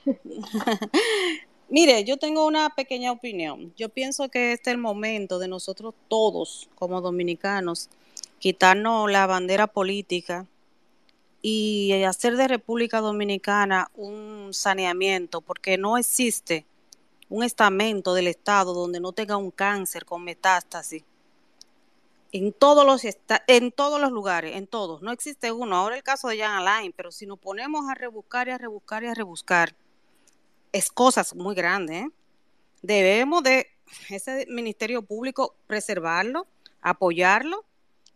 Mire, 1.68 2.04
yo 2.04 2.16
tengo 2.16 2.46
una 2.46 2.70
pequeña 2.70 3.10
opinión. 3.10 3.74
Yo 3.76 3.88
pienso 3.88 4.28
que 4.28 4.52
este 4.52 4.70
es 4.70 4.74
el 4.74 4.80
momento 4.80 5.40
de 5.40 5.48
nosotros 5.48 5.94
todos, 6.06 6.68
como 6.76 7.00
dominicanos, 7.00 7.88
quitarnos 8.38 9.10
la 9.10 9.26
bandera 9.26 9.66
política 9.66 10.46
y 11.42 11.92
hacer 12.04 12.36
de 12.36 12.46
República 12.46 13.00
Dominicana 13.00 13.90
un 13.96 14.50
saneamiento, 14.52 15.40
porque 15.40 15.76
no 15.76 15.98
existe 15.98 16.64
un 17.28 17.42
estamento 17.42 18.14
del 18.14 18.28
Estado 18.28 18.72
donde 18.72 19.00
no 19.00 19.10
tenga 19.10 19.36
un 19.36 19.50
cáncer 19.50 20.04
con 20.04 20.22
metástasis. 20.22 21.02
En 22.30 22.52
todos 22.52 22.86
los 22.86 23.02
en 23.48 23.72
todos 23.72 24.00
los 24.00 24.12
lugares, 24.12 24.56
en 24.56 24.68
todos, 24.68 25.02
no 25.02 25.10
existe 25.10 25.50
uno. 25.50 25.76
Ahora 25.76 25.96
el 25.96 26.02
caso 26.04 26.28
de 26.28 26.38
Jan 26.38 26.58
Alain, 26.58 26.92
pero 26.96 27.10
si 27.10 27.26
nos 27.26 27.40
ponemos 27.40 27.88
a 27.88 27.94
rebuscar 27.94 28.46
y 28.46 28.52
a 28.52 28.58
rebuscar 28.58 29.02
y 29.02 29.08
a 29.08 29.14
rebuscar, 29.14 29.74
es 30.72 30.90
cosas 30.90 31.34
muy 31.34 31.54
grandes. 31.54 32.04
¿eh? 32.04 32.10
Debemos 32.82 33.42
de 33.42 33.68
ese 34.10 34.46
ministerio 34.48 35.02
público 35.02 35.54
preservarlo, 35.66 36.46
apoyarlo 36.80 37.64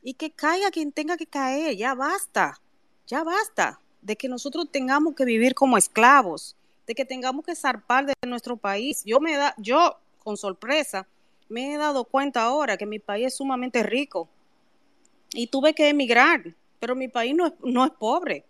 y 0.02 0.14
que 0.14 0.30
caiga 0.30 0.70
quien 0.70 0.92
tenga 0.92 1.16
que 1.16 1.26
caer. 1.26 1.76
Ya 1.76 1.94
basta, 1.94 2.60
ya 3.06 3.24
basta. 3.24 3.80
de 4.02 4.16
que 4.16 4.28
nosotros 4.28 4.66
tengamos 4.72 5.14
que 5.14 5.26
vivir 5.26 5.54
como 5.54 5.76
esclavos, 5.76 6.56
de 6.86 6.94
que 6.94 7.04
tengamos 7.04 7.44
que 7.44 7.54
zarpar 7.54 8.06
de 8.06 8.14
nuestro 8.26 8.56
país. 8.56 9.02
Yo 9.04 9.20
me 9.20 9.36
da, 9.36 9.54
yo 9.58 9.98
con 10.24 10.38
sorpresa 10.38 11.06
me 11.50 11.74
he 11.74 11.76
dado 11.76 12.04
cuenta 12.04 12.42
ahora 12.42 12.78
que 12.78 12.86
mi 12.86 12.98
país 12.98 13.26
es 13.26 13.36
sumamente 13.36 13.82
rico 13.82 14.26
y 15.34 15.48
tuve 15.48 15.74
que 15.74 15.90
emigrar, 15.90 16.54
pero 16.78 16.94
mi 16.96 17.08
país 17.08 17.34
no 17.34 17.48
es, 17.48 17.52
no 17.62 17.84
es 17.84 17.90
pobre 17.90 18.46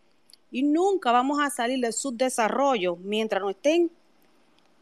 y 0.51 0.63
nunca 0.63 1.13
vamos 1.13 1.41
a 1.41 1.51
salir 1.51 1.81
del 1.81 1.93
subdesarrollo 1.93 2.97
mientras 2.97 3.43
no 3.43 3.51
estén 3.51 3.91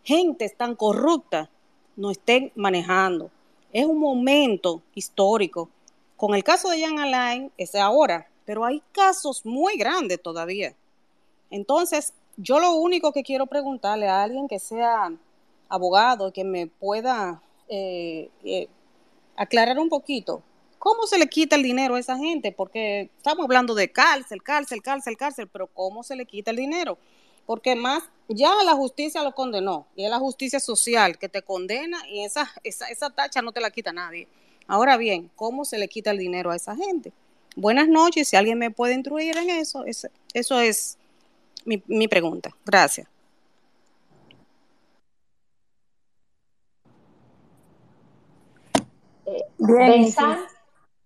gentes 0.03 0.57
tan 0.57 0.75
corruptas, 0.75 1.49
no 1.97 2.11
estén 2.11 2.53
manejando. 2.55 3.31
Es 3.73 3.85
un 3.85 3.99
momento 3.99 4.83
histórico. 4.95 5.69
Con 6.17 6.35
el 6.35 6.43
caso 6.43 6.71
de 6.71 6.81
Jan 6.81 6.99
Alain 6.99 7.53
es 7.59 7.75
ahora, 7.75 8.29
pero 8.45 8.65
hay 8.65 8.83
casos 8.93 9.45
muy 9.45 9.77
grandes 9.77 10.23
todavía. 10.23 10.75
Entonces, 11.51 12.15
yo 12.37 12.59
lo 12.61 12.73
único 12.75 13.13
que 13.13 13.23
quiero 13.23 13.47
preguntarle 13.47 14.09
a 14.09 14.23
alguien 14.23 14.49
que 14.49 14.59
sea 14.59 15.13
abogado, 15.69 16.33
que 16.33 16.45
me 16.45 16.67
pueda 16.67 17.43
eh, 17.69 18.31
eh, 18.45 18.69
aclarar 19.37 19.79
un 19.79 19.89
poquito, 19.89 20.43
¿cómo 20.79 21.07
se 21.07 21.19
le 21.19 21.29
quita 21.29 21.57
el 21.57 21.63
dinero 21.63 21.95
a 21.95 22.01
esa 22.01 22.17
gente? 22.17 22.53
Porque 22.53 23.11
estamos 23.17 23.45
hablando 23.45 23.75
de 23.75 23.91
cárcel, 23.91 24.43
cárcel, 24.43 24.83
cárcel, 24.83 25.17
cárcel, 25.17 25.49
pero 25.49 25.67
¿cómo 25.67 26.03
se 26.03 26.17
le 26.17 26.27
quita 26.27 26.51
el 26.51 26.57
dinero? 26.57 26.99
Porque 27.47 27.75
más, 27.75 28.05
ya 28.29 28.53
la 28.65 28.75
justicia 28.75 29.23
lo 29.23 29.35
condenó, 29.35 29.87
y 29.97 30.05
es 30.05 30.11
la 30.11 30.19
justicia 30.19 30.61
social 30.61 31.19
que 31.19 31.29
te 31.29 31.43
condena 31.43 31.99
y 32.09 32.25
esa, 32.25 32.51
esa, 32.63 32.89
esa 32.89 33.11
tacha 33.11 33.43
no 33.43 33.53
te 33.53 33.61
la 33.61 33.71
quita 33.71 33.93
nadie. 33.93 34.29
Ahora 34.67 34.97
bien, 34.97 35.31
¿cómo 35.35 35.65
se 35.65 35.79
le 35.79 35.89
quita 35.89 36.11
el 36.11 36.19
dinero 36.19 36.51
a 36.51 36.57
esa 36.57 36.77
gente? 36.77 37.13
Buenas 37.57 37.89
noches, 37.89 38.29
si 38.29 38.37
alguien 38.37 38.59
me 38.59 38.71
puede 38.71 38.95
instruir 38.95 39.37
en 39.37 39.51
eso, 39.51 39.85
eso 40.35 40.61
es 40.61 40.99
mi, 41.65 41.83
mi 41.87 42.07
pregunta. 42.07 42.55
Gracias. 42.65 43.09
Bien. 49.59 50.13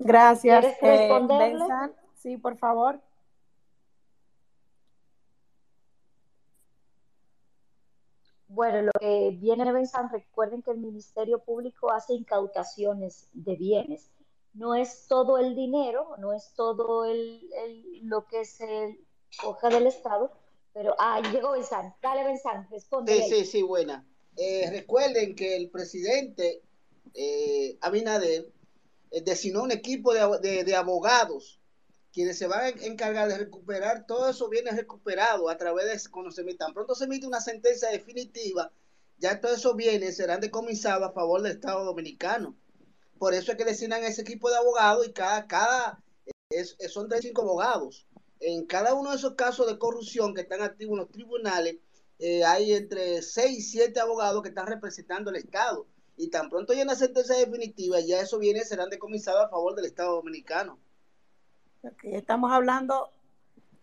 Gracias. 0.05 0.77
¿quieres 0.79 0.79
Eh, 0.83 1.09
sí, 2.17 2.37
por 2.37 2.57
favor. 2.57 3.01
Bueno, 8.49 8.83
lo 8.83 8.93
que 9.01 9.31
viene 9.41 9.65
de 9.65 9.73
Benzán, 9.73 10.11
recuerden 10.11 10.63
que 10.63 10.73
el 10.73 10.79
Ministerio 10.79 11.39
Público 11.39 11.91
hace 11.91 12.13
incautaciones 12.15 13.29
de 13.33 13.57
bienes. 13.57 14.11
No 14.53 14.75
es 14.75 15.07
todo 15.09 15.39
el 15.39 15.55
dinero, 15.55 16.15
no 16.19 16.35
es 16.35 16.53
todo 16.55 17.07
el, 17.07 17.49
el- 17.57 18.01
lo 18.07 18.27
que 18.27 18.45
se 18.45 18.99
coge 19.41 19.69
del 19.71 19.87
Estado, 19.87 20.31
pero 20.75 20.95
ah, 20.99 21.23
llegó 21.33 21.53
Benzán. 21.53 21.95
Dale, 22.03 22.25
Benzán, 22.25 22.69
responde. 22.71 23.23
Sí, 23.23 23.31
sí, 23.31 23.45
sí, 23.47 23.63
buena. 23.63 24.07
Eh, 24.37 24.69
recuerden 24.71 25.35
que 25.35 25.57
el 25.57 25.71
presidente 25.71 26.61
eh, 27.15 27.79
Abinader 27.81 28.51
designó 29.21 29.63
un 29.63 29.73
equipo 29.73 30.13
de, 30.15 30.65
de- 30.65 30.75
abogados 30.77 31.59
quienes 32.13 32.37
se 32.39 32.47
van 32.47 32.61
a 32.65 32.69
encargar 32.69 33.29
de 33.29 33.39
recuperar 33.39 34.07
todos 34.07 34.37
esos 34.37 34.51
bienes 34.51 34.77
recuperados 34.77 35.51
a 35.51 35.57
través 35.57 35.87
de 36.05 36.11
cuando 36.11 36.31
se 36.31 36.43
emita. 36.43 36.67
Pronto 36.75 36.95
se 36.95 37.05
emite 37.05 37.27
una 37.27 37.41
sentencia 37.41 37.91
definitiva, 37.91 38.71
ya 39.19 39.41
todos 39.41 39.59
esos 39.59 39.75
bienes 39.77 40.17
serán 40.17 40.41
decomisados 40.41 41.09
a 41.09 41.13
favor 41.13 41.41
del 41.43 41.53
Estado 41.53 41.85
Dominicano. 41.85 42.55
Por 43.19 43.33
eso 43.35 43.53
es 43.53 43.59
que 43.59 43.65
designan 43.65 44.05
ese 44.05 44.23
equipo 44.23 44.51
de 44.51 44.57
abogados 44.57 45.07
y 45.07 45.13
cada, 45.13 45.47
cada 45.47 46.03
es- 46.51 46.77
es- 46.79 46.93
son 46.93 47.09
35 47.09 47.43
abogados. 47.43 48.07
En 48.41 48.67
cada 48.67 48.93
uno 48.95 49.11
de 49.11 49.17
esos 49.17 49.35
casos 49.35 49.67
de 49.67 49.79
corrupción 49.79 50.35
que 50.35 50.41
están 50.43 50.61
activos 50.63 50.93
en 50.95 50.99
los 50.99 51.11
tribunales, 51.11 51.77
eh, 52.19 52.45
hay 52.45 52.73
entre 52.73 53.23
6 53.23 53.59
y 53.59 53.63
7 53.63 54.01
abogados 54.01 54.43
que 54.43 54.49
están 54.51 54.67
representando 54.67 55.31
al 55.31 55.37
Estado. 55.37 55.87
Y 56.17 56.29
tan 56.29 56.51
pronto 56.51 56.73
haya 56.73 56.83
una 56.83 56.95
sentencia 56.95 57.37
definitiva, 57.37 58.01
ya 58.01 58.21
esos 58.21 58.39
bienes 58.39 58.69
serán 58.69 58.91
decomisados 58.91 59.45
a 59.45 59.49
favor 59.49 59.75
del 59.75 59.87
Estado 59.87 60.15
Dominicano. 60.17 60.79
Estamos 62.03 62.53
hablando 62.53 63.11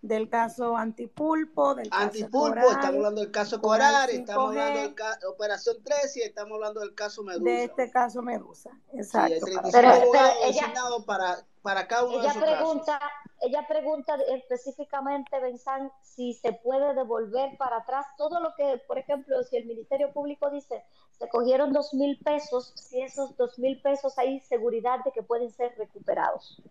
del 0.02 0.30
caso 0.30 0.78
Antipulpo, 0.78 1.76
del 1.76 1.90
caso 1.90 2.04
Antipulpo, 2.04 2.48
Coral, 2.48 2.66
estamos 2.70 2.96
hablando 2.96 3.22
del 3.22 3.32
caso 3.32 3.62
Coral 3.62 3.92
Corar, 3.92 4.10
5G, 4.10 4.14
estamos 4.20 4.50
hablando 4.50 4.80
del 4.80 4.96
caso 4.96 5.30
Operación 5.30 5.84
13 5.84 6.20
y 6.20 6.24
estamos 6.24 6.56
hablando 6.56 6.80
del 6.80 6.96
caso 6.96 7.24
Medusa. 7.24 7.44
de 7.44 7.64
este 7.66 7.92
caso 7.92 8.22
Medusa. 8.22 8.70
Exacto. 8.94 9.34
hay 9.34 9.40
para 9.42 9.62
35 9.62 9.70
Pero, 9.72 9.72
saber. 9.72 10.00
pero 10.00 10.04
abogados 10.04 10.36
ella, 10.44 10.48
designados 10.48 11.06
para, 11.06 11.46
para 11.62 11.88
cada 11.88 12.06
uno 12.06 12.14
de 12.14 12.20
ella 12.20 12.30
esos 12.32 12.44
casos. 12.44 12.58
pregunta, 12.58 13.00
ella 13.42 13.68
pregunta 13.68 14.16
específicamente, 14.36 15.40
Benzán, 15.42 15.92
si 16.02 16.34
se 16.34 16.54
puede 16.54 16.94
devolver 16.94 17.58
para 17.58 17.78
atrás 17.78 18.06
todo 18.18 18.40
lo 18.40 18.54
que, 18.56 18.82
por 18.88 18.98
ejemplo, 18.98 19.44
si 19.44 19.58
el 19.58 19.66
Ministerio 19.66 20.14
Público 20.14 20.50
dice, 20.50 20.86
se 21.20 21.28
cogieron 21.28 21.74
dos 21.74 21.94
mil 21.94 22.18
pesos, 22.20 22.72
si 22.76 23.02
esos 23.02 23.36
dos 23.36 23.60
mil 23.60 23.82
pesos 23.82 24.18
hay 24.18 24.40
seguridad 24.40 25.04
de 25.04 25.12
que 25.12 25.22
pueden 25.22 25.52
ser 25.52 25.76
recuperados. 25.78 26.62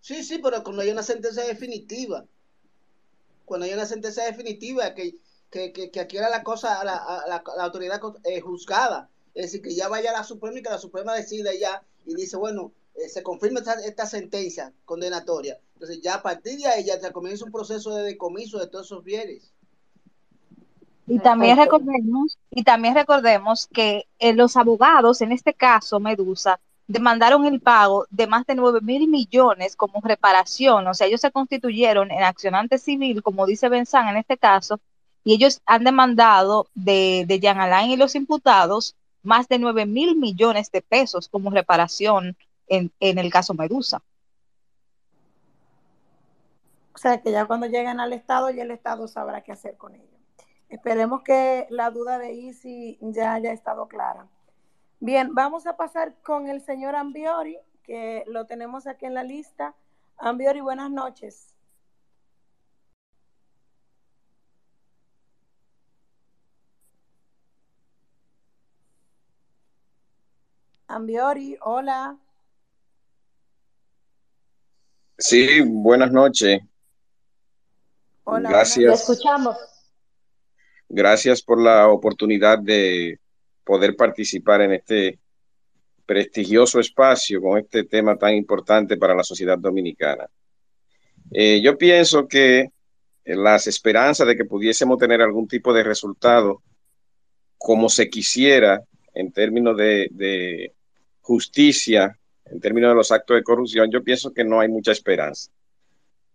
Sí, 0.00 0.22
sí, 0.22 0.38
pero 0.38 0.62
cuando 0.62 0.82
hay 0.82 0.90
una 0.90 1.02
sentencia 1.02 1.44
definitiva, 1.44 2.26
cuando 3.46 3.64
hay 3.64 3.72
una 3.72 3.86
sentencia 3.86 4.24
definitiva 4.24 4.94
que, 4.94 5.16
que, 5.50 5.72
que, 5.72 5.90
que 5.90 6.00
adquiera 6.00 6.28
la 6.28 6.42
cosa 6.42 6.78
a 6.78 6.84
la, 6.84 6.96
a 6.96 7.26
la, 7.26 7.36
a 7.36 7.56
la 7.56 7.64
autoridad 7.64 8.00
eh, 8.24 8.40
juzgada, 8.40 9.08
es 9.32 9.46
decir, 9.46 9.62
que 9.62 9.74
ya 9.74 9.88
vaya 9.88 10.10
a 10.10 10.18
la 10.18 10.24
Suprema 10.24 10.58
y 10.58 10.62
que 10.62 10.68
la 10.70 10.78
Suprema 10.78 11.14
decida 11.14 11.52
ya 11.58 11.82
y 12.04 12.14
dice, 12.14 12.36
bueno, 12.36 12.72
eh, 12.96 13.08
se 13.08 13.22
confirma 13.22 13.60
esta, 13.60 13.74
esta 13.82 14.04
sentencia 14.04 14.74
condenatoria. 14.84 15.58
Entonces 15.74 16.02
ya 16.02 16.16
a 16.16 16.22
partir 16.22 16.58
de 16.58 16.66
ahí 16.66 16.84
ya 16.84 17.12
comienza 17.12 17.46
un 17.46 17.52
proceso 17.52 17.94
de 17.94 18.02
decomiso 18.02 18.58
de 18.58 18.66
todos 18.66 18.86
esos 18.86 19.02
bienes. 19.02 19.53
Y 21.06 21.18
también 21.18 21.58
recordemos, 21.58 22.38
y 22.50 22.64
también 22.64 22.94
recordemos 22.94 23.66
que 23.66 24.06
eh, 24.18 24.32
los 24.32 24.56
abogados, 24.56 25.20
en 25.20 25.32
este 25.32 25.52
caso 25.52 26.00
Medusa, 26.00 26.60
demandaron 26.86 27.44
el 27.46 27.60
pago 27.60 28.06
de 28.10 28.26
más 28.26 28.46
de 28.46 28.54
9 28.54 28.80
mil 28.82 29.08
millones 29.08 29.76
como 29.76 30.00
reparación. 30.00 30.86
O 30.86 30.94
sea, 30.94 31.06
ellos 31.06 31.20
se 31.20 31.30
constituyeron 31.30 32.10
en 32.10 32.22
accionante 32.22 32.78
civil, 32.78 33.22
como 33.22 33.46
dice 33.46 33.68
Benzán 33.68 34.08
en 34.08 34.16
este 34.16 34.38
caso, 34.38 34.80
y 35.24 35.34
ellos 35.34 35.60
han 35.66 35.84
demandado 35.84 36.68
de, 36.74 37.24
de 37.26 37.40
Jean 37.40 37.60
Alain 37.60 37.90
y 37.90 37.96
los 37.96 38.14
imputados 38.14 38.96
más 39.22 39.48
de 39.48 39.58
9 39.58 39.86
mil 39.86 40.16
millones 40.16 40.70
de 40.70 40.82
pesos 40.82 41.28
como 41.28 41.50
reparación 41.50 42.36
en, 42.66 42.92
en 43.00 43.18
el 43.18 43.30
caso 43.30 43.54
Medusa. 43.54 44.02
O 46.94 46.98
sea, 46.98 47.20
que 47.20 47.32
ya 47.32 47.46
cuando 47.46 47.66
lleguen 47.66 48.00
al 48.00 48.12
Estado, 48.12 48.50
ya 48.50 48.62
el 48.62 48.70
Estado 48.70 49.08
sabrá 49.08 49.42
qué 49.42 49.52
hacer 49.52 49.76
con 49.76 49.94
ellos. 49.94 50.13
Esperemos 50.68 51.22
que 51.22 51.66
la 51.70 51.90
duda 51.90 52.18
de 52.18 52.32
Isi 52.32 52.98
ya 53.00 53.34
haya 53.34 53.52
estado 53.52 53.86
clara. 53.86 54.26
Bien, 55.00 55.34
vamos 55.34 55.66
a 55.66 55.76
pasar 55.76 56.14
con 56.22 56.48
el 56.48 56.62
señor 56.62 56.96
Ambiori, 56.96 57.58
que 57.82 58.24
lo 58.26 58.46
tenemos 58.46 58.86
aquí 58.86 59.06
en 59.06 59.14
la 59.14 59.22
lista. 59.22 59.74
Ambiori, 60.16 60.60
buenas 60.60 60.90
noches. 60.90 61.54
Ambiori, 70.86 71.58
hola. 71.60 72.16
Sí, 75.18 75.60
buenas 75.60 76.12
noches. 76.12 76.60
Hola, 78.24 78.48
buenas 78.48 78.74
Te 78.74 78.80
Gracias, 78.82 79.00
escuchamos. 79.00 79.73
Gracias 80.94 81.42
por 81.42 81.60
la 81.60 81.88
oportunidad 81.88 82.58
de 82.58 83.18
poder 83.64 83.96
participar 83.96 84.62
en 84.62 84.72
este 84.72 85.18
prestigioso 86.06 86.80
espacio 86.80 87.40
con 87.40 87.58
este 87.58 87.84
tema 87.84 88.16
tan 88.16 88.34
importante 88.34 88.96
para 88.96 89.14
la 89.14 89.24
sociedad 89.24 89.58
dominicana. 89.58 90.28
Eh, 91.30 91.60
yo 91.62 91.76
pienso 91.76 92.28
que 92.28 92.68
las 93.24 93.66
esperanzas 93.66 94.26
de 94.26 94.36
que 94.36 94.44
pudiésemos 94.44 94.98
tener 94.98 95.22
algún 95.22 95.48
tipo 95.48 95.72
de 95.72 95.82
resultado 95.82 96.62
como 97.56 97.88
se 97.88 98.08
quisiera 98.10 98.82
en 99.14 99.32
términos 99.32 99.76
de, 99.76 100.08
de 100.12 100.72
justicia, 101.20 102.18
en 102.44 102.60
términos 102.60 102.90
de 102.90 102.96
los 102.96 103.10
actos 103.10 103.36
de 103.36 103.42
corrupción, 103.42 103.90
yo 103.90 104.04
pienso 104.04 104.32
que 104.32 104.44
no 104.44 104.60
hay 104.60 104.68
mucha 104.68 104.92
esperanza. 104.92 105.50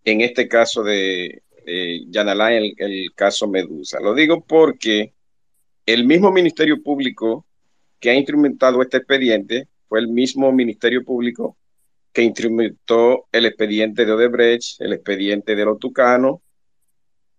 En 0.04 0.22
este 0.22 0.48
caso 0.48 0.82
de 0.82 1.44
eh, 1.70 2.06
Yanalá, 2.10 2.54
el, 2.54 2.74
el 2.78 3.14
caso 3.16 3.48
Medusa. 3.48 4.00
Lo 4.00 4.14
digo 4.14 4.44
porque 4.46 5.14
el 5.86 6.06
mismo 6.06 6.32
Ministerio 6.32 6.82
Público 6.82 7.46
que 8.00 8.10
ha 8.10 8.16
instrumentado 8.16 8.82
este 8.82 8.98
expediente 8.98 9.68
fue 9.88 10.00
el 10.00 10.08
mismo 10.08 10.52
Ministerio 10.52 11.04
Público 11.04 11.58
que 12.14 12.24
instrumentó 12.24 13.28
el 13.32 13.46
expediente 13.46 14.06
de 14.06 14.12
Odebrecht, 14.12 14.82
el 14.82 14.94
expediente 14.94 15.56
de 15.56 15.66
los 15.66 15.80
Tucanos, 15.80 16.40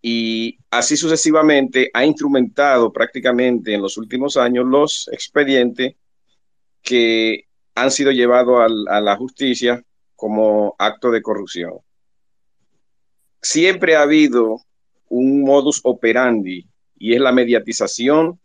y 0.02 0.58
así 0.70 0.96
sucesivamente 0.96 1.90
ha 1.92 2.04
instrumentado 2.04 2.92
prácticamente 2.92 3.74
en 3.74 3.82
los 3.82 3.96
últimos 3.98 4.36
años 4.36 4.64
los 4.66 5.08
expedientes 5.12 5.96
que 6.82 7.44
han 7.74 7.90
sido 7.90 8.10
llevados 8.10 8.60
a 8.88 9.00
la 9.00 9.16
justicia 9.16 9.82
como 10.16 10.74
acto 10.78 11.10
de 11.10 11.22
corrupción. 11.22 11.74
Siempre 13.40 13.96
ha 13.96 14.02
habido 14.02 14.60
un 15.08 15.42
modus 15.42 15.80
operandi 15.84 16.66
y 16.98 17.14
es 17.14 17.20
la 17.20 17.32
mediatización 17.32 18.38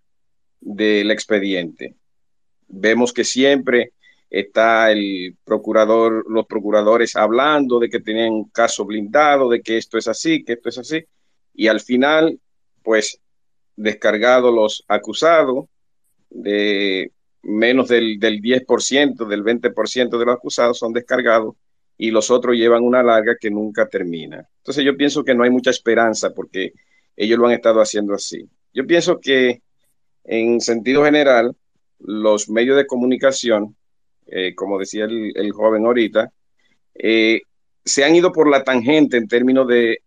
del 0.59 1.11
expediente. 1.11 1.95
Vemos 2.67 3.13
que 3.13 3.23
siempre 3.23 3.91
está 4.29 4.91
el 4.91 5.35
procurador, 5.43 6.25
los 6.29 6.45
procuradores 6.47 7.15
hablando 7.15 7.79
de 7.79 7.89
que 7.89 7.99
tenían 7.99 8.33
un 8.33 8.49
caso 8.49 8.85
blindado, 8.85 9.49
de 9.49 9.61
que 9.61 9.77
esto 9.77 9.97
es 9.97 10.07
así, 10.07 10.43
que 10.43 10.53
esto 10.53 10.69
es 10.69 10.77
así, 10.79 11.05
y 11.53 11.67
al 11.67 11.79
final, 11.79 12.39
pues, 12.83 13.19
descargado 13.75 14.51
los 14.51 14.83
acusados, 14.87 15.65
de 16.29 17.11
menos 17.43 17.87
del, 17.87 18.19
del 18.19 18.41
10%, 18.41 19.27
del 19.27 19.43
20% 19.43 20.17
de 20.17 20.25
los 20.25 20.35
acusados 20.35 20.79
son 20.79 20.91
descargados 20.91 21.55
y 21.97 22.11
los 22.11 22.29
otros 22.29 22.55
llevan 22.55 22.83
una 22.83 23.03
larga 23.03 23.37
que 23.39 23.49
nunca 23.49 23.87
termina. 23.87 24.47
Entonces 24.57 24.83
yo 24.83 24.97
pienso 24.97 25.23
que 25.23 25.33
no 25.33 25.43
hay 25.43 25.49
mucha 25.49 25.69
esperanza 25.69 26.33
porque 26.33 26.73
ellos 27.15 27.39
lo 27.39 27.47
han 27.47 27.53
estado 27.53 27.79
haciendo 27.81 28.13
así. 28.13 28.49
Yo 28.73 28.85
pienso 28.85 29.19
que 29.19 29.61
en 30.25 30.59
sentido 30.59 31.05
general, 31.05 31.55
los 31.99 32.49
medios 32.49 32.77
de 32.77 32.87
comunicación, 32.87 33.75
eh, 34.27 34.53
como 34.55 34.79
decía 34.79 35.05
el, 35.05 35.51
joven 35.51 35.85
ahorita, 35.85 36.31
eh, 36.95 37.41
se 37.83 38.03
han 38.03 38.15
ido 38.15 38.31
por 38.31 38.49
la 38.49 38.63
tangente 38.63 39.17
en 39.17 39.27
términos 39.27 39.67
de 39.67 39.99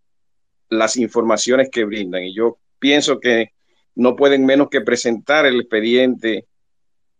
las 0.68 0.96
informaciones 0.96 1.70
que 1.70 1.84
brindan. 1.84 2.24
Y 2.24 2.34
yo 2.34 2.58
pienso 2.78 3.20
que 3.20 3.52
no 3.94 4.16
pueden 4.16 4.44
menos 4.44 4.68
que 4.68 4.80
presentar 4.80 5.46
el 5.46 5.60
expediente 5.60 6.46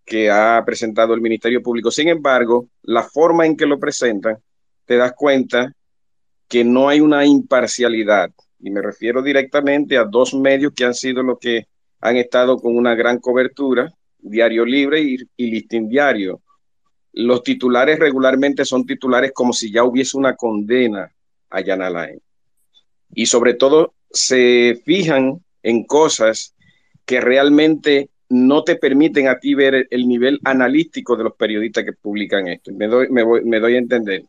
que 0.05 0.31
ha 0.31 0.63
presentado 0.65 1.15
el 1.15 1.21
Ministerio 1.21 1.63
Público. 1.63 1.91
Sin 1.91 2.09
embargo, 2.09 2.69
la 2.83 3.03
forma 3.03 3.47
en 3.47 3.57
que 3.57 3.67
lo 3.67 3.79
presentan, 3.79 4.39
te 4.89 4.97
das 4.97 5.13
cuenta 5.13 5.71
que 6.49 6.65
no 6.65 6.89
hay 6.89 7.01
una 7.01 7.27
imparcialidad. 7.27 8.31
Y 8.59 8.71
me 8.71 8.81
refiero 8.81 9.23
directamente 9.23 9.99
a 9.99 10.05
dos 10.05 10.33
medios 10.33 10.73
que 10.75 10.87
han 10.87 10.95
sido 10.95 11.23
los 11.23 11.39
que 11.39 11.69
han 12.01 12.17
estado 12.17 12.57
con 12.57 12.75
una 12.75 12.95
gran 12.95 13.19
cobertura, 13.19 13.93
Diario 14.19 14.65
Libre 14.65 15.03
y, 15.03 15.19
Listín 15.37 15.91
Diario. 15.91 16.41
Los 17.13 17.43
titulares 17.43 17.99
regularmente 17.99 18.65
son 18.65 18.87
titulares 18.87 19.33
como 19.35 19.53
si 19.53 19.71
ya 19.71 19.85
hubiese 19.85 20.17
una 20.17 20.35
condena 20.35 21.13
a 21.51 21.63
Jan 21.63 21.83
Alain. 21.83 22.19
Y 23.15 23.27
sobre 23.27 23.55
todo 23.55 23.93
se 24.11 24.81
fijan 24.87 25.45
en 25.63 25.85
cosas 25.85 26.55
que 27.05 27.21
realmente 27.21 28.09
no 28.31 28.65
te 28.65 28.77
permiten 28.77 29.29
a 29.29 29.39
ti 29.39 29.55
ver 29.55 29.87
el 29.91 30.09
nivel 30.09 30.41
analítico 30.45 31.15
de 31.15 31.25
los 31.25 31.35
periodistas 31.35 31.85
que 31.85 31.93
publican 31.93 32.49
esto. 32.49 32.73
Me 32.73 32.87
doy, 32.87 33.09
me, 33.11 33.23
me 33.43 33.61
doy 33.61 33.75
a 33.75 33.79
entender. 33.79 34.25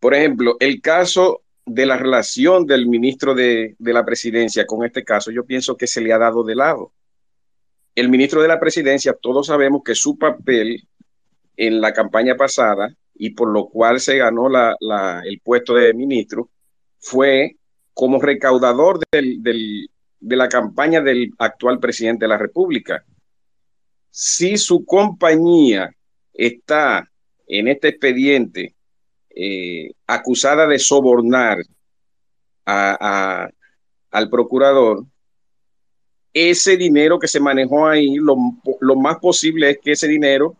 Por 0.00 0.14
ejemplo, 0.14 0.56
el 0.60 0.80
caso 0.80 1.42
de 1.64 1.86
la 1.86 1.96
relación 1.96 2.66
del 2.66 2.86
ministro 2.86 3.34
de, 3.34 3.74
de, 3.78 3.92
la 3.92 4.04
presidencia 4.04 4.66
con 4.66 4.84
este 4.84 5.04
caso, 5.04 5.30
yo 5.30 5.44
pienso 5.44 5.76
que 5.76 5.86
se 5.86 6.00
le 6.00 6.12
ha 6.12 6.18
dado 6.18 6.44
de 6.44 6.54
lado. 6.54 6.92
El 7.94 8.08
ministro 8.08 8.42
de 8.42 8.48
la 8.48 8.60
presidencia, 8.60 9.16
todos 9.20 9.46
sabemos 9.48 9.82
que 9.84 9.94
su 9.94 10.16
papel 10.16 10.86
en 11.56 11.80
la 11.80 11.92
campaña 11.92 12.36
pasada 12.36 12.94
y 13.14 13.30
por 13.30 13.48
lo 13.48 13.68
cual 13.68 14.00
se 14.00 14.18
ganó 14.18 14.48
la, 14.48 14.76
la, 14.80 15.22
el 15.24 15.40
puesto 15.40 15.74
de 15.74 15.94
ministro 15.94 16.50
fue 16.98 17.56
como 17.94 18.20
recaudador 18.20 19.00
del, 19.10 19.42
del, 19.42 19.88
de 20.20 20.36
la 20.36 20.48
campaña 20.48 21.00
del 21.00 21.32
actual 21.38 21.80
presidente 21.80 22.26
de 22.26 22.28
la 22.28 22.38
República. 22.38 23.04
Si 24.10 24.56
su 24.58 24.84
compañía 24.84 25.90
está 26.32 27.10
en 27.46 27.68
este 27.68 27.88
expediente 27.88 28.75
eh, 29.36 29.92
acusada 30.06 30.66
de 30.66 30.78
sobornar 30.78 31.58
al 32.64 34.30
procurador, 34.30 35.04
ese 36.34 36.76
dinero 36.76 37.18
que 37.20 37.28
se 37.28 37.38
manejó 37.38 37.86
ahí, 37.86 38.16
lo, 38.16 38.36
lo, 38.80 38.96
más 38.96 39.18
posible 39.18 39.70
es 39.70 39.78
que 39.78 39.92
ese 39.92 40.08
dinero 40.08 40.56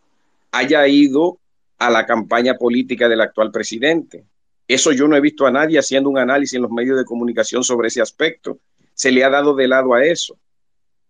haya 0.51 0.87
ido 0.87 1.37
a 1.77 1.89
la 1.89 2.05
campaña 2.05 2.53
política 2.55 3.09
del 3.09 3.19
actual 3.19 3.51
presidente. 3.51 4.23
Eso 4.67 4.93
yo 4.93 5.07
no 5.07 5.17
he 5.17 5.21
visto 5.21 5.45
a 5.45 5.51
nadie 5.51 5.79
haciendo 5.79 6.09
un 6.09 6.17
análisis 6.17 6.53
en 6.53 6.61
los 6.61 6.71
medios 6.71 6.97
de 6.97 7.03
comunicación 7.03 7.63
sobre 7.63 7.89
ese 7.89 8.01
aspecto 8.01 8.59
se 8.97 9.11
le 9.11 9.23
ha 9.23 9.29
dado 9.29 9.53
de 9.53 9.67
lado 9.67 9.93
a 9.93 10.03
eso. 10.03 10.39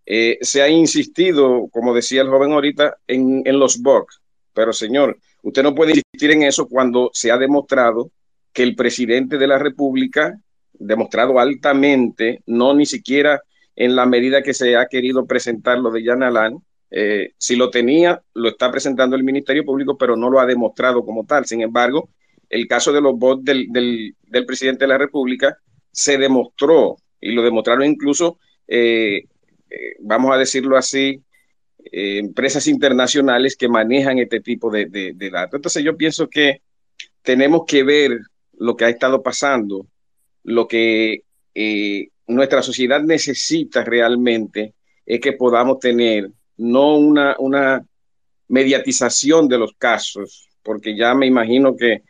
Eh, 0.05 0.37
se 0.41 0.61
ha 0.61 0.67
insistido, 0.67 1.69
como 1.71 1.95
decía 1.95 2.21
el 2.21 2.27
joven 2.27 2.51
ahorita, 2.51 2.97
en, 3.07 3.43
en 3.45 3.59
los 3.59 3.81
box. 3.81 4.19
Pero 4.53 4.73
señor, 4.73 5.17
usted 5.47 5.63
no 5.63 5.73
puede 5.73 5.91
insistir 5.91 6.31
en 6.31 6.43
eso 6.43 6.67
cuando 6.67 7.09
se 7.13 7.31
ha 7.31 7.37
demostrado 7.37 8.11
que 8.51 8.63
el 8.63 8.75
presidente 8.75 9.37
de 9.37 9.47
la 9.47 9.57
República, 9.57 10.37
demostrado 10.73 11.39
altamente, 11.39 12.41
no 12.45 12.73
ni 12.73 12.85
siquiera 12.85 13.41
en 13.75 13.95
la 13.95 14.05
medida 14.05 14.43
que 14.43 14.53
se 14.53 14.75
ha 14.75 14.87
querido 14.87 15.25
presentar 15.25 15.79
lo 15.79 15.89
de 15.89 16.03
Jan 16.03 16.23
Alain, 16.23 16.57
eh, 16.91 17.31
si 17.37 17.55
lo 17.55 17.69
tenía, 17.69 18.21
lo 18.33 18.49
está 18.49 18.69
presentando 18.71 19.15
el 19.15 19.23
Ministerio 19.23 19.63
Público, 19.63 19.97
pero 19.97 20.17
no 20.17 20.29
lo 20.29 20.39
ha 20.39 20.45
demostrado 20.45 21.05
como 21.05 21.25
tal. 21.25 21.45
Sin 21.45 21.61
embargo, 21.61 22.09
el 22.49 22.67
caso 22.67 22.91
de 22.91 23.01
los 23.01 23.17
bots 23.17 23.45
del, 23.45 23.67
del, 23.69 24.15
del 24.23 24.45
presidente 24.45 24.83
de 24.83 24.89
la 24.89 24.97
República 24.97 25.57
se 25.91 26.17
demostró 26.17 26.97
y 27.21 27.31
lo 27.31 27.41
demostraron 27.41 27.85
incluso, 27.85 28.37
eh, 28.67 29.23
eh, 29.69 29.95
vamos 30.01 30.33
a 30.33 30.37
decirlo 30.37 30.75
así, 30.75 31.21
eh, 31.91 32.19
empresas 32.19 32.67
internacionales 32.67 33.55
que 33.55 33.67
manejan 33.67 34.19
este 34.19 34.39
tipo 34.41 34.69
de, 34.71 35.13
datos. 35.31 35.57
Entonces 35.57 35.83
yo 35.83 35.97
pienso 35.97 36.29
que 36.29 36.61
tenemos 37.21 37.63
que 37.67 37.83
ver 37.83 38.19
lo 38.53 38.75
que 38.75 38.85
ha 38.85 38.89
estado 38.89 39.21
pasando, 39.21 39.87
lo 40.43 40.67
que 40.67 41.23
nuestra 42.27 42.61
sociedad 42.61 43.01
necesita 43.01 43.83
realmente 43.83 44.73
es 45.05 45.19
que 45.19 45.33
podamos 45.33 45.79
tener 45.79 46.29
no 46.57 46.97
una, 46.97 47.35
una 47.39 47.85
mediatización 48.47 49.47
de 49.47 49.57
los 49.57 49.73
casos, 49.77 50.49
porque 50.63 50.95
ya 50.95 51.13
me 51.15 51.25
imagino 51.25 51.75
que 51.75 52.03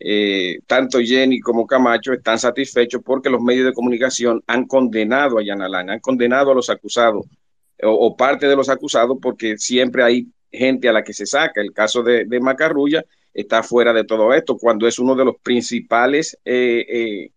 eh, 0.00 0.60
tanto 0.66 1.00
Jenny 1.00 1.40
como 1.40 1.66
Camacho 1.66 2.12
están 2.12 2.38
satisfechos 2.38 3.02
porque 3.04 3.28
los 3.28 3.42
medios 3.42 3.66
de 3.66 3.72
comunicación 3.72 4.42
han 4.46 4.66
condenado 4.66 5.38
a 5.38 5.44
Yanalán, 5.44 5.90
han 5.90 6.00
condenado 6.00 6.52
a 6.52 6.54
los 6.54 6.70
acusados 6.70 7.26
o, 7.82 8.16
parte 8.16 8.46
de 8.48 8.56
los 8.56 8.68
acusados 8.68 9.18
porque 9.20 9.58
siempre 9.58 10.02
hay 10.02 10.26
gente 10.50 10.88
a 10.88 10.92
la 10.92 11.02
que 11.02 11.12
se 11.12 11.26
saca. 11.26 11.60
El 11.60 11.72
caso 11.72 12.02
de, 12.02 12.26
Macarrulla 12.40 13.04
está 13.32 13.62
fuera 13.62 13.92
de 13.92 14.04
todo 14.04 14.32
esto 14.34 14.56
cuando 14.56 14.86
es 14.86 14.98
uno 14.98 15.14
de 15.14 15.24
los 15.24 15.36
principales 15.42 16.38
eh, 16.44 16.84
eh, 16.88 17.30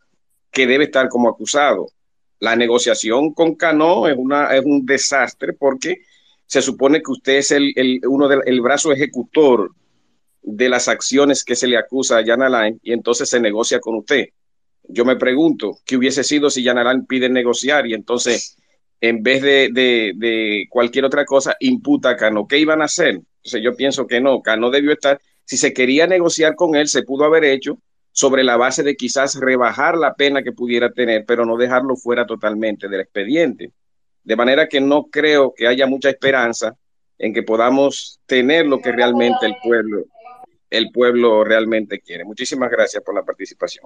que 0.51 0.67
debe 0.67 0.85
estar 0.85 1.09
como 1.09 1.29
acusado. 1.29 1.87
La 2.39 2.55
negociación 2.55 3.33
con 3.33 3.55
Cano 3.55 4.07
es, 4.07 4.15
una, 4.17 4.55
es 4.55 4.65
un 4.65 4.85
desastre 4.85 5.53
porque 5.53 6.01
se 6.45 6.61
supone 6.61 7.01
que 7.01 7.11
usted 7.11 7.37
es 7.37 7.51
el, 7.51 7.71
el 7.75 8.01
uno 8.07 8.27
del 8.27 8.61
brazo 8.61 8.91
ejecutor 8.91 9.71
de 10.41 10.69
las 10.69 10.87
acciones 10.87 11.43
que 11.43 11.55
se 11.55 11.67
le 11.67 11.77
acusa 11.77 12.17
a 12.17 12.25
Jan 12.25 12.41
Alain 12.41 12.79
y 12.81 12.93
entonces 12.93 13.29
se 13.29 13.39
negocia 13.39 13.79
con 13.79 13.95
usted. 13.95 14.29
Yo 14.87 15.05
me 15.05 15.15
pregunto, 15.15 15.77
¿qué 15.85 15.95
hubiese 15.95 16.23
sido 16.23 16.49
si 16.49 16.63
Jan 16.63 16.79
Alain 16.79 17.05
pide 17.05 17.29
negociar 17.29 17.85
y 17.85 17.93
entonces 17.93 18.57
en 19.01 19.23
vez 19.23 19.41
de, 19.41 19.69
de, 19.73 20.67
cualquier 20.69 21.05
otra 21.05 21.25
cosa 21.25 21.55
imputa 21.59 22.11
a 22.11 22.15
Cano? 22.15 22.47
¿Qué 22.47 22.59
iban 22.59 22.81
a 22.81 22.85
hacer? 22.85 23.15
Entonces 23.15 23.61
yo 23.63 23.75
pienso 23.75 24.07
que 24.07 24.21
no, 24.21 24.41
Cano 24.41 24.69
debió 24.69 24.93
estar, 24.93 25.19
si 25.43 25.57
se 25.57 25.73
quería 25.73 26.07
negociar 26.07 26.55
con 26.55 26.75
él, 26.75 26.87
se 26.87 27.03
pudo 27.03 27.25
haber 27.25 27.43
hecho 27.43 27.77
sobre 28.11 28.43
la 28.43 28.57
base 28.57 28.83
de 28.83 28.95
quizás 28.95 29.35
rebajar 29.35 29.97
la 29.97 30.13
pena 30.13 30.43
que 30.43 30.51
pudiera 30.51 30.91
tener, 30.91 31.25
pero 31.25 31.45
no 31.45 31.57
dejarlo 31.57 31.95
fuera 31.95 32.25
totalmente 32.25 32.87
del 32.87 33.01
expediente. 33.01 33.71
De 34.23 34.35
manera 34.35 34.67
que 34.67 34.79
no 34.79 35.05
creo 35.05 35.53
que 35.55 35.67
haya 35.67 35.87
mucha 35.87 36.09
esperanza 36.09 36.77
en 37.17 37.33
que 37.33 37.43
podamos 37.43 38.19
tener 38.25 38.67
lo 38.67 38.79
que 38.79 38.91
realmente 38.91 39.45
el 39.45 39.55
pueblo 39.63 40.05
el 40.71 40.89
pueblo 40.91 41.43
realmente 41.43 41.99
quiere. 41.99 42.23
Muchísimas 42.23 42.71
gracias 42.71 43.03
por 43.03 43.13
la 43.13 43.23
participación. 43.23 43.85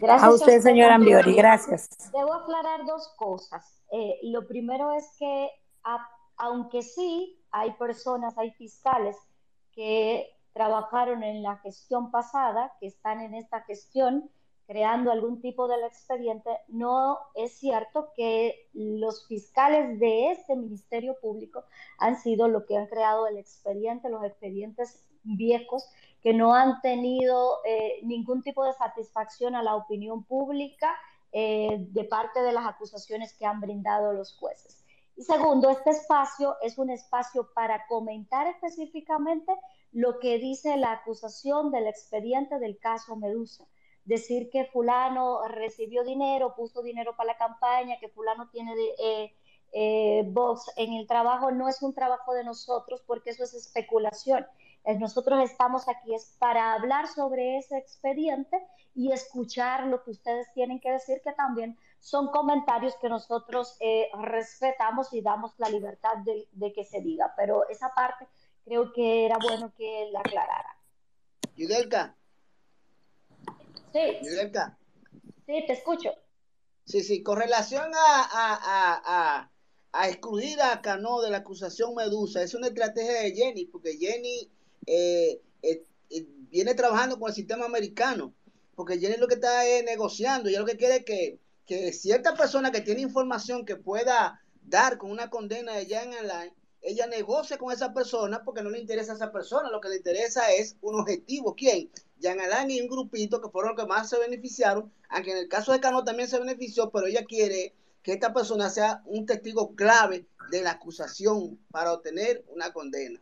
Gracias 0.00 0.30
a 0.30 0.34
usted, 0.34 0.60
señora 0.60 0.94
Ambiori, 0.94 1.34
gracias. 1.34 1.88
Debo 2.12 2.32
aclarar 2.34 2.86
dos 2.86 3.08
cosas. 3.16 3.82
Eh, 3.90 4.18
lo 4.22 4.46
primero 4.46 4.92
es 4.92 5.10
que, 5.18 5.50
aunque 6.36 6.82
sí 6.82 7.42
hay 7.50 7.72
personas, 7.72 8.36
hay 8.38 8.50
fiscales 8.52 9.16
que 9.72 10.28
trabajaron 10.52 11.22
en 11.22 11.42
la 11.42 11.56
gestión 11.58 12.10
pasada, 12.10 12.72
que 12.80 12.86
están 12.86 13.20
en 13.20 13.34
esta 13.34 13.62
gestión 13.62 14.30
creando 14.66 15.10
algún 15.10 15.40
tipo 15.40 15.66
del 15.66 15.82
expediente, 15.84 16.50
no 16.68 17.18
es 17.34 17.58
cierto 17.58 18.10
que 18.14 18.68
los 18.74 19.26
fiscales 19.26 19.98
de 19.98 20.32
este 20.32 20.54
Ministerio 20.56 21.16
Público 21.22 21.64
han 21.96 22.20
sido 22.20 22.48
los 22.48 22.64
que 22.66 22.76
han 22.76 22.86
creado 22.86 23.26
el 23.26 23.38
expediente, 23.38 24.10
los 24.10 24.22
expedientes 24.24 25.06
viejos 25.22 25.88
que 26.22 26.34
no 26.34 26.54
han 26.54 26.80
tenido 26.80 27.58
eh, 27.64 28.00
ningún 28.02 28.42
tipo 28.42 28.64
de 28.64 28.72
satisfacción 28.72 29.54
a 29.54 29.62
la 29.62 29.76
opinión 29.76 30.24
pública 30.24 30.96
eh, 31.32 31.76
de 31.90 32.04
parte 32.04 32.40
de 32.40 32.52
las 32.52 32.66
acusaciones 32.66 33.34
que 33.36 33.46
han 33.46 33.60
brindado 33.60 34.12
los 34.12 34.36
jueces. 34.36 34.84
Y 35.16 35.22
segundo, 35.22 35.68
este 35.68 35.90
espacio 35.90 36.56
es 36.62 36.78
un 36.78 36.90
espacio 36.90 37.50
para 37.52 37.86
comentar 37.86 38.46
específicamente 38.46 39.52
lo 39.92 40.18
que 40.20 40.38
dice 40.38 40.76
la 40.76 40.92
acusación 40.92 41.70
del 41.70 41.86
expediente 41.86 42.58
del 42.58 42.78
caso 42.78 43.16
Medusa, 43.16 43.66
decir 44.04 44.48
que 44.50 44.66
fulano 44.66 45.46
recibió 45.48 46.04
dinero, 46.04 46.54
puso 46.54 46.82
dinero 46.82 47.16
para 47.16 47.32
la 47.32 47.36
campaña, 47.36 47.98
que 47.98 48.08
fulano 48.08 48.48
tiene 48.50 48.74
eh, 48.98 49.34
eh, 49.72 50.22
voz 50.28 50.70
en 50.76 50.94
el 50.94 51.06
trabajo, 51.06 51.50
no 51.50 51.68
es 51.68 51.82
un 51.82 51.94
trabajo 51.94 52.32
de 52.32 52.44
nosotros 52.44 53.02
porque 53.06 53.30
eso 53.30 53.44
es 53.44 53.54
especulación. 53.54 54.46
Nosotros 54.96 55.50
estamos 55.50 55.86
aquí 55.88 56.14
es 56.14 56.34
para 56.38 56.72
hablar 56.72 57.08
sobre 57.08 57.58
ese 57.58 57.76
expediente 57.76 58.56
y 58.94 59.12
escuchar 59.12 59.86
lo 59.86 60.02
que 60.02 60.12
ustedes 60.12 60.50
tienen 60.54 60.80
que 60.80 60.90
decir, 60.90 61.20
que 61.22 61.32
también 61.32 61.76
son 62.00 62.28
comentarios 62.30 62.94
que 62.96 63.08
nosotros 63.08 63.76
eh, 63.80 64.08
respetamos 64.22 65.12
y 65.12 65.20
damos 65.20 65.52
la 65.58 65.68
libertad 65.68 66.16
de, 66.24 66.48
de, 66.52 66.72
que 66.72 66.84
se 66.84 67.00
diga. 67.02 67.34
Pero 67.36 67.68
esa 67.68 67.92
parte 67.94 68.26
creo 68.64 68.92
que 68.92 69.26
era 69.26 69.36
bueno 69.42 69.72
que 69.76 70.08
la 70.10 70.20
aclarara. 70.20 70.76
Yudelka. 71.54 72.16
Sí. 73.92 74.18
Yudelka. 74.22 74.78
Sí, 75.44 75.64
te 75.66 75.72
escucho. 75.74 76.10
Sí, 76.84 77.02
sí, 77.02 77.22
con 77.22 77.38
relación 77.38 77.90
a, 77.94 78.22
a, 78.22 79.02
a, 79.04 79.50
a, 79.92 80.08
excluir 80.08 80.62
a 80.62 80.80
Cano 80.80 81.20
de 81.20 81.30
la 81.30 81.38
acusación 81.38 81.94
Medusa, 81.94 82.42
es 82.42 82.54
una 82.54 82.68
estrategia 82.68 83.20
de 83.20 83.34
Jenny, 83.34 83.66
porque 83.66 83.98
Jenny 83.98 84.50
eh, 84.90 85.42
eh, 85.60 85.84
eh, 86.08 86.26
viene 86.50 86.74
trabajando 86.74 87.18
con 87.18 87.28
el 87.28 87.34
sistema 87.34 87.66
americano, 87.66 88.32
porque 88.74 88.98
Jenny 88.98 89.18
lo 89.18 89.28
que 89.28 89.34
está 89.34 89.66
es 89.66 89.84
negociando, 89.84 90.48
y 90.48 90.56
lo 90.56 90.64
que 90.64 90.78
quiere 90.78 90.96
es 90.96 91.04
que, 91.04 91.38
que 91.66 91.92
cierta 91.92 92.34
persona 92.34 92.72
que 92.72 92.80
tiene 92.80 93.02
información 93.02 93.66
que 93.66 93.76
pueda 93.76 94.42
dar 94.62 94.96
con 94.96 95.10
una 95.10 95.28
condena 95.28 95.74
de 95.74 95.86
Jan 95.86 96.14
Alain, 96.14 96.52
ella 96.80 97.06
negocia 97.06 97.58
con 97.58 97.70
esa 97.70 97.92
persona 97.92 98.42
porque 98.44 98.62
no 98.62 98.70
le 98.70 98.78
interesa 98.78 99.12
a 99.12 99.16
esa 99.16 99.30
persona, 99.30 99.70
lo 99.70 99.82
que 99.82 99.90
le 99.90 99.96
interesa 99.96 100.50
es 100.52 100.76
un 100.80 100.98
objetivo. 100.98 101.54
¿Quién? 101.54 101.90
Jan 102.22 102.40
Alain 102.40 102.70
y 102.70 102.80
un 102.80 102.88
grupito 102.88 103.42
que 103.42 103.50
fueron 103.50 103.74
los 103.74 103.84
que 103.84 103.88
más 103.88 104.08
se 104.08 104.18
beneficiaron, 104.18 104.90
aunque 105.10 105.32
en 105.32 105.38
el 105.38 105.48
caso 105.48 105.72
de 105.72 105.80
Cano 105.80 106.02
también 106.04 106.30
se 106.30 106.38
benefició, 106.38 106.90
pero 106.90 107.08
ella 107.08 107.24
quiere 107.26 107.74
que 108.02 108.14
esta 108.14 108.32
persona 108.32 108.70
sea 108.70 109.02
un 109.04 109.26
testigo 109.26 109.74
clave 109.74 110.26
de 110.50 110.62
la 110.62 110.70
acusación 110.70 111.58
para 111.70 111.92
obtener 111.92 112.42
una 112.48 112.72
condena. 112.72 113.20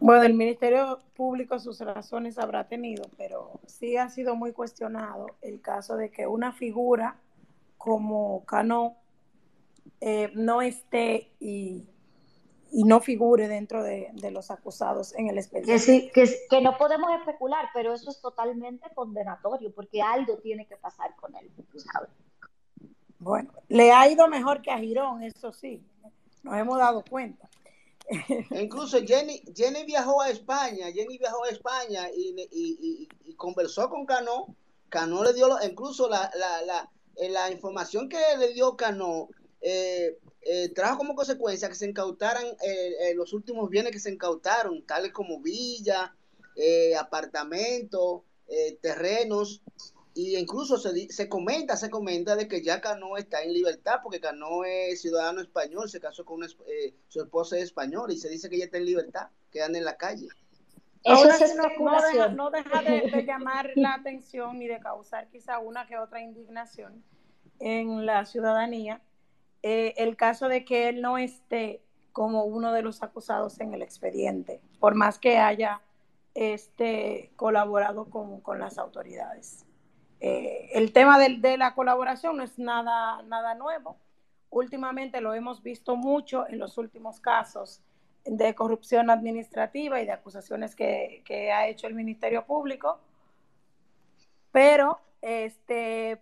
Bueno, 0.00 0.24
el 0.24 0.34
Ministerio 0.34 0.98
Público 1.14 1.58
sus 1.58 1.80
razones 1.80 2.38
habrá 2.38 2.66
tenido, 2.68 3.04
pero 3.16 3.60
sí 3.66 3.96
ha 3.96 4.08
sido 4.08 4.34
muy 4.34 4.52
cuestionado 4.52 5.26
el 5.40 5.60
caso 5.60 5.96
de 5.96 6.10
que 6.10 6.26
una 6.26 6.52
figura 6.52 7.16
como 7.78 8.44
Cano 8.44 8.96
eh, 10.00 10.30
no 10.34 10.62
esté 10.62 11.32
y, 11.40 11.88
y, 12.72 12.84
no 12.84 13.00
figure 13.00 13.46
dentro 13.48 13.82
de, 13.82 14.10
de, 14.14 14.30
los 14.30 14.50
acusados 14.50 15.14
en 15.14 15.28
el 15.28 15.38
expediente. 15.38 15.84
Que, 15.84 16.10
que, 16.10 16.34
que, 16.48 16.60
no 16.60 16.76
podemos 16.76 17.10
especular, 17.18 17.66
pero 17.74 17.92
eso 17.92 18.10
es 18.10 18.20
totalmente 18.20 18.88
condenatorio, 18.94 19.72
porque 19.74 20.02
algo 20.02 20.38
tiene 20.38 20.66
que 20.66 20.76
pasar 20.76 21.14
con 21.16 21.34
él, 21.36 21.50
tú 21.70 21.78
sabes. 21.78 22.10
Bueno, 23.18 23.52
le 23.68 23.92
ha 23.92 24.08
ido 24.08 24.28
mejor 24.28 24.60
que 24.60 24.70
a 24.70 24.78
Girón, 24.78 25.22
eso 25.22 25.52
sí, 25.52 25.82
nos 26.42 26.56
hemos 26.56 26.78
dado 26.78 27.02
cuenta. 27.08 27.48
Incluso 28.50 28.98
Jenny, 29.04 29.42
Jenny 29.54 29.84
viajó 29.84 30.20
a 30.20 30.30
España, 30.30 30.92
Jenny 30.92 31.18
viajó 31.18 31.44
a 31.44 31.48
España 31.48 32.08
y, 32.14 32.34
y, 32.52 33.08
y 33.24 33.34
conversó 33.34 33.88
con 33.88 34.04
Cano. 34.06 34.54
Cano 34.88 35.24
le 35.24 35.32
dio, 35.32 35.48
incluso 35.64 36.08
la, 36.08 36.30
la, 36.38 36.62
la, 36.62 36.90
eh, 37.16 37.28
la 37.28 37.50
información 37.50 38.08
que 38.08 38.18
le 38.38 38.52
dio 38.52 38.76
Cano 38.76 39.28
eh, 39.66 40.18
eh, 40.42 40.68
trajo 40.74 40.98
como 40.98 41.14
consecuencia 41.14 41.70
que 41.70 41.74
se 41.74 41.88
incautaran 41.88 42.44
eh, 42.62 43.14
los 43.14 43.32
últimos 43.32 43.70
bienes 43.70 43.92
que 43.92 43.98
se 43.98 44.12
incautaron, 44.12 44.84
tales 44.84 45.10
como 45.10 45.40
villa, 45.40 46.14
apartamentos, 47.00 48.22
terrenos, 48.82 49.62
y 50.14 50.36
incluso 50.36 50.78
se, 50.78 51.08
se, 51.10 51.28
comenta, 51.28 51.76
se 51.76 51.90
comenta 51.90 52.36
de 52.36 52.46
que 52.46 52.62
ya 52.62 52.80
Cano 52.80 53.16
está 53.16 53.42
en 53.42 53.52
libertad 53.52 54.00
porque 54.02 54.20
Cano 54.20 54.64
es 54.64 55.00
ciudadano 55.00 55.40
español, 55.40 55.90
se 55.90 56.00
casó 56.00 56.24
con 56.24 56.36
una, 56.36 56.46
eh, 56.46 56.94
su 57.08 57.20
esposa 57.20 57.56
es 57.56 57.64
española 57.64 58.12
y 58.12 58.16
se 58.16 58.28
dice 58.28 58.48
que 58.48 58.56
ella 58.56 58.66
está 58.66 58.78
en 58.78 58.86
libertad, 58.86 59.28
que 59.50 59.62
anda 59.62 59.78
en 59.78 59.84
la 59.84 59.96
calle. 59.96 60.28
Eso 61.02 61.28
es 61.28 61.56
no, 61.56 61.64
no, 61.80 62.00
deja, 62.00 62.28
no 62.28 62.50
deja 62.50 62.82
de, 62.82 63.10
de, 63.10 63.24
llamar 63.26 63.70
la 63.74 63.94
atención 63.94 64.62
y 64.62 64.68
de 64.68 64.78
causar 64.80 65.28
quizá 65.28 65.58
una 65.58 65.86
que 65.86 65.98
otra 65.98 66.22
indignación 66.22 67.04
en 67.58 68.06
la 68.06 68.24
ciudadanía 68.24 69.02
eh, 69.66 69.94
el 69.96 70.16
caso 70.16 70.48
de 70.48 70.62
que 70.62 70.90
él 70.90 71.00
no 71.00 71.16
esté 71.16 71.80
como 72.12 72.44
uno 72.44 72.72
de 72.72 72.82
los 72.82 73.02
acusados 73.02 73.58
en 73.60 73.72
el 73.72 73.80
expediente, 73.80 74.60
por 74.78 74.94
más 74.94 75.18
que 75.18 75.38
haya 75.38 75.80
este, 76.34 77.30
colaborado 77.36 78.04
con, 78.10 78.42
con 78.42 78.58
las 78.58 78.76
autoridades. 78.76 79.63
Eh, 80.26 80.70
el 80.72 80.90
tema 80.94 81.18
de, 81.18 81.58
la 81.58 81.74
colaboración 81.74 82.38
no 82.38 82.44
es 82.44 82.58
nada, 82.58 83.20
nada 83.24 83.54
nuevo. 83.54 83.98
Últimamente 84.48 85.20
lo 85.20 85.34
hemos 85.34 85.62
visto 85.62 85.96
mucho 85.96 86.48
en 86.48 86.58
los 86.58 86.78
últimos 86.78 87.20
casos 87.20 87.82
de 88.24 88.54
corrupción 88.54 89.10
administrativa 89.10 90.00
y 90.00 90.06
de 90.06 90.12
acusaciones 90.12 90.74
que, 90.74 91.20
que 91.26 91.52
ha 91.52 91.68
hecho 91.68 91.88
el 91.88 91.94
Ministerio 91.94 92.46
Público, 92.46 92.98
pero 94.50 94.98
este, 95.20 96.18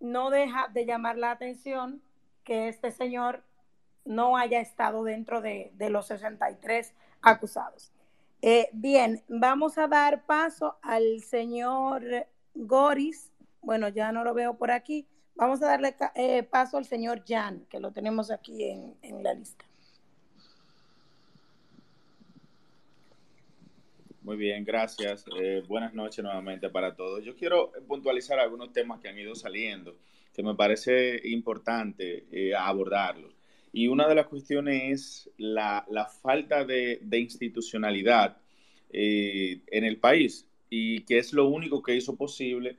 no 0.00 0.30
deja 0.30 0.68
de 0.68 0.86
llamar 0.86 1.18
la 1.18 1.32
atención 1.32 2.00
que 2.44 2.68
este 2.68 2.90
señor 2.90 3.42
no 4.06 4.38
haya 4.38 4.60
estado 4.60 5.04
dentro 5.04 5.42
de, 5.42 5.72
de 5.74 5.90
los 5.90 6.06
63 6.06 6.94
acusados. 7.20 7.92
Eh, 8.40 8.70
bien, 8.72 9.22
vamos 9.28 9.76
a 9.76 9.88
dar 9.88 10.24
paso 10.24 10.78
al 10.80 11.20
señor 11.20 12.02
Goris. 12.54 13.31
Bueno, 13.62 13.88
ya 13.88 14.10
no 14.10 14.24
lo 14.24 14.34
veo 14.34 14.58
por 14.58 14.70
aquí. 14.72 15.06
Vamos 15.36 15.62
a 15.62 15.66
darle 15.66 15.94
eh, 16.16 16.42
paso 16.42 16.76
al 16.76 16.84
señor 16.84 17.22
Jan, 17.26 17.64
que 17.70 17.80
lo 17.80 17.92
tenemos 17.92 18.30
aquí 18.30 18.64
en, 18.64 18.94
en 19.02 19.22
la 19.22 19.34
lista. 19.34 19.64
Muy 24.22 24.36
bien, 24.36 24.64
gracias. 24.64 25.24
Eh, 25.40 25.62
buenas 25.66 25.94
noches 25.94 26.22
nuevamente 26.22 26.68
para 26.70 26.94
todos. 26.94 27.24
Yo 27.24 27.34
quiero 27.34 27.72
puntualizar 27.88 28.38
algunos 28.38 28.72
temas 28.72 29.00
que 29.00 29.08
han 29.08 29.18
ido 29.18 29.34
saliendo 29.34 29.96
que 30.34 30.42
me 30.42 30.54
parece 30.54 31.20
importante 31.28 32.26
eh, 32.30 32.54
abordarlos. 32.54 33.34
Y 33.72 33.88
una 33.88 34.06
de 34.08 34.14
las 34.14 34.26
cuestiones 34.26 34.82
es 34.84 35.30
la, 35.38 35.84
la 35.88 36.06
falta 36.06 36.64
de, 36.64 36.98
de 37.02 37.18
institucionalidad 37.18 38.36
en 38.94 39.84
el 39.84 39.96
país 39.96 40.46
y 40.68 41.00
que 41.04 41.16
es 41.16 41.32
lo 41.32 41.48
único 41.48 41.82
que 41.82 41.96
hizo 41.96 42.14
posible 42.14 42.76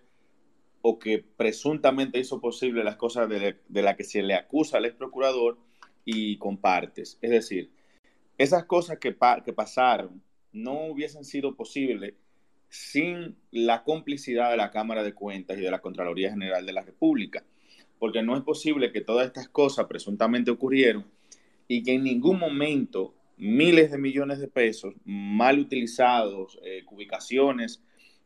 o 0.85 0.99
que 0.99 1.19
presuntamente 1.19 2.19
hizo 2.19 2.41
posible 2.41 2.84
las 2.84 2.97
cosas 2.97 3.30
de, 3.30 3.55
de 3.68 3.81
las 3.81 3.95
que 3.95 4.03
se 4.03 4.22
le 4.22 4.35
acusa 4.35 4.77
al 4.77 4.85
ex 4.85 4.95
procurador 4.95 5.57
y 6.03 6.38
compartes. 6.38 7.18
Es 7.22 7.31
decir, 7.31 7.72
esas 8.38 8.65
cosas 8.65 8.97
que, 8.99 9.15
que 9.45 9.53
pasaron 9.53 10.22
no 10.51 10.85
hubiesen 10.88 11.23
sido 11.23 11.55
posibles 11.55 12.15
sin 12.68 13.38
la 13.49 13.84
complicidad 13.85 14.51
de 14.51 14.57
la 14.57 14.72
Cámara 14.72 15.03
de 15.03 15.14
Cuentas 15.14 15.57
y 15.57 15.61
de 15.61 15.72
la 15.72 15.80
Contraloría 15.80 16.31
General 16.31 16.65
de 16.65 16.73
la 16.73 16.81
República, 16.81 17.45
porque 17.97 18.22
no 18.22 18.35
es 18.35 18.43
posible 18.43 18.91
que 18.91 18.99
todas 18.99 19.27
estas 19.27 19.47
cosas 19.47 19.85
presuntamente 19.85 20.51
ocurrieron 20.51 21.05
y 21.69 21.81
que 21.84 21.93
en 21.93 22.03
ningún 22.03 22.39
momento 22.39 23.15
miles 23.38 23.89
de 23.89 23.97
millones 23.97 24.39
de 24.39 24.49
pesos 24.49 24.95
mal 25.05 25.60
utilizados, 25.60 26.60
eh, 26.64 26.84
cubicaciones 26.84 27.81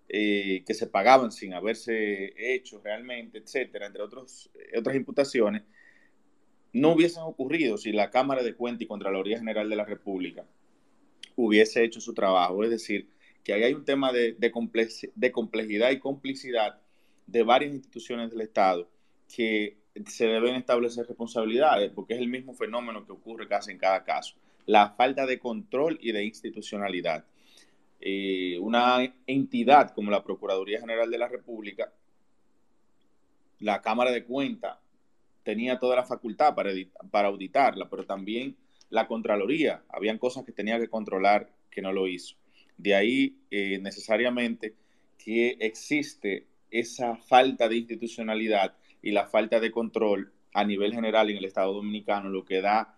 eh, 0.09 0.63
que 0.65 0.73
se 0.73 0.88
pagaban 0.88 1.31
sin 1.31 1.53
haberse 1.53 2.34
hecho 2.38 2.79
realmente, 2.84 3.38
etcétera, 3.39 3.88
entre 3.88 4.01
otros, 4.01 4.49
otras 4.77 4.95
imputaciones, 4.95 5.63
no 6.73 6.93
hubiesen 6.93 7.23
ocurrido 7.23 7.77
si 7.77 7.91
la 7.91 8.09
Cámara 8.09 8.43
de 8.43 8.55
Cuentas 8.55 8.84
y 8.84 8.88
Contraloría 8.88 9.39
General 9.39 9.69
de 9.69 9.75
la 9.75 9.85
República 9.85 10.45
hubiese 11.35 11.84
hecho 11.84 12.01
su 12.01 12.13
trabajo. 12.13 12.63
Es 12.63 12.69
decir, 12.69 13.09
que 13.43 13.53
ahí 13.53 13.63
hay 13.63 13.73
un 13.73 13.85
tema 13.85 14.11
de 14.11 14.51
complejidad 15.31 15.91
y 15.91 15.99
complicidad 15.99 16.79
de 17.25 17.43
varias 17.43 17.73
instituciones 17.73 18.31
del 18.31 18.41
Estado 18.41 18.89
que 19.34 19.77
se 20.05 20.27
deben 20.27 20.55
establecer 20.55 21.05
responsabilidades, 21.07 21.91
porque 21.91 22.13
es 22.13 22.19
el 22.19 22.27
mismo 22.27 22.53
fenómeno 22.53 23.05
que 23.05 23.11
ocurre 23.11 23.47
casi 23.47 23.71
en 23.71 23.77
cada 23.77 24.03
caso. 24.03 24.35
La 24.65 24.91
falta 24.91 25.25
de 25.25 25.39
control 25.39 25.97
y 26.01 26.11
de 26.11 26.25
institucionalidad. 26.25 27.25
Eh, 27.99 28.57
una 28.60 28.99
entidad 29.26 29.91
como 29.94 30.11
la 30.11 30.24
Procuraduría 30.24 30.80
General 30.80 31.10
de 31.10 31.18
la 31.18 31.28
República, 31.28 31.91
la 33.60 33.82
Cámara 33.82 34.11
de 34.11 34.24
Cuentas, 34.24 34.78
tenía 35.44 35.80
toda 35.80 35.95
la 35.95 36.03
facultad 36.03 36.53
para, 36.56 37.28
auditarla, 37.28 37.90
pero 37.90 38.06
también 38.06 38.56
la 38.90 39.07
Contraloría. 39.07 39.84
Habían 39.90 40.18
cosas 40.18 40.44
que 40.44 40.52
tenía 40.52 40.80
que 40.80 40.90
controlar 40.90 41.49
que 41.72 41.82
no 41.82 41.91
lo 41.94 42.07
hizo. 42.07 42.36
De 42.78 42.94
ahí 42.94 43.38
eh, 43.49 43.80
necesariamente 43.80 44.76
que 45.18 45.57
existe 45.60 46.45
esa 46.69 47.15
falta 47.15 47.68
de 47.68 47.78
institucionalidad 47.78 48.76
y 49.02 49.11
la 49.11 49.28
falta 49.28 49.60
de 49.60 49.72
control 49.72 50.32
a 50.53 50.64
nivel 50.64 50.94
general 50.94 51.30
en 51.30 51.38
el 51.38 51.45
Estado 51.45 51.74
Dominicano, 51.74 52.30
lo 52.30 52.44
que 52.44 52.61
da 52.61 52.98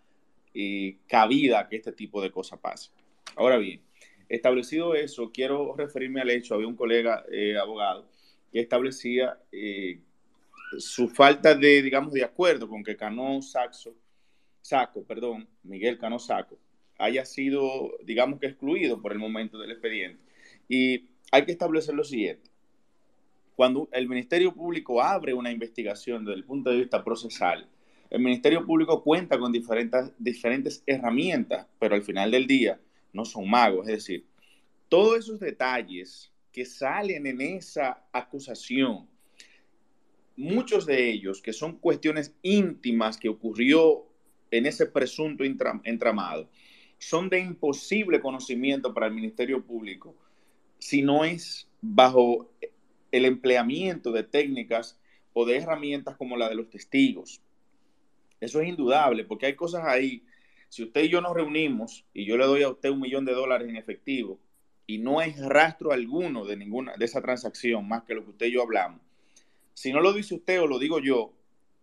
eh, 0.54 0.98
cabida 1.08 1.60
a 1.60 1.68
que 1.70 1.76
este 1.76 1.92
tipo 1.92 2.22
de 2.22 2.32
cosas 2.32 2.60
pase. 2.60 2.90
Ahora 3.36 3.58
bien, 3.58 3.82
Establecido 4.30 4.94
eso, 4.94 5.32
quiero 5.32 5.76
referirme 5.76 6.22
al 6.22 6.30
hecho, 6.30 6.54
había 6.54 6.68
un 6.68 6.76
colega 6.76 7.26
eh, 7.32 7.58
abogado 7.58 8.08
que 8.52 8.60
establecía 8.60 9.40
eh, 9.52 10.00
su 10.78 11.10
falta 11.10 11.56
de, 11.56 11.82
digamos, 11.82 12.14
de 12.14 12.24
acuerdo 12.24 12.70
con 12.70 12.84
que 12.84 12.96
Cano 12.96 13.42
Saxo, 13.42 13.96
Saco, 14.62 15.04
perdón, 15.04 15.48
Miguel 15.64 15.98
Cano 15.98 16.20
Saco, 16.20 16.60
haya 17.00 17.26
sido, 17.26 17.98
digamos 18.04 18.40
que 18.40 18.48
excluido 18.48 19.02
por 19.02 19.12
el 19.12 19.20
momento 19.20 19.58
del 19.58 19.72
expediente. 19.72 20.22
Y 20.68 21.10
hay 21.32 21.46
que 21.46 21.52
establecer 21.52 21.96
lo 21.96 22.04
siguiente. 22.04 22.50
Cuando 23.56 23.90
el 23.92 24.08
Ministerio 24.08 24.54
Público 24.54 25.02
abre 25.02 25.34
una 25.34 25.52
investigación 25.52 26.24
desde 26.24 26.38
el 26.38 26.46
punto 26.46 26.70
de 26.70 26.78
vista 26.78 27.04
procesal, 27.04 27.68
el 28.10 28.22
Ministerio 28.22 28.66
Público 28.66 29.04
cuenta 29.04 29.40
con 29.40 29.52
diferentes, 29.52 30.12
diferentes 30.18 30.84
herramientas, 30.86 31.68
pero 31.80 31.96
al 31.96 32.04
final 32.04 32.32
del 32.32 32.48
día 32.48 32.80
no 33.14 33.26
son 33.26 33.49
magos. 33.49 33.88
Es 33.88 33.95
decir, 33.95 34.26
todos 34.88 35.19
esos 35.19 35.40
detalles 35.40 36.31
que 36.52 36.65
salen 36.65 37.27
en 37.27 37.41
esa 37.41 38.03
acusación, 38.11 39.07
muchos 40.36 40.86
de 40.86 41.10
ellos 41.11 41.41
que 41.41 41.53
son 41.53 41.77
cuestiones 41.77 42.34
íntimas 42.41 43.18
que 43.18 43.30
ocurrió 43.30 44.06
en 44.52 44.65
ese 44.65 44.86
presunto 44.86 45.44
entramado, 45.44 46.49
son 46.98 47.30
de 47.30 47.40
imposible 47.40 48.19
conocimiento 48.19 48.94
para 48.94 49.07
el 49.07 49.14
Ministerio 49.14 49.64
Público 49.64 50.15
si 50.80 51.02
no 51.02 51.26
es 51.26 51.68
bajo 51.81 52.49
el 53.11 53.26
empleamiento 53.26 54.11
de 54.11 54.23
técnicas 54.23 54.99
o 55.34 55.45
de 55.45 55.57
herramientas 55.57 56.18
como 56.18 56.38
la 56.38 56.49
de 56.49 56.56
los 56.56 56.69
testigos. 56.69 57.41
Eso 58.40 58.61
es 58.61 58.69
indudable, 58.69 59.26
porque 59.26 59.45
hay 59.45 59.56
cosas 59.56 59.84
ahí. 59.86 60.23
Si 60.70 60.84
usted 60.84 61.04
y 61.04 61.10
yo 61.10 61.20
nos 61.20 61.34
reunimos 61.34 62.06
y 62.14 62.26
yo 62.26 62.38
le 62.38 62.46
doy 62.46 62.64
a 62.64 62.70
usted 62.70 62.90
un 62.90 63.02
millón 63.02 63.26
de 63.26 63.34
dólares 63.34 63.68
en 63.68 63.76
efectivo 63.76 64.40
y 64.86 65.00
no 65.00 65.20
hay 65.20 65.34
rastro 65.34 65.91
alguno 65.91 66.46
de 66.46 66.58
ninguna 66.58 66.94
de 66.98 67.06
esa 67.06 67.22
transacción 67.22 67.88
más 67.88 68.04
que 68.04 68.14
lo 68.14 68.24
que 68.24 68.32
usted 68.32 68.46
y 68.48 68.54
yo 68.54 68.62
hablamos, 68.62 69.02
si 69.74 69.94
no 69.94 70.02
lo 70.02 70.14
dice 70.14 70.36
usted 70.36 70.62
o 70.62 70.68
lo 70.68 70.78
digo 70.78 71.00
yo, 71.00 71.34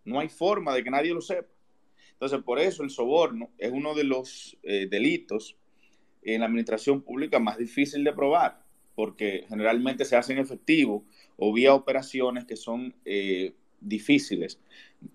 no 0.05 0.19
hay 0.19 0.29
forma 0.29 0.73
de 0.73 0.83
que 0.83 0.91
nadie 0.91 1.13
lo 1.13 1.21
sepa. 1.21 1.49
Entonces, 2.11 2.41
por 2.43 2.59
eso 2.59 2.83
el 2.83 2.89
soborno 2.89 3.49
es 3.57 3.71
uno 3.71 3.93
de 3.93 4.03
los 4.03 4.57
eh, 4.63 4.87
delitos 4.89 5.55
en 6.21 6.41
la 6.41 6.45
administración 6.45 7.01
pública 7.01 7.39
más 7.39 7.57
difícil 7.57 8.03
de 8.03 8.13
probar, 8.13 8.63
porque 8.95 9.45
generalmente 9.49 10.05
se 10.05 10.15
hacen 10.15 10.37
efectivo 10.37 11.05
o 11.37 11.53
vía 11.53 11.73
operaciones 11.73 12.45
que 12.45 12.55
son 12.55 12.95
eh, 13.05 13.53
difíciles 13.79 14.59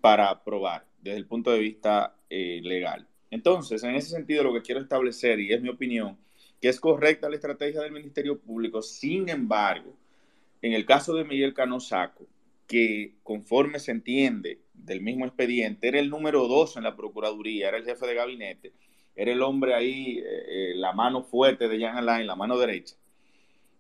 para 0.00 0.42
probar 0.42 0.86
desde 1.00 1.18
el 1.18 1.26
punto 1.26 1.52
de 1.52 1.58
vista 1.60 2.16
eh, 2.30 2.60
legal. 2.62 3.06
Entonces, 3.32 3.82
en 3.82 3.94
ese 3.94 4.10
sentido, 4.10 4.44
lo 4.44 4.52
que 4.52 4.60
quiero 4.60 4.82
establecer, 4.82 5.40
y 5.40 5.54
es 5.54 5.62
mi 5.62 5.70
opinión, 5.70 6.18
que 6.60 6.68
es 6.68 6.78
correcta 6.78 7.30
la 7.30 7.36
estrategia 7.36 7.80
del 7.80 7.90
Ministerio 7.90 8.38
Público, 8.38 8.82
sin 8.82 9.30
embargo, 9.30 9.96
en 10.60 10.74
el 10.74 10.84
caso 10.84 11.14
de 11.14 11.24
Miguel 11.24 11.54
Cano 11.54 11.80
Saco, 11.80 12.26
que 12.68 13.14
conforme 13.22 13.78
se 13.78 13.90
entiende 13.90 14.58
del 14.74 15.00
mismo 15.00 15.24
expediente, 15.24 15.88
era 15.88 15.98
el 15.98 16.10
número 16.10 16.46
dos 16.46 16.76
en 16.76 16.82
la 16.82 16.94
Procuraduría, 16.94 17.68
era 17.68 17.78
el 17.78 17.86
jefe 17.86 18.06
de 18.06 18.14
gabinete, 18.14 18.72
era 19.16 19.32
el 19.32 19.40
hombre 19.40 19.72
ahí, 19.72 20.18
eh, 20.18 20.24
eh, 20.24 20.72
la 20.74 20.92
mano 20.92 21.22
fuerte 21.22 21.68
de 21.68 21.80
Jan 21.80 21.96
Alain, 21.96 22.26
la 22.26 22.36
mano 22.36 22.58
derecha. 22.58 22.96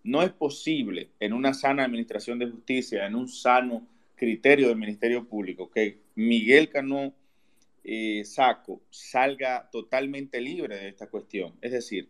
No 0.02 0.22
es 0.22 0.32
posible 0.32 1.10
en 1.20 1.34
una 1.34 1.52
sana 1.52 1.84
administración 1.84 2.38
de 2.38 2.50
justicia, 2.50 3.04
en 3.04 3.14
un 3.14 3.28
sano 3.28 3.86
criterio 4.16 4.68
del 4.68 4.78
Ministerio 4.78 5.28
Público, 5.28 5.70
que 5.70 5.98
Miguel 6.14 6.70
Cano 6.70 7.12
eh, 7.84 8.22
Saco 8.24 8.82
salga 8.90 9.68
totalmente 9.70 10.40
libre 10.40 10.76
de 10.76 10.88
esta 10.88 11.08
cuestión. 11.08 11.54
Es 11.60 11.72
decir, 11.72 12.08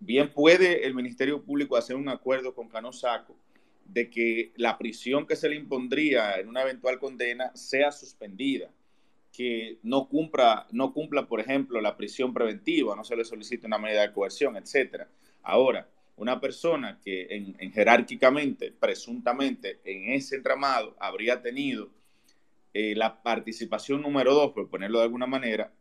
bien 0.00 0.32
puede 0.32 0.86
el 0.86 0.94
Ministerio 0.94 1.42
Público 1.42 1.76
hacer 1.76 1.96
un 1.96 2.08
acuerdo 2.08 2.54
con 2.54 2.68
Cano 2.68 2.92
Saco 2.92 3.36
de 3.84 4.10
que 4.10 4.52
la 4.56 4.78
prisión 4.78 5.26
que 5.26 5.36
se 5.36 5.48
le 5.48 5.56
impondría 5.56 6.38
en 6.38 6.48
una 6.48 6.62
eventual 6.62 6.98
condena 6.98 7.54
sea 7.54 7.92
suspendida, 7.92 8.70
que 9.32 9.78
no 9.82 10.08
cumpla, 10.08 10.66
no 10.72 10.92
cumpla, 10.92 11.26
por 11.26 11.40
ejemplo, 11.40 11.80
la 11.80 11.96
prisión 11.96 12.32
preventiva, 12.32 12.96
no 12.96 13.04
se 13.04 13.16
le 13.16 13.24
solicite 13.24 13.66
una 13.66 13.78
medida 13.78 14.02
de 14.02 14.12
coerción, 14.12 14.56
etcétera. 14.56 15.08
Ahora, 15.42 15.88
una 16.16 16.40
persona 16.40 16.98
que 17.04 17.26
en, 17.30 17.72
jerárquicamente, 17.72 18.72
presuntamente, 18.72 19.80
en 19.84 20.12
ese 20.12 20.36
entramado 20.36 20.96
habría 20.98 21.42
tenido 21.42 21.90
eh, 22.78 22.94
la 22.94 23.22
participación 23.22 24.02
número 24.02 24.34
dos, 24.34 24.52
por 24.52 24.68
ponerlo 24.68 24.98
de 24.98 25.04
alguna 25.04 25.26
manera, 25.26 25.72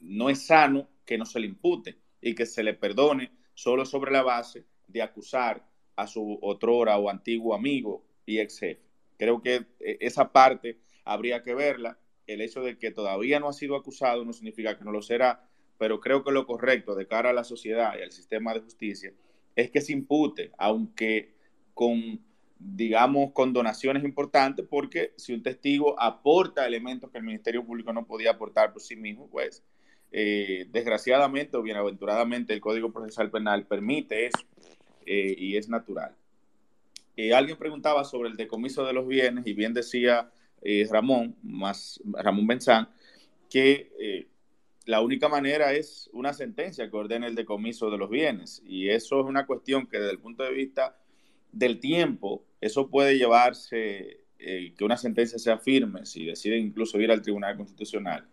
no 0.00 0.28
es 0.28 0.44
sano 0.44 0.88
que 1.06 1.16
no 1.16 1.24
se 1.24 1.38
le 1.38 1.46
impute 1.46 2.00
y 2.20 2.34
que 2.34 2.44
se 2.44 2.64
le 2.64 2.74
perdone 2.74 3.30
solo 3.54 3.86
sobre 3.86 4.10
la 4.10 4.24
base 4.24 4.66
de 4.88 5.00
acusar 5.00 5.64
a 5.94 6.08
su 6.08 6.40
otrora 6.42 6.98
o 6.98 7.08
antiguo 7.08 7.54
amigo 7.54 8.04
y 8.26 8.40
ex 8.40 8.58
jefe. 8.58 8.82
Creo 9.16 9.40
que 9.40 9.66
eh, 9.78 9.98
esa 10.00 10.32
parte 10.32 10.80
habría 11.04 11.44
que 11.44 11.54
verla. 11.54 12.00
El 12.26 12.40
hecho 12.40 12.62
de 12.62 12.78
que 12.78 12.90
todavía 12.90 13.38
no 13.38 13.48
ha 13.48 13.52
sido 13.52 13.76
acusado 13.76 14.24
no 14.24 14.32
significa 14.32 14.76
que 14.76 14.84
no 14.84 14.90
lo 14.90 15.02
será, 15.02 15.48
pero 15.78 16.00
creo 16.00 16.24
que 16.24 16.32
lo 16.32 16.46
correcto 16.46 16.96
de 16.96 17.06
cara 17.06 17.30
a 17.30 17.32
la 17.32 17.44
sociedad 17.44 17.96
y 17.96 18.02
al 18.02 18.10
sistema 18.10 18.54
de 18.54 18.60
justicia 18.60 19.12
es 19.54 19.70
que 19.70 19.80
se 19.80 19.92
impute, 19.92 20.50
aunque 20.58 21.36
con, 21.74 22.24
digamos, 22.58 23.32
con 23.32 23.52
donaciones 23.52 24.04
importantes, 24.04 24.66
porque 24.68 25.12
si 25.16 25.32
un 25.32 25.42
testigo 25.42 26.00
aporta 26.00 26.66
elementos 26.66 27.10
que 27.10 27.18
el 27.18 27.24
Ministerio 27.24 27.64
Público 27.64 27.92
no 27.92 28.04
podía 28.04 28.32
aportar 28.32 28.72
por 28.72 28.82
sí 28.82 28.96
mismo, 28.96 29.28
pues 29.30 29.62
eh, 30.10 30.66
desgraciadamente 30.70 31.56
o 31.56 31.62
bienaventuradamente 31.62 32.54
el 32.54 32.60
Código 32.60 32.92
Procesal 32.92 33.30
Penal 33.30 33.66
permite 33.66 34.26
eso. 34.26 34.44
Eh, 35.06 35.34
y 35.38 35.56
es 35.56 35.68
natural. 35.68 36.14
Eh, 37.16 37.32
alguien 37.32 37.56
preguntaba 37.56 38.04
sobre 38.04 38.28
el 38.28 38.36
decomiso 38.36 38.84
de 38.84 38.92
los 38.92 39.06
bienes 39.06 39.46
y 39.46 39.54
bien 39.54 39.72
decía 39.72 40.30
Ramón, 40.90 41.36
más 41.42 42.00
Ramón 42.04 42.46
Benzán, 42.46 42.88
que 43.48 44.26
la 44.86 45.00
única 45.00 45.28
manera 45.28 45.72
es 45.72 46.10
una 46.12 46.32
sentencia 46.32 46.90
que 46.90 46.96
ordene 46.96 47.28
el 47.28 47.36
decomiso 47.36 47.90
de 47.90 47.96
los 47.96 48.10
bienes 48.10 48.60
y 48.66 48.88
eso 48.88 49.20
es 49.20 49.26
una 49.26 49.46
cuestión 49.46 49.86
que 49.86 49.98
desde 49.98 50.10
el 50.10 50.18
punto 50.18 50.42
de 50.42 50.52
vista 50.52 50.98
del 51.52 51.80
tiempo, 51.80 52.44
eso 52.60 52.88
puede 52.88 53.18
llevarse, 53.18 54.24
que 54.38 54.84
una 54.84 54.96
sentencia 54.96 55.38
sea 55.38 55.58
firme, 55.58 56.06
si 56.06 56.24
deciden 56.24 56.60
incluso 56.60 57.00
ir 57.00 57.10
al 57.10 57.22
Tribunal 57.22 57.56
Constitucional. 57.56 58.28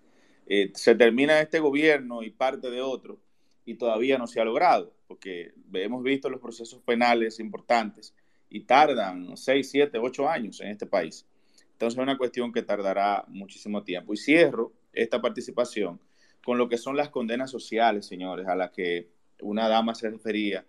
se 0.73 0.95
termina 0.95 1.41
este 1.41 1.59
gobierno 1.59 2.23
y 2.23 2.29
parte 2.29 2.69
de 2.69 2.81
otro 2.81 3.19
y 3.65 3.75
todavía 3.75 4.17
no 4.17 4.27
se 4.27 4.39
ha 4.39 4.45
logrado 4.45 4.95
porque 5.07 5.53
hemos 5.73 6.03
visto 6.03 6.29
los 6.29 6.41
procesos 6.41 6.81
penales 6.81 7.39
importantes 7.39 8.15
y 8.49 8.61
tardan 8.61 9.35
6, 9.35 9.69
7, 9.69 9.97
8 9.97 10.29
años 10.29 10.61
en 10.61 10.69
este 10.69 10.85
país. 10.85 11.25
Entonces 11.73 11.97
es 11.97 12.03
una 12.03 12.17
cuestión 12.17 12.53
que 12.53 12.61
tardará 12.61 13.25
muchísimo 13.27 13.83
tiempo. 13.83 14.13
Y 14.13 14.17
cierro 14.17 14.71
esta 14.93 15.21
participación 15.21 15.99
con 16.43 16.57
lo 16.57 16.69
que 16.69 16.77
son 16.77 16.95
las 16.95 17.09
condenas 17.09 17.51
sociales, 17.51 18.05
señores, 18.05 18.47
a 18.47 18.55
las 18.55 18.71
que 18.71 19.09
una 19.41 19.67
dama 19.67 19.95
se 19.95 20.09
refería, 20.09 20.65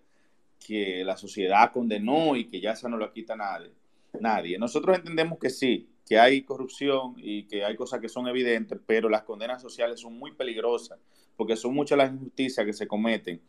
que 0.59 1.03
la 1.03 1.17
sociedad 1.17 1.71
condenó 1.71 2.35
y 2.35 2.45
que 2.45 2.59
ya 2.59 2.71
esa 2.71 2.89
no 2.89 2.97
lo 2.97 3.11
quita 3.11 3.35
nadie. 3.35 3.71
nadie. 4.19 4.57
Nosotros 4.57 4.97
entendemos 4.97 5.39
que 5.39 5.49
sí, 5.49 5.89
que 6.05 6.19
hay 6.19 6.43
corrupción 6.43 7.15
y 7.17 7.43
que 7.43 7.63
hay 7.63 7.75
cosas 7.75 7.99
que 7.99 8.09
son 8.09 8.27
evidentes, 8.27 8.79
pero 8.85 9.09
las 9.09 9.23
condenas 9.23 9.61
sociales 9.61 9.99
son 9.99 10.17
muy 10.17 10.33
peligrosas 10.33 10.99
porque 11.35 11.55
son 11.55 11.73
muchas 11.73 11.97
las 11.97 12.11
injusticias 12.11 12.65
que 12.65 12.73
se 12.73 12.87
cometen 12.87 13.41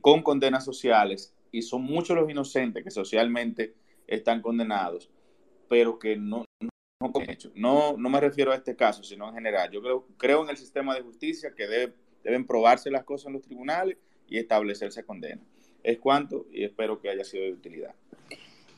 con 0.00 0.22
condenas 0.22 0.64
sociales 0.64 1.34
y 1.52 1.62
son 1.62 1.82
muchos 1.82 2.16
los 2.16 2.30
inocentes 2.30 2.82
que 2.82 2.90
socialmente 2.90 3.74
están 4.06 4.40
condenados, 4.40 5.10
pero 5.68 5.98
que 5.98 6.16
no, 6.16 6.44
no, 6.60 7.12
no, 7.54 7.96
no 7.96 8.08
me 8.08 8.20
refiero 8.20 8.52
a 8.52 8.56
este 8.56 8.74
caso, 8.74 9.02
sino 9.02 9.28
en 9.28 9.34
general. 9.34 9.70
Yo 9.70 9.82
creo, 9.82 10.06
creo 10.16 10.42
en 10.42 10.50
el 10.50 10.56
sistema 10.56 10.94
de 10.94 11.02
justicia 11.02 11.54
que 11.54 11.92
deben 12.22 12.46
probarse 12.46 12.90
las 12.90 13.04
cosas 13.04 13.26
en 13.26 13.34
los 13.34 13.42
tribunales 13.42 13.98
y 14.28 14.38
establecerse 14.38 15.04
condenas. 15.04 15.44
Es 15.86 16.00
cuanto 16.00 16.46
y 16.50 16.64
espero 16.64 17.00
que 17.00 17.08
haya 17.08 17.22
sido 17.22 17.44
de 17.44 17.52
utilidad. 17.52 17.94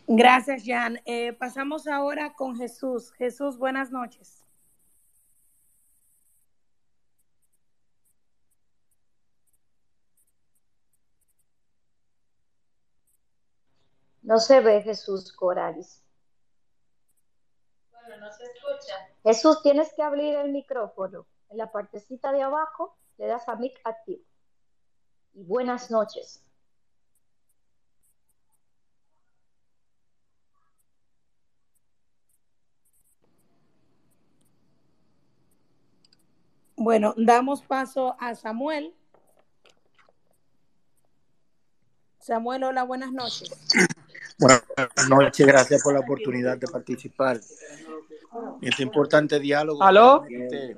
Gracias, 0.07 0.63
Jan. 0.67 1.01
Eh, 1.07 1.33
pasamos 1.33 1.87
ahora 1.87 2.35
con 2.35 2.55
Jesús. 2.55 3.13
Jesús, 3.13 3.57
buenas 3.57 3.91
noches. 3.91 4.45
No 14.21 14.39
se 14.39 14.61
ve 14.61 14.83
Jesús 14.83 15.33
Corales. 15.33 16.05
Bueno, 17.91 18.19
no 18.19 18.31
se 18.31 18.45
escucha. 18.45 18.97
Jesús, 19.23 19.63
tienes 19.63 19.95
que 19.95 20.03
abrir 20.03 20.35
el 20.35 20.53
micrófono. 20.53 21.27
En 21.49 21.57
la 21.57 21.73
partecita 21.73 22.33
de 22.33 22.43
abajo 22.43 22.99
le 23.17 23.29
das 23.29 23.49
a 23.49 23.57
mic 23.57 23.81
activo. 23.85 24.23
Y 25.33 25.43
buenas 25.45 25.91
noches. 25.91 26.45
Bueno, 36.79 37.15
damos 37.17 37.63
paso 37.63 38.17
a 38.21 38.35
Samuel. 38.35 38.95
Samuel, 42.19 42.65
hola, 42.65 42.83
buenas 42.85 43.13
noches. 43.13 43.51
Buenas 44.39 44.63
noches, 45.09 45.47
gracias 45.47 45.83
por 45.83 45.95
la 45.95 46.01
oportunidad 46.01 46.57
de 46.59 46.69
participar 46.69 47.37
en 48.61 48.69
este 48.69 48.83
importante 48.83 49.41
diálogo. 49.41 49.83
¿Aló? 49.83 50.25
Este, 50.29 50.77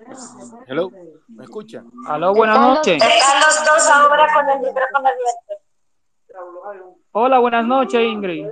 hello, 0.67 0.91
¿me 1.29 1.45
escucha? 1.45 1.85
Aló, 2.07 2.33
buenas 2.35 2.59
noches. 2.61 2.95
Están 3.03 3.41
los 3.41 3.59
dos 3.67 3.89
ahora 3.91 4.27
con 4.33 4.49
el 4.49 4.59
micrófono 4.61 5.09
abierto. 5.09 6.97
Hola, 7.13 7.39
buenas 7.41 7.67
noches, 7.67 8.01
Ingrid. 8.01 8.47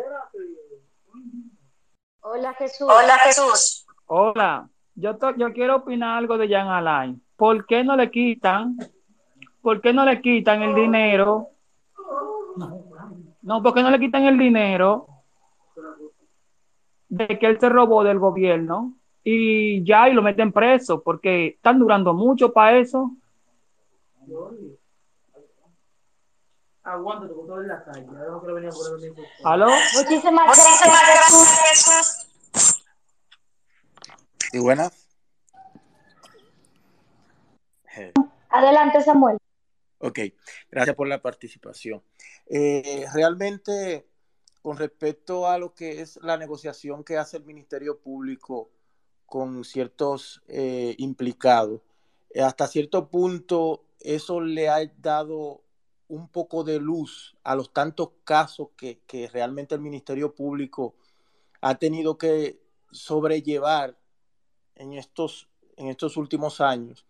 Hola 2.20 2.52
Jesús. 2.54 2.88
Hola 2.90 3.18
Jesús. 3.20 3.86
Hola, 4.06 4.68
yo, 4.94 5.16
to- 5.16 5.36
yo 5.36 5.52
quiero 5.54 5.76
opinar 5.76 6.18
algo 6.18 6.36
de 6.36 6.48
Jan 6.48 6.66
Alain. 6.68 7.24
¿Por 7.38 7.66
qué 7.66 7.84
no 7.84 7.94
le 7.94 8.10
quitan? 8.10 8.76
¿Por 9.62 9.80
qué 9.80 9.92
no 9.92 10.04
le 10.04 10.20
quitan 10.20 10.60
el 10.60 10.74
dinero? 10.74 11.50
No, 13.42 13.62
¿por 13.62 13.72
qué 13.72 13.82
no 13.84 13.92
le 13.92 14.00
quitan 14.00 14.24
el 14.24 14.36
dinero 14.36 15.06
de 17.08 17.38
que 17.38 17.46
él 17.46 17.60
se 17.60 17.68
robó 17.68 18.02
del 18.02 18.18
gobierno? 18.18 18.94
Y 19.22 19.84
ya, 19.84 20.08
y 20.08 20.14
lo 20.14 20.22
meten 20.22 20.50
preso, 20.50 21.00
porque 21.00 21.46
están 21.46 21.78
durando 21.78 22.12
mucho 22.12 22.52
para 22.52 22.76
eso. 22.76 23.12
¿Aló? 29.44 29.68
Muchísimas 29.94 30.46
Muchísimas 30.46 30.46
gracias 30.46 30.84
gracias 30.84 31.30
Jesús. 31.30 32.14
Jesús. 32.50 32.84
¿Y 34.52 34.58
buenas? 34.58 35.07
Adelante 38.50 39.02
Samuel. 39.02 39.38
Ok, 40.00 40.20
gracias 40.70 40.94
por 40.94 41.08
la 41.08 41.20
participación. 41.20 42.02
Eh, 42.46 43.04
realmente, 43.12 44.06
con 44.62 44.76
respecto 44.76 45.48
a 45.48 45.58
lo 45.58 45.74
que 45.74 46.00
es 46.00 46.18
la 46.22 46.36
negociación 46.36 47.02
que 47.02 47.16
hace 47.16 47.36
el 47.36 47.44
Ministerio 47.44 47.98
Público 47.98 48.70
con 49.26 49.64
ciertos 49.64 50.40
eh, 50.46 50.94
implicados, 50.98 51.80
eh, 52.30 52.42
hasta 52.42 52.68
cierto 52.68 53.08
punto 53.08 53.84
eso 54.00 54.40
le 54.40 54.68
ha 54.68 54.78
dado 54.98 55.62
un 56.06 56.28
poco 56.28 56.62
de 56.62 56.78
luz 56.78 57.36
a 57.42 57.56
los 57.56 57.72
tantos 57.72 58.10
casos 58.24 58.68
que, 58.76 59.00
que 59.06 59.28
realmente 59.28 59.74
el 59.74 59.80
Ministerio 59.80 60.34
Público 60.34 60.94
ha 61.60 61.74
tenido 61.74 62.16
que 62.16 62.60
sobrellevar 62.92 63.98
en 64.76 64.92
estos, 64.94 65.48
en 65.76 65.88
estos 65.88 66.16
últimos 66.16 66.60
años 66.60 67.04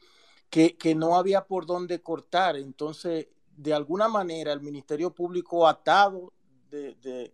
que, 0.50 0.94
no 0.94 1.16
había 1.16 1.44
por 1.46 1.66
dónde 1.66 2.00
cortar. 2.00 2.56
Entonces, 2.56 3.28
de 3.56 3.74
alguna 3.74 4.08
manera, 4.08 4.52
el 4.52 4.60
Ministerio 4.60 5.14
Público 5.14 5.66
atado 5.66 6.32
de, 6.70 7.32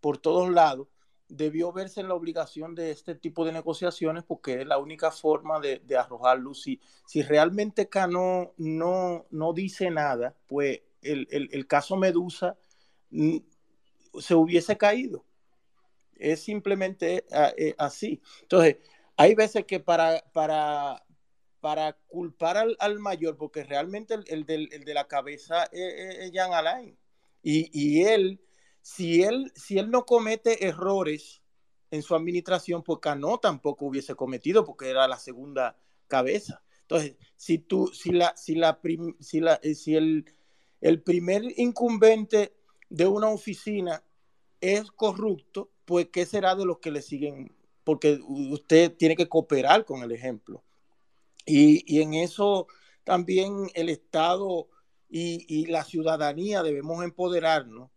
por 0.00 0.18
todos 0.18 0.50
lados, 0.50 0.88
debió 1.28 1.72
verse 1.72 2.00
en 2.00 2.08
la 2.08 2.14
obligación 2.14 2.74
de 2.74 2.90
este 2.90 3.14
tipo 3.14 3.44
de 3.44 3.52
negociaciones 3.52 4.24
porque 4.24 4.62
es 4.62 4.66
la 4.66 4.78
única 4.78 5.10
forma 5.10 5.60
de, 5.60 5.82
arrojar 5.96 6.38
luz. 6.38 6.62
Si, 6.62 6.80
si 7.06 7.22
realmente 7.22 7.88
Cano 7.88 8.54
no, 8.56 9.26
no 9.30 9.52
dice 9.52 9.90
nada, 9.90 10.34
pues 10.46 10.80
el, 11.02 11.28
el, 11.30 11.48
el 11.52 11.66
caso 11.66 11.96
Medusa 11.96 12.56
se 14.20 14.34
hubiese 14.34 14.76
caído. 14.76 15.24
Es 16.16 16.42
simplemente 16.42 17.24
eh, 17.56 17.74
así. 17.78 18.20
Entonces, 18.42 18.76
hay 19.16 19.34
veces 19.34 19.64
que 19.64 19.80
para, 19.80 20.24
para, 20.32 21.04
para 21.60 21.94
culpar 22.06 22.56
al, 22.56 22.76
al, 22.78 22.98
mayor, 22.98 23.36
porque 23.36 23.64
realmente 23.64 24.14
el, 24.14 24.24
el, 24.28 24.46
del, 24.46 24.68
el 24.72 24.84
de 24.84 24.94
la 24.94 25.08
cabeza 25.08 25.64
es, 25.72 26.18
es 26.20 26.32
Jean 26.32 26.52
Alain. 26.52 26.96
Y, 27.42 27.70
y, 27.72 28.04
él, 28.04 28.40
si 28.82 29.22
él, 29.22 29.52
si 29.54 29.78
él 29.78 29.90
no 29.90 30.04
comete 30.04 30.66
errores 30.66 31.42
en 31.90 32.02
su 32.02 32.14
administración, 32.14 32.82
pues 32.82 33.00
Cano 33.00 33.38
tampoco 33.38 33.86
hubiese 33.86 34.14
cometido, 34.14 34.64
porque 34.64 34.90
era 34.90 35.08
la 35.08 35.18
segunda 35.18 35.76
cabeza. 36.06 36.62
Entonces, 36.82 37.16
si 37.36 37.58
tú, 37.58 37.88
si 37.88 38.10
la, 38.10 38.36
si 38.36 38.54
la, 38.54 38.80
si 39.20 39.40
la, 39.40 39.60
si 39.74 39.94
el, 39.94 40.24
el 40.80 41.02
primer 41.02 41.42
incumbente 41.56 42.54
de 42.88 43.06
una 43.06 43.28
oficina 43.28 44.02
es 44.60 44.90
corrupto, 44.92 45.70
pues 45.84 46.08
¿qué 46.12 46.26
será 46.26 46.54
de 46.54 46.64
los 46.64 46.78
que 46.78 46.90
le 46.90 47.02
siguen? 47.02 47.54
Porque 47.84 48.20
usted 48.26 48.94
tiene 48.96 49.16
que 49.16 49.28
cooperar 49.28 49.84
con 49.84 50.02
el 50.02 50.12
ejemplo. 50.12 50.62
Y, 51.48 51.82
y 51.86 52.02
en 52.02 52.12
eso 52.12 52.66
también 53.04 53.70
el 53.74 53.88
Estado 53.88 54.68
y, 55.08 55.46
y, 55.48 55.64
la 55.66 55.82
ciudadanía 55.82 56.62
debemos 56.62 57.02
empoderarnos 57.02 57.90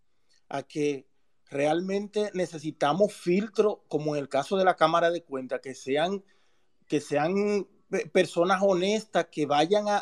a 0.47 0.63
que 0.63 1.05
realmente 1.49 2.31
necesitamos 2.33 3.13
filtros, 3.13 3.79
como 3.89 4.15
en 4.15 4.21
el 4.21 4.29
caso 4.29 4.55
de 4.55 4.63
la 4.63 4.77
Cámara 4.77 5.11
de 5.11 5.23
Cuentas, 5.25 5.59
que 5.59 5.75
sean, 5.75 6.23
que 6.87 7.01
sean 7.01 7.67
personas 8.13 8.61
honestas, 8.61 9.27
que 9.29 9.45
vayan 9.45 9.85
a, 9.89 9.97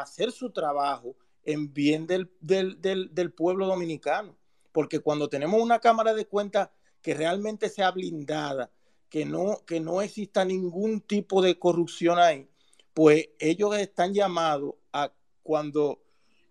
hacer 0.00 0.30
su 0.30 0.52
trabajo 0.52 1.16
en 1.42 1.74
bien 1.74 2.06
del, 2.06 2.30
del, 2.40 2.80
del, 2.80 3.12
del, 3.12 3.32
pueblo 3.32 3.66
dominicano. 3.66 4.36
Porque 4.70 5.00
cuando 5.00 5.28
tenemos 5.28 5.60
una 5.60 5.80
Cámara 5.80 6.14
de 6.14 6.28
Cuentas 6.28 6.70
que 7.02 7.14
realmente 7.14 7.68
sea 7.68 7.90
blindada, 7.90 8.70
que 9.08 9.26
no, 9.26 9.64
que 9.66 9.80
no 9.80 10.00
exista 10.00 10.44
ningún 10.44 11.00
tipo 11.00 11.42
de 11.42 11.58
corrupción 11.58 12.20
ahí, 12.20 12.48
pues 12.94 13.28
ellos 13.38 13.76
están 13.76 14.12
llamados 14.14 14.74
a 14.92 15.12
cuando 15.42 16.02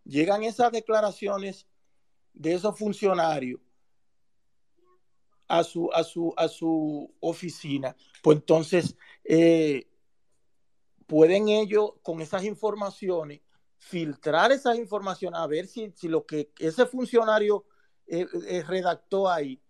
llegan 0.04 0.44
esas 0.44 0.72
declaraciones 0.72 1.68
de 2.34 2.54
esos 2.54 2.78
funcionarios 2.78 3.60
a 5.48 5.64
su, 5.64 5.92
a 5.94 6.04
su, 6.04 6.34
a 6.38 6.48
su 6.48 7.14
oficina, 7.20 7.96
pues 8.24 8.38
entonces 8.38 8.96
eh, 9.24 9.88
pueden 11.08 11.50
ellos 11.50 11.94
con 12.02 12.22
esas 12.22 12.46
informaciones 12.46 13.42
filtrar 13.78 14.52
esas 14.52 14.78
informaciones 14.78 15.40
a 15.40 15.48
ver 15.48 15.68
si, 15.68 15.92
si 15.96 16.08
lo 16.08 16.26
que 16.26 16.52
ese 16.60 16.86
funcionario 16.86 17.66
eh, 18.08 18.28
eh, 18.48 18.64
redactó 18.64 19.30
ahí 19.30 19.62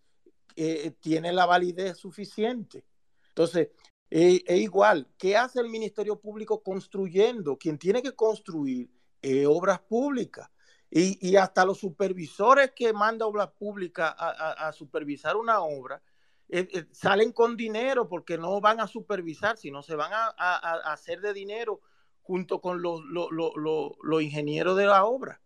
tiene 0.99 1.31
la 1.31 1.45
validez 1.45 1.97
suficiente. 1.97 2.85
Entonces, 3.29 3.69
es 4.11 4.43
eh, 4.45 4.57
igual, 4.57 5.07
¿qué 5.17 5.37
hace 5.37 5.61
el 5.61 5.69
Ministerio 5.69 6.19
Público 6.19 6.61
construyendo? 6.61 7.57
Quien 7.57 7.77
tiene 7.77 8.03
que 8.03 8.13
construir 8.13 8.91
eh, 9.21 9.45
obras 9.45 9.79
públicas. 9.79 10.49
Y, 10.89 11.17
y, 11.25 11.37
hasta 11.37 11.63
los 11.63 11.77
supervisores 11.77 12.73
que 12.75 12.91
manda 12.91 13.25
obras 13.25 13.47
públicas 13.57 14.13
a, 14.17 14.67
a, 14.67 14.73
supervisar 14.73 15.37
una 15.37 15.61
obra 15.61 16.01
eh, 16.49 16.85
salen 16.91 17.31
con 17.31 17.55
dinero 17.55 18.09
porque 18.09 18.37
no 18.37 18.59
van 18.59 18.81
a 18.81 18.87
supervisar, 18.87 19.55
sino 19.55 19.81
se 19.83 19.95
van 19.95 20.11
a, 20.11 20.33
a 20.37 20.91
hacer 20.91 21.21
de 21.21 21.33
dinero 21.33 21.79
junto 22.21 22.59
con 22.59 22.81
los, 22.81 23.05
los, 23.05 23.31
los, 23.31 23.53
los, 23.55 24.21
ingenieros 24.21 24.75
de 24.75 24.85
la 24.87 25.05
obra. 25.05 25.39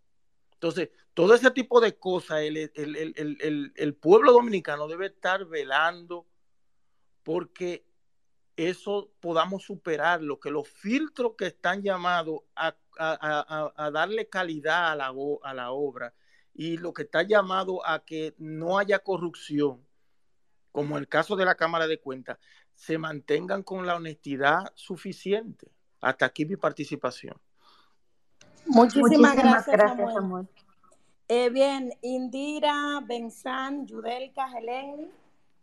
Entonces, 0.54 0.90
todo 1.14 1.36
ese 1.36 1.52
tipo 1.52 1.80
de 1.80 1.96
cosas, 2.00 2.40
el, 2.42 2.58
el, 2.58 2.72
el, 3.16 3.74
el 3.76 3.96
pueblo 3.96 4.32
dominicano 4.32 4.88
debe 4.88 5.06
estar 5.08 5.46
velando 5.46 6.26
porque 7.22 7.86
eso 8.58 9.12
podamos 9.20 9.64
superarlo, 9.64 10.40
que 10.40 10.50
los 10.50 10.68
filtros 10.68 11.34
que 11.38 11.48
están 11.48 11.82
llamados 11.82 12.42
a, 12.56 12.76
a, 12.98 13.74
a, 13.78 13.86
a 13.86 13.92
darle 13.92 14.30
calidad 14.30 14.92
a 14.92 14.96
la, 14.96 15.14
a 15.44 15.54
la, 15.54 15.72
obra 15.72 16.14
y 16.54 16.78
lo 16.78 16.94
que 16.94 17.04
está 17.04 17.24
llamado 17.24 17.86
a 17.86 18.06
que 18.06 18.34
no 18.38 18.78
haya 18.78 19.00
corrupción, 19.00 19.86
como 20.72 20.98
el 20.98 21.08
caso 21.08 21.36
de 21.36 21.46
la 21.46 21.56
Cámara 21.56 21.88
de 21.88 22.00
Cuentas, 22.00 22.38
se 22.74 22.98
mantengan 22.98 23.64
con 23.64 23.86
la 23.86 23.96
honestidad 23.96 24.72
suficiente. 24.76 25.72
Hasta 26.02 26.26
aquí 26.26 26.46
mi 26.46 26.56
participación. 26.56 27.36
Muchísimas, 28.66 29.12
Muchísimas 29.12 29.36
gracias, 29.36 29.68
gracias, 29.68 29.98
Samuel. 29.98 30.16
Samuel. 30.16 30.48
Eh, 31.28 31.50
bien, 31.50 31.92
Indira, 32.02 33.02
Benzán, 33.06 33.88
Yudelka, 33.88 34.48
Helen, 34.56 35.12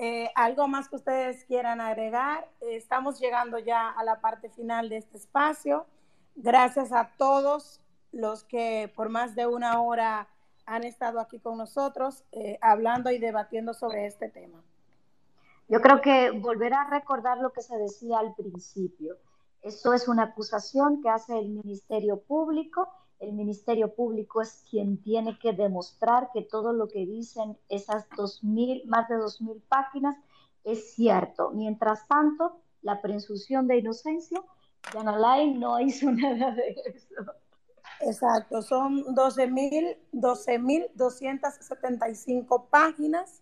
eh, 0.05 0.33
¿algo 0.35 0.67
más 0.67 0.89
que 0.89 0.97
ustedes 0.97 1.45
quieran 1.45 1.81
agregar? 1.81 2.49
Eh, 2.61 2.75
estamos 2.75 3.21
llegando 3.21 3.61
ya 3.61 3.89
a 3.89 4.03
la 4.03 4.21
parte 4.21 4.51
final 4.51 4.89
de 4.89 4.97
este 4.97 5.17
espacio. 5.17 5.87
Gracias 6.35 6.91
a 6.91 7.13
todos 7.17 7.81
los 8.11 8.43
que 8.43 8.93
por 8.97 9.11
más 9.11 9.37
de 9.37 9.47
una 9.47 9.81
hora 9.81 10.27
han 10.67 10.83
estado 10.83 11.21
aquí 11.21 11.39
con 11.39 11.57
nosotros 11.57 12.25
eh, 12.33 12.59
hablando 12.63 13.13
y 13.13 13.19
debatiendo 13.19 13.75
sobre 13.75 14.07
este 14.07 14.29
tema. 14.29 14.61
Yo 15.69 15.81
creo 15.81 16.01
que 16.01 16.33
volver 16.33 16.75
a 16.75 16.91
recordar 16.91 17.39
lo 17.39 17.53
que 17.53 17.63
se 17.63 17.77
decía 17.77 18.19
al 18.19 18.35
principio. 18.35 19.19
Eso 19.63 19.95
es 19.95 20.09
una 20.09 20.25
acusación 20.25 21.01
que 21.01 21.11
hace 21.11 21.39
el 21.39 21.49
Ministerio 21.49 22.19
Público. 22.19 22.93
El 23.23 23.33
Ministerio 23.35 23.95
Público 23.95 24.43
es 24.43 24.65
quien 24.69 25.01
tiene 25.01 25.39
que 25.39 25.53
demostrar 25.53 26.31
que 26.35 26.43
todo 26.43 26.73
lo 26.73 26.89
que 26.89 27.07
dicen 27.07 27.57
esas 27.69 28.09
dos 28.17 28.43
mil, 28.43 28.83
más 28.87 29.09
de 29.09 29.15
dos 29.15 29.41
mil 29.41 29.63
páginas 29.69 30.17
es 30.65 30.95
cierto. 30.95 31.53
Mientras 31.53 32.09
tanto, 32.09 32.59
la 32.83 33.01
presunción 33.01 33.69
de 33.69 33.79
inocencia, 33.79 34.43
Jan 34.93 35.07
Alain 35.07 35.61
no 35.61 35.79
hizo 35.81 36.11
nada 36.13 36.51
de 36.53 36.75
eso. 36.85 37.15
Exacto, 38.01 38.63
son 38.63 39.05
12.000 39.15 39.97
12.275 40.13 42.67
páginas, 42.69 43.41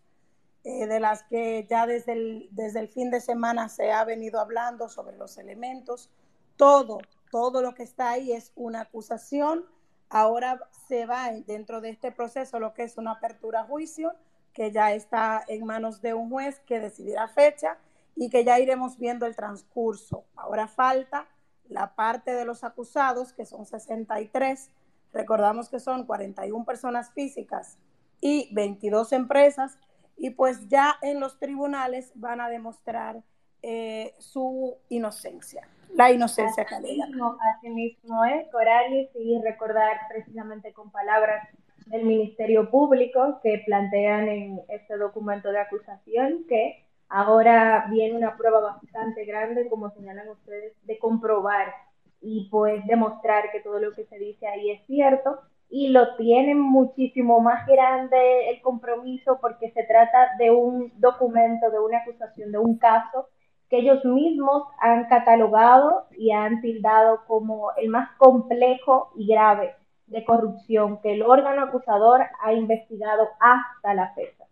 eh, 0.62 0.86
de 0.86 1.00
las 1.00 1.22
que 1.22 1.66
ya 1.70 1.86
desde 1.86 2.12
el, 2.12 2.48
desde 2.50 2.80
el 2.80 2.88
fin 2.88 3.10
de 3.10 3.22
semana 3.22 3.70
se 3.70 3.92
ha 3.92 4.04
venido 4.04 4.38
hablando 4.38 4.90
sobre 4.90 5.16
los 5.16 5.38
elementos. 5.38 6.10
Todo, 6.56 7.00
todo 7.30 7.62
lo 7.62 7.74
que 7.74 7.82
está 7.82 8.10
ahí 8.10 8.32
es 8.32 8.52
una 8.54 8.82
acusación. 8.82 9.64
Ahora 10.08 10.60
se 10.88 11.06
va 11.06 11.30
dentro 11.46 11.80
de 11.80 11.90
este 11.90 12.12
proceso 12.12 12.58
lo 12.58 12.74
que 12.74 12.82
es 12.82 12.98
una 12.98 13.12
apertura 13.12 13.60
a 13.60 13.64
juicio, 13.64 14.12
que 14.52 14.72
ya 14.72 14.92
está 14.92 15.44
en 15.46 15.64
manos 15.64 16.02
de 16.02 16.14
un 16.14 16.30
juez 16.30 16.60
que 16.66 16.80
decidirá 16.80 17.28
fecha 17.28 17.78
y 18.16 18.28
que 18.28 18.44
ya 18.44 18.58
iremos 18.58 18.98
viendo 18.98 19.26
el 19.26 19.36
transcurso. 19.36 20.24
Ahora 20.34 20.66
falta 20.66 21.26
la 21.68 21.94
parte 21.94 22.32
de 22.32 22.44
los 22.44 22.64
acusados, 22.64 23.32
que 23.32 23.46
son 23.46 23.64
63. 23.64 24.70
Recordamos 25.12 25.68
que 25.68 25.80
son 25.80 26.04
41 26.04 26.64
personas 26.64 27.12
físicas 27.12 27.78
y 28.20 28.52
22 28.52 29.12
empresas. 29.12 29.78
Y 30.16 30.30
pues 30.30 30.68
ya 30.68 30.96
en 31.00 31.20
los 31.20 31.38
tribunales 31.38 32.12
van 32.14 32.40
a 32.40 32.48
demostrar 32.48 33.22
eh, 33.62 34.14
su 34.18 34.76
inocencia, 34.88 35.68
la 35.94 36.10
inocencia 36.10 36.64
que 36.64 36.74
Así 36.74 36.96
mismo, 36.96 37.36
así 37.56 37.70
mismo 37.70 38.24
es, 38.24 38.48
Coralis, 38.50 39.08
y 39.14 39.40
recordar 39.42 39.96
precisamente 40.08 40.72
con 40.72 40.90
palabras 40.90 41.48
del 41.86 42.04
Ministerio 42.04 42.70
Público 42.70 43.40
que 43.42 43.62
plantean 43.66 44.28
en 44.28 44.60
este 44.68 44.96
documento 44.96 45.50
de 45.50 45.60
acusación 45.60 46.44
que 46.48 46.84
ahora 47.08 47.86
viene 47.90 48.16
una 48.16 48.36
prueba 48.36 48.60
bastante 48.60 49.24
grande, 49.24 49.68
como 49.68 49.90
señalan 49.90 50.28
ustedes, 50.28 50.74
de 50.84 50.98
comprobar 50.98 51.72
y 52.20 52.48
pues 52.50 52.86
demostrar 52.86 53.50
que 53.50 53.60
todo 53.60 53.80
lo 53.80 53.92
que 53.92 54.04
se 54.04 54.18
dice 54.18 54.46
ahí 54.46 54.70
es 54.70 54.86
cierto 54.86 55.40
y 55.68 55.88
lo 55.88 56.16
tienen 56.16 56.60
muchísimo 56.60 57.40
más 57.40 57.66
grande 57.66 58.50
el 58.50 58.60
compromiso 58.60 59.38
porque 59.40 59.70
se 59.70 59.84
trata 59.84 60.30
de 60.38 60.50
un 60.50 60.92
documento, 60.96 61.70
de 61.70 61.78
una 61.78 61.98
acusación, 61.98 62.52
de 62.52 62.58
un 62.58 62.76
caso 62.78 63.28
que 63.70 63.78
ellos 63.78 64.04
mismos 64.04 64.64
han 64.80 65.04
catalogado 65.08 66.06
y 66.18 66.32
han 66.32 66.60
tildado 66.60 67.20
como 67.26 67.70
el 67.76 67.88
más 67.88 68.10
complejo 68.18 69.12
y 69.16 69.28
grave 69.28 69.74
de 70.08 70.24
corrupción 70.24 71.00
que 71.00 71.14
el 71.14 71.22
órgano 71.22 71.62
acusador 71.62 72.22
ha 72.42 72.52
investigado 72.52 73.28
hasta 73.38 73.94
la 73.94 74.12
fecha. 74.14 74.44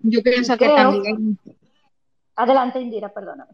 Yo 0.00 0.22
pienso 0.22 0.56
que 0.56 0.66
también, 0.66 1.38
Adelante, 2.34 2.80
Indira, 2.80 3.10
perdóname. 3.10 3.52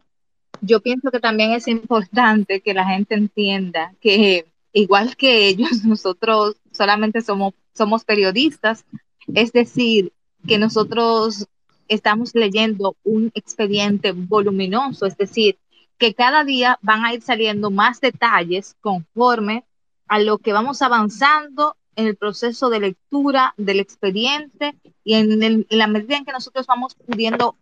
yo 0.61 0.79
pienso 0.79 1.11
que 1.11 1.19
también 1.19 1.51
es 1.51 1.67
importante 1.67 2.61
que 2.61 2.73
la 2.73 2.85
gente 2.85 3.15
entienda 3.15 3.93
que 3.99 4.45
igual 4.71 5.17
que 5.17 5.47
ellos, 5.47 5.69
nosotros 5.83 6.55
solamente 6.71 7.21
somos, 7.21 7.53
somos 7.73 8.05
periodistas, 8.05 8.85
es 9.33 9.51
decir, 9.51 10.13
que 10.47 10.57
nosotros 10.57 11.47
estamos 11.87 12.33
leyendo 12.35 12.95
un 13.03 13.31
expediente 13.33 14.11
voluminoso, 14.11 15.05
es 15.05 15.17
decir, 15.17 15.57
que 15.97 16.13
cada 16.13 16.43
día 16.43 16.77
van 16.81 17.05
a 17.05 17.13
ir 17.13 17.21
saliendo 17.21 17.71
más 17.71 18.01
detalles 18.01 18.75
conforme 18.81 19.63
a 20.07 20.19
lo 20.19 20.37
que 20.37 20.53
vamos 20.53 20.81
avanzando 20.81 21.75
en 21.95 22.07
el 22.07 22.15
proceso 22.15 22.69
de 22.69 22.79
lectura 22.79 23.53
del 23.57 23.79
expediente 23.79 24.75
y 25.03 25.13
en, 25.15 25.65
la 25.69 25.87
medida 25.87 26.17
en 26.17 26.25
que 26.25 26.31
nosotros 26.31 26.67
vamos 26.67 26.95
pudiendo 26.95 27.55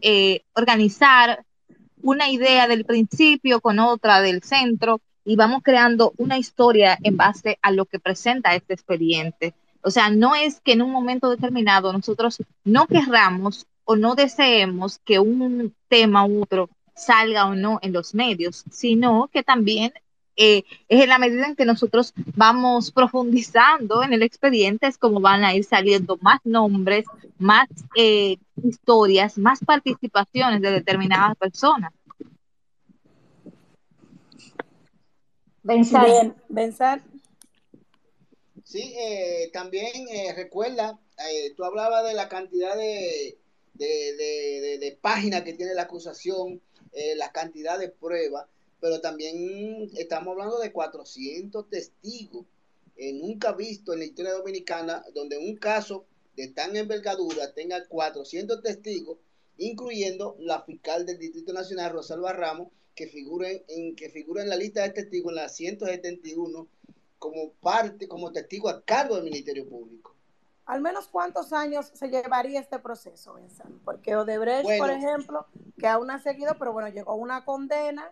eh, 0.00 0.42
organizar 0.54 1.44
una 2.02 2.30
idea 2.30 2.66
del 2.66 2.84
principio 2.84 3.60
con 3.60 3.78
otra 3.78 4.20
del 4.20 4.42
centro 4.42 5.00
y 5.24 5.36
vamos 5.36 5.62
creando 5.62 6.12
una 6.16 6.38
historia 6.38 6.98
en 7.02 7.16
base 7.16 7.58
a 7.62 7.70
lo 7.70 7.84
que 7.84 7.98
presenta 7.98 8.54
este 8.54 8.74
expediente. 8.74 9.54
O 9.82 9.90
sea, 9.90 10.10
no 10.10 10.34
es 10.34 10.60
que 10.60 10.72
en 10.72 10.82
un 10.82 10.90
momento 10.90 11.30
determinado 11.30 11.92
nosotros 11.92 12.38
no 12.64 12.86
querramos 12.86 13.66
o 13.84 13.96
no 13.96 14.14
deseemos 14.14 14.98
que 15.04 15.18
un 15.18 15.74
tema 15.88 16.24
u 16.26 16.42
otro 16.42 16.68
salga 16.94 17.46
o 17.46 17.54
no 17.54 17.78
en 17.82 17.92
los 17.92 18.14
medios, 18.14 18.64
sino 18.70 19.28
que 19.32 19.42
también 19.42 19.92
eh, 20.36 20.64
es 20.88 21.02
en 21.02 21.08
la 21.08 21.18
medida 21.18 21.46
en 21.46 21.56
que 21.56 21.64
nosotros 21.64 22.14
vamos 22.36 22.92
profundizando 22.92 24.02
en 24.02 24.12
el 24.12 24.22
expediente, 24.22 24.86
es 24.86 24.96
como 24.96 25.20
van 25.20 25.44
a 25.44 25.54
ir 25.54 25.64
saliendo 25.64 26.18
más 26.20 26.40
nombres, 26.44 27.04
más 27.38 27.68
eh, 27.96 28.38
historias, 28.62 29.38
más 29.38 29.60
participaciones 29.64 30.62
de 30.62 30.70
determinadas 30.70 31.36
personas. 31.36 31.92
Benzal. 35.62 36.06
Bien, 36.06 36.34
Benzal. 36.48 37.02
Sí, 38.70 38.94
eh, 38.96 39.50
también 39.52 40.06
eh, 40.10 40.32
recuerda, 40.32 40.96
eh, 41.28 41.52
tú 41.56 41.64
hablabas 41.64 42.06
de 42.06 42.14
la 42.14 42.28
cantidad 42.28 42.76
de, 42.76 43.36
de, 43.74 44.78
de- 44.78 44.98
páginas 45.00 45.42
que 45.42 45.54
tiene 45.54 45.74
la 45.74 45.82
acusación, 45.82 46.60
eh, 46.92 47.16
la 47.16 47.32
cantidad 47.32 47.80
de 47.80 47.88
pruebas, 47.88 48.46
pero 48.80 49.00
también 49.00 49.90
estamos 49.96 50.32
hablando 50.32 50.60
de 50.60 50.70
400 50.70 51.68
testigos. 51.68 52.46
Nunca 53.14 53.52
visto 53.54 53.92
en 53.92 54.00
la 54.00 54.04
historia 54.04 54.34
dominicana 54.34 55.04
donde 55.14 55.36
un 55.38 55.56
caso 55.56 56.04
de 56.36 56.46
tan 56.48 56.76
envergadura 56.76 57.52
tenga 57.52 57.88
400 57.88 58.62
testigos, 58.62 59.18
incluyendo 59.58 60.36
la 60.38 60.62
fiscal 60.62 61.06
del 61.06 61.18
Distrito 61.18 61.52
Nacional, 61.52 61.90
Rosalba 61.92 62.32
Ramos, 62.34 62.68
que 62.94 63.08
figura 63.08 63.48
en- 63.50 63.96
que 63.96 64.10
figura 64.10 64.42
en 64.44 64.48
la 64.48 64.56
lista 64.56 64.82
de 64.82 64.90
testigos 64.90 65.30
en 65.32 65.36
la 65.36 65.48
171 65.48 66.68
como 67.20 67.52
parte, 67.60 68.08
como 68.08 68.32
testigo 68.32 68.68
a 68.68 68.82
cargo 68.82 69.14
del 69.14 69.24
Ministerio 69.24 69.68
Público. 69.68 70.16
Al 70.64 70.80
menos 70.80 71.06
cuántos 71.06 71.52
años 71.52 71.90
se 71.94 72.08
llevaría 72.08 72.58
este 72.60 72.78
proceso, 72.78 73.34
Benzal? 73.34 73.72
Porque 73.84 74.16
Odebrecht, 74.16 74.64
Bueno. 74.64 74.82
por 74.84 74.90
ejemplo, 74.90 75.46
que 75.78 75.86
aún 75.86 76.10
ha 76.10 76.20
seguido, 76.22 76.56
pero 76.58 76.72
bueno, 76.72 76.88
llegó 76.88 77.14
una 77.14 77.44
condena 77.44 78.10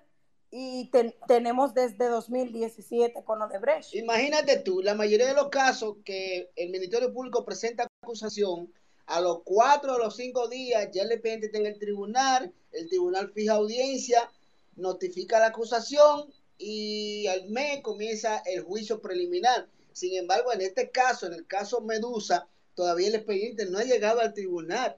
y 0.50 0.90
ten- 0.90 1.14
tenemos 1.26 1.72
desde 1.72 2.06
2017 2.08 3.24
con 3.24 3.40
Odebrecht. 3.42 3.94
Imagínate 3.94 4.58
tú, 4.58 4.82
la 4.82 4.94
mayoría 4.94 5.26
de 5.26 5.34
los 5.34 5.48
casos 5.48 5.96
que 6.04 6.50
el 6.56 6.70
Ministerio 6.70 7.12
Público 7.12 7.44
presenta 7.44 7.86
acusación, 8.02 8.70
a 9.06 9.20
los 9.22 9.40
cuatro 9.42 9.94
o 9.94 9.98
los 9.98 10.16
cinco 10.16 10.48
días 10.48 10.90
ya 10.92 11.02
el 11.02 11.12
expediente 11.12 11.46
está 11.46 11.58
en 11.58 11.66
el 11.66 11.78
tribunal, 11.78 12.52
el 12.72 12.88
tribunal 12.88 13.30
fija 13.32 13.54
audiencia, 13.54 14.30
notifica 14.76 15.38
la 15.38 15.46
acusación 15.46 16.30
y 16.58 17.26
al 17.28 17.48
mes 17.48 17.80
comienza 17.82 18.42
el 18.44 18.62
juicio 18.62 19.00
preliminar. 19.00 19.68
Sin 19.92 20.14
embargo, 20.14 20.52
en 20.52 20.60
este 20.60 20.90
caso, 20.90 21.26
en 21.26 21.32
el 21.32 21.46
caso 21.46 21.80
Medusa, 21.80 22.48
todavía 22.74 23.08
el 23.08 23.14
expediente 23.14 23.66
no 23.66 23.78
ha 23.78 23.84
llegado 23.84 24.20
al 24.20 24.34
tribunal, 24.34 24.96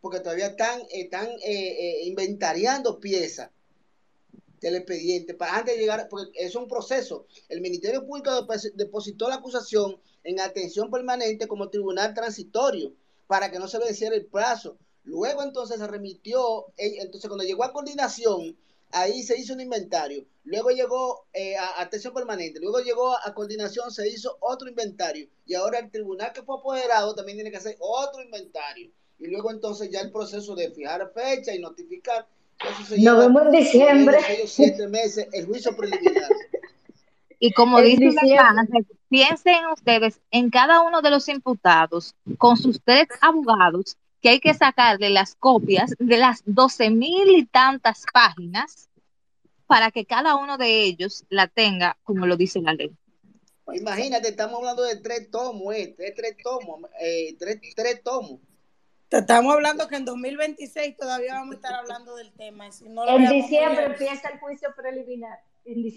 porque 0.00 0.20
todavía 0.20 0.48
están, 0.48 0.82
están 0.90 1.26
eh, 1.26 1.42
eh, 1.44 2.04
inventariando 2.04 3.00
piezas 3.00 3.50
del 4.60 4.76
expediente 4.76 5.34
para 5.34 5.56
antes 5.56 5.74
de 5.74 5.80
llegar, 5.80 6.08
porque 6.08 6.30
es 6.34 6.54
un 6.54 6.68
proceso. 6.68 7.26
El 7.48 7.60
Ministerio 7.60 8.06
Público 8.06 8.30
depos- 8.30 8.72
depositó 8.74 9.28
la 9.28 9.36
acusación 9.36 10.00
en 10.22 10.40
atención 10.40 10.90
permanente 10.90 11.46
como 11.46 11.68
tribunal 11.68 12.14
transitorio 12.14 12.94
para 13.26 13.50
que 13.50 13.58
no 13.58 13.68
se 13.68 13.78
venciera 13.78 14.14
el 14.14 14.24
plazo. 14.24 14.78
Luego 15.02 15.42
entonces 15.42 15.78
se 15.78 15.86
remitió, 15.86 16.66
eh, 16.78 16.96
entonces 17.00 17.28
cuando 17.28 17.44
llegó 17.44 17.64
a 17.64 17.74
coordinación, 17.74 18.56
ahí 18.94 19.22
se 19.22 19.38
hizo 19.38 19.52
un 19.54 19.60
inventario. 19.60 20.24
Luego 20.44 20.70
llegó 20.70 21.26
eh, 21.32 21.56
a 21.56 21.80
atención 21.80 22.14
permanente, 22.14 22.60
luego 22.60 22.80
llegó 22.80 23.12
a, 23.12 23.20
a 23.24 23.34
coordinación, 23.34 23.90
se 23.90 24.08
hizo 24.08 24.36
otro 24.40 24.68
inventario. 24.68 25.28
Y 25.46 25.54
ahora 25.54 25.78
el 25.78 25.90
tribunal 25.90 26.32
que 26.32 26.42
fue 26.42 26.56
apoderado 26.58 27.14
también 27.14 27.36
tiene 27.38 27.50
que 27.50 27.56
hacer 27.58 27.76
otro 27.80 28.22
inventario. 28.22 28.90
Y 29.18 29.26
luego 29.28 29.50
entonces 29.50 29.90
ya 29.90 30.00
el 30.00 30.10
proceso 30.12 30.54
de 30.54 30.70
fijar 30.70 31.12
fecha 31.12 31.54
y 31.54 31.58
notificar. 31.60 32.26
Eso 32.60 32.84
se 32.84 32.98
Nos 33.00 33.18
lleva 33.18 33.18
vemos 33.18 33.42
en 33.42 33.50
diciembre. 33.52 34.18
seis 34.26 34.52
siete 34.52 34.88
meses 34.88 35.28
el 35.32 35.46
juicio 35.46 35.76
preliminar. 35.76 36.30
Y 37.40 37.52
como 37.52 37.80
dice 37.82 38.10
frase, 38.12 38.86
piensen 39.10 39.66
ustedes 39.72 40.20
en 40.30 40.48
cada 40.50 40.80
uno 40.80 41.02
de 41.02 41.10
los 41.10 41.28
imputados 41.28 42.14
con 42.38 42.56
sus 42.56 42.80
tres 42.82 43.06
abogados 43.20 43.98
que 44.24 44.30
hay 44.30 44.40
que 44.40 44.54
sacarle 44.54 45.10
las 45.10 45.34
copias 45.34 45.92
de 45.98 46.16
las 46.16 46.42
doce 46.46 46.88
mil 46.88 47.28
y 47.36 47.44
tantas 47.44 48.06
páginas 48.10 48.88
para 49.66 49.90
que 49.90 50.06
cada 50.06 50.36
uno 50.36 50.56
de 50.56 50.80
ellos 50.84 51.26
la 51.28 51.46
tenga 51.46 51.98
como 52.04 52.24
lo 52.24 52.38
dice 52.38 52.62
la 52.62 52.72
ley. 52.72 52.90
Imagínate, 53.74 54.28
estamos 54.28 54.60
hablando 54.60 54.82
de 54.82 54.96
tres 54.96 55.30
tomos, 55.30 55.74
eh, 55.74 55.92
tres, 55.94 56.14
tres 56.16 56.36
tomos, 56.42 56.90
eh, 57.02 57.36
tres, 57.38 57.60
tres 57.76 58.02
tomos. 58.02 58.40
Te 59.10 59.18
estamos 59.18 59.52
hablando 59.52 59.88
que 59.88 59.96
en 59.96 60.06
2026 60.06 60.96
todavía 60.96 61.34
vamos 61.34 61.56
a 61.56 61.56
estar 61.56 61.74
hablando 61.74 62.16
del 62.16 62.32
tema. 62.32 62.68
y 62.68 62.72
si 62.72 62.88
no 62.88 63.04
lo 63.04 63.18
En 63.18 63.28
diciembre 63.28 63.84
empieza 63.84 64.30
el 64.30 64.38
juicio 64.38 64.70
preliminar. 64.74 65.38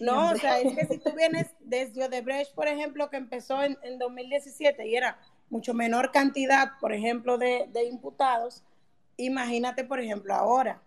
No, 0.02 0.32
o 0.32 0.36
sea, 0.36 0.60
es 0.60 0.76
que 0.76 0.86
si 0.86 0.98
tú 0.98 1.14
vienes 1.14 1.48
desde 1.62 2.04
Odebrecht, 2.04 2.54
por 2.54 2.68
ejemplo, 2.68 3.10
que 3.10 3.16
empezó 3.16 3.64
en, 3.64 3.78
en 3.84 3.98
2017 4.00 4.86
y 4.86 4.98
era 4.98 5.18
mucho 5.50 5.74
menor 5.74 6.12
cantidad, 6.12 6.74
por 6.80 6.94
ejemplo, 6.94 7.38
de, 7.38 7.68
de 7.72 7.86
imputados, 7.86 8.64
imagínate, 9.18 9.84
por 9.86 10.00
ejemplo, 10.00 10.34
ahora. 10.34 10.82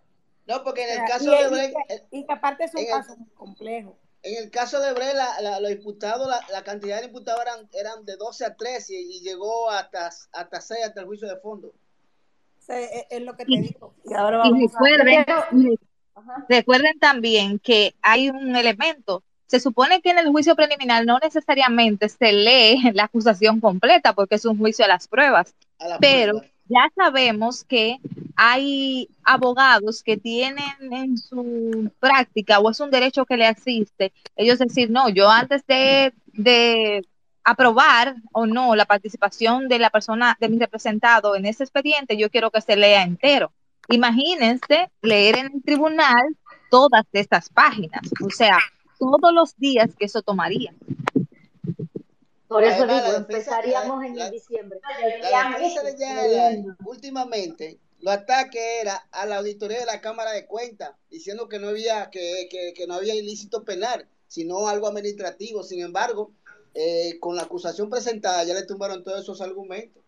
No, 0.47 0.65
porque 0.65 0.85
en 0.85 0.91
O 0.91 0.95
el 0.95 1.03
sea, 1.07 1.07
caso 1.07 1.31
y, 1.31 1.55
de 1.55 1.65
y 1.67 1.73
que, 1.73 2.07
y 2.11 2.27
que 2.27 2.33
aparte 2.33 2.65
es 2.65 2.75
un 2.75 2.87
el- 2.87 2.89
caso 2.89 3.17
muy 3.17 3.29
complejo. 3.31 3.99
en 4.23 4.43
el 4.45 4.51
caso 4.51 4.81
de 4.81 4.93
Bre, 4.95 5.15
la, 5.15 5.41
la, 5.41 5.61
los 5.61 5.71
imputados, 5.71 6.29
la, 6.29 6.41
la, 6.51 6.63
cantidad 6.65 7.01
de 7.01 7.07
imputados 7.07 7.41
eran, 7.43 7.69
eran 7.73 8.05
de 8.05 8.17
12 8.17 8.45
a 8.47 8.57
13 8.57 8.95
y, 8.95 9.17
y 9.19 9.21
llegó 9.21 9.71
hasta, 9.71 10.07
hasta 10.33 10.61
6, 10.61 10.87
hasta 10.87 11.01
el 11.01 11.07
juicio 11.07 11.29
de 11.29 11.41
fondo. 11.41 11.75
Sí, 12.59 12.73
es, 12.75 13.07
es, 13.11 13.23
lo 13.23 13.37
que 13.37 13.47
te 13.47 13.61
digo. 13.61 13.95
Y, 14.05 14.15
ahora 14.15 14.39
vamos 14.39 14.59
y 14.61 14.67
recuerden, 14.67 15.25
a... 15.29 15.49
recuerden 16.49 16.99
también 16.99 17.59
que 17.59 17.95
hay 18.03 18.31
un 18.31 18.55
elemento. 18.57 19.23
Se 19.51 19.59
supone 19.59 20.01
que 20.01 20.11
en 20.11 20.19
el 20.19 20.29
juicio 20.29 20.55
preliminar 20.55 21.05
no 21.05 21.19
necesariamente 21.19 22.09
se 22.09 22.33
lee 22.33 22.81
la 22.95 23.05
acusación 23.05 23.61
completa 23.61 24.13
porque 24.13 24.37
es 24.37 24.45
un 24.45 24.57
juicio 24.57 24.85
a 24.85 24.89
las 24.89 25.09
pruebas, 25.09 25.55
a 25.81 25.89
la 25.89 25.99
pero 25.99 26.39
prueba 26.39 26.51
ya 26.71 26.89
sabemos 26.95 27.65
que 27.65 27.99
hay 28.37 29.09
abogados 29.25 30.05
que 30.05 30.17
tienen 30.17 30.93
en 30.93 31.19
su 31.19 31.91
práctica 31.99 32.61
o 32.61 32.71
es 32.71 32.79
un 32.79 32.93
derecho 32.93 33.27
que 33.27 33.37
le 33.37 33.47
asiste, 33.47 34.13
ellos 34.37 34.61
decir, 34.61 34.89
no, 34.89 35.09
yo 35.09 35.29
antes 35.29 35.67
de, 35.67 36.15
de 36.27 37.05
aprobar 37.43 38.15
o 38.33 38.47
no 38.47 38.77
la 38.77 38.85
participación 38.85 39.67
de 39.67 39.81
la 39.81 39.91
persona, 39.91 40.37
de 40.41 40.49
mi 40.49 40.61
representado 40.61 41.35
en 41.35 41.45
ese 41.45 41.65
expediente, 41.65 42.17
yo 42.17 42.31
quiero 42.31 42.53
que 42.53 42.61
se 42.61 42.77
lea 42.77 43.03
entero. 43.03 43.53
Imagínense 43.89 44.91
leer 45.03 45.39
en 45.39 45.47
el 45.53 45.63
tribunal 45.65 46.37
todas 46.71 47.05
estas 47.13 47.49
páginas, 47.49 48.03
o 48.25 48.31
sea, 48.31 48.59
todos 49.01 49.33
los 49.33 49.57
días 49.57 49.91
que 49.99 50.05
eso 50.05 50.23
tomaría. 50.23 50.73
Por 52.47 52.65
eso 52.65 52.83
Además, 52.85 53.05
digo, 53.05 53.17
empezaríamos 53.17 54.05
en 54.05 54.19
la, 54.19 54.31
diciembre. 54.31 54.81
La 55.31 55.51
defensa 55.51 55.83
de 55.83 55.97
Yanalay, 55.99 56.65
últimamente, 56.85 57.79
los 58.01 58.13
ataques 58.13 58.63
era 58.83 59.07
a 59.13 59.25
la 59.25 59.39
auditoría 59.39 59.81
de 59.81 59.87
la 59.87 60.01
Cámara 60.01 60.33
de 60.33 60.47
Cuentas, 60.47 60.93
diciendo 61.11 61.49
que 61.49 61.59
no 61.59 61.69
había, 61.69 62.11
que, 62.11 62.49
que, 62.51 62.75
que 62.75 62.87
no 62.87 62.95
había 62.95 63.15
ilícito 63.15 63.65
penal, 63.65 64.07
sino 64.27 64.69
algo 64.69 64.89
administrativo. 64.89 65.63
Sin 65.63 65.81
embargo, 65.81 66.33
eh, 66.75 67.19
con 67.21 67.37
la 67.37 67.43
acusación 67.43 67.89
presentada 67.89 68.45
ya 68.45 68.55
le 68.55 68.67
tumbaron 68.67 69.03
todos 69.03 69.21
esos 69.21 69.41
argumentos. 69.41 70.03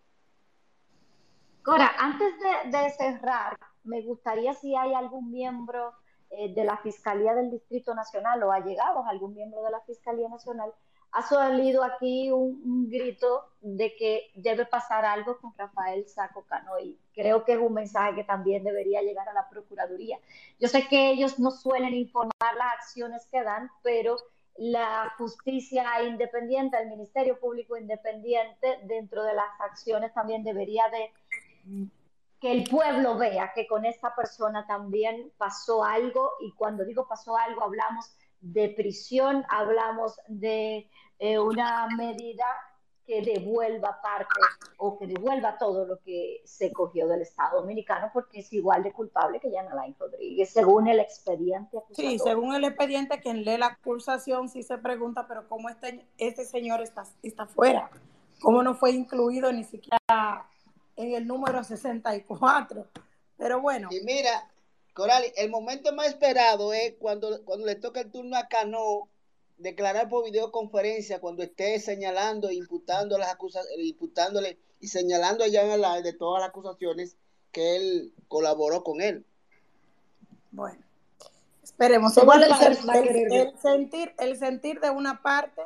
Cora, 1.63 1.93
antes 1.99 2.33
de, 2.41 2.77
de 2.77 2.91
cerrar, 2.91 3.57
me 3.85 4.03
gustaría 4.03 4.53
si 4.55 4.75
hay 4.75 4.95
algún 4.95 5.31
miembro 5.31 5.93
eh, 6.33 6.53
de 6.55 6.65
la 6.65 6.77
Fiscalía 6.79 7.35
del 7.35 7.51
Distrito 7.51 7.95
Nacional 7.95 8.43
o 8.43 8.53
ha 8.53 8.61
llegado 8.61 9.05
algún 9.07 9.35
miembro 9.35 9.63
de 9.63 9.71
la 9.71 9.81
Fiscalía 9.81 10.29
Nacional 10.29 10.73
ha 11.13 11.23
salido 11.23 11.85
aquí 11.85 12.31
un, 12.31 12.89
grito 12.89 13.45
de 13.61 13.95
que 13.97 14.31
debe 14.35 14.65
pasar 14.67 15.05
algo 15.05 15.39
con 15.39 15.53
Rafael 15.57 16.09
Saco 16.09 16.45
Cano 16.47 16.79
y 16.81 16.99
creo 17.15 17.45
que 17.45 17.53
es 17.53 17.59
un 17.59 17.75
mensaje 17.75 18.15
que 18.15 18.25
también 18.25 18.65
debería 18.65 19.03
llegar 19.03 19.29
a 19.29 19.35
la 19.35 19.49
Procuraduría. 19.49 20.19
Yo 20.59 20.69
sé 20.69 20.89
que 20.89 21.11
ellos 21.11 21.39
no 21.39 21.51
suelen 21.51 21.95
informar 21.95 22.57
las 22.57 22.75
acciones 22.79 23.27
que 23.31 23.43
dan, 23.43 23.71
pero 23.83 24.17
la 24.57 25.13
justicia 25.19 25.85
independiente, 26.03 26.79
el 26.79 26.89
Ministerio 26.89 27.39
Público 27.39 27.77
independiente, 27.77 28.79
dentro 28.85 29.23
de 29.23 29.35
las 29.35 29.61
acciones 29.61 30.13
también 30.15 30.43
debería 30.43 30.89
de 30.89 31.93
que 32.43 32.51
el 32.51 32.65
pueblo 32.65 33.17
vea 33.17 33.53
que 33.55 33.69
con 33.69 33.85
esta 33.87 34.17
persona 34.17 34.67
también 34.67 35.33
pasó 35.39 35.85
algo 35.85 36.33
y 36.41 36.53
cuando 36.55 36.85
digo 36.85 37.07
pasó 37.07 37.37
algo 37.37 37.63
hablamos 37.63 38.17
de 38.41 38.69
prisión, 38.71 39.45
hablamos 39.49 40.17
de 40.27 40.91
eh, 41.21 41.39
una 41.39 41.87
medida 41.97 42.45
que 43.07 43.23
devuelva 43.23 44.01
parte 44.03 44.41
o 44.77 44.99
que 44.99 45.07
devuelva 45.07 45.57
todo 45.57 45.87
lo 45.87 46.01
que 46.01 46.43
se 46.45 46.73
cogió 46.73 47.07
del 47.07 47.23
Estado 47.23 47.61
Dominicano, 47.61 48.11
porque 48.13 48.41
es 48.41 48.53
igual 48.53 48.83
de 48.83 48.93
culpable 48.93 49.39
que 49.39 49.53
Jan 49.53 49.69
Alain 49.69 49.95
Rodríguez, 49.97 50.51
según 50.51 50.89
el 50.89 50.99
expediente. 50.99 51.79
Sí, 51.93 52.19
según 52.19 52.55
el 52.57 52.65
expediente, 52.65 53.21
quien 53.21 53.45
lee 53.45 53.57
la 53.57 53.67
acusación 53.67 54.49
sí 54.49 54.65
se 54.65 54.79
pregunta, 54.79 55.29
pero 55.29 55.49
¿cómo 55.49 55.69
este, 55.69 56.05
este 56.19 56.45
señor 56.45 56.81
está, 56.81 57.05
está 57.23 57.47
fuera? 57.47 57.89
¿Cómo 58.41 58.65
no 58.65 58.75
fue 58.75 58.91
incluido 58.91 59.53
ni 59.53 59.63
siquiera 59.63 60.49
en 60.97 61.15
el 61.15 61.27
número 61.27 61.63
64? 61.65 62.87
Pero 63.37 63.61
bueno. 63.61 63.89
Y 63.91 64.01
mira, 64.03 64.51
Coral, 64.95 65.25
el 65.37 65.51
momento 65.51 65.93
más 65.93 66.09
esperado 66.09 66.73
es 66.73 66.95
cuando, 66.99 67.45
cuando 67.45 67.67
le 67.67 67.77
toca 67.77 68.01
el 68.01 68.11
turno 68.11 68.37
a 68.37 68.49
Cano 68.49 69.09
declarar 69.57 70.09
por 70.09 70.25
videoconferencia 70.25 71.21
cuando 71.21 71.43
esté 71.43 71.79
señalando 71.81 72.49
e 72.49 72.55
imputando 72.55 73.17
las 73.17 73.31
acusaciones, 73.31 73.87
imputándole 73.87 74.59
y 74.81 74.89
señalando 74.89 75.45
allá 75.45 75.65
en 75.65 75.71
el 75.71 75.85
aire 75.85 76.13
de 76.13 76.19
todas 76.19 76.41
las 76.41 76.51
acusaciones 76.51 77.17
que 77.53 77.77
él 77.77 78.13
colaboró 78.29 78.83
con 78.83 79.01
él. 79.01 79.25
Bueno, 80.51 80.83
esperemos. 81.63 82.17
Igual 82.17 82.43
el, 82.43 82.51
el, 82.51 83.33
el, 83.33 83.59
sentir, 83.59 84.15
el 84.19 84.39
sentir 84.39 84.81
de 84.81 84.91
una 84.91 85.23
parte 85.23 85.63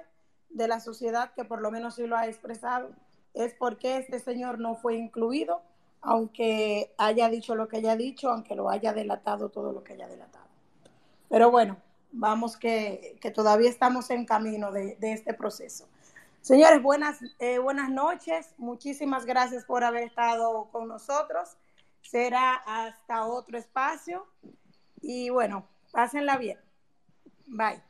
de 0.51 0.69
la 0.69 0.79
sociedad 0.79 1.33
que 1.35 1.45
por 1.45 1.61
lo 1.61 1.71
menos 1.71 1.97
sí 1.97 2.07
lo 2.07 2.17
ha 2.17 2.27
expresado 2.27 2.91
es 3.37 3.55
porque 3.55 3.99
este 3.99 4.19
señor 4.19 4.59
no 4.59 4.77
fue 4.77 4.97
incluido, 4.97 5.63
aunque 6.01 6.93
haya 6.99 7.29
dicho 7.29 7.55
lo 7.55 7.69
que 7.69 7.77
haya 7.77 7.95
dicho, 7.95 8.31
aunque 8.31 8.57
lo 8.57 8.71
haya 8.71 8.93
delatado 8.93 9.51
todo 9.51 9.73
lo 9.73 9.85
que 9.85 9.93
haya 9.93 10.09
delatado. 10.09 10.47
Pero 11.29 11.51
bueno, 11.51 11.77
vamos 12.13 12.57
que, 12.57 13.19
que 13.21 13.31
todavía 13.31 13.69
estamos 13.69 14.11
en 14.11 14.25
camino 14.25 14.73
de, 14.73 14.97
de 14.97 15.13
este 15.13 15.35
proceso. 15.35 15.87
Señores, 16.41 16.81
buenas, 16.81 17.19
eh, 17.39 17.59
buenas 17.59 17.91
noches. 17.91 18.55
Muchísimas 18.57 19.27
gracias 19.27 19.65
por 19.65 19.85
haber 19.85 20.05
estado 20.05 20.69
con 20.73 20.89
nosotros. 20.89 21.57
Será 22.03 22.55
hasta 22.55 23.27
otro 23.27 23.59
espacio. 23.59 24.27
Y 25.03 25.29
bueno, 25.29 25.67
pásenla 25.91 26.39
bien. 26.39 26.59
Bye. 27.47 27.83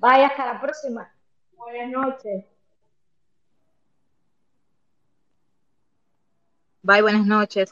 Bye, 0.00 0.24
hasta 0.24 0.46
la 0.46 0.60
próxima. 0.60 1.12
Buenas 1.56 1.90
noches. 1.90 2.57
Bye, 6.88 7.02
buenas 7.02 7.24
noches. 7.26 7.70